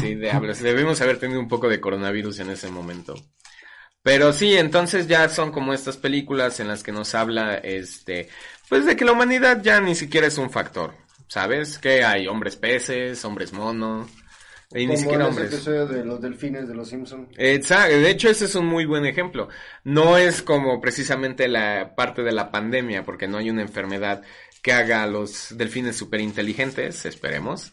Sí, 0.00 0.14
diablos, 0.14 0.60
debimos 0.60 1.00
haber 1.02 1.18
tenido 1.18 1.38
un 1.38 1.48
poco 1.48 1.68
de 1.68 1.80
coronavirus 1.80 2.40
en 2.40 2.50
ese 2.50 2.70
momento. 2.70 3.14
Pero 4.02 4.32
sí, 4.32 4.54
entonces 4.56 5.08
ya 5.08 5.28
son 5.28 5.50
como 5.50 5.74
estas 5.74 5.96
películas 5.96 6.60
en 6.60 6.68
las 6.68 6.82
que 6.84 6.92
nos 6.92 7.14
habla, 7.16 7.56
este, 7.56 8.28
pues 8.68 8.84
de 8.84 8.96
que 8.96 9.04
la 9.04 9.12
humanidad 9.12 9.62
ya 9.62 9.80
ni 9.80 9.94
siquiera 9.94 10.26
es 10.26 10.38
un 10.38 10.50
factor, 10.50 10.94
¿sabes? 11.28 11.78
Que 11.78 12.04
hay 12.04 12.26
hombres 12.26 12.56
peces, 12.56 13.24
hombres 13.24 13.52
monos, 13.52 14.08
y 14.72 14.86
ni 14.86 14.96
siquiera 14.96 15.28
hombres. 15.28 15.52
episodio 15.52 15.86
de 15.86 16.04
los 16.04 16.20
delfines 16.20 16.66
de 16.66 16.74
los 16.74 16.88
Simpsons. 16.88 17.28
Exacto, 17.36 17.94
de 17.94 18.10
hecho 18.10 18.28
ese 18.28 18.46
es 18.46 18.54
un 18.54 18.66
muy 18.66 18.84
buen 18.84 19.06
ejemplo. 19.06 19.48
No 19.84 20.18
es 20.18 20.42
como 20.42 20.80
precisamente 20.80 21.48
la 21.48 21.94
parte 21.94 22.22
de 22.22 22.32
la 22.32 22.50
pandemia, 22.50 23.04
porque 23.04 23.28
no 23.28 23.38
hay 23.38 23.50
una 23.50 23.62
enfermedad 23.62 24.22
que 24.62 24.72
haga 24.72 25.04
a 25.04 25.06
los 25.06 25.56
delfines 25.56 25.96
súper 25.96 26.20
inteligentes, 26.20 27.04
esperemos, 27.06 27.72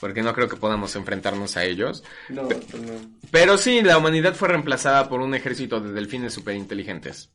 porque 0.00 0.22
no 0.22 0.34
creo 0.34 0.48
que 0.48 0.56
podamos 0.56 0.96
enfrentarnos 0.96 1.56
a 1.56 1.64
ellos. 1.64 2.02
No, 2.28 2.48
pues 2.48 2.74
no. 2.74 2.94
Pero 3.30 3.56
sí, 3.56 3.82
la 3.82 3.98
humanidad 3.98 4.34
fue 4.34 4.48
reemplazada 4.48 5.08
por 5.08 5.20
un 5.20 5.36
ejército 5.36 5.80
de 5.80 5.92
delfines 5.92 6.34
súper 6.34 6.56
inteligentes. 6.56 7.30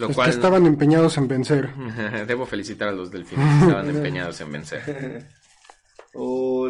Lo 0.00 0.08
Es 0.08 0.16
cual 0.16 0.30
que 0.30 0.36
estaban 0.36 0.64
empeñados 0.64 1.18
en 1.18 1.28
vencer. 1.28 1.68
debo 2.26 2.46
felicitar 2.46 2.88
a 2.88 2.92
los 2.92 3.10
delfines, 3.10 3.62
estaban 3.62 3.90
empeñados 3.96 4.40
en 4.40 4.52
vencer. 4.52 5.28
O 6.12 6.68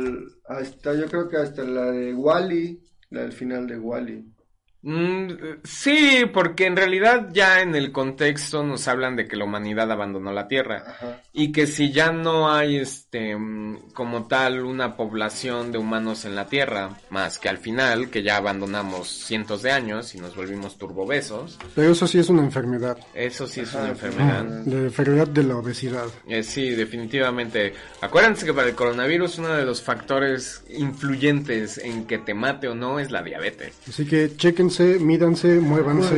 hasta, 0.48 0.92
yo 0.92 1.06
creo 1.06 1.26
que 1.26 1.38
hasta 1.38 1.62
la 1.64 1.86
de 1.86 2.12
Wally, 2.12 2.78
la 3.08 3.22
del 3.22 3.32
final 3.32 3.66
de 3.66 3.78
Wally. 3.78 4.34
Mm, 4.82 5.32
sí, 5.62 6.22
porque 6.32 6.64
en 6.66 6.74
realidad 6.76 7.28
ya 7.32 7.60
en 7.60 7.74
el 7.74 7.92
contexto 7.92 8.62
nos 8.64 8.88
hablan 8.88 9.14
de 9.14 9.28
que 9.28 9.36
la 9.36 9.44
humanidad 9.44 9.90
abandonó 9.92 10.32
la 10.32 10.48
Tierra 10.48 10.82
Ajá. 10.86 11.20
y 11.34 11.52
que 11.52 11.66
si 11.66 11.92
ya 11.92 12.12
no 12.12 12.50
hay 12.50 12.76
este 12.76 13.36
mm, 13.36 13.90
como 13.92 14.26
tal 14.26 14.64
una 14.64 14.96
población 14.96 15.70
de 15.70 15.76
humanos 15.78 16.24
en 16.24 16.34
la 16.34 16.46
Tierra, 16.46 16.96
más 17.10 17.38
que 17.38 17.50
al 17.50 17.58
final 17.58 18.08
que 18.08 18.22
ya 18.22 18.36
abandonamos 18.38 19.08
cientos 19.08 19.62
de 19.62 19.70
años 19.70 20.14
y 20.14 20.18
nos 20.18 20.34
volvimos 20.34 20.78
turbobesos, 20.78 21.58
Pero 21.74 21.92
eso 21.92 22.06
sí 22.06 22.18
es 22.18 22.30
una 22.30 22.42
enfermedad. 22.42 22.96
eso 23.12 23.46
sí 23.46 23.60
es 23.60 23.68
Ajá, 23.74 23.80
una 23.82 23.90
enfermedad. 23.90 24.44
La 24.64 24.76
enfermedad 24.78 25.28
de 25.28 25.42
la 25.42 25.56
obesidad. 25.56 26.06
Eh, 26.26 26.42
sí, 26.42 26.70
definitivamente. 26.70 27.74
Acuérdense 28.00 28.46
que 28.46 28.54
para 28.54 28.68
el 28.68 28.74
coronavirus 28.74 29.38
uno 29.38 29.48
de 29.54 29.64
los 29.66 29.82
factores 29.82 30.64
influyentes 30.70 31.76
en 31.78 32.06
que 32.06 32.18
te 32.18 32.32
mate 32.32 32.68
o 32.68 32.74
no 32.74 32.98
es 32.98 33.10
la 33.10 33.22
diabetes. 33.22 33.74
Así 33.88 34.06
que 34.06 34.34
chéquense, 34.36 34.69
mídanse, 35.00 35.58
muévanse 35.60 36.14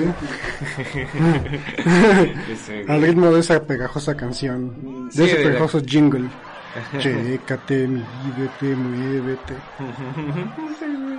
Ese- 2.52 2.84
al 2.88 3.02
ritmo 3.02 3.30
de 3.32 3.40
esa 3.40 3.62
pegajosa 3.64 4.16
canción, 4.16 5.06
de 5.08 5.12
Sí, 5.12 5.22
ese 5.24 5.36
de 5.38 5.44
la- 5.44 5.50
pegajoso 5.50 5.80
jingle. 5.84 6.28
Chécate, 6.98 7.86
mídete, 7.86 8.74
muévete. 8.74 9.52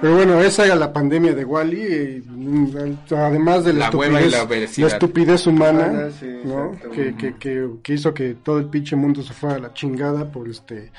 Pero 0.01 0.15
bueno, 0.15 0.41
esa 0.41 0.65
era 0.65 0.73
la 0.75 0.91
pandemia 0.91 1.35
de 1.35 1.45
Wally, 1.45 2.23
además 3.15 3.63
de 3.63 3.73
la, 3.73 3.91
La 3.91 3.95
hueva 3.95 4.19
y 4.21 4.25
estupidez, 4.25 4.31
la 4.31 4.43
obesidad. 4.43 4.87
estupidez 4.89 5.45
humana, 5.47 5.85
Humana, 5.91 6.09
sí, 6.19 6.27
¿no? 6.43 6.65
exacto. 6.73 6.89
Que, 6.89 7.15
que, 7.15 7.35
que, 7.35 7.69
que 7.83 7.93
hizo 7.93 8.11
que 8.15 8.33
todo 8.43 8.57
el 8.57 8.65
pinche 8.65 8.95
mundo 8.95 9.21
se 9.21 9.31
fuera 9.33 9.57
a 9.57 9.59
la 9.59 9.73
chingada 9.73 10.25
por 10.31 10.49
este 10.49 10.91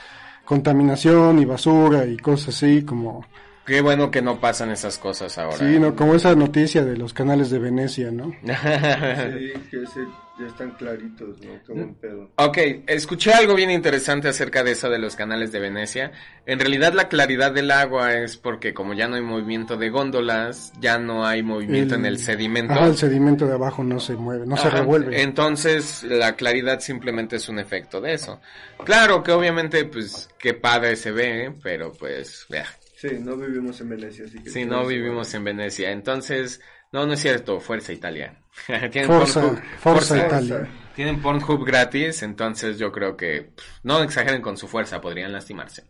contaminación 0.45 1.39
y 1.41 1.45
basura 1.47 2.07
y 2.07 2.17
cosas 2.19 2.55
así 2.55 2.83
como 2.83 3.25
Qué 3.67 3.81
bueno 3.81 4.11
que 4.11 4.23
no 4.23 4.41
pasan 4.41 4.71
esas 4.71 4.99
cosas 4.99 5.39
ahora. 5.39 5.59
sí, 5.59 5.79
no, 5.79 5.97
como 5.97 6.15
esa 6.15 6.35
noticia 6.35 6.85
de 6.85 6.97
los 6.97 7.15
canales 7.15 7.51
de 7.51 7.59
Venecia, 7.59 8.11
¿no? 8.11 8.33
Sí, 8.45 9.53
que 9.71 9.83
ese 9.83 10.01
ya 10.39 10.47
están 10.47 10.73
claritos, 10.73 11.41
¿no? 11.41 11.53
Qué 11.65 11.73
buen 11.73 11.95
pedo. 11.95 12.31
Ok, 12.37 12.59
escuché 12.89 13.33
algo 13.33 13.55
bien 13.55 13.71
interesante 13.71 14.29
acerca 14.29 14.65
de 14.65 14.73
eso 14.73 14.91
de 14.91 14.99
los 14.99 15.15
canales 15.15 15.53
de 15.53 15.61
Venecia. 15.61 16.11
En 16.45 16.59
realidad 16.59 16.93
la 16.93 17.09
claridad 17.09 17.53
del 17.53 17.71
agua 17.71 18.15
es 18.15 18.37
porque 18.37 18.75
como 18.75 18.95
ya 18.95 19.07
no 19.07 19.15
hay 19.15 19.23
movimiento 19.23 19.77
de 19.77 19.91
góndolas, 19.91 20.73
ya 20.81 20.99
no 20.99 21.25
hay 21.25 21.43
movimiento 21.45 21.95
en 21.95 22.05
el 22.07 22.19
sedimento. 22.19 22.75
Ajá, 22.75 22.87
el 22.87 22.97
sedimento 22.97 23.47
de 23.47 23.55
abajo 23.55 23.85
no 23.85 24.01
se 24.01 24.15
mueve, 24.15 24.45
no 24.45 24.57
se 24.57 24.71
revuelve. 24.71 25.23
Entonces, 25.23 26.03
la 26.03 26.35
claridad 26.35 26.81
simplemente 26.81 27.37
es 27.37 27.49
un 27.49 27.61
efecto 27.61 28.01
de 28.01 28.15
eso. 28.15 28.41
Claro 28.85 29.23
que 29.23 29.31
obviamente, 29.31 29.85
pues, 29.85 30.29
qué 30.39 30.55
padre 30.55 30.97
se 30.97 31.13
ve, 31.13 31.55
pero 31.63 31.93
pues, 31.93 32.45
vea, 32.49 32.67
Sí, 33.11 33.19
no 33.21 33.37
vivimos 33.37 33.81
en 33.81 33.89
Venecia, 33.91 34.25
así 34.25 34.43
que... 34.43 34.51
todo 34.65 34.83
no 34.83 34.87
vivimos 34.87 35.35
en 35.35 35.45
Venecia. 35.45 35.91
Entonces, 35.91 36.61
no, 36.93 37.07
no 37.07 37.13
es 37.15 37.21
cierto, 37.21 37.61
fuerza 37.61 37.93
Italia. 37.93 38.39
Tienen 38.91 39.07
Forza, 39.07 39.43
Pornhub- 39.43 39.63
Forza 39.79 40.15
Forza- 40.17 40.27
Italia. 40.27 40.69
Tienen 40.95 41.21
Pornhub 41.21 41.65
gratis, 41.65 42.23
entonces 42.23 42.79
yo 42.79 42.93
creo 42.93 43.17
que 43.17 43.51
pff, 43.57 43.81
no 43.83 44.01
exageren 44.03 44.41
con 44.41 44.57
su 44.57 44.69
fuerza, 44.69 45.01
podrían 45.01 45.33
lastimarse. 45.33 45.85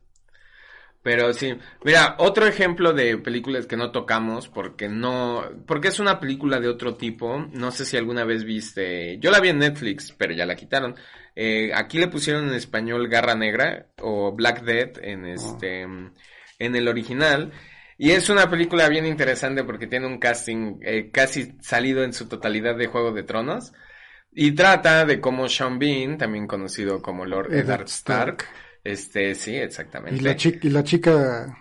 Pero 1.03 1.35
sí, 1.35 1.55
mira, 1.85 2.15
otro 2.19 2.47
ejemplo 2.47 2.95
de 2.95 3.19
películas 3.19 3.67
que 3.67 3.77
no 3.77 3.91
tocamos 3.93 4.49
porque 4.49 4.89
no, 4.89 5.45
porque 5.67 5.89
es 5.89 6.01
una 6.01 6.19
película 6.19 6.59
de 6.61 6.69
otro 6.69 6.95
tipo, 6.97 7.47
no 7.53 7.71
sé 7.71 7.85
si 7.85 7.99
alguna 7.99 8.25
vez 8.25 8.45
viste, 8.45 9.19
yo 9.19 9.31
la 9.31 9.41
vi 9.41 9.51
en 9.51 9.59
Netflix, 9.59 10.13
pero 10.17 10.33
ya 10.33 10.47
la 10.47 10.57
quitaron. 10.57 10.95
Eh, 11.37 11.73
aquí 11.75 11.99
le 11.99 12.09
pusieron 12.09 12.49
en 12.49 12.55
español 12.55 13.07
Garra 13.09 13.35
Negra 13.35 13.89
o 14.01 14.33
Black 14.35 14.63
Death 14.63 14.97
en 15.03 15.27
este, 15.27 15.87
en 16.65 16.77
el 16.77 16.89
original. 16.89 17.53
Y 17.99 18.11
es 18.13 18.29
una 18.29 18.51
película 18.51 18.89
bien 18.89 19.07
interesante 19.07 19.65
porque 19.65 19.87
tiene 19.87 20.07
un 20.07 20.19
casting 20.19 20.79
eh, 20.83 21.11
casi 21.13 21.57
salido 21.61 22.03
en 22.05 22.13
su 22.13 22.29
totalidad 22.29 22.77
de 22.77 22.87
Juego 22.89 23.13
de 23.13 23.23
Tronos. 23.23 23.73
Y 24.33 24.53
trata 24.53 25.05
de 25.07 25.21
cómo 25.21 25.49
Sean 25.49 25.79
Bean, 25.79 26.19
también 26.19 26.47
conocido 26.47 27.01
como 27.03 27.25
Lord 27.27 27.53
Eddard 27.55 27.85
Eddard 27.85 27.87
Stark, 27.89 28.45
este, 28.85 29.35
sí, 29.35 29.57
exactamente. 29.57 30.19
Y 30.19 30.21
la, 30.21 30.35
chi- 30.37 30.59
y 30.63 30.71
la 30.71 30.83
chica, 30.83 31.57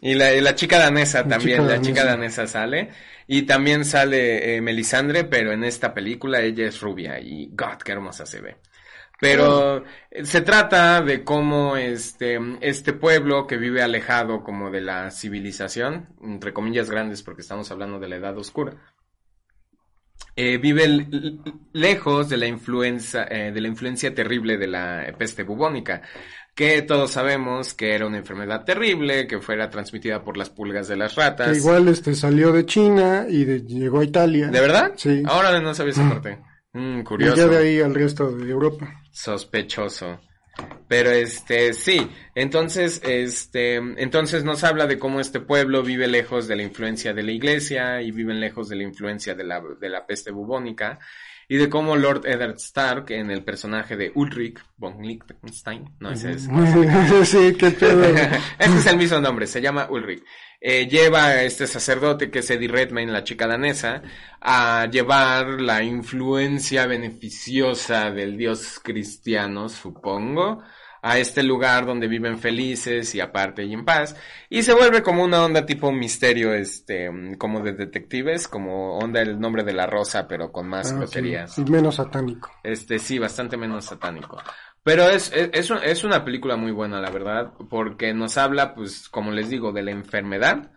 Y 0.00 0.14
la, 0.14 0.32
y 0.34 0.40
la 0.40 0.54
chica 0.54 0.78
danesa 0.78 1.26
La 1.26 1.28
también, 1.28 1.38
chica 1.38 1.64
la 1.66 1.80
chica 1.80 2.04
danesa. 2.04 2.04
danesa 2.04 2.46
sale. 2.46 2.90
Y 3.26 3.42
también 3.42 3.84
sale 3.84 4.56
eh, 4.56 4.60
Melisandre, 4.60 5.24
pero 5.24 5.52
en 5.52 5.64
esta 5.64 5.92
película 5.92 6.40
ella 6.40 6.66
es 6.68 6.80
rubia 6.80 7.20
y 7.20 7.48
God, 7.52 7.78
qué 7.84 7.92
hermosa 7.92 8.24
se 8.24 8.40
ve. 8.40 8.56
Pero 9.20 9.82
se 10.22 10.40
trata 10.42 11.02
de 11.02 11.24
cómo 11.24 11.76
este, 11.76 12.38
este 12.60 12.92
pueblo 12.92 13.46
que 13.48 13.56
vive 13.56 13.82
alejado 13.82 14.44
como 14.44 14.70
de 14.70 14.80
la 14.80 15.10
civilización, 15.10 16.08
entre 16.22 16.52
comillas 16.52 16.88
grandes 16.88 17.22
porque 17.24 17.42
estamos 17.42 17.70
hablando 17.72 17.98
de 17.98 18.08
la 18.08 18.16
edad 18.16 18.38
oscura, 18.38 18.74
eh, 20.36 20.58
vive 20.58 21.06
lejos 21.72 22.28
de 22.28 22.36
la 22.36 22.46
influencia, 22.46 23.26
eh, 23.28 23.50
de 23.52 23.60
la 23.60 23.68
influencia 23.68 24.14
terrible 24.14 24.56
de 24.56 24.68
la 24.68 25.12
peste 25.18 25.42
bubónica, 25.42 26.02
que 26.54 26.82
todos 26.82 27.10
sabemos 27.10 27.74
que 27.74 27.94
era 27.94 28.06
una 28.06 28.18
enfermedad 28.18 28.64
terrible, 28.64 29.26
que 29.26 29.40
fuera 29.40 29.68
transmitida 29.68 30.22
por 30.22 30.36
las 30.36 30.50
pulgas 30.50 30.86
de 30.88 30.96
las 30.96 31.16
ratas. 31.16 31.50
que 31.52 31.56
igual 31.58 31.88
este 31.88 32.14
salió 32.14 32.52
de 32.52 32.66
China 32.66 33.26
y 33.28 33.44
de- 33.44 33.62
llegó 33.64 33.98
a 34.00 34.04
Italia. 34.04 34.46
¿De 34.48 34.60
verdad? 34.60 34.92
Sí. 34.96 35.22
Ahora 35.26 35.60
no 35.60 35.74
sabía 35.74 35.92
esa 35.92 36.08
parte. 36.08 36.38
Mm, 36.72 37.00
Y 37.00 37.04
curioso. 37.04 37.36
ya 37.36 37.46
de 37.48 37.56
ahí 37.56 37.80
al 37.80 37.94
resto 37.94 38.30
de 38.30 38.50
Europa. 38.50 38.92
Sospechoso. 39.18 40.20
Pero 40.86 41.10
este, 41.10 41.72
sí, 41.72 42.08
entonces, 42.36 43.02
este, 43.04 43.74
entonces 43.74 44.44
nos 44.44 44.62
habla 44.62 44.86
de 44.86 44.98
cómo 44.98 45.18
este 45.18 45.40
pueblo 45.40 45.82
vive 45.82 46.06
lejos 46.06 46.46
de 46.46 46.54
la 46.54 46.62
influencia 46.62 47.12
de 47.12 47.24
la 47.24 47.32
iglesia 47.32 48.00
y 48.00 48.12
viven 48.12 48.38
lejos 48.38 48.68
de 48.68 48.76
la 48.76 48.84
influencia 48.84 49.34
de 49.34 49.42
la, 49.42 49.60
de 49.80 49.88
la 49.88 50.06
peste 50.06 50.30
bubónica 50.30 51.00
y 51.48 51.56
de 51.56 51.68
cómo 51.68 51.96
Lord 51.96 52.26
Eddard 52.26 52.56
Stark 52.56 53.10
en 53.10 53.30
el 53.32 53.42
personaje 53.42 53.96
de 53.96 54.12
Ulrich 54.14 54.60
von 54.76 55.02
Liechtenstein, 55.02 55.96
no, 55.98 56.12
ese 56.12 56.32
es, 56.32 56.42
sí, 57.24 57.54
qué 57.58 57.70
pedo. 57.72 58.04
este 58.58 58.78
es 58.78 58.86
el 58.86 58.98
mismo 58.98 59.20
nombre, 59.20 59.48
se 59.48 59.60
llama 59.60 59.88
Ulrich. 59.90 60.22
Eh, 60.60 60.88
lleva 60.88 61.26
a 61.26 61.42
este 61.44 61.68
sacerdote 61.68 62.30
que 62.32 62.40
es 62.40 62.50
Eddie 62.50 62.66
Redmayne, 62.68 63.12
la 63.12 63.22
chica 63.22 63.46
danesa, 63.46 64.02
a 64.40 64.86
llevar 64.90 65.60
la 65.60 65.84
influencia 65.84 66.86
beneficiosa 66.86 68.10
del 68.10 68.36
dios 68.36 68.80
cristiano, 68.82 69.68
supongo, 69.68 70.60
a 71.00 71.16
este 71.18 71.44
lugar 71.44 71.86
donde 71.86 72.08
viven 72.08 72.40
felices 72.40 73.14
y 73.14 73.20
aparte 73.20 73.62
y 73.64 73.72
en 73.72 73.84
paz. 73.84 74.16
Y 74.50 74.64
se 74.64 74.74
vuelve 74.74 75.00
como 75.00 75.22
una 75.22 75.44
onda 75.44 75.64
tipo 75.64 75.92
misterio, 75.92 76.52
este, 76.52 77.08
como 77.38 77.60
de 77.60 77.74
detectives, 77.74 78.48
como 78.48 78.98
onda 78.98 79.22
el 79.22 79.38
nombre 79.38 79.62
de 79.62 79.74
la 79.74 79.86
rosa, 79.86 80.26
pero 80.26 80.50
con 80.50 80.68
más 80.68 80.90
Ah, 80.92 80.96
groserías. 80.96 81.54
sí, 81.54 81.62
y 81.64 81.70
menos 81.70 81.94
satánico. 81.96 82.50
Este, 82.64 82.98
sí, 82.98 83.16
bastante 83.20 83.56
menos 83.56 83.84
satánico. 83.84 84.42
Pero 84.88 85.02
es, 85.10 85.30
es, 85.34 85.50
es, 85.52 85.70
un- 85.70 85.82
es 85.84 86.02
una 86.04 86.24
película 86.24 86.56
muy 86.56 86.72
buena, 86.72 87.00
la 87.00 87.10
verdad, 87.10 87.52
porque 87.68 88.14
nos 88.14 88.38
habla, 88.38 88.74
pues, 88.74 89.08
como 89.10 89.32
les 89.32 89.50
digo, 89.50 89.72
de 89.72 89.82
la 89.82 89.90
enfermedad. 89.90 90.72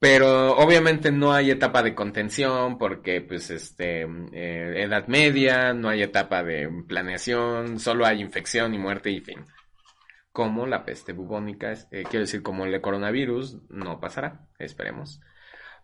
Pero 0.00 0.56
obviamente 0.56 1.12
no 1.12 1.32
hay 1.32 1.50
etapa 1.50 1.82
de 1.82 1.94
contención 1.94 2.78
porque, 2.78 3.20
pues, 3.22 3.50
este, 3.50 4.02
eh, 4.32 4.82
edad 4.84 5.08
media, 5.08 5.74
no 5.74 5.88
hay 5.90 6.02
etapa 6.02 6.42
de 6.44 6.68
planeación, 6.88 7.80
solo 7.80 8.06
hay 8.06 8.20
infección 8.20 8.74
y 8.74 8.78
muerte 8.78 9.10
y 9.10 9.20
fin. 9.20 9.44
Como 10.32 10.66
la 10.66 10.84
peste 10.84 11.12
bubónica, 11.12 11.72
eh, 11.92 12.04
quiero 12.10 12.20
decir, 12.20 12.42
como 12.42 12.64
el 12.66 12.80
coronavirus, 12.80 13.58
no 13.70 14.00
pasará, 14.00 14.48
esperemos. 14.58 15.20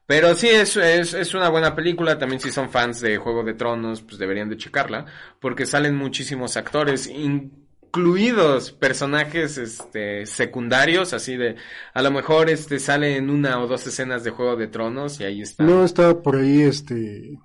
Pero 0.06 0.34
sí, 0.34 0.48
es, 0.48 0.76
es, 0.76 1.14
es 1.14 1.34
una 1.34 1.48
buena 1.48 1.74
película. 1.74 2.18
También 2.18 2.40
si 2.40 2.50
son 2.50 2.70
fans 2.70 3.00
de 3.00 3.16
Juego 3.16 3.42
de 3.42 3.54
Tronos, 3.54 4.02
pues 4.02 4.18
deberían 4.18 4.48
de 4.50 4.56
checarla. 4.56 5.06
Porque 5.40 5.64
salen 5.66 5.96
muchísimos 5.96 6.56
actores, 6.56 7.06
incluidos 7.08 8.72
personajes 8.72 9.56
este, 9.56 10.26
secundarios, 10.26 11.12
así 11.14 11.36
de... 11.36 11.56
A 11.94 12.02
lo 12.02 12.10
mejor 12.10 12.50
este 12.50 12.78
sale 12.80 13.16
en 13.16 13.30
una 13.30 13.60
o 13.60 13.66
dos 13.66 13.86
escenas 13.86 14.24
de 14.24 14.30
Juego 14.30 14.56
de 14.56 14.66
Tronos 14.66 15.20
y 15.20 15.24
ahí 15.24 15.40
está. 15.42 15.64
No 15.64 15.84
estaba 15.84 16.20
por 16.22 16.36
ahí 16.36 16.62
este 16.62 17.38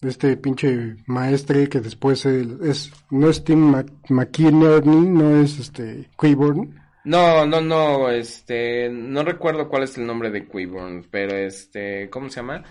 este 0.00 0.36
pinche 0.36 0.94
maestre 1.06 1.68
que 1.68 1.80
después 1.80 2.24
es 2.24 2.92
no 3.10 3.28
es 3.28 3.42
Tim 3.42 3.72
Mc- 3.74 3.90
McInerney, 4.10 5.00
no 5.08 5.42
es 5.42 5.58
este 5.58 6.08
Quayborn. 6.16 6.80
No, 7.04 7.46
no, 7.46 7.60
no, 7.60 8.10
este, 8.10 8.88
no 8.90 9.22
recuerdo 9.22 9.68
cuál 9.68 9.84
es 9.84 9.96
el 9.96 10.06
nombre 10.06 10.30
de 10.30 10.46
Quiburn, 10.46 11.06
pero 11.10 11.36
este, 11.36 12.10
¿cómo 12.10 12.28
se 12.28 12.36
llama? 12.36 12.64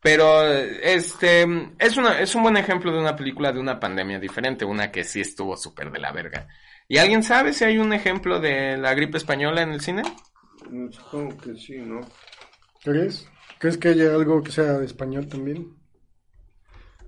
Pero, 0.00 0.42
este, 0.46 1.46
es 1.78 1.96
una, 1.96 2.20
es 2.20 2.34
un 2.34 2.42
buen 2.42 2.56
ejemplo 2.56 2.92
de 2.92 3.00
una 3.00 3.16
película 3.16 3.52
de 3.52 3.60
una 3.60 3.80
pandemia 3.80 4.18
diferente, 4.20 4.64
una 4.64 4.90
que 4.90 5.04
sí 5.04 5.20
estuvo 5.20 5.56
súper 5.56 5.90
de 5.90 6.00
la 6.00 6.12
verga. 6.12 6.48
¿Y 6.88 6.98
alguien 6.98 7.22
sabe 7.22 7.52
si 7.52 7.64
hay 7.64 7.78
un 7.78 7.92
ejemplo 7.92 8.38
de 8.40 8.76
la 8.76 8.94
gripe 8.94 9.18
española 9.18 9.62
en 9.62 9.72
el 9.72 9.80
cine? 9.80 10.02
Mm, 10.70 10.90
Supongo 10.92 11.36
que 11.38 11.56
sí, 11.56 11.78
¿no? 11.78 12.00
¿Crees? 12.84 13.28
¿Crees 13.58 13.78
que 13.78 13.88
haya 13.88 14.14
algo 14.14 14.42
que 14.42 14.52
sea 14.52 14.74
de 14.78 14.86
español 14.86 15.28
también? 15.28 15.74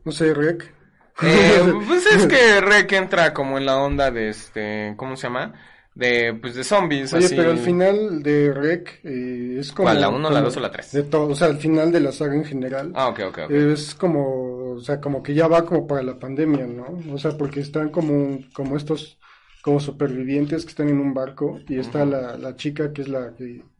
No 0.04 0.12
sé, 0.12 0.34
Rec. 0.34 0.74
Eh, 1.22 1.60
pues 1.86 2.06
es 2.06 2.26
que 2.26 2.60
Rec 2.60 2.90
entra 2.92 3.32
como 3.34 3.58
en 3.58 3.66
la 3.66 3.76
onda 3.78 4.10
de 4.10 4.30
este, 4.30 4.94
¿cómo 4.96 5.16
se 5.16 5.28
llama? 5.28 5.54
De, 5.98 6.32
pues, 6.40 6.54
de 6.54 6.62
zombies. 6.62 7.12
Oye, 7.12 7.26
así. 7.26 7.34
pero 7.34 7.50
al 7.50 7.58
final 7.58 8.22
de 8.22 8.54
Rec 8.54 9.00
eh, 9.02 9.56
es 9.58 9.72
como... 9.72 9.88
¿Cuál, 9.88 10.00
la 10.00 10.08
uno, 10.08 10.30
la 10.30 10.36
como 10.36 10.44
dos 10.44 10.56
o 10.56 10.60
la 10.60 10.70
tres? 10.70 10.92
De 10.92 11.02
todo, 11.02 11.28
o 11.28 11.34
sea, 11.34 11.48
al 11.48 11.58
final 11.58 11.90
de 11.90 12.00
la 12.00 12.12
saga 12.12 12.36
en 12.36 12.44
general. 12.44 12.92
Ah, 12.94 13.08
ok, 13.08 13.20
ok, 13.28 13.38
ok. 13.46 13.50
Es 13.50 13.96
como, 13.96 14.74
o 14.74 14.80
sea, 14.80 15.00
como 15.00 15.24
que 15.24 15.34
ya 15.34 15.48
va 15.48 15.66
como 15.66 15.88
para 15.88 16.04
la 16.04 16.16
pandemia, 16.16 16.66
¿no? 16.66 16.86
O 17.12 17.18
sea, 17.18 17.36
porque 17.36 17.60
están 17.60 17.88
como, 17.88 18.38
como 18.52 18.76
estos, 18.76 19.18
como 19.60 19.80
supervivientes 19.80 20.64
que 20.64 20.70
están 20.70 20.88
en 20.88 21.00
un 21.00 21.12
barco 21.12 21.58
y 21.68 21.80
está 21.80 22.04
la, 22.04 22.36
la 22.36 22.54
chica 22.54 22.92
que 22.92 23.02
es 23.02 23.08
la, 23.08 23.32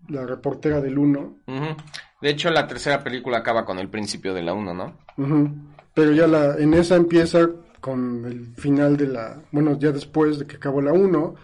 la 0.08 0.26
reportera 0.26 0.80
del 0.80 0.98
uno. 0.98 1.36
Ujú. 1.46 1.76
De 2.20 2.30
hecho, 2.30 2.50
la 2.50 2.66
tercera 2.66 3.04
película 3.04 3.38
acaba 3.38 3.64
con 3.64 3.78
el 3.78 3.88
principio 3.88 4.34
de 4.34 4.42
la 4.42 4.54
1, 4.54 4.74
¿no? 4.74 4.96
Ujú. 5.16 5.50
Pero 5.94 6.10
ya 6.10 6.26
la, 6.26 6.56
en 6.56 6.74
esa 6.74 6.96
empieza 6.96 7.48
con 7.80 8.24
el 8.24 8.56
final 8.56 8.96
de 8.96 9.06
la, 9.06 9.40
bueno, 9.52 9.78
ya 9.78 9.92
después 9.92 10.40
de 10.40 10.46
que 10.48 10.56
acabó 10.56 10.82
la 10.82 10.92
1, 10.92 11.34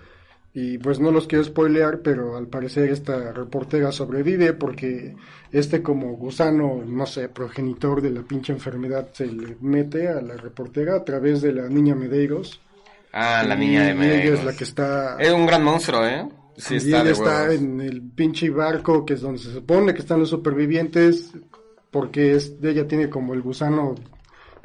y 0.56 0.78
pues 0.78 1.00
no 1.00 1.10
los 1.10 1.26
quiero 1.26 1.42
spoilear, 1.42 1.98
pero 1.98 2.36
al 2.36 2.46
parecer 2.46 2.88
esta 2.90 3.32
reportera 3.32 3.90
sobrevive 3.90 4.52
porque 4.52 5.16
este 5.50 5.82
como 5.82 6.16
gusano, 6.16 6.80
no 6.86 7.06
sé, 7.06 7.28
progenitor 7.28 8.00
de 8.00 8.10
la 8.10 8.22
pinche 8.22 8.52
enfermedad 8.52 9.08
se 9.12 9.26
le 9.26 9.56
mete 9.60 10.08
a 10.08 10.20
la 10.20 10.36
reportera 10.36 10.94
a 10.94 11.04
través 11.04 11.42
de 11.42 11.52
la 11.52 11.68
niña 11.68 11.96
Medeiros. 11.96 12.60
Ah, 13.12 13.42
la 13.46 13.56
niña 13.56 13.82
de 13.82 13.90
ella 13.90 14.00
Medeiros. 14.00 14.38
es 14.38 14.44
la 14.44 14.52
que 14.52 14.64
está... 14.64 15.16
Es 15.18 15.32
un 15.32 15.44
gran 15.44 15.64
monstruo, 15.64 16.06
¿eh? 16.06 16.28
Sí, 16.56 16.76
está 16.76 16.88
ella 16.88 17.04
de 17.04 17.10
está 17.10 17.52
en 17.52 17.80
el 17.80 18.00
pinche 18.00 18.48
barco 18.48 19.04
que 19.04 19.14
es 19.14 19.22
donde 19.22 19.40
se 19.40 19.52
supone 19.52 19.92
que 19.92 20.02
están 20.02 20.20
los 20.20 20.30
supervivientes 20.30 21.32
porque 21.90 22.36
es, 22.36 22.54
ella 22.62 22.86
tiene 22.86 23.10
como 23.10 23.34
el 23.34 23.42
gusano 23.42 23.96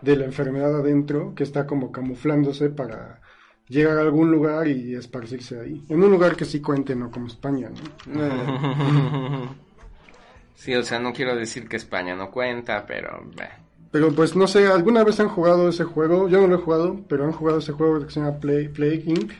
de 0.03 0.15
la 0.15 0.25
enfermedad 0.25 0.75
adentro 0.81 1.33
que 1.35 1.43
está 1.43 1.65
como 1.65 1.91
camuflándose 1.91 2.69
para 2.69 3.18
llegar 3.69 3.97
a 3.97 4.01
algún 4.01 4.31
lugar 4.31 4.67
y 4.67 4.95
esparcirse 4.95 5.59
ahí. 5.59 5.85
En 5.87 6.03
un 6.03 6.11
lugar 6.11 6.35
que 6.35 6.45
sí 6.45 6.59
cuente, 6.59 6.95
no 6.95 7.09
como 7.09 7.27
España, 7.27 7.69
¿no? 8.07 9.55
Sí, 10.55 10.75
o 10.75 10.83
sea, 10.83 10.99
no 10.99 11.13
quiero 11.13 11.37
decir 11.37 11.69
que 11.69 11.77
España 11.77 12.17
no 12.17 12.29
cuenta, 12.29 12.85
pero... 12.85 13.23
bah. 13.37 13.47
Pero 13.91 14.13
pues 14.13 14.35
no 14.35 14.45
sé, 14.45 14.67
¿alguna 14.67 15.05
vez 15.05 15.17
han 15.21 15.29
jugado 15.29 15.69
ese 15.69 15.85
juego? 15.85 16.27
Yo 16.27 16.41
no 16.41 16.47
lo 16.47 16.55
he 16.55 16.61
jugado, 16.61 16.99
pero 17.07 17.23
han 17.23 17.31
jugado 17.31 17.59
ese 17.59 17.71
juego 17.71 18.05
que 18.05 18.11
se 18.11 18.19
llama 18.19 18.37
Play, 18.37 18.67
Plague 18.67 19.03
Inc. 19.05 19.31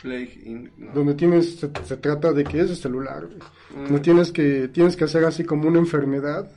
Plague 0.00 0.40
Inc. 0.44 0.70
no. 0.78 0.92
donde 0.92 1.14
tienes 1.14 1.56
se, 1.56 1.68
se 1.84 1.96
trata 1.96 2.32
de 2.32 2.44
que 2.44 2.60
es 2.60 2.68
de 2.68 2.76
celular. 2.76 3.28
Mm. 3.74 3.92
no 3.92 4.00
tienes 4.00 4.30
que 4.30 4.68
tienes 4.68 4.96
que 4.96 5.04
hacer 5.04 5.24
así 5.24 5.44
como 5.44 5.68
una 5.68 5.78
enfermedad 5.78 6.48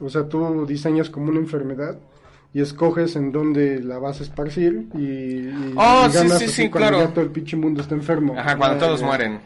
o 0.00 0.10
sea 0.10 0.28
tú 0.28 0.66
diseñas 0.66 1.08
como 1.08 1.30
una 1.30 1.40
enfermedad 1.40 1.98
y 2.56 2.60
escoges 2.62 3.16
en 3.16 3.32
dónde 3.32 3.80
la 3.82 3.98
vas 3.98 4.20
a 4.20 4.22
esparcir 4.22 4.86
y, 4.94 5.04
y- 5.04 5.74
Oh, 5.76 6.04
y 6.06 6.10
sí, 6.10 6.16
ganas 6.18 6.38
sí, 6.38 6.48
sí, 6.48 6.70
cuando 6.70 6.88
claro. 6.90 7.04
ya 7.06 7.12
todo 7.14 7.24
el 7.24 7.30
pinche 7.30 7.56
mundo 7.56 7.82
está 7.82 7.94
enfermo 7.94 8.34
Ajá, 8.38 8.56
cuando 8.56 8.78
todos 8.86 9.00
ya. 9.00 9.06
mueren. 9.06 9.40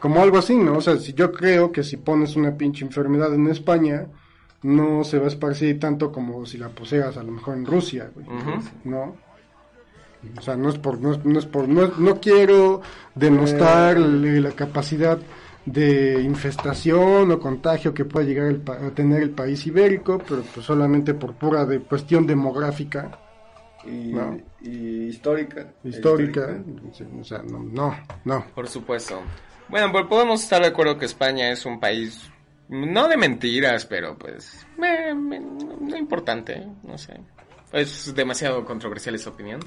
como 0.00 0.22
algo 0.22 0.38
así 0.38 0.56
no 0.56 0.78
o 0.78 0.80
sea 0.80 0.96
si 0.96 1.12
yo 1.12 1.30
creo 1.32 1.70
que 1.72 1.82
si 1.82 1.96
pones 1.98 2.36
una 2.36 2.56
pinche 2.56 2.84
enfermedad 2.84 3.34
en 3.34 3.46
España 3.48 4.06
no 4.62 5.04
se 5.04 5.18
va 5.18 5.26
a 5.26 5.28
esparcir 5.28 5.78
tanto 5.78 6.10
como 6.10 6.46
si 6.46 6.56
la 6.56 6.68
poseas 6.70 7.16
a 7.18 7.22
lo 7.22 7.32
mejor 7.32 7.56
en 7.56 7.66
Rusia 7.66 8.10
güey. 8.14 8.26
No 8.84 9.16
o 10.38 10.40
sea, 10.40 10.56
no 10.56 10.70
es 10.70 10.78
por, 10.78 10.98
no, 11.02 11.12
es- 11.12 11.24
no 11.26 11.38
es 11.38 11.44
por, 11.44 11.68
no, 11.68 11.92
no 11.98 12.18
quiero 12.18 12.80
denostar 13.14 13.98
Eh. 13.98 14.00
la, 14.00 14.40
la 14.48 14.52
capacidad 14.52 15.18
de 15.66 16.20
infestación 16.22 17.30
o 17.32 17.38
contagio 17.40 17.94
que 17.94 18.04
pueda 18.04 18.26
llegar 18.26 18.46
el 18.48 18.58
pa- 18.60 18.76
a 18.86 18.90
tener 18.90 19.22
el 19.22 19.30
país 19.30 19.66
ibérico, 19.66 20.18
pero 20.18 20.42
pues 20.42 20.66
solamente 20.66 21.14
por 21.14 21.34
pura 21.34 21.64
de 21.64 21.80
cuestión 21.80 22.26
demográfica, 22.26 23.20
Y, 23.86 24.12
No. 24.14 24.38
y 24.62 25.08
histórica. 25.08 25.66
histórica, 25.84 26.58
sí, 26.92 27.04
o 27.20 27.22
sea, 27.22 27.42
no, 27.42 27.58
no, 27.58 27.94
no. 28.24 28.46
Por 28.54 28.66
supuesto. 28.66 29.20
Bueno, 29.68 29.92
pues 29.92 30.06
podemos 30.06 30.42
estar 30.42 30.62
de 30.62 30.68
acuerdo 30.68 30.96
que 30.96 31.04
España 31.04 31.50
es 31.50 31.66
un 31.66 31.78
país, 31.78 32.30
no 32.70 33.08
de 33.08 33.18
mentiras, 33.18 33.84
pero 33.84 34.16
pues, 34.16 34.66
eh, 34.82 35.12
no 35.14 35.96
importante, 35.98 36.66
no 36.82 36.96
sé. 36.96 37.20
Es 37.72 38.14
demasiado 38.14 38.64
controversial 38.64 39.16
esa 39.16 39.28
opinión. 39.28 39.60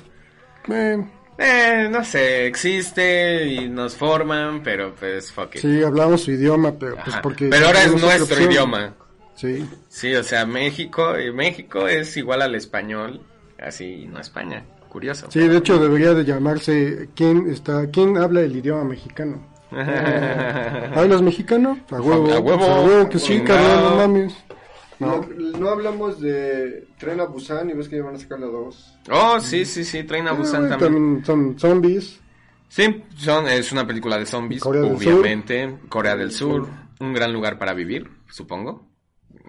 Eh, 0.68 0.98
Eh, 1.38 1.88
no 1.92 2.04
sé, 2.04 2.48
existe 2.48 3.46
y 3.46 3.70
nos 3.70 3.96
forman, 3.96 4.64
pero 4.64 4.96
pues 4.96 5.32
fuck 5.32 5.56
it. 5.56 5.62
sí, 5.62 5.84
hablamos 5.84 6.22
su 6.22 6.32
idioma, 6.32 6.74
pero 6.78 6.98
pues 7.04 7.16
porque... 7.22 7.48
Pero 7.48 7.68
ahora 7.68 7.84
es 7.84 8.02
nuestro 8.02 8.42
idioma. 8.44 8.96
Sí, 9.36 9.64
Sí, 9.88 10.16
o 10.16 10.24
sea, 10.24 10.46
México, 10.48 11.16
eh, 11.16 11.32
México 11.32 11.88
es 11.88 12.18
igual 12.18 12.42
al 12.42 12.56
español, 12.56 13.22
así 13.60 14.08
no 14.08 14.20
España. 14.20 14.64
Curioso. 14.90 15.28
sí, 15.30 15.48
de 15.48 15.58
hecho 15.58 15.78
debería 15.78 16.14
de 16.14 16.24
llamarse, 16.24 17.10
¿quién 17.14 17.50
está, 17.50 17.88
quién 17.92 18.18
habla 18.18 18.42
el 18.42 18.56
idioma 18.56 18.84
mexicano? 18.86 19.46
¿Hablas 20.96 21.22
mexicano? 21.22 21.78
A 21.92 22.02
huevo. 22.02 22.34
A 22.34 22.40
huevo. 22.40 22.66
A 22.66 22.82
huevo 22.82 23.10
que 23.10 23.20
sí, 23.20 23.42
cabrón, 23.42 23.84
no 23.84 23.96
mames. 23.98 24.34
No, 25.00 25.26
No. 25.38 25.60
no 25.60 25.70
hablamos 25.70 26.20
de 26.20 26.88
Tren 26.98 27.20
a 27.20 27.26
Busan 27.26 27.70
y 27.70 27.74
ves 27.74 27.88
que 27.88 27.98
ya 27.98 28.04
van 28.04 28.16
a 28.16 28.20
sacar 28.20 28.40
la 28.40 28.48
2. 28.48 28.98
oh, 29.12 29.40
sí, 29.40 29.64
sí, 29.66 29.84
sí, 29.84 30.04
traen 30.04 30.28
a 30.28 30.34
Busan 30.34 30.66
Eh, 30.66 30.70
también. 30.70 31.22
también 31.22 31.26
son 31.26 31.60
zombies. 31.60 32.20
Sí, 32.70 33.04
son, 33.16 33.48
es 33.48 33.72
una 33.72 33.86
película 33.88 34.18
de 34.18 34.26
zombies, 34.26 34.62
Corea 34.62 34.82
del 34.82 34.96
obviamente. 34.96 35.78
Corea 35.88 36.16
del 36.16 36.32
Sur, 36.32 36.68
un 37.00 37.14
gran 37.14 37.32
lugar 37.32 37.58
para 37.60 37.74
vivir, 37.74 38.10
supongo. 38.30 38.87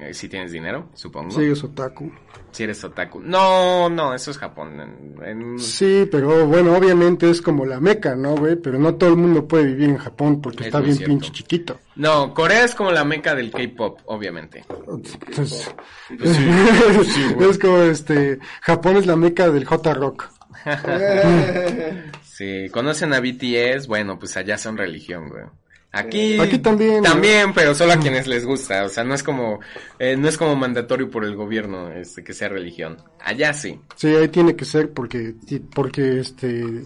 Eh, 0.00 0.14
si 0.14 0.28
tienes 0.28 0.52
dinero, 0.52 0.88
supongo. 0.94 1.30
Sí, 1.32 1.44
es 1.44 1.62
otaku. 1.64 2.10
Si 2.52 2.62
eres 2.62 2.82
otaku. 2.84 3.20
No, 3.20 3.90
no, 3.90 4.14
eso 4.14 4.30
es 4.30 4.38
Japón. 4.38 4.80
En- 4.80 5.24
en- 5.24 5.58
Sí, 5.58 6.08
pero 6.10 6.46
bueno, 6.46 6.76
obviamente 6.76 7.28
es 7.28 7.42
como 7.42 7.66
la 7.66 7.80
meca, 7.80 8.14
¿no, 8.14 8.36
güey? 8.36 8.56
Pero 8.56 8.78
no 8.78 8.94
todo 8.94 9.10
el 9.10 9.16
mundo 9.16 9.46
puede 9.46 9.64
vivir 9.66 9.88
en 9.90 9.96
Japón 9.98 10.40
porque 10.40 10.60
Es 10.62 10.66
está 10.68 10.80
bien 10.80 10.96
cierto. 10.96 11.10
pinche 11.12 11.32
chiquito. 11.32 11.78
No, 11.96 12.32
Corea 12.32 12.64
es 12.64 12.74
como 12.74 12.90
la 12.92 13.04
meca 13.04 13.34
del 13.34 13.50
K-pop, 13.50 14.00
obviamente. 14.06 14.64
Entonces, 14.70 15.74
Pues 16.16 16.38
es 17.50 17.58
como 17.58 17.78
este, 17.78 18.38
Japón 18.62 18.96
es 18.98 19.06
la 19.06 19.16
meca 19.16 19.50
del 19.50 19.64
J-Rock. 19.64 20.28
Si 22.22 22.68
conocen 22.70 23.12
a 23.14 23.20
BTS, 23.20 23.86
bueno, 23.88 24.18
pues 24.18 24.36
allá 24.36 24.56
son 24.58 24.76
religión, 24.76 25.28
güey. 25.28 25.44
Aquí, 25.90 26.38
Aquí 26.38 26.58
también, 26.58 27.02
¿no? 27.02 27.10
También, 27.10 27.54
pero 27.54 27.74
solo 27.74 27.92
a 27.92 27.98
quienes 27.98 28.26
les 28.26 28.44
gusta. 28.44 28.84
O 28.84 28.88
sea, 28.88 29.04
no 29.04 29.14
es 29.14 29.22
como, 29.22 29.60
eh, 29.98 30.16
no 30.16 30.28
es 30.28 30.36
como 30.36 30.54
mandatorio 30.54 31.10
por 31.10 31.24
el 31.24 31.34
gobierno 31.34 31.90
este, 31.90 32.22
que 32.22 32.34
sea 32.34 32.50
religión. 32.50 32.98
Allá 33.20 33.54
sí. 33.54 33.80
Sí, 33.96 34.08
ahí 34.08 34.28
tiene 34.28 34.54
que 34.54 34.66
ser 34.66 34.92
porque, 34.92 35.34
porque 35.74 36.20
este, 36.20 36.84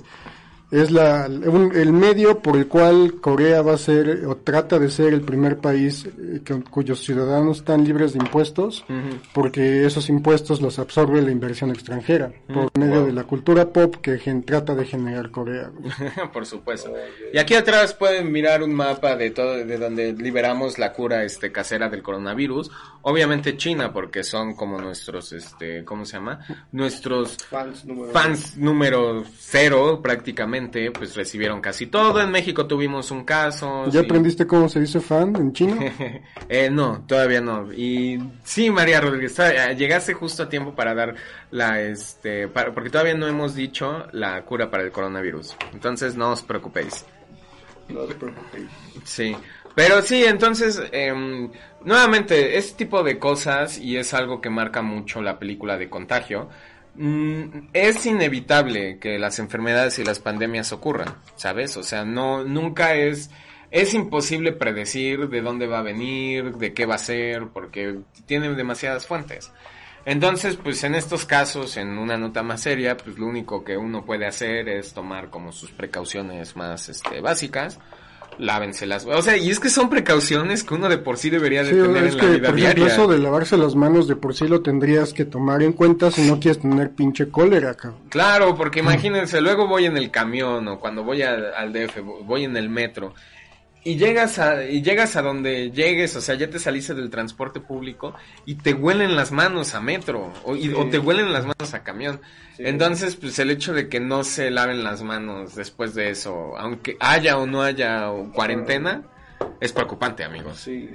es 0.73 0.90
la, 0.90 1.27
un- 1.28 1.70
el 1.77 1.93
medio 1.93 2.40
por 2.40 2.57
el 2.57 2.66
cual 2.66 3.20
Corea 3.20 3.62
va 3.62 3.74
a 3.74 3.78
ser 3.78 4.27
o 4.27 4.36
trata 4.39 4.78
de 4.81 4.90
ser 4.90 5.12
el 5.15 5.20
primer 5.20 5.59
país 5.59 6.07
eh, 6.07 6.40
que- 6.44 6.62
cuyos 6.65 7.05
ciudadanos 7.05 7.59
están 7.59 7.85
libres 7.85 8.15
de 8.15 8.19
impuestos, 8.20 8.85
porque 9.32 9.85
esos 9.86 10.09
impuestos 10.09 10.61
los 10.61 10.78
absorbe 10.78 11.23
la 11.23 11.31
inversión 11.31 11.70
extranjera 11.70 12.32
por 12.53 12.70
medio 12.78 13.01
wow. 13.01 13.07
de 13.07 13.12
la 13.12 13.24
cultura 13.24 13.66
pop 13.70 13.97
que 14.03 14.19
gen- 14.19 14.43
trata 14.44 14.74
de 14.74 14.85
generar 14.86 15.31
Corea. 15.31 15.70
por 16.32 16.47
supuesto. 16.47 16.93
Y 17.32 17.39
aquí 17.39 17.55
atrás 17.55 17.94
pueden 17.94 18.32
mirar 18.32 18.62
un 18.62 18.74
mapa 18.74 19.15
de 19.15 19.31
todo, 19.31 19.53
de 19.65 19.78
donde 19.78 20.12
liberamos 20.15 20.78
la 20.78 20.93
cura 20.93 21.23
este 21.24 21.53
casera 21.53 21.89
del 21.90 22.03
coronavirus. 22.03 22.70
Obviamente 23.03 23.57
China, 23.59 23.93
porque 23.93 24.24
son 24.24 24.55
como 24.55 24.81
nuestros, 24.81 25.32
este, 25.35 25.85
¿cómo 25.85 26.07
se 26.07 26.16
llama? 26.16 26.40
Nuestros 26.73 27.36
Fans 27.51 27.85
número 27.85 28.12
fans 28.12 28.57
número 28.57 29.24
cero 29.39 30.01
prácticamente, 30.03 30.61
pues 30.70 31.14
recibieron 31.16 31.60
casi 31.60 31.86
todo. 31.86 32.20
En 32.20 32.30
México 32.30 32.66
tuvimos 32.66 33.10
un 33.10 33.24
caso. 33.24 33.86
¿Ya 33.86 34.01
sí. 34.01 34.06
aprendiste 34.06 34.47
cómo 34.47 34.68
se 34.68 34.80
dice 34.80 35.01
fan 35.01 35.34
en 35.36 35.52
chino? 35.52 35.78
eh, 36.48 36.68
no, 36.70 37.05
todavía 37.06 37.40
no. 37.40 37.72
Y 37.72 38.18
sí, 38.44 38.70
María 38.70 39.01
Rodríguez, 39.01 39.34
todavía- 39.34 39.72
llegaste 39.72 40.14
justo 40.14 40.43
a 40.44 40.48
tiempo 40.48 40.74
para 40.74 40.94
dar 40.94 41.14
la, 41.51 41.80
este, 41.80 42.48
para- 42.48 42.72
porque 42.74 42.90
todavía 42.90 43.14
no 43.14 43.26
hemos 43.26 43.55
dicho 43.55 44.06
la 44.12 44.43
cura 44.44 44.70
para 44.70 44.82
el 44.82 44.93
coronavirus. 44.93 45.56
Entonces 45.72 46.16
no 46.16 46.30
os 46.32 46.43
preocupéis. 46.43 47.05
No 47.89 48.01
te 48.02 48.14
preocupéis. 48.14 48.66
Sí, 49.05 49.36
pero 49.74 50.02
sí, 50.02 50.24
entonces, 50.24 50.80
em, 50.93 51.51
nuevamente, 51.84 52.56
este 52.56 52.84
tipo 52.84 53.02
de 53.02 53.18
cosas, 53.18 53.78
y 53.78 53.97
es 53.97 54.14
algo 54.14 54.40
que 54.40 54.51
marca 54.51 54.82
mucho 54.82 55.20
la 55.22 55.39
película 55.39 55.76
de 55.78 55.89
contagio, 55.90 56.48
mm, 56.94 57.69
es 57.73 58.06
inevitable 58.06 58.98
que 58.98 59.19
las 59.19 59.39
enfermedades 59.39 59.98
y 59.98 60.05
las 60.05 60.19
pandemias 60.19 60.73
ocurran, 60.73 61.14
¿sabes? 61.36 61.77
O 61.77 61.82
sea, 61.82 62.05
no, 62.05 62.44
nunca 62.44 62.94
es, 62.94 63.31
es 63.70 63.94
imposible 63.94 64.52
predecir 64.52 65.28
de 65.28 65.40
dónde 65.40 65.66
va 65.66 65.78
a 65.78 65.82
venir, 65.82 66.56
de 66.56 66.73
qué 66.74 66.86
va 66.86 66.97
a 66.97 66.98
ser, 66.98 67.48
porque 67.48 68.01
tiene 68.27 68.55
demasiadas 68.55 69.06
fuentes. 69.06 69.52
Entonces, 70.05 70.56
pues 70.56 70.82
en 70.82 70.97
estos 70.97 71.24
casos, 71.27 71.77
en 71.77 71.97
una 71.97 72.16
nota 72.16 72.43
más 72.43 72.62
seria, 72.62 72.97
pues 72.97 73.19
lo 73.19 73.27
único 73.27 73.62
que 73.62 73.77
uno 73.77 74.05
puede 74.05 74.27
hacer 74.27 74.69
es 74.69 74.93
tomar 74.93 75.31
como 75.31 75.52
sus 75.52 75.70
precauciones 75.70 76.56
más 76.56 76.89
este, 76.89 77.20
básicas, 77.20 77.78
lávense 78.39 78.87
las 78.87 79.05
O 79.07 79.23
sea, 79.23 79.37
y 79.37 79.51
es 79.51 79.61
que 79.61 79.69
son 79.71 79.89
precauciones 79.91 80.65
que 80.65 80.75
uno 80.75 80.89
de 80.89 80.99
por 80.99 81.17
sí 81.19 81.31
debería 81.31 81.63
de 81.63 81.71
Sí, 81.71 81.77
tener 81.77 82.05
es 82.05 82.15
en 82.15 82.21
que, 82.21 82.27
la 82.27 82.33
vida 82.33 82.49
por 82.51 82.59
ejemplo, 82.59 82.85
diaria. 82.85 82.87
eso 82.87 83.07
de 83.07 83.19
lavarse 83.19 83.57
las 83.57 83.75
manos 83.75 84.09
de 84.09 84.17
por 84.17 84.35
sí 84.35 84.49
lo 84.49 84.63
tendrías 84.63 85.13
que 85.13 85.25
tomar 85.25 85.63
en 85.63 85.73
cuenta 85.73 86.11
si 86.11 86.23
no 86.23 86.41
quieres 86.41 86.61
tener 86.61 86.91
pinche 86.93 87.29
cólera, 87.31 87.75
cabrón. 87.75 88.01
Claro, 88.09 88.55
porque 88.57 88.81
imagínense, 88.81 89.41
luego 89.41 89.67
voy 89.69 89.85
en 89.87 89.97
el 89.97 90.11
camión 90.11 90.67
o 90.69 90.81
cuando 90.81 91.03
voy 91.05 91.23
a- 91.23 91.35
al 91.57 91.73
DF, 91.73 92.01
voy 92.25 92.45
en 92.45 92.57
el 92.57 92.69
metro 92.69 93.15
y 93.85 93.97
llegas 93.97 94.39
a 94.39 94.65
y 94.65 94.83
llegas 94.83 95.17
a 95.17 95.23
donde 95.23 95.71
llegues, 95.71 96.15
o 96.17 96.21
sea, 96.21 96.35
ya 96.37 96.49
te 96.49 96.59
saliste 96.59 96.95
del 96.95 97.11
transporte 97.11 97.61
público 97.61 98.15
y 98.47 98.55
te 98.55 98.75
huelen 98.75 99.17
las 99.17 99.33
manos 99.33 99.75
a 99.75 99.81
metro 99.81 100.33
o, 100.45 100.55
y- 100.57 100.73
o 100.73 100.89
te 100.89 100.99
huelen 100.99 101.33
las 101.33 101.45
manos 101.45 101.75
a 101.75 101.83
camión. 101.83 102.21
Sí. 102.57 102.63
Entonces, 102.67 103.17
pues 103.17 103.39
el 103.39 103.51
hecho 103.51 103.73
de 103.73 103.89
que 103.89 103.99
no 103.99 104.25
se 104.25 104.51
laven 104.51 104.85
las 104.85 105.03
manos 105.03 105.55
después 105.57 105.95
de 105.95 106.11
eso, 106.11 106.57
aunque 106.59 106.97
haya 107.01 107.39
o 107.39 107.47
no 107.47 107.63
haya 107.63 108.09
cuarentena, 108.35 109.03
es 109.60 109.73
preocupante, 109.73 110.24
amigos. 110.24 110.59
Sí, 110.59 110.89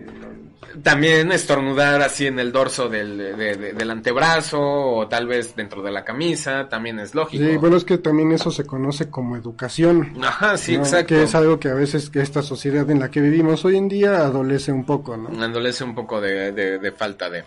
También 0.84 1.32
estornudar 1.32 2.02
así 2.02 2.28
en 2.28 2.40
el 2.40 2.52
dorso 2.52 2.90
del, 2.90 3.18
de- 3.18 3.56
de- 3.56 3.74
del 3.74 3.92
antebrazo 3.92 4.60
o 4.62 5.08
tal 5.08 5.28
vez 5.28 5.56
dentro 5.56 5.82
de 5.82 5.92
la 5.92 6.04
camisa, 6.04 6.68
también 6.70 7.00
es 7.00 7.16
lógico. 7.16 7.44
Sí, 7.44 7.58
bueno, 7.58 7.78
es 7.78 7.84
que 7.86 7.98
también 7.98 8.32
eso 8.32 8.52
se 8.52 8.66
conoce 8.66 9.10
como 9.10 9.36
educación. 9.38 10.14
Ajá, 10.24 10.58
sí, 10.58 10.78
¿no? 10.78 10.84
exacto. 10.84 11.08
Que 11.16 11.24
es 11.24 11.36
algo 11.36 11.60
que 11.60 11.70
a 11.70 11.74
veces 11.74 12.10
que 12.10 12.22
esta 12.22 12.42
sociedad 12.42 12.90
en 12.90 13.00
la 13.00 13.10
que 13.10 13.22
vivimos 13.22 13.64
hoy 13.66 13.78
en 13.78 13.88
día 13.88 14.18
adolece 14.18 14.72
un 14.72 14.86
poco, 14.86 15.16
¿no? 15.18 15.30
Adolece 15.44 15.84
un 15.84 15.96
poco 15.96 16.20
de, 16.22 16.52
de- 16.52 16.80
de 16.80 16.92
falta 16.92 17.30
de, 17.30 17.44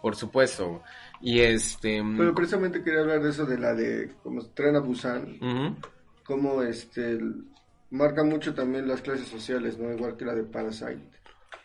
por 0.00 0.16
supuesto. 0.16 0.82
Y 1.20 1.40
este... 1.40 2.02
Pero 2.16 2.34
precisamente 2.34 2.82
quería 2.82 3.00
hablar 3.00 3.22
de 3.22 3.30
eso, 3.30 3.44
de 3.46 3.58
la 3.58 3.74
de 3.74 4.10
como 4.24 4.44
Tren 4.46 4.74
a 4.74 4.80
Busan, 4.80 5.38
ujú, 5.40 5.76
como 6.24 6.62
este, 6.62 7.10
el- 7.12 7.44
marca 7.92 8.24
mucho 8.24 8.54
también 8.54 8.88
las 8.88 9.02
clases 9.02 9.28
sociales, 9.28 9.78
¿no? 9.78 9.92
Igual 9.92 10.16
que 10.16 10.24
la 10.24 10.34
de 10.34 10.44
Parasite. 10.44 11.00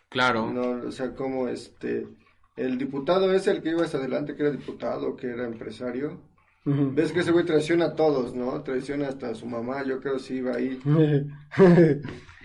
claro. 0.10 0.52
No, 0.52 0.88
o 0.88 0.91
sea, 0.91 1.16
como 1.16 1.48
este, 1.48 2.08
el 2.56 2.78
diputado 2.78 3.34
es 3.34 3.48
el 3.48 3.62
que 3.62 3.70
iba 3.70 3.84
hasta 3.84 3.98
adelante, 3.98 4.36
que 4.36 4.44
era 4.44 4.52
diputado, 4.52 5.16
que 5.16 5.28
era 5.28 5.45
empresario. 5.45 6.22
Ves 6.66 7.14
que 7.14 7.22
ese 7.22 7.32
güey 7.32 7.45
traiciona 7.45 7.86
a 7.86 7.95
todos, 7.95 8.36
¿no? 8.36 8.62
Traiciona 8.62 9.08
hasta 9.08 9.30
a 9.30 9.36
su 9.36 9.45
mamá, 9.45 9.84
yo 9.86 10.02
creo 10.02 10.20
si 10.20 10.36
iba 10.36 10.54
ahí. 10.56 10.80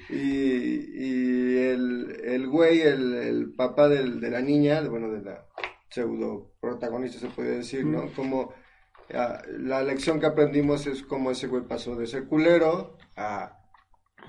Y, 0.09 0.17
y 0.17 1.59
el, 1.59 2.17
el 2.25 2.47
güey, 2.49 2.81
el, 2.83 3.15
el 3.15 3.53
papá 3.55 3.89
del, 3.89 4.21
de 4.21 4.31
la 4.31 4.41
niña, 4.43 4.83
de- 4.83 4.89
bueno, 4.89 5.11
de 5.11 5.23
la 5.23 5.47
pseudo 5.89 6.53
protagonista 6.61 7.19
se 7.19 7.29
puede 7.29 7.57
decir, 7.59 7.87
¿no? 7.87 8.13
Como 8.15 8.53
ah, 9.15 9.41
la 9.59 9.83
lección 9.83 10.21
que 10.21 10.27
aprendimos 10.27 10.87
es 10.87 11.03
cómo 11.03 11.31
ese 11.31 11.47
güey 11.47 11.63
pasó 11.67 11.97
de 11.97 12.07
ser 12.07 12.27
culero 12.27 12.97
a 13.17 13.59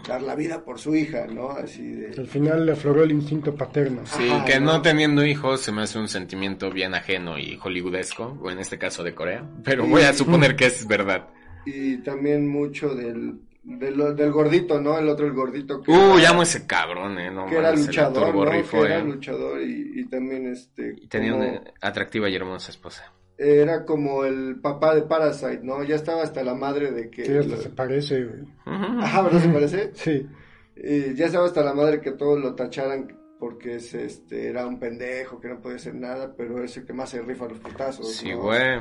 dar 0.07 0.21
la 0.21 0.35
vida 0.35 0.63
por 0.65 0.79
su 0.79 0.95
hija, 0.95 1.27
¿no? 1.27 1.51
Así 1.51 1.81
de... 1.93 2.07
Al 2.19 2.27
final 2.27 2.65
le 2.65 2.73
afloró 2.73 3.03
el 3.03 3.11
instinto 3.11 3.55
paterno. 3.55 4.01
Sí, 4.05 4.29
Ajá, 4.29 4.43
que 4.45 4.59
¿no? 4.59 4.73
no 4.73 4.81
teniendo 4.81 5.25
hijos 5.25 5.61
se 5.61 5.71
me 5.71 5.81
hace 5.83 5.97
un 5.99 6.07
sentimiento 6.09 6.69
bien 6.71 6.93
ajeno 6.93 7.37
y 7.39 7.57
hollywoodesco, 7.61 8.37
o 8.41 8.51
en 8.51 8.59
este 8.59 8.77
caso 8.77 9.03
de 9.03 9.15
Corea, 9.15 9.43
pero 9.63 9.85
Y- 9.85 9.89
voy 9.89 10.01
a 10.03 10.13
suponer 10.13 10.55
que 10.55 10.65
es 10.65 10.85
verdad. 10.87 11.27
Y 11.65 11.97
también 11.99 12.49
mucho 12.49 12.93
del, 12.93 13.39
del, 13.63 14.13
del 14.17 14.31
gordito, 14.33 14.81
¿no? 14.81 14.99
El 14.99 15.07
otro, 15.07 15.25
el 15.25 15.31
gordito 15.33 15.81
que, 15.81 15.91
Uh, 15.91 16.17
era, 16.17 16.29
llamo 16.29 16.43
ese 16.43 16.67
cabrón, 16.67 17.17
eh, 17.19 17.31
no 17.31 17.45
que 17.45 17.55
era 17.55 17.71
luchador, 17.73 18.27
¿no? 18.27 18.33
borrifo, 18.33 18.81
Que 18.81 18.85
era 18.87 18.99
eh. 18.99 19.03
luchador 19.05 19.61
y, 19.61 20.01
y 20.01 20.05
también 20.09 20.47
este... 20.51 20.95
Y 21.01 21.07
tenía 21.07 21.31
como- 21.31 21.47
una 21.49 21.61
atractiva 21.81 22.29
y 22.29 22.35
hermosa 22.35 22.71
esposa. 22.71 23.13
Era 23.37 23.85
como 23.85 24.25
el 24.25 24.59
papá 24.61 24.93
de 24.95 25.01
Parasite, 25.03 25.61
¿no? 25.63 25.83
Ya 25.83 25.95
estaba 25.95 26.21
hasta 26.23 26.43
la 26.43 26.53
madre 26.55 26.91
de 26.91 27.09
que... 27.09 27.25
Sí, 27.25 27.35
hasta 27.35 27.57
se 27.57 27.69
parece, 27.69 28.23
güey. 28.25 28.41
Ajá, 28.65 29.21
¿verdad 29.23 29.39
se 29.41 29.49
parece? 29.49 29.91
Sí. 29.95 30.27
Y 30.75 31.13
ya 31.13 31.27
estaba 31.27 31.45
hasta 31.45 31.63
la 31.63 31.73
madre 31.73 32.01
que 32.01 32.11
todos 32.11 32.39
lo 32.39 32.55
tacharan 32.55 33.15
porque 33.39 33.75
es, 33.75 33.93
este, 33.93 34.47
era 34.47 34.65
un 34.65 34.79
pendejo, 34.79 35.39
que 35.39 35.49
no 35.49 35.61
podía 35.61 35.75
hacer 35.75 35.93
nada, 35.95 36.33
pero 36.35 36.63
es 36.63 36.75
el 36.77 36.85
que 36.85 36.93
más 36.93 37.09
se 37.09 37.21
rifa 37.21 37.47
los 37.47 37.59
putazos. 37.59 38.11
Sí, 38.11 38.31
¿no? 38.31 38.41
güey. 38.43 38.79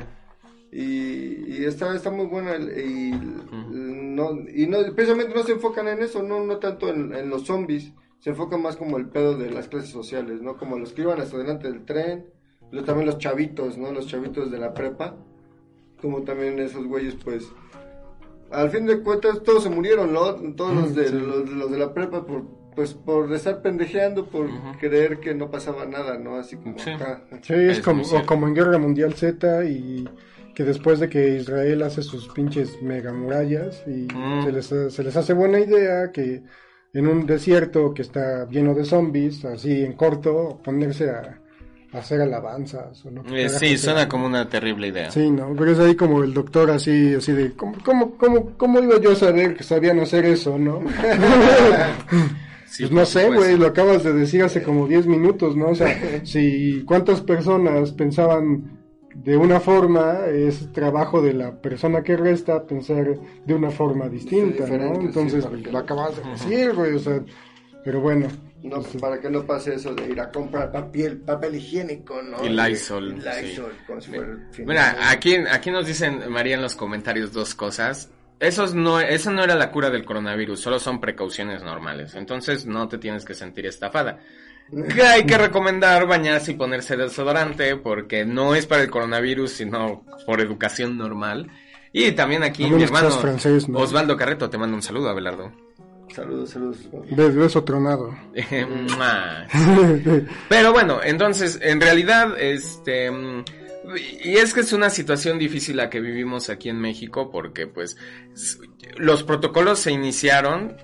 Y, 0.71 1.45
y 1.59 1.65
está, 1.65 1.93
está 1.95 2.09
muy 2.09 2.25
buena 2.25 2.55
el- 2.55 2.75
y, 2.79 3.11
no, 3.71 4.31
y 4.51 4.65
no, 4.67 4.77
precisamente 4.95 5.33
no 5.35 5.43
se 5.43 5.51
enfocan 5.53 5.87
en 5.87 6.01
eso, 6.01 6.23
no, 6.23 6.43
no 6.43 6.57
tanto 6.57 6.89
en, 6.89 7.13
en 7.13 7.29
los 7.29 7.45
zombies, 7.45 7.91
se 8.19 8.31
enfocan 8.31 8.61
más 8.61 8.75
como 8.75 8.97
el 8.97 9.09
pedo 9.09 9.37
de 9.37 9.51
las 9.51 9.67
clases 9.67 9.91
sociales, 9.91 10.41
¿no? 10.41 10.57
Como 10.57 10.79
los 10.79 10.93
que 10.93 11.01
iban 11.03 11.19
hasta 11.21 11.37
delante 11.37 11.67
del 11.69 11.85
tren, 11.85 12.25
luego 12.73 12.85
también 12.85 13.05
los 13.07 13.17
chavitos, 13.19 13.77
¿no? 13.77 13.91
Los 13.93 14.07
chavitos 14.07 14.51
de 14.51 14.57
la 14.57 14.73
prepa, 14.73 15.15
como 16.01 16.23
también 16.23 16.59
esos 16.59 16.85
güeyes, 16.85 17.15
pues, 17.23 17.47
al 18.51 18.69
fin 18.69 18.85
de 18.85 18.99
cuentas 19.01 19.41
todos 19.43 19.63
se 19.63 19.69
murieron, 19.69 20.11
¿no? 20.13 20.33
Todos 20.55 20.75
los 20.75 20.95
de, 20.95 21.07
Sí. 21.07 21.15
los, 21.15 21.49
los 21.49 21.71
de 21.71 21.77
la 21.77 21.93
prepa 21.93 22.25
por, 22.25 22.43
pues, 22.75 22.93
por 22.93 23.31
estar 23.33 23.61
pendejeando, 23.61 24.25
por 24.27 24.47
creer 24.79 25.19
que 25.19 25.33
no 25.33 25.49
pasaba 25.49 25.85
nada, 25.85 26.17
¿no? 26.17 26.35
Así 26.35 26.57
como 26.57 26.77
Sí. 26.79 26.89
acá. 26.91 27.23
Sí, 27.41 27.53
es, 27.53 27.77
Es 27.77 27.81
como, 27.83 28.03
o 28.03 28.25
como 28.25 28.47
en 28.47 28.53
Guerra 28.55 28.77
Mundial 28.77 29.13
Z 29.13 29.65
y 29.65 30.07
que 30.53 30.63
después 30.63 30.99
de 30.99 31.09
que 31.09 31.37
Israel 31.37 31.81
hace 31.83 32.03
sus 32.03 32.27
pinches 32.29 32.79
mega 32.81 33.11
murallas 33.13 33.83
y 33.87 34.07
Mm. 34.13 34.43
se, 34.43 34.51
les, 34.51 34.93
se 34.93 35.03
les 35.03 35.15
hace 35.15 35.33
buena 35.33 35.59
idea 35.59 36.11
que 36.11 36.43
en 36.93 37.07
un 37.07 37.25
desierto 37.25 37.93
que 37.95 38.03
está 38.03 38.47
lleno 38.49 38.75
de 38.75 38.85
zombies, 38.85 39.45
así 39.45 39.83
en 39.83 39.93
corto, 39.93 40.59
ponerse 40.63 41.09
a 41.09 41.39
hacer 41.93 42.21
alabanzas 42.21 43.05
o 43.05 43.11
lo 43.11 43.23
que 43.23 43.45
Eh, 43.45 43.49
sí, 43.49 43.69
sea. 43.69 43.77
suena 43.77 44.09
como 44.09 44.25
una 44.25 44.49
terrible 44.49 44.87
idea. 44.87 45.11
Sí, 45.11 45.29
¿no? 45.29 45.53
Pero 45.57 45.71
es 45.71 45.79
ahí 45.79 45.95
como 45.95 46.23
el 46.23 46.33
doctor 46.33 46.71
así, 46.71 47.13
así 47.15 47.31
de, 47.31 47.53
¿cómo, 47.53 47.75
cómo, 47.83 48.17
cómo, 48.17 48.49
cómo 48.57 48.79
iba 48.79 48.99
yo 48.99 49.11
a 49.11 49.15
saber 49.15 49.55
que 49.55 49.63
sabían 49.63 49.99
hacer 49.99 50.25
eso, 50.25 50.57
no? 50.57 50.81
Sí, 52.65 52.83
pues 52.85 52.91
no 52.91 53.05
sé, 53.05 53.29
güey, 53.29 53.55
lo 53.55 53.67
acabas 53.67 54.03
de 54.03 54.13
decir 54.13 54.41
hace 54.41 54.63
como 54.63 54.87
10 54.87 55.05
minutos, 55.05 55.55
¿no? 55.55 55.67
O 55.69 55.75
sea, 55.75 55.95
si 56.25 56.83
cuántas 56.87 57.21
personas 57.21 57.91
pensaban 57.91 58.79
de 59.13 59.37
una 59.37 59.59
forma, 59.59 60.21
es 60.25 60.71
trabajo 60.71 61.21
de 61.21 61.33
la 61.33 61.51
persona 61.61 62.01
que 62.01 62.17
resta 62.17 62.65
pensar 62.65 63.15
de 63.45 63.53
una 63.53 63.69
forma 63.69 64.09
distinta, 64.09 64.65
¿no? 64.65 64.95
sí, 64.95 65.01
Entonces, 65.05 65.45
lo 65.71 65.77
acabas 65.77 66.15
de 66.17 66.31
decir, 66.31 66.73
güey, 66.73 66.95
o 66.95 66.99
sea, 66.99 67.21
pero 67.85 68.01
bueno. 68.01 68.25
No, 68.63 68.81
para 68.81 69.19
que 69.19 69.29
no 69.29 69.45
pase 69.45 69.75
eso 69.75 69.93
de 69.93 70.07
ir 70.07 70.21
a 70.21 70.31
comprar 70.31 70.71
papel, 70.71 71.17
papel 71.17 71.55
higiénico, 71.55 72.21
¿no? 72.21 72.45
Y 72.45 72.49
Lysol, 72.49 73.09
Y 73.09 73.15
Lysol, 73.15 73.71
sí. 73.71 73.83
como 73.85 73.99
si 73.99 74.09
fuera 74.09 74.31
el 74.31 74.39
fin 74.51 74.65
Mira, 74.65 75.09
aquí, 75.11 75.35
aquí 75.35 75.69
nos 75.69 75.85
dicen, 75.85 76.31
María, 76.31 76.55
en 76.55 76.61
los 76.61 76.75
comentarios 76.75 77.33
dos 77.33 77.55
cosas. 77.55 78.09
Esos 78.39 78.73
no, 78.73 79.01
eso 79.01 79.31
no 79.31 79.43
era 79.43 79.55
la 79.55 79.69
cura 79.69 79.89
del 79.89 80.05
coronavirus, 80.05 80.61
solo 80.61 80.79
son 80.79 81.01
precauciones 81.01 81.61
normales. 81.61 82.15
Entonces 82.15 82.65
no 82.65 82.87
te 82.87 82.97
tienes 82.97 83.25
que 83.25 83.33
sentir 83.33 83.65
estafada. 83.65 84.19
Que 84.95 85.03
hay 85.03 85.25
que 85.25 85.37
recomendar 85.37 86.07
bañarse 86.07 86.53
y 86.53 86.55
ponerse 86.55 86.95
desodorante 86.95 87.75
porque 87.75 88.25
no 88.25 88.55
es 88.55 88.65
para 88.65 88.81
el 88.81 88.89
coronavirus, 88.89 89.51
sino 89.51 90.05
por 90.25 90.39
educación 90.39 90.97
normal. 90.97 91.51
Y 91.91 92.13
también 92.13 92.43
aquí 92.43 92.71
mi 92.71 92.81
hermano 92.81 93.09
seas 93.09 93.21
francés, 93.21 93.69
¿no? 93.69 93.79
Osvaldo 93.79 94.15
Carreto 94.15 94.49
te 94.49 94.57
manda 94.57 94.75
un 94.75 94.81
saludo, 94.81 95.09
Abelardo. 95.09 95.51
Saludos, 96.13 96.49
saludos. 96.51 96.77
Beso 97.35 97.63
tronado. 97.63 98.15
Pero 100.49 100.71
bueno, 100.73 100.99
entonces, 101.03 101.59
en 101.61 101.81
realidad, 101.81 102.39
este, 102.39 103.11
y 104.23 104.35
es 104.37 104.53
que 104.53 104.61
es 104.61 104.73
una 104.73 104.89
situación 104.89 105.39
difícil 105.39 105.77
la 105.77 105.89
que 105.89 105.99
vivimos 106.01 106.49
aquí 106.49 106.69
en 106.69 106.79
México 106.79 107.29
porque, 107.31 107.67
pues, 107.67 107.97
los 108.97 109.23
protocolos 109.23 109.79
se 109.79 109.91
iniciaron 109.91 110.77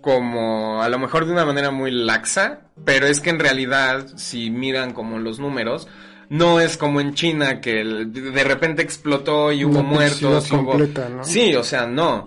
como 0.00 0.82
a 0.82 0.88
lo 0.88 0.98
mejor 0.98 1.26
de 1.26 1.32
una 1.32 1.44
manera 1.44 1.70
muy 1.70 1.90
laxa, 1.90 2.70
pero 2.84 3.06
es 3.06 3.20
que 3.20 3.30
en 3.30 3.40
realidad, 3.40 4.06
si 4.16 4.50
miran 4.50 4.92
como 4.92 5.18
los 5.18 5.40
números, 5.40 5.88
no 6.30 6.60
es 6.60 6.76
como 6.76 7.00
en 7.00 7.14
China 7.14 7.60
que 7.60 7.84
de 7.84 8.44
repente 8.44 8.82
explotó 8.82 9.50
y 9.50 9.64
hubo 9.64 9.80
Una 9.80 9.88
muertos. 9.88 10.50
y 10.50 10.54
hubo- 10.54 10.66
completa, 10.66 11.08
¿no? 11.08 11.24
Sí, 11.24 11.54
o 11.56 11.64
sea, 11.64 11.86
no. 11.86 12.26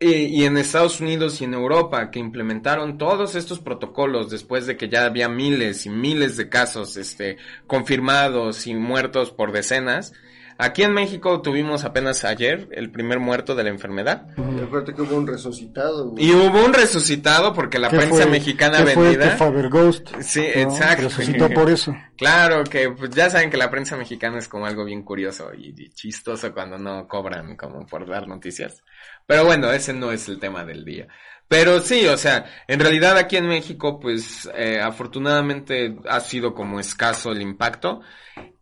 Y, 0.00 0.12
y 0.26 0.44
en 0.44 0.56
Estados 0.58 1.00
Unidos 1.00 1.40
y 1.40 1.44
en 1.44 1.54
Europa 1.54 2.10
que 2.10 2.18
implementaron 2.18 2.98
todos 2.98 3.36
estos 3.36 3.60
protocolos 3.60 4.28
después 4.28 4.66
de 4.66 4.76
que 4.76 4.88
ya 4.88 5.04
había 5.04 5.28
miles 5.28 5.86
y 5.86 5.90
miles 5.90 6.36
de 6.36 6.48
casos 6.48 6.96
este 6.96 7.36
confirmados 7.66 8.66
y 8.66 8.74
muertos 8.74 9.30
por 9.30 9.52
decenas. 9.52 10.12
Aquí 10.56 10.84
en 10.84 10.92
México 10.92 11.42
tuvimos 11.42 11.82
apenas 11.84 12.24
ayer 12.24 12.68
el 12.70 12.88
primer 12.92 13.18
muerto 13.18 13.56
de 13.56 13.64
la 13.64 13.70
enfermedad. 13.70 14.28
Y 14.38 14.60
acuérdate 14.62 14.94
que 14.94 15.02
hubo 15.02 15.16
un 15.16 15.26
resucitado. 15.26 16.10
güey. 16.10 16.24
Y 16.26 16.30
hubo 16.32 16.64
un 16.64 16.72
resucitado 16.72 17.52
porque 17.52 17.80
la 17.80 17.88
¿Qué 17.90 17.96
prensa 17.96 18.22
fue- 18.22 18.30
mexicana 18.30 18.78
qué 18.84 18.94
vendida. 18.94 19.32
tu 19.32 19.36
Faber 19.38 19.68
Ghost? 19.68 20.10
Sí, 20.20 20.40
¿no? 20.54 20.60
exacto. 20.62 21.02
Resucitó 21.08 21.48
por 21.50 21.68
eso. 21.70 21.96
Claro, 22.16 22.62
que 22.62 22.88
pues, 22.90 23.10
ya 23.10 23.30
saben 23.30 23.50
que 23.50 23.56
la 23.56 23.68
prensa 23.68 23.96
mexicana 23.96 24.38
es 24.38 24.46
como 24.46 24.64
algo 24.66 24.84
bien 24.84 25.02
curioso 25.02 25.50
y, 25.52 25.74
y 25.76 25.90
chistoso 25.90 26.54
cuando 26.54 26.78
no 26.78 27.08
cobran 27.08 27.56
como 27.56 27.84
por 27.84 28.08
dar 28.08 28.28
noticias. 28.28 28.84
Pero 29.26 29.44
bueno, 29.44 29.70
ese 29.70 29.92
no 29.92 30.12
es 30.12 30.28
el 30.28 30.38
tema 30.38 30.64
del 30.64 30.84
día. 30.84 31.08
Pero 31.48 31.80
sí, 31.80 32.06
o 32.06 32.16
sea, 32.16 32.46
en 32.66 32.80
realidad 32.80 33.16
aquí 33.16 33.36
en 33.36 33.46
México, 33.46 34.00
pues 34.00 34.50
eh, 34.54 34.80
afortunadamente 34.80 35.96
ha 36.08 36.20
sido 36.20 36.54
como 36.54 36.80
escaso 36.80 37.32
el 37.32 37.42
impacto. 37.42 38.00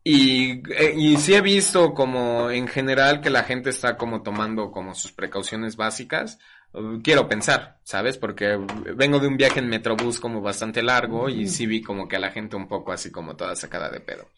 Y, 0.04 0.62
eh, 0.72 0.94
y 0.96 1.16
sí 1.16 1.34
he 1.34 1.40
visto 1.40 1.94
como 1.94 2.50
en 2.50 2.66
general 2.66 3.20
que 3.20 3.30
la 3.30 3.44
gente 3.44 3.70
está 3.70 3.96
como 3.96 4.22
tomando 4.22 4.72
como 4.72 4.94
sus 4.94 5.12
precauciones 5.12 5.76
básicas, 5.76 6.38
quiero 7.02 7.28
pensar, 7.28 7.78
¿sabes? 7.84 8.16
Porque 8.16 8.58
vengo 8.96 9.18
de 9.18 9.28
un 9.28 9.36
viaje 9.36 9.60
en 9.60 9.68
Metrobús 9.68 10.18
como 10.18 10.40
bastante 10.40 10.82
largo 10.82 11.28
y 11.28 11.46
sí 11.46 11.66
vi 11.66 11.82
como 11.82 12.08
que 12.08 12.16
a 12.16 12.20
la 12.20 12.30
gente 12.30 12.56
un 12.56 12.66
poco 12.66 12.92
así 12.92 13.10
como 13.10 13.36
toda 13.36 13.54
sacada 13.56 13.90
de 13.90 14.00
pedo. 14.00 14.28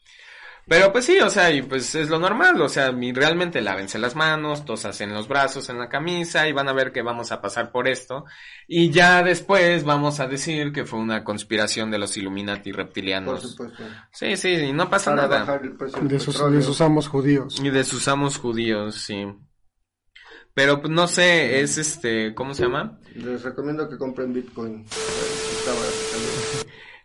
Pero 0.67 0.93
pues 0.93 1.05
sí, 1.05 1.19
o 1.21 1.29
sea, 1.29 1.51
y 1.51 1.63
pues 1.63 1.95
es 1.95 2.09
lo 2.09 2.19
normal, 2.19 2.61
o 2.63 2.69
sea, 2.69 2.91
realmente 2.91 3.61
lávense 3.61 3.99
las 3.99 4.17
manos, 4.17 4.65
tosas 4.65 4.99
en 5.03 5.13
los 5.13 5.29
brazos, 5.29 5.69
en 5.69 5.79
la 5.79 5.89
camisa 5.89 6.49
y 6.49 6.53
van 6.53 6.69
a 6.69 6.73
ver 6.73 6.91
que 6.91 7.03
vamos 7.03 7.33
a 7.33 7.43
pasar 7.43 7.71
por 7.71 7.87
esto 7.87 8.25
y 8.67 8.91
ya 8.91 9.23
después 9.23 9.85
vamos 9.85 10.21
a 10.21 10.27
decir 10.27 10.73
que 10.73 10.85
fue 10.85 10.99
una 10.99 11.23
conspiración 11.23 11.91
de 11.91 11.99
los 11.99 12.17
Illuminati 12.17 12.73
reptilianos. 12.73 13.41
Por 13.41 13.51
supuesto. 13.51 13.83
Sí, 14.11 14.37
sí, 14.37 14.53
y 14.53 14.73
no 14.73 14.89
pasa 14.89 15.15
Para 15.15 15.29
nada. 15.45 15.61
el 15.63 16.09
De 16.09 16.19
sus, 16.19 16.51
de 16.51 16.63
sus 16.63 16.81
amos 16.81 17.09
judíos. 17.09 17.61
Y 17.61 17.69
de 17.69 17.85
sus 17.85 18.09
amos 18.09 18.39
judíos, 18.39 18.95
sí. 18.95 19.27
Pero 20.55 20.81
pues 20.81 20.93
no 20.93 21.09
sé, 21.09 21.61
es 21.61 21.79
este, 21.79 22.33
¿cómo 22.35 22.55
se 22.55 22.63
llama? 22.63 22.99
Les 23.15 23.43
recomiendo 23.43 23.89
que 23.89 23.99
compren 23.99 24.33
Bitcoin. 24.33 24.85
Está. 24.85 25.73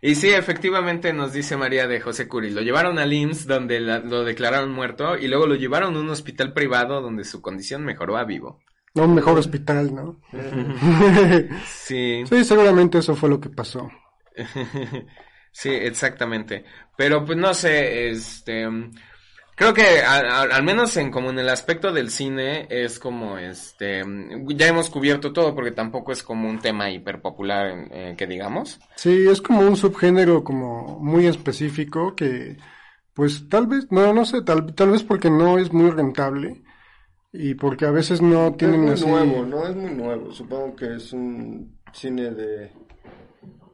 Y 0.02 0.14
sí, 0.14 0.30
efectivamente 0.30 1.12
nos 1.12 1.32
dice 1.32 1.56
María 1.56 1.86
de 1.86 2.00
José 2.00 2.26
Curi, 2.26 2.50
lo 2.50 2.62
llevaron 2.62 2.98
al 2.98 3.12
IMSS 3.12 3.46
donde 3.46 3.80
la- 3.80 3.98
lo 3.98 4.24
declararon 4.24 4.72
muerto 4.72 5.18
y 5.18 5.28
luego 5.28 5.46
lo 5.46 5.54
llevaron 5.56 5.94
a 5.94 6.00
un 6.00 6.08
hospital 6.10 6.52
privado 6.54 7.02
donde 7.02 7.24
su 7.24 7.42
condición 7.42 7.84
mejoró 7.84 8.16
a 8.16 8.24
vivo. 8.24 8.60
No, 8.94 9.04
un 9.04 9.14
mejor 9.14 9.38
hospital, 9.38 9.94
¿no? 9.94 10.20
Sí, 11.66 12.24
sí, 12.28 12.44
seguramente 12.44 12.98
eso 12.98 13.14
fue 13.14 13.28
lo 13.28 13.38
que 13.40 13.50
pasó. 13.50 13.90
sí, 15.52 15.68
exactamente. 15.70 16.64
Pero 16.96 17.24
pues 17.24 17.38
no 17.38 17.52
sé, 17.54 18.10
este, 18.10 18.68
creo 19.60 19.74
que 19.74 20.00
a- 20.00 20.40
a- 20.40 20.56
al 20.56 20.62
menos 20.62 20.96
en 20.96 21.10
como 21.10 21.28
en 21.28 21.38
el 21.38 21.50
aspecto 21.50 21.92
del 21.92 22.08
cine 22.08 22.66
es 22.70 22.98
como 22.98 23.36
este, 23.36 24.02
ya 24.56 24.66
hemos 24.68 24.88
cubierto 24.88 25.34
todo 25.34 25.54
porque 25.54 25.70
tampoco 25.70 26.12
es 26.12 26.22
como 26.22 26.48
un 26.48 26.60
tema 26.60 26.90
hiper 26.90 27.20
popular 27.20 27.88
eh, 27.90 28.14
que 28.16 28.26
digamos. 28.26 28.80
Sí, 28.96 29.26
es 29.28 29.42
como 29.42 29.60
un 29.60 29.76
subgénero 29.76 30.42
como 30.42 30.98
muy 31.00 31.26
específico 31.26 32.16
que, 32.16 32.56
pues 33.12 33.50
tal 33.50 33.66
vez, 33.66 33.86
no, 33.90 34.14
no 34.14 34.24
sé, 34.24 34.40
tal, 34.40 34.74
tal 34.74 34.92
vez 34.92 35.02
porque 35.02 35.28
no 35.28 35.58
es 35.58 35.70
muy 35.74 35.90
rentable 35.90 36.62
y 37.30 37.52
porque 37.52 37.84
a 37.84 37.90
veces 37.90 38.22
no 38.22 38.54
tienen 38.54 38.84
es 38.88 39.02
así... 39.02 39.04
muy 39.10 39.26
nuevo, 39.26 39.44
¿no? 39.44 39.66
Es 39.66 39.76
muy 39.76 39.92
nuevo. 39.92 40.32
Supongo 40.32 40.74
que 40.74 40.94
es 40.96 41.12
un 41.12 41.78
cine 41.92 42.30
de... 42.30 42.72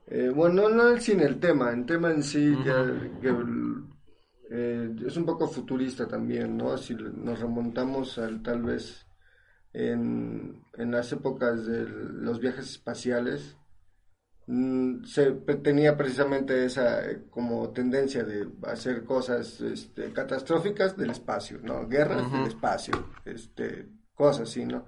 eh, 0.09 0.31
bueno, 0.35 0.63
no, 0.63 0.69
no 0.69 0.89
el 0.89 1.01
cine, 1.01 1.23
el 1.27 1.39
tema. 1.39 1.71
El 1.71 1.87
tema 1.87 2.11
en 2.11 2.25
sí 2.25 2.57
ya, 2.65 2.85
que, 3.23 3.33
eh, 4.51 4.95
es 5.05 5.17
un 5.17 5.27
poco 5.27 5.49
futurista 5.49 6.07
también, 6.07 6.57
¿no? 6.57 6.77
Si 6.77 6.95
nos 6.95 7.41
remontamos 7.41 8.19
al 8.19 8.43
tal 8.43 8.63
vez 8.63 9.07
en, 9.73 10.63
en 10.75 10.91
las 10.91 11.13
épocas 11.13 11.67
de 11.67 11.85
los 11.89 12.39
viajes 12.39 12.71
espaciales, 12.71 13.57
mm, 14.47 15.05
se 15.05 15.33
tenía 15.63 15.97
precisamente 15.97 16.65
esa 16.65 17.11
eh, 17.11 17.25
como 17.29 17.71
tendencia 17.71 18.23
de 18.23 18.49
hacer 18.65 19.05
cosas 19.05 19.61
este, 19.61 20.13
catastróficas 20.13 20.97
del 20.97 21.11
espacio, 21.11 21.59
¿no? 21.63 21.89
Guerras 21.89 22.31
del 22.31 22.47
espacio, 22.47 22.95
este, 23.25 23.89
cosas 24.15 24.49
así, 24.49 24.65
¿no? 24.65 24.87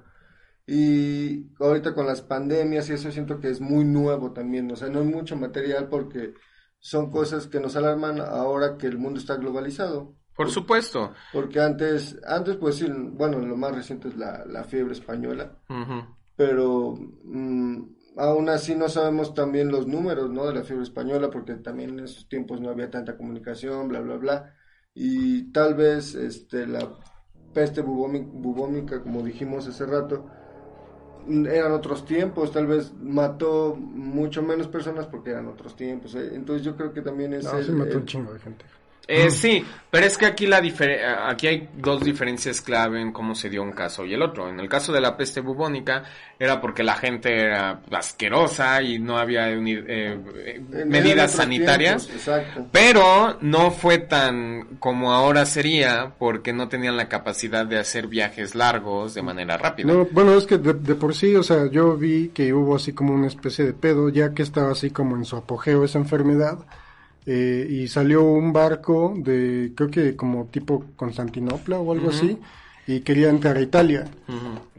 Y 0.67 1.51
ahorita 1.59 1.95
con 1.95 2.07
las 2.07 2.23
pandemias 2.23 2.89
y 2.91 2.93
eso 2.93 3.11
siento 3.11 3.41
que 3.41 3.49
es 3.49 3.61
muy 3.61 3.85
nuevo 3.85 4.33
también, 4.33 4.71
o 4.71 4.77
sea, 4.77 4.89
no 4.89 5.01
hay 5.01 5.07
mucho 5.07 5.35
material 5.35 5.89
porque 5.89 6.35
son 6.81 7.11
cosas 7.11 7.47
que 7.47 7.61
nos 7.61 7.77
alarman 7.77 8.21
ahora 8.21 8.77
que 8.79 8.87
el 8.87 8.99
mundo 8.99 9.19
está 9.21 9.37
globalizado. 9.37 10.15
Por 10.37 10.51
supuesto. 10.51 11.13
Porque 11.33 11.61
antes, 11.61 12.17
antes 12.25 12.57
pues 12.57 12.77
sí, 12.77 12.87
bueno, 12.91 13.41
lo 13.41 13.57
más 13.57 13.75
reciente 13.75 14.09
es 14.09 14.17
la, 14.17 14.45
la 14.47 14.63
fiebre 14.65 14.93
española, 14.93 15.59
pero 16.37 16.95
mm, 17.25 17.83
aún 18.17 18.49
así 18.49 18.75
no 18.77 18.89
sabemos 18.89 19.35
también 19.35 19.69
los 19.71 19.87
números, 19.89 20.31
¿no? 20.31 20.47
De 20.47 20.55
la 20.55 20.63
fiebre 20.63 20.85
española, 20.85 21.31
porque 21.31 21.55
también 21.57 21.91
en 21.99 22.05
esos 22.05 22.29
tiempos 22.29 22.61
no 22.61 22.71
había 22.71 22.91
tanta 22.91 23.17
comunicación, 23.17 23.89
bla, 23.89 24.01
bla, 24.01 24.17
bla. 24.17 24.55
Y 24.95 25.51
tal 25.53 25.75
vez 25.75 26.15
este, 26.15 26.67
la 26.67 26.89
peste 27.53 27.83
bubómi- 27.85 28.31
bubómica, 28.31 29.03
como 29.03 29.23
dijimos 29.23 29.67
hace 29.67 29.87
rato, 29.87 30.27
eran 31.29 31.73
otros 31.73 32.05
tiempos, 32.05 32.53
tal 32.53 32.67
vez 32.67 32.93
mató 33.03 33.77
mucho 33.77 34.43
menos 34.43 34.67
personas 34.69 35.07
porque 35.07 35.31
eran 35.31 35.47
otros 35.49 35.77
tiempos. 35.77 36.15
¿eh? 36.15 36.31
Entonces 36.35 36.65
yo 36.65 36.77
creo 36.77 36.93
que 36.93 37.03
también 37.03 37.33
es 37.35 37.45
No, 37.45 37.59
el- 37.59 37.65
sí 37.65 37.73
mató 37.73 37.91
el- 37.93 37.97
un 37.99 38.07
chingo 38.07 38.33
de 38.33 38.39
gente. 38.41 38.65
Eh, 39.11 39.31
sí, 39.31 39.65
pero 39.91 40.05
es 40.05 40.19
que 40.19 40.27
aquí 40.27 40.47
la 40.47 40.61
difer- 40.61 41.01
aquí 41.27 41.47
hay 41.47 41.69
dos 41.79 42.05
diferencias 42.05 42.61
clave 42.61 43.01
en 43.01 43.11
cómo 43.11 43.35
se 43.35 43.49
dio 43.49 43.63
un 43.63 43.73
caso 43.73 44.05
y 44.05 44.13
el 44.13 44.21
otro. 44.21 44.51
En 44.51 44.61
el 44.61 44.69
caso 44.69 44.93
de 44.93 45.01
la 45.01 45.17
peste 45.17 45.41
bubónica 45.41 46.05
era 46.39 46.61
porque 46.61 46.83
la 46.83 46.95
gente 46.95 47.35
era 47.41 47.81
asquerosa 47.91 48.83
y 48.83 48.99
no 48.99 49.17
había 49.17 49.51
eh, 49.51 49.59
eh, 49.89 50.61
medidas 50.87 51.33
sanitarias. 51.33 52.07
tiempos. 52.07 52.67
Pero 52.71 53.39
no 53.41 53.71
fue 53.71 53.97
tan 53.97 54.77
como 54.79 55.13
ahora 55.15 55.47
sería 55.47 56.13
porque 56.19 56.53
no 56.53 56.69
tenían 56.69 56.99
la 56.99 57.09
capacidad 57.09 57.65
de 57.65 57.79
hacer 57.79 58.09
viajes 58.09 58.55
largos 58.55 59.15
de 59.15 59.23
manera 59.23 59.57
rápida. 59.57 59.91
No, 59.91 60.07
bueno, 60.11 60.37
es 60.37 60.45
que 60.45 60.59
de, 60.59 60.75
de 60.75 60.95
por 60.97 61.15
sí, 61.15 61.35
o 61.35 61.43
sea, 61.43 61.71
yo 61.71 61.97
vi 61.97 62.29
que 62.29 62.53
hubo 62.53 62.77
así 62.77 62.93
como 62.93 63.15
una 63.15 63.29
especie 63.29 63.65
de 63.65 63.73
pedo, 63.73 64.11
ya 64.11 64.35
que 64.35 64.43
estaba 64.43 64.73
así 64.73 64.91
como 64.91 65.17
en 65.17 65.25
su 65.25 65.35
apogeo 65.37 65.83
esa 65.85 65.99
enfermedad, 65.99 66.59
eh, 67.31 67.67
y 67.69 67.87
salió 67.89 68.25
un 68.25 68.55
barco 68.55 69.13
de, 69.15 69.73
creo 69.75 69.91
que 69.91 70.17
como 70.17 70.47
tipo 70.47 70.83
Constantinopla 70.97 71.79
o 71.79 71.93
algo 71.93 72.09
así, 72.09 72.39
y 72.87 73.01
quería 73.01 73.29
entrar 73.29 73.59
a 73.59 73.61
Italia. 73.61 74.07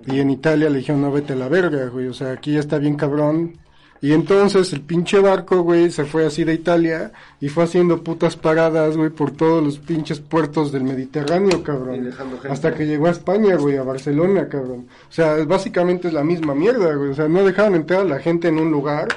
Y 0.07 0.19
en 0.19 0.31
Italia 0.31 0.67
le 0.67 0.79
dijeron, 0.79 1.03
no 1.03 1.11
vete 1.11 1.33
a 1.33 1.35
la 1.35 1.47
verga, 1.47 1.89
güey, 1.89 2.07
o 2.07 2.13
sea, 2.13 2.31
aquí 2.31 2.53
ya 2.53 2.59
está 2.59 2.79
bien 2.79 2.95
cabrón. 2.95 3.59
Y 4.01 4.13
entonces 4.13 4.73
el 4.73 4.81
pinche 4.81 5.19
barco, 5.19 5.61
güey, 5.61 5.91
se 5.91 6.05
fue 6.05 6.25
así 6.25 6.43
de 6.43 6.55
Italia 6.55 7.11
y 7.39 7.49
fue 7.49 7.65
haciendo 7.65 8.03
putas 8.03 8.35
paradas, 8.35 8.97
güey, 8.97 9.11
por 9.11 9.29
todos 9.29 9.63
los 9.63 9.77
pinches 9.77 10.19
puertos 10.19 10.71
del 10.71 10.85
Mediterráneo, 10.85 11.61
cabrón. 11.61 12.09
Hasta 12.49 12.73
que 12.73 12.87
llegó 12.87 13.05
a 13.07 13.11
España, 13.11 13.57
güey, 13.57 13.77
a 13.77 13.83
Barcelona, 13.83 14.47
cabrón. 14.47 14.87
O 15.07 15.11
sea, 15.11 15.35
básicamente 15.45 16.07
es 16.07 16.15
la 16.15 16.23
misma 16.23 16.55
mierda, 16.55 16.95
güey. 16.95 17.11
O 17.11 17.13
sea, 17.13 17.27
no 17.27 17.43
dejaban 17.43 17.75
entrar 17.75 18.01
a 18.01 18.05
la 18.05 18.17
gente 18.17 18.47
en 18.47 18.57
un 18.57 18.71
lugar 18.71 19.07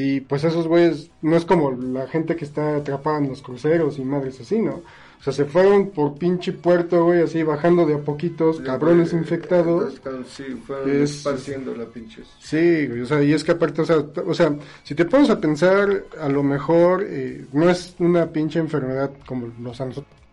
y 0.00 0.20
pues 0.20 0.44
esos 0.44 0.66
güeyes, 0.68 1.10
no 1.22 1.34
es 1.36 1.44
como 1.44 1.72
la 1.72 2.06
gente 2.06 2.36
que 2.36 2.44
está 2.44 2.76
atrapada 2.76 3.18
en 3.18 3.28
los 3.30 3.42
cruceros 3.42 3.98
y 3.98 4.04
madres 4.04 4.40
así, 4.40 4.58
¿no? 4.60 4.82
O 5.20 5.22
sea, 5.24 5.32
se 5.32 5.44
fueron 5.46 5.90
por 5.90 6.16
pinche 6.16 6.52
puerto, 6.52 7.04
güey, 7.06 7.22
así 7.22 7.42
bajando 7.42 7.84
de 7.84 7.94
a 7.94 7.98
poquitos, 7.98 8.60
cabrones 8.60 9.12
Eh, 9.12 9.16
infectados. 9.16 9.94
entonces, 9.96 10.32
Sí, 10.32 10.44
fueron 10.64 10.88
Es- 11.02 11.10
esparciendo 11.16 11.74
la 11.74 11.86
pinches. 11.86 12.28
Sí, 12.38 12.86
güey, 12.86 13.00
o 13.00 13.06
sea, 13.06 13.20
y 13.24 13.32
es 13.32 13.42
que 13.42 13.50
aparte, 13.52 13.82
o 13.82 13.84
sea, 13.84 13.96
o 14.24 14.34
sea, 14.34 14.54
si 14.84 14.94
te 14.94 15.04
pones 15.06 15.28
a 15.30 15.40
pensar, 15.40 16.04
a 16.20 16.28
lo 16.28 16.44
mejor 16.44 17.04
eh, 17.04 17.46
no 17.52 17.68
es 17.68 17.96
una 17.98 18.26
pinche 18.26 18.60
enfermedad 18.60 19.10
como 19.26 19.48
los 19.60 19.80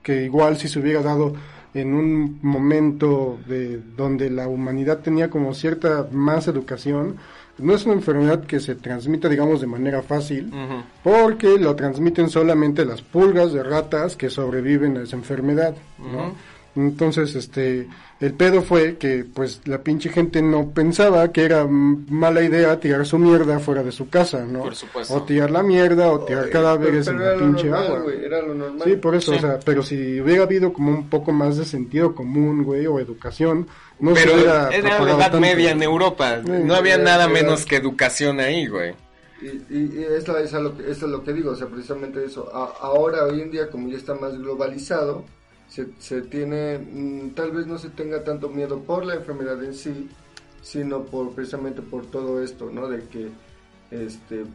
que 0.03 0.25
igual 0.25 0.57
si 0.57 0.67
se 0.67 0.79
hubiera 0.79 1.01
dado 1.01 1.33
en 1.73 1.93
un 1.95 2.39
momento 2.43 3.39
de 3.47 3.81
donde 3.97 4.29
la 4.29 4.47
humanidad 4.47 4.99
tenía 4.99 5.29
como 5.31 5.53
cierta 5.55 6.07
más 6.11 6.47
educación, 6.47 7.15
no 7.57 7.73
es 7.73 7.85
una 7.85 7.93
enfermedad 7.95 8.43
que 8.45 8.59
se 8.59 8.75
transmita, 8.75 9.29
digamos, 9.29 9.61
de 9.61 9.67
manera 9.67 10.01
fácil, 10.01 10.51
porque 11.03 11.57
lo 11.59 11.75
transmiten 11.75 12.29
solamente 12.29 12.85
las 12.85 13.01
pulgas 13.01 13.53
de 13.53 13.63
ratas 13.63 14.15
que 14.15 14.29
sobreviven 14.29 14.97
a 14.97 15.03
esa 15.03 15.15
enfermedad, 15.15 15.75
¿no? 15.99 16.33
Entonces, 16.77 17.33
este, 17.35 17.87
el 18.19 18.33
pedo 18.33 18.61
fue 18.61 18.97
que, 18.97 19.23
pues, 19.33 19.61
la 19.63 19.77
pinche 19.81 20.09
gente 20.09 20.41
no 20.41 20.71
pensaba 20.71 21.31
que 21.31 21.45
era 21.45 21.63
mm, 21.65 22.07
mala 22.09 22.41
idea 22.41 22.77
tirar 22.81 23.05
su 23.05 23.17
mierda 23.17 23.59
fuera 23.59 23.81
de 23.81 23.93
su 23.93 24.09
casa, 24.09 24.43
¿no? 24.43 24.59
Por 24.59 24.75
supuesto. 24.75 25.13
O 25.13 25.23
tirar 25.23 25.51
la 25.51 25.63
mierda 25.63 26.11
o 26.11 26.19
tirar 26.25 26.43
Oye, 26.43 26.51
cadáveres 26.51 27.05
pero 27.05 27.17
en 27.17 27.23
era 27.23 27.31
la 27.31 27.37
lo 27.39 27.45
pinche 27.47 27.69
normal, 27.69 27.85
agua. 27.87 27.99
güey, 28.01 28.25
era 28.25 28.41
lo 28.41 28.55
normal. 28.55 28.81
Sí, 28.83 28.95
por 28.97 29.15
eso, 29.15 29.31
Sí. 29.31 29.37
o 29.37 29.41
sea, 29.41 29.59
pero 29.63 29.83
si 29.83 30.19
hubiera 30.19 30.43
habido 30.43 30.73
como 30.73 30.91
un 30.91 31.09
poco 31.09 31.31
más 31.31 31.55
de 31.55 31.63
sentido 31.63 32.13
común, 32.13 32.63
güey, 32.65 32.85
o 32.87 32.99
educación, 32.99 33.67
no 33.99 34.13
Pero 34.13 34.33
era 34.37 34.69
la 34.71 34.75
Edad. 34.75 35.33
Media 35.39 35.71
en 35.71 35.81
Europa. 35.83 36.37
No 36.37 36.75
había 36.75 36.95
era- 36.95 37.03
nada 37.03 37.23
era- 37.25 37.33
menos 37.33 37.65
que 37.65 37.75
educación 37.77 38.39
ahí, 38.39 38.67
güey. 38.67 38.93
Y, 39.41 39.47
y, 39.47 39.91
y 39.99 40.03
es, 40.03 40.27
lo 40.27 40.75
que, 40.77 40.89
eso 40.89 41.05
es 41.05 41.11
lo 41.11 41.23
que 41.23 41.33
digo, 41.33 41.51
o 41.51 41.55
sea, 41.55 41.67
precisamente 41.67 42.23
eso. 42.23 42.49
A- 42.55 42.73
ahora, 42.85 43.23
hoy 43.25 43.41
en 43.41 43.51
día, 43.51 43.69
como 43.69 43.89
ya 43.89 43.97
está 43.97 44.15
más 44.15 44.37
globalizado, 44.37 45.23
se, 45.67 45.87
se 45.99 46.21
tiene, 46.21 46.77
mm, 46.79 47.29
tal 47.31 47.51
vez 47.51 47.67
no 47.67 47.77
se 47.77 47.89
tenga 47.89 48.23
tanto 48.23 48.49
miedo 48.49 48.79
por 48.81 49.05
la 49.05 49.15
enfermedad 49.15 49.61
en 49.63 49.73
sí, 49.73 50.09
sino 50.61 51.03
por 51.03 51.33
precisamente 51.33 51.81
por 51.81 52.05
todo 52.07 52.41
esto, 52.41 52.69
¿no? 52.71 52.87
De 52.87 53.03
que 53.09 53.29
este 53.91 54.45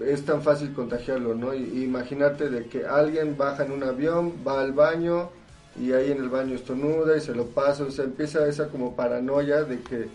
es 0.00 0.24
tan 0.24 0.42
fácil 0.42 0.72
contagiarlo, 0.72 1.34
¿no? 1.34 1.54
Y, 1.54 1.62
y 1.62 1.82
imagínate 1.84 2.48
de 2.50 2.66
que 2.66 2.86
alguien 2.86 3.36
baja 3.36 3.64
en 3.64 3.72
un 3.72 3.84
avión, 3.84 4.32
va 4.46 4.60
al 4.60 4.72
baño 4.72 5.30
y 5.78 5.92
ahí 5.92 6.10
en 6.12 6.18
el 6.18 6.28
baño 6.28 6.54
estornuda 6.54 7.16
y 7.16 7.20
se 7.20 7.34
lo 7.34 7.46
pasa, 7.46 7.84
o 7.84 7.90
sea, 7.90 8.04
empieza 8.04 8.46
esa 8.46 8.68
como 8.68 8.94
paranoia 8.96 9.62
de 9.64 9.80
que 9.80 10.08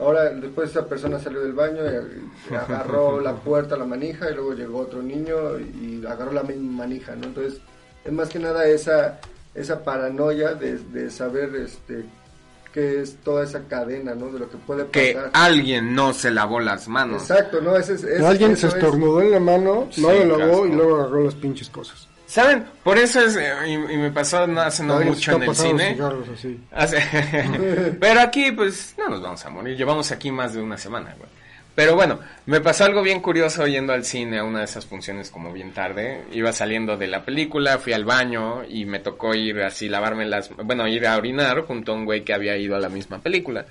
ahora 0.00 0.24
después 0.30 0.70
esa 0.70 0.86
persona 0.86 1.18
salió 1.18 1.40
del 1.40 1.52
baño 1.54 1.80
y 2.50 2.54
agarró 2.54 3.20
la 3.22 3.34
puerta, 3.34 3.76
la 3.76 3.84
manija 3.84 4.30
y 4.30 4.34
luego 4.34 4.52
llegó 4.54 4.78
otro 4.80 5.02
niño 5.02 5.58
y 5.58 6.04
agarró 6.06 6.32
la 6.32 6.42
misma 6.42 6.84
manija, 6.84 7.16
¿no? 7.16 7.24
Entonces, 7.26 7.60
es 8.04 8.12
más 8.12 8.28
que 8.28 8.38
nada 8.38 8.66
esa 8.66 9.20
esa 9.54 9.82
paranoia 9.82 10.54
de, 10.54 10.78
de 10.78 11.10
saber 11.10 11.54
este 11.56 12.04
que 12.72 13.00
es 13.00 13.16
toda 13.24 13.42
esa 13.44 13.62
cadena, 13.62 14.14
¿no? 14.14 14.30
De 14.30 14.38
lo 14.38 14.48
que 14.50 14.58
puede 14.58 14.86
Que 14.88 15.14
pasar. 15.14 15.30
alguien 15.32 15.94
no 15.94 16.12
se 16.12 16.30
lavó 16.30 16.60
las 16.60 16.86
manos. 16.86 17.22
Exacto, 17.22 17.60
¿no? 17.62 17.74
Ese, 17.76 17.94
es- 17.94 18.04
ese- 18.04 18.24
Alguien 18.24 18.52
eso 18.52 18.60
se 18.60 18.66
es- 18.68 18.74
estornudó 18.74 19.22
en 19.22 19.30
la 19.32 19.40
mano, 19.40 19.88
Sí, 19.90 20.02
no 20.02 20.12
lo 20.12 20.36
lavó 20.36 20.50
casco. 20.60 20.66
y 20.66 20.72
luego 20.72 20.96
agarró 20.96 21.24
las 21.24 21.34
pinches 21.34 21.70
cosas. 21.70 22.06
¿Saben? 22.28 22.66
Por 22.84 22.98
eso 22.98 23.22
es, 23.22 23.36
eh, 23.36 23.50
y, 23.66 23.72
y 23.72 23.96
me 23.96 24.10
pasó 24.10 24.46
no 24.46 24.60
hace 24.60 24.82
no 24.84 25.00
mucho 25.00 25.32
en 25.36 25.42
el 25.44 25.54
cine. 25.54 25.94
cigarros 25.94 26.28
así. 26.28 26.60
Hace- 26.70 27.96
Pero 28.00 28.20
aquí, 28.20 28.52
pues, 28.52 28.94
no 28.98 29.08
nos 29.08 29.22
vamos 29.22 29.44
a 29.46 29.48
morir. 29.50 29.76
Llevamos 29.78 30.12
aquí 30.12 30.30
más 30.30 30.52
de 30.52 30.60
una 30.60 30.76
semana, 30.76 31.14
güey. 31.18 31.30
Pero 31.74 31.94
bueno, 31.94 32.18
me 32.46 32.60
pasó 32.60 32.84
algo 32.84 33.02
bien 33.02 33.20
curioso 33.20 33.66
yendo 33.66 33.92
al 33.94 34.04
cine 34.04 34.40
a 34.40 34.44
una 34.44 34.58
de 34.58 34.64
esas 34.66 34.84
funciones 34.84 35.30
como 35.30 35.52
bien 35.52 35.72
tarde. 35.72 36.24
Iba 36.32 36.52
saliendo 36.52 36.96
de 36.98 37.06
la 37.06 37.24
película, 37.24 37.78
fui 37.78 37.92
al 37.94 38.04
baño 38.04 38.62
y 38.68 38.84
me 38.84 38.98
tocó 38.98 39.34
ir 39.34 39.60
así, 39.62 39.88
lavarme 39.88 40.26
las... 40.26 40.50
Bueno, 40.54 40.86
ir 40.88 41.06
a 41.06 41.16
orinar 41.16 41.62
junto 41.62 41.92
a 41.92 41.94
un 41.94 42.04
güey 42.04 42.24
que 42.24 42.34
había 42.34 42.56
ido 42.58 42.74
a 42.76 42.80
la 42.80 42.88
misma 42.88 43.20
película. 43.20 43.64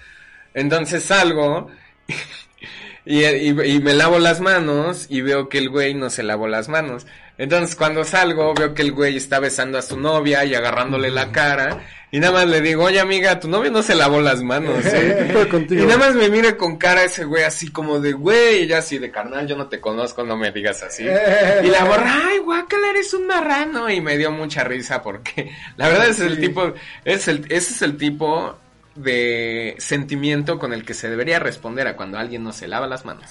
Entonces 0.54 1.04
salgo 1.04 1.70
y, 3.06 3.24
y- 3.26 3.50
y 3.76 3.80
me 3.82 3.94
lavo 3.94 4.20
las 4.20 4.40
manos 4.42 5.06
y 5.10 5.22
veo 5.22 5.48
que 5.50 5.58
el 5.60 5.70
güey 5.70 5.94
no 5.94 6.10
se 6.10 6.24
lavó 6.24 6.48
las 6.48 6.70
manos. 6.70 7.06
Entonces 7.38 7.76
cuando 7.76 8.04
salgo 8.04 8.54
veo 8.54 8.74
que 8.74 8.82
el 8.82 8.92
güey 8.92 9.18
está 9.18 9.40
besando 9.40 9.78
a 9.78 9.82
su 9.84 10.00
novia 10.00 10.44
y 10.46 10.56
agarrándole 10.56 11.12
la 11.12 11.32
cara 11.32 11.86
y 12.10 12.20
nada 12.20 12.34
más 12.34 12.48
le 12.48 12.62
digo, 12.62 12.86
oye 12.86 13.00
amiga, 13.00 13.40
tu 13.40 13.48
novio 13.48 13.70
no 13.70 13.84
se 13.84 13.94
lavó 13.94 14.22
las 14.22 14.42
manos, 14.42 14.84
¿eh?". 14.86 15.36
Y 15.70 15.76
nada 15.76 15.98
más 15.98 16.16
me 16.16 16.30
mira 16.30 16.58
con 16.58 16.78
cara 16.78 17.04
ese 17.04 17.26
güey 17.26 17.44
así 17.44 17.70
como 17.72 18.00
de, 18.00 18.14
güey, 18.14 18.64
y 18.64 18.68
yo 18.68 18.78
así 18.78 18.98
de 18.98 19.12
carnal, 19.12 19.46
yo 19.46 19.56
no 19.56 19.68
te 19.68 19.80
conozco, 19.80 20.24
no 20.24 20.36
me 20.38 20.52
digas 20.52 20.82
así. 20.84 21.04
Y 21.64 21.68
la 21.68 21.86
morra, 21.86 22.12
ay, 22.30 22.40
guácala, 22.40 22.90
eres 22.90 23.14
un 23.14 23.28
marrano. 23.28 23.90
Y 23.90 24.02
me 24.02 24.18
dio 24.18 24.32
mucha 24.32 24.64
risa 24.64 25.02
porque 25.04 25.52
la 25.78 25.90
verdad 25.90 26.08
es 26.08 26.20
el 26.20 26.36
Sí. 26.36 26.42
tipo, 26.42 26.74
es 27.06 27.28
el, 27.28 27.46
ese 27.50 27.74
es 27.74 27.82
el 27.84 27.98
tipo 27.98 28.58
de 28.96 29.76
sentimiento 29.78 30.58
con 30.58 30.74
el 30.74 30.84
que 30.84 30.94
se 30.96 31.10
debería 31.10 31.38
responder 31.40 31.88
a 31.88 31.96
cuando 31.96 32.18
alguien 32.18 32.44
no 32.44 32.52
se 32.52 32.68
lava 32.68 32.88
las 32.88 33.06
manos. 33.06 33.30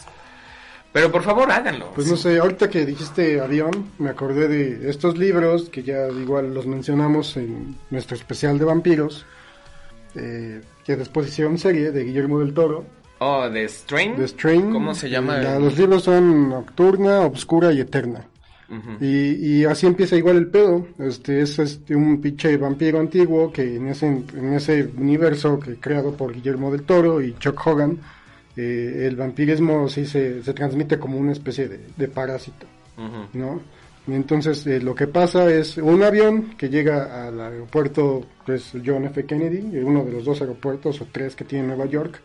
Pero 0.97 1.12
por 1.12 1.23
favor, 1.23 1.51
háganlo. 1.52 1.93
Pues 1.94 2.06
no 2.10 2.16
sé, 2.16 2.39
ahorita 2.39 2.70
que 2.70 2.86
dijiste 2.86 3.39
avión, 3.39 3.90
me 3.98 4.09
acordé 4.09 4.48
de 4.48 4.89
estos 4.89 5.18
libros 5.18 5.68
que 5.68 5.82
ya 5.82 6.09
igual 6.09 6.55
los 6.55 6.66
mencionamos 6.66 7.36
en 7.36 7.77
nuestro 7.90 8.16
especial 8.16 8.59
de 8.59 8.64
vampiros, 8.64 9.27
eh, 10.14 10.62
que 10.86 10.97
después 10.97 11.28
hicieron 11.28 11.59
serie 11.59 11.90
de 11.93 12.02
Guillermo 12.02 12.39
del 12.40 12.55
Toro, 12.55 12.86
Oh, 13.18 13.47
de 13.51 13.68
Strain. 13.68 14.16
de 14.16 14.27
Strain. 14.27 14.73
¿Cómo 14.73 14.94
se 14.94 15.10
llama? 15.10 15.39
Eh, 15.39 15.44
la- 15.44 15.59
los 15.59 15.77
libros 15.78 16.02
son 16.05 16.48
Nocturna, 16.48 17.20
Obscura 17.20 17.73
y 17.74 17.81
Eterna. 17.81 18.27
Ujú. 18.70 19.05
Y, 19.05 19.59
y 19.60 19.64
así 19.66 19.86
empieza 19.86 20.16
igual 20.16 20.36
el 20.39 20.47
pedo. 20.48 20.86
Este 20.98 21.43
es 21.43 21.59
este, 21.59 21.94
un 21.94 22.23
pinche 22.23 22.56
vampiro 22.56 22.98
antiguo 23.01 23.52
que 23.52 23.77
en 23.77 23.89
ese, 23.89 24.06
en 24.06 24.55
ese 24.55 24.89
universo 24.97 25.60
que 25.60 25.77
creado 25.77 26.12
por 26.12 26.32
Guillermo 26.32 26.73
del 26.73 26.85
Toro 26.85 27.20
y 27.20 27.35
Chuck 27.39 27.66
Hogan, 27.66 27.98
eh, 28.57 29.07
el 29.07 29.16
vampirismo 29.16 29.89
sí 29.89 30.07
se, 30.07 30.43
se 30.43 30.55
transmite 30.55 30.99
como 30.99 31.19
una 31.19 31.33
especie 31.33 31.69
de, 31.69 31.81
de 31.97 32.09
parásito. 32.09 32.66
¿no? 33.35 33.61
Y 34.07 34.15
entonces 34.15 34.66
eh, 34.66 34.81
lo 34.81 34.95
que 34.95 35.07
pasa 35.07 35.53
es 35.53 35.77
un 35.78 36.03
avión 36.03 36.57
que 36.57 36.69
llega 36.69 37.27
al 37.27 37.41
aeropuerto, 37.41 38.24
que 38.45 38.55
es 38.55 38.73
John 38.85 39.05
F. 39.05 39.27
Kennedy, 39.27 39.78
uno 39.81 40.05
de 40.05 40.12
los 40.12 40.24
dos 40.24 40.41
aeropuertos 40.41 41.01
o 41.01 41.09
tres 41.11 41.35
que 41.35 41.45
tiene 41.45 41.66
Nueva 41.66 41.87
York, 41.87 42.20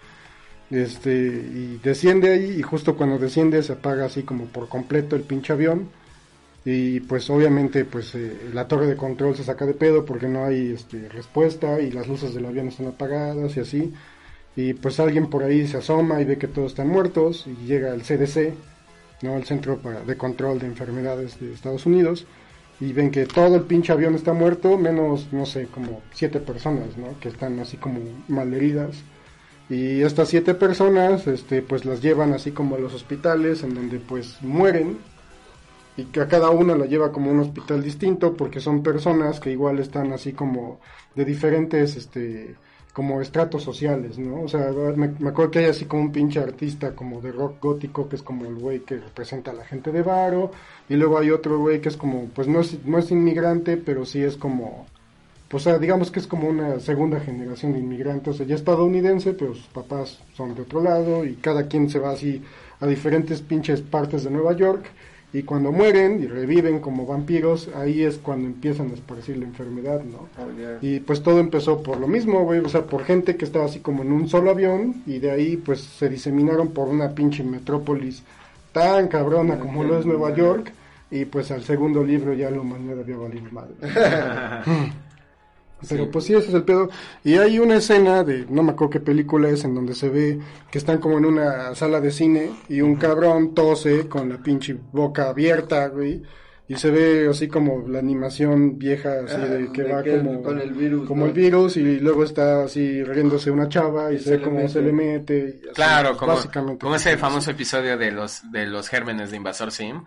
este, 0.70 1.12
y 1.12 1.80
desciende 1.84 2.32
ahí 2.32 2.56
y 2.60 2.62
justo 2.62 2.95
cuando 2.95 3.18
desciende 3.18 3.62
se 3.62 3.74
apaga 3.74 4.06
así 4.06 4.24
como 4.24 4.45
por 4.45 4.70
completo 4.70 5.18
el 5.18 5.24
pinche 5.24 5.52
avión 5.52 5.90
y 6.64 7.02
pues 7.02 7.30
obviamente 7.30 7.84
pues 7.84 8.16
eh, 8.16 8.49
la 8.53 8.68
torre 8.70 8.88
de 8.88 8.95
control 8.95 9.36
se 9.36 9.44
saca 9.44 9.66
de 9.66 9.74
pedo 9.74 10.06
porque 10.06 10.30
no 10.30 10.45
hay 10.45 10.72
este, 10.72 11.10
respuesta 11.10 11.82
y 11.82 11.91
las 11.91 12.08
luces 12.08 12.34
del 12.34 12.45
avión 12.45 12.70
están 12.70 12.88
apagadas 12.88 13.58
y 13.58 13.60
así 13.60 13.94
y 14.56 14.73
pues 14.73 14.99
alguien 14.99 15.30
por 15.30 15.44
ahí 15.44 15.68
se 15.68 15.78
asoma 15.78 16.22
y 16.22 16.26
ve 16.26 16.38
que 16.38 16.48
todos 16.48 16.72
están 16.72 16.88
muertos 16.88 17.48
y 17.48 17.65
llega 17.65 17.94
el 17.94 18.02
CDC 18.02 18.53
no 19.22 19.36
el 19.36 19.45
centro 19.45 19.80
de 20.06 20.18
control 20.18 20.60
de 20.60 20.68
enfermedades 20.68 21.40
de 21.40 21.53
Estados 21.53 21.86
Unidos 21.86 22.26
y 22.80 22.94
ven 22.94 23.11
que 23.11 23.26
todo 23.26 23.56
el 23.56 23.64
pinche 23.64 23.94
avión 23.94 24.15
está 24.15 24.34
muerto 24.34 24.78
menos 24.78 25.28
no 25.32 25.45
sé 25.45 25.68
como 25.68 26.02
siete 26.14 26.40
personas 26.40 26.98
no 26.98 27.19
que 27.19 27.30
están 27.30 27.60
así 27.60 27.78
como 27.78 27.99
malheridas. 28.28 29.03
Y 29.72 30.02
estas 30.02 30.28
siete 30.28 30.53
personas, 30.53 31.28
este, 31.28 31.61
pues 31.61 31.86
las 31.86 32.02
llevan 32.02 32.34
así 32.34 32.52
como 32.52 32.76
a 32.76 32.80
los 32.80 32.94
hospitales 32.94 33.64
en 33.64 33.73
donde 33.73 33.99
pues 33.99 34.41
mueren. 34.41 34.98
Y 35.95 36.06
que 36.06 36.19
a 36.19 36.28
cada 36.28 36.49
una 36.49 36.76
la 36.76 36.88
lleva 36.88 37.14
como 37.14 37.32
un 37.32 37.40
hospital 37.40 37.82
distinto 37.82 38.36
porque 38.36 38.60
son 38.60 38.84
personas 38.84 39.40
que 39.40 39.49
igual 39.52 39.80
están 39.80 40.11
así 40.11 40.34
como 40.34 40.82
de 41.15 41.23
diferentes, 41.23 41.95
este, 41.95 42.56
como 42.94 43.22
estratos 43.22 43.64
sociales, 43.64 44.20
¿no? 44.20 44.42
O 44.42 44.48
sea, 44.48 44.72
me, 44.96 45.30
acuerdo 45.30 45.52
que 45.52 45.60
hay 45.60 45.66
así 45.66 45.86
como 45.86 46.04
un 46.04 46.12
pinche 46.12 46.40
artista 46.40 46.94
como 46.94 47.22
de 47.22 47.32
rock 47.32 47.62
gótico 47.62 48.10
que 48.10 48.18
es 48.18 48.24
como 48.24 48.46
el 48.46 48.56
güey 48.56 48.82
que 48.82 48.98
representa 48.98 49.52
a 49.52 49.54
la 49.54 49.66
gente 49.66 49.92
de 49.92 50.02
Varo 50.02 50.52
y 50.90 50.96
luego 50.96 51.18
hay 51.18 51.32
otro 51.32 51.58
güey 51.60 51.80
que 51.80 51.90
es 51.90 51.96
como, 51.96 52.26
pues 52.36 52.48
no 52.48 52.60
es, 52.60 52.84
no 52.86 52.98
es 52.98 53.10
inmigrante, 53.12 53.78
pero 53.78 54.06
sí 54.06 54.22
es 54.22 54.36
como, 54.36 54.88
pues, 55.48 55.68
digamos 55.80 56.12
que 56.12 56.20
es 56.20 56.28
como 56.28 56.50
una 56.50 56.80
segunda 56.82 57.20
generación 57.22 57.74
de 57.74 57.80
inmigrantes, 57.80 58.36
o 58.36 58.38
sea, 58.38 58.46
ya 58.46 58.56
estadounidense, 58.56 59.34
pero 59.34 59.54
sus 59.54 59.68
papás 59.68 60.20
son 60.36 60.54
de 60.54 60.64
otro 60.64 60.82
lado 60.82 61.24
y 61.24 61.36
cada 61.36 61.68
quien 61.68 61.90
se 61.90 62.00
va 62.00 62.12
así 62.12 62.42
a 62.82 62.88
diferentes 62.88 63.42
pinches 63.42 63.82
partes 63.82 64.26
de 64.26 64.32
Nueva 64.32 64.54
York 64.54 64.86
y 65.34 65.44
cuando 65.44 65.72
mueren 65.72 66.22
y 66.22 66.28
reviven 66.28 66.80
como 66.80 67.06
vampiros, 67.06 67.70
ahí 67.76 68.03
es 68.03 68.18
cuando 68.18 68.48
empiezan 68.48 68.91
a 68.91 68.94
esparcir 68.94 69.38
la 69.38 69.45
enfermedad, 69.45 70.03
¿no? 70.03 70.28
Oh. 70.38 70.78
Y 70.82 70.99
pues 70.99 71.24
todo 71.24 71.40
empezó 71.40 71.82
por 71.82 71.99
lo 71.99 72.08
mismo, 72.08 72.44
güey, 72.44 72.60
o 72.60 72.68
sea, 72.68 72.84
por 72.84 73.06
gente 73.06 73.38
que 73.38 73.45
estaba 73.45 73.66
así 73.66 73.80
como 73.80 74.03
en 74.03 74.12
un 74.12 74.28
solo 74.28 74.52
avión 74.52 75.03
y 75.06 75.20
de 75.20 75.32
ahí 75.32 75.58
pues 75.58 75.82
se 75.82 76.10
diseminaron 76.10 76.70
por 76.70 76.90
una 76.90 77.16
pinche 77.16 77.44
metrópolis 77.44 78.24
tan 78.74 79.08
cabrona 79.08 79.60
como 79.60 79.84
lo 79.84 79.99
es 79.99 80.06
Nueva 80.06 80.36
York 80.36 80.74
y 81.10 81.26
pues 81.26 81.52
al 81.52 81.64
segundo 81.64 82.03
libro 82.03 82.34
ya 82.34 82.49
la 82.52 82.62
humanidad 82.62 82.99
había 82.99 83.18
valido 83.18 83.52
madre. 83.52 83.74
Pero 85.90 86.03
Sí. 86.06 86.10
pues 86.14 86.26
sí, 86.26 86.34
ese 86.36 86.49
es 86.49 86.53
el 86.53 86.64
pedo. 86.64 86.90
Y 87.24 87.36
hay 87.36 87.60
una 87.60 87.76
escena 87.78 88.24
de, 88.24 88.45
no 88.49 88.64
me 88.64 88.72
acuerdo 88.72 88.91
qué 88.91 88.99
película 88.99 89.49
es, 89.49 89.64
en 89.64 89.74
donde 89.76 89.94
se 89.95 90.10
ve 90.10 90.40
que 90.70 90.78
están 90.78 90.99
como 90.99 91.18
en 91.18 91.26
una 91.26 91.74
sala 91.76 91.99
de 92.02 92.12
cine 92.12 92.52
y 92.70 92.82
un 92.82 92.95
cabrón 92.95 93.53
tose 93.56 94.08
con 94.08 94.30
la 94.30 94.38
pinche 94.38 94.78
boca 94.91 95.30
abierta, 95.30 95.88
güey. 95.88 96.22
Y 96.68 96.76
se 96.76 96.90
ve 96.90 97.28
así 97.30 97.49
como 97.49 97.86
la 97.90 97.99
animación 97.99 98.78
vieja, 98.78 99.10
así 99.26 99.36
Ah, 99.38 99.45
de 99.45 99.72
que 99.74 99.84
de 99.84 99.91
va 99.91 100.03
que 100.03 100.18
como... 100.20 100.41
con 100.41 100.58
el 100.62 100.72
virus, 100.72 101.06
Como 101.06 101.22
¿no? 101.22 101.28
el 101.28 101.34
virus 101.34 101.76
y 101.76 101.99
luego 101.99 102.24
está 102.24 102.64
así 102.64 103.03
riéndose 103.03 103.52
una 103.52 103.68
chava 103.68 104.10
y, 104.14 104.16
Y 104.16 104.20
se 104.20 104.24
se 104.24 104.38
ve 104.38 104.49
mete. 104.49 104.68
se 104.70 104.82
le 104.82 104.94
mete. 104.94 105.38
y 105.38 105.66
así, 105.66 105.74
Claro, 105.76 106.16
como, 106.16 106.34
básicamente 106.34 106.80
como 106.82 106.95
ese 106.95 107.12
es. 107.12 107.20
famoso 107.20 107.52
episodio 107.52 107.98
de 107.98 108.12
los, 108.12 108.49
de 108.53 108.68
los 108.68 108.88
gérmenes 108.88 109.32
de 109.32 109.38
Invasor 109.38 109.72
Sim. 109.74 110.03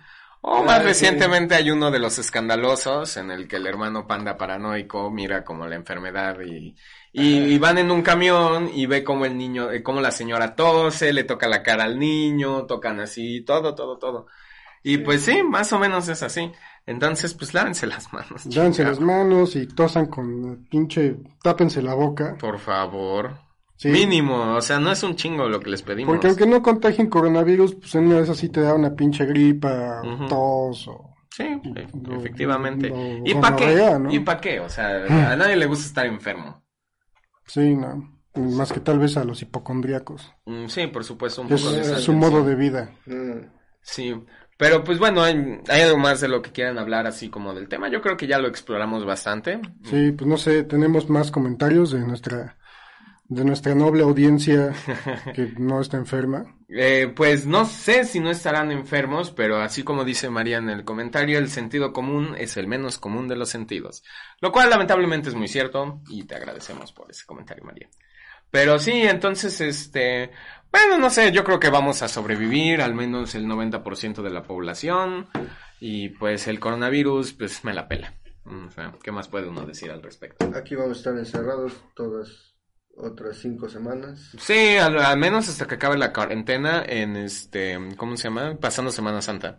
O 0.47 0.63
más 0.63 0.85
recientemente 0.85 1.55
hay 1.55 1.71
uno 1.71 1.91
de 1.91 1.99
los 1.99 2.19
escandalosos 2.19 3.17
en 3.17 3.31
el 3.31 3.49
que 3.49 3.57
el 3.57 3.67
hermano 3.67 4.07
panda 4.07 4.37
paranoico 4.37 5.11
mira 5.11 5.43
como 5.43 5.67
la 5.67 5.77
enfermedad 5.77 6.37
y, 6.43 6.77
y, 7.15 7.37
y 7.55 7.59
van 7.59 7.79
en 7.79 7.91
un 7.91 8.03
camión 8.03 8.69
y 8.71 8.85
ve 8.85 9.03
como 9.03 9.25
el 9.25 9.39
niño, 9.39 9.71
eh, 9.71 9.83
como 9.83 10.03
la 10.03 10.11
señora 10.11 10.55
tose, 10.55 11.15
le 11.15 11.25
toca 11.25 11.49
la 11.49 11.63
cara 11.63 11.85
al 11.85 11.99
niño, 11.99 12.67
tocan 12.67 13.01
así, 13.01 13.41
todo, 13.41 13.75
todo, 13.75 13.97
todo. 13.97 14.27
Y 14.83 14.99
pues 14.99 15.23
sí, 15.23 15.43
más 15.43 15.73
o 15.73 15.79
menos 15.79 16.09
es 16.09 16.23
así. 16.23 16.53
Entonces, 16.85 17.33
pues 17.33 17.55
lávense 17.55 17.87
las 17.87 18.13
manos. 18.13 18.47
Chingado. 18.47 18.85
las 18.85 19.01
manos 19.01 19.57
y 19.57 19.67
tosan 19.67 20.09
con 20.09 20.67
pinche... 20.67 21.17
Tápense 21.43 21.81
la 21.81 21.95
boca. 21.95 22.37
Por 22.39 22.59
favor. 22.59 23.39
Sí. 23.77 23.89
Mínimo, 23.89 24.55
o 24.55 24.61
sea, 24.61 24.79
no 24.79 24.93
es 24.93 25.03
un 25.03 25.17
chingo 25.17 25.49
lo 25.49 25.59
que 25.61 25.71
les 25.71 25.83
pedimos. 25.83 26.13
Porque 26.13 26.29
aunque 26.29 26.47
no 26.47 26.63
contagien 26.63 27.09
coronavirus, 27.09 27.75
pues 27.75 27.95
en 27.97 28.07
una 28.07 28.21
vez 28.21 28.31
así 28.31 28.49
te 28.49 28.61
da 28.61 28.73
una 28.75 28.95
pinche 28.95 29.25
gripa, 29.27 30.01
Ujú. 30.03 30.27
tos 30.29 30.89
o... 30.89 31.11
Sí, 31.31 31.43
e- 31.43 31.89
Lo- 32.01 32.17
efectivamente. 32.17 32.89
lo- 32.89 33.27
¿Y 33.27 33.35
para 33.35 33.57
qué? 33.57 33.99
¿Y 34.11 34.19
para 34.21 34.41
qué? 34.41 34.61
O 34.61 34.69
sea, 34.69 35.33
a 35.33 35.37
nadie 35.37 35.57
le 35.57 35.67
gusta 35.67 35.87
estar 35.87 36.07
enfermo. 36.07 36.63
Sí, 37.47 37.75
no. 37.75 38.11
Más 38.37 38.73
que 38.73 38.81
tal 38.81 38.99
vez 39.01 39.17
a 39.17 39.25
los 39.25 39.43
hipocondríacos. 39.43 40.33
Mm, 40.47 40.67
Sí, 40.69 40.87
por 40.87 41.05
supuesto, 41.05 41.43
un 41.43 41.53
Es, 41.53 41.65
de 41.73 41.97
su 41.97 42.13
modo 42.13 42.45
de 42.45 42.55
vida. 42.55 42.91
Mm. 43.07 43.47
Sí, 43.83 44.15
pero 44.57 44.83
pues 44.85 44.99
bueno, 45.01 45.23
hay, 45.23 45.61
hay 45.69 45.83
algo 45.83 45.99
más 45.99 46.21
de 46.21 46.29
lo 46.29 46.41
que 46.43 46.51
quieran 46.53 46.79
hablar 46.79 47.07
así 47.07 47.29
como 47.29 47.53
del 47.55 47.69
tema. 47.69 47.89
Yo 47.91 48.01
creo 48.01 48.17
que 48.17 48.27
ya 48.29 48.39
lo 48.39 48.49
exploramos 48.49 49.05
bastante. 49.05 49.61
Sí, 49.85 50.13
pues 50.13 50.27
no 50.29 50.37
sé, 50.37 50.63
tenemos 50.65 51.11
más 51.11 51.31
comentarios 51.33 51.91
de 51.91 52.01
nuestra 52.07 52.57
de 53.35 53.45
nuestra 53.45 53.75
noble 53.75 54.03
audiencia 54.03 54.73
que 55.35 55.55
no 55.59 55.81
está 55.81 55.97
enferma. 55.97 56.57
Eh, 56.69 57.13
pues 57.15 57.47
no 57.47 57.65
sé 57.65 58.05
si 58.05 58.21
no 58.21 58.31
estarán 58.31 58.73
enfermos, 58.73 59.31
pero 59.31 59.57
así 59.61 59.83
como 59.83 60.05
dice 60.05 60.31
María 60.31 60.59
en 60.59 60.71
el 60.71 60.85
comentario, 60.85 61.39
el 61.39 61.49
sentido 61.49 61.93
común 61.93 62.35
es 62.39 62.57
el 62.57 62.67
menos 62.67 62.99
común 62.99 63.29
de 63.29 63.37
los 63.37 63.49
sentidos. 63.49 64.03
Lo 64.41 64.53
cual 64.53 64.71
lamentablemente 64.71 65.29
es 65.29 65.35
muy 65.35 65.49
cierto 65.49 66.01
y 66.09 66.25
te 66.25 66.35
agradecemos 66.37 66.93
por 66.93 67.11
ese 67.11 67.27
comentario, 67.27 67.65
María. 67.65 67.89
Pero 68.51 68.79
sí, 68.79 69.03
entonces, 69.03 69.61
este, 69.61 70.31
bueno, 70.71 70.97
no 70.97 71.11
sé, 71.11 71.33
yo 71.33 71.43
creo 71.43 71.59
que 71.59 71.71
vamos 71.71 72.03
a 72.03 72.09
sobrevivir, 72.09 72.81
al 72.81 72.95
menos 72.95 73.35
el 73.35 73.47
90% 73.47 74.23
de 74.23 74.31
la 74.31 74.45
población, 74.45 75.27
y 75.81 76.11
pues 76.11 76.47
el 76.47 76.61
coronavirus, 76.61 77.33
pues 77.33 77.65
me 77.65 77.75
la 77.75 77.89
pela. 77.89 78.15
Mm, 78.45 78.67
O 78.67 78.71
sea, 78.71 78.95
¿qué 79.03 79.11
más 79.11 79.27
puede 79.27 79.49
uno 79.49 79.67
decir 79.67 79.91
al 79.91 80.03
respecto? 80.03 80.49
Aquí 80.55 80.77
vamos 80.77 80.99
a 80.99 81.01
estar 81.01 81.19
encerrados 81.19 81.73
todas 81.95 82.54
otras 82.97 83.39
cinco 83.39 83.69
semanas. 83.69 84.31
Sí, 84.39 84.77
al, 84.77 84.99
al 84.99 85.19
menos 85.19 85.49
hasta 85.49 85.67
que 85.67 85.75
acabe 85.77 85.99
la 85.99 86.13
cuarentena 86.13 86.83
en 86.87 87.17
este, 87.17 87.79
¿cómo 87.97 88.17
se 88.17 88.25
llama? 88.25 88.57
Pasando 88.61 88.91
Semana 88.91 89.23
Santa. 89.23 89.57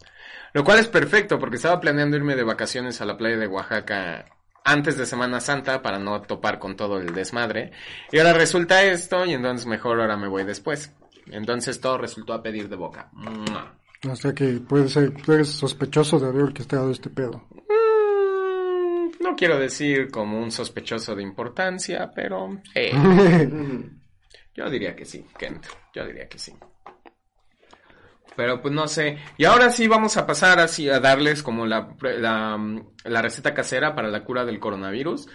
Lo 0.54 0.64
cual 0.64 0.80
es 0.80 0.88
perfecto 0.88 1.38
porque 1.40 1.58
estaba 1.58 1.80
planeando 1.80 2.18
irme 2.18 2.36
de 2.36 2.44
vacaciones 2.44 3.02
a 3.02 3.06
la 3.06 3.18
playa 3.18 3.38
de 3.38 3.48
Oaxaca 3.48 4.26
antes 4.64 4.98
de 4.98 5.06
Semana 5.06 5.40
Santa 5.40 5.82
para 5.82 6.00
no 6.00 6.22
topar 6.22 6.60
con 6.60 6.76
todo 6.76 6.98
el 7.00 7.14
desmadre. 7.14 7.72
Y 8.12 8.18
ahora 8.18 8.34
resulta 8.34 8.84
esto 8.84 9.26
y 9.26 9.34
entonces 9.34 9.68
mejor 9.68 10.00
ahora 10.00 10.18
me 10.18 10.28
voy 10.28 10.44
después. 10.44 10.92
Entonces 11.28 11.80
todo 11.80 11.98
resultó 11.98 12.34
a 12.34 12.42
pedir 12.42 12.70
de 12.70 12.76
boca. 12.76 13.10
¡Mua! 13.14 13.78
O 14.10 14.16
sea 14.16 14.34
que 14.34 14.60
puede 14.60 14.88
ser, 14.88 15.14
tú 15.14 15.34
eres 15.34 15.50
sospechoso 15.50 16.20
de 16.20 16.28
haber 16.28 16.44
orquestado 16.44 16.92
este 16.92 17.10
pedo. 17.10 17.44
No 19.26 19.36
quiero 19.36 19.58
decir 19.58 20.12
como 20.12 20.40
un 20.40 20.52
sospechoso 20.52 21.16
de 21.16 21.24
importancia, 21.24 22.12
pero 22.14 22.62
eh, 22.76 22.92
yo 24.54 24.70
diría 24.70 24.96
que 24.96 25.04
sí, 25.04 25.26
Kent. 25.36 25.66
Yo 25.96 26.06
diría 26.06 26.30
que 26.30 26.38
sí. 26.38 26.54
Pero 28.36 28.62
pues 28.62 28.72
no 28.72 28.88
sé. 28.88 29.18
Y 29.38 29.46
ahora 29.46 29.72
sí 29.72 29.88
vamos 29.88 30.16
a 30.18 30.28
pasar 30.28 30.60
así 30.60 30.88
a 30.90 31.00
darles 31.00 31.42
como 31.42 31.66
la, 31.66 31.96
la, 32.02 32.60
la 33.04 33.22
receta 33.24 33.56
casera 33.56 33.96
para 33.96 34.10
la 34.10 34.24
cura 34.24 34.46
del 34.46 34.60
coronavirus. 34.60 35.28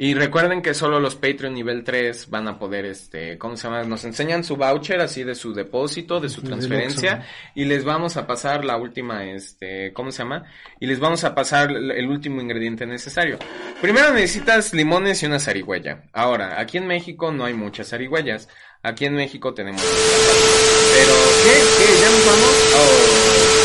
Y 0.00 0.14
recuerden 0.14 0.62
que 0.62 0.74
solo 0.74 1.00
los 1.00 1.16
Patreon 1.16 1.54
nivel 1.54 1.82
3 1.82 2.30
van 2.30 2.46
a 2.46 2.56
poder, 2.56 2.84
este, 2.84 3.36
¿cómo 3.36 3.56
se 3.56 3.64
llama? 3.64 3.82
Nos 3.82 4.04
enseñan 4.04 4.44
su 4.44 4.56
voucher 4.56 5.00
así 5.00 5.24
de 5.24 5.34
su 5.34 5.52
depósito, 5.52 6.20
de 6.20 6.28
su 6.28 6.40
transferencia, 6.40 7.26
y 7.56 7.64
les 7.64 7.84
vamos 7.84 8.16
a 8.16 8.24
pasar 8.24 8.64
la 8.64 8.76
última, 8.76 9.24
este, 9.24 9.92
¿cómo 9.92 10.12
se 10.12 10.18
llama? 10.22 10.44
Y 10.78 10.86
les 10.86 11.00
vamos 11.00 11.24
a 11.24 11.34
pasar 11.34 11.72
el 11.72 12.06
último 12.06 12.40
ingrediente 12.40 12.86
necesario. 12.86 13.40
Primero 13.82 14.12
necesitas 14.12 14.72
limones 14.72 15.20
y 15.24 15.26
una 15.26 15.40
zarigüeya. 15.40 16.04
Ahora, 16.12 16.60
aquí 16.60 16.78
en 16.78 16.86
México 16.86 17.32
no 17.32 17.44
hay 17.44 17.54
muchas 17.54 17.88
zarigüeyas. 17.88 18.48
Aquí 18.84 19.04
en 19.04 19.16
México 19.16 19.52
tenemos... 19.52 19.82
Pero, 19.82 21.12
¿qué? 21.42 21.54
¿Qué? 21.76 22.00
¿Ya 22.00 22.10
nos 22.10 22.24
vamos? 22.24 22.72
Oh. 22.76 23.57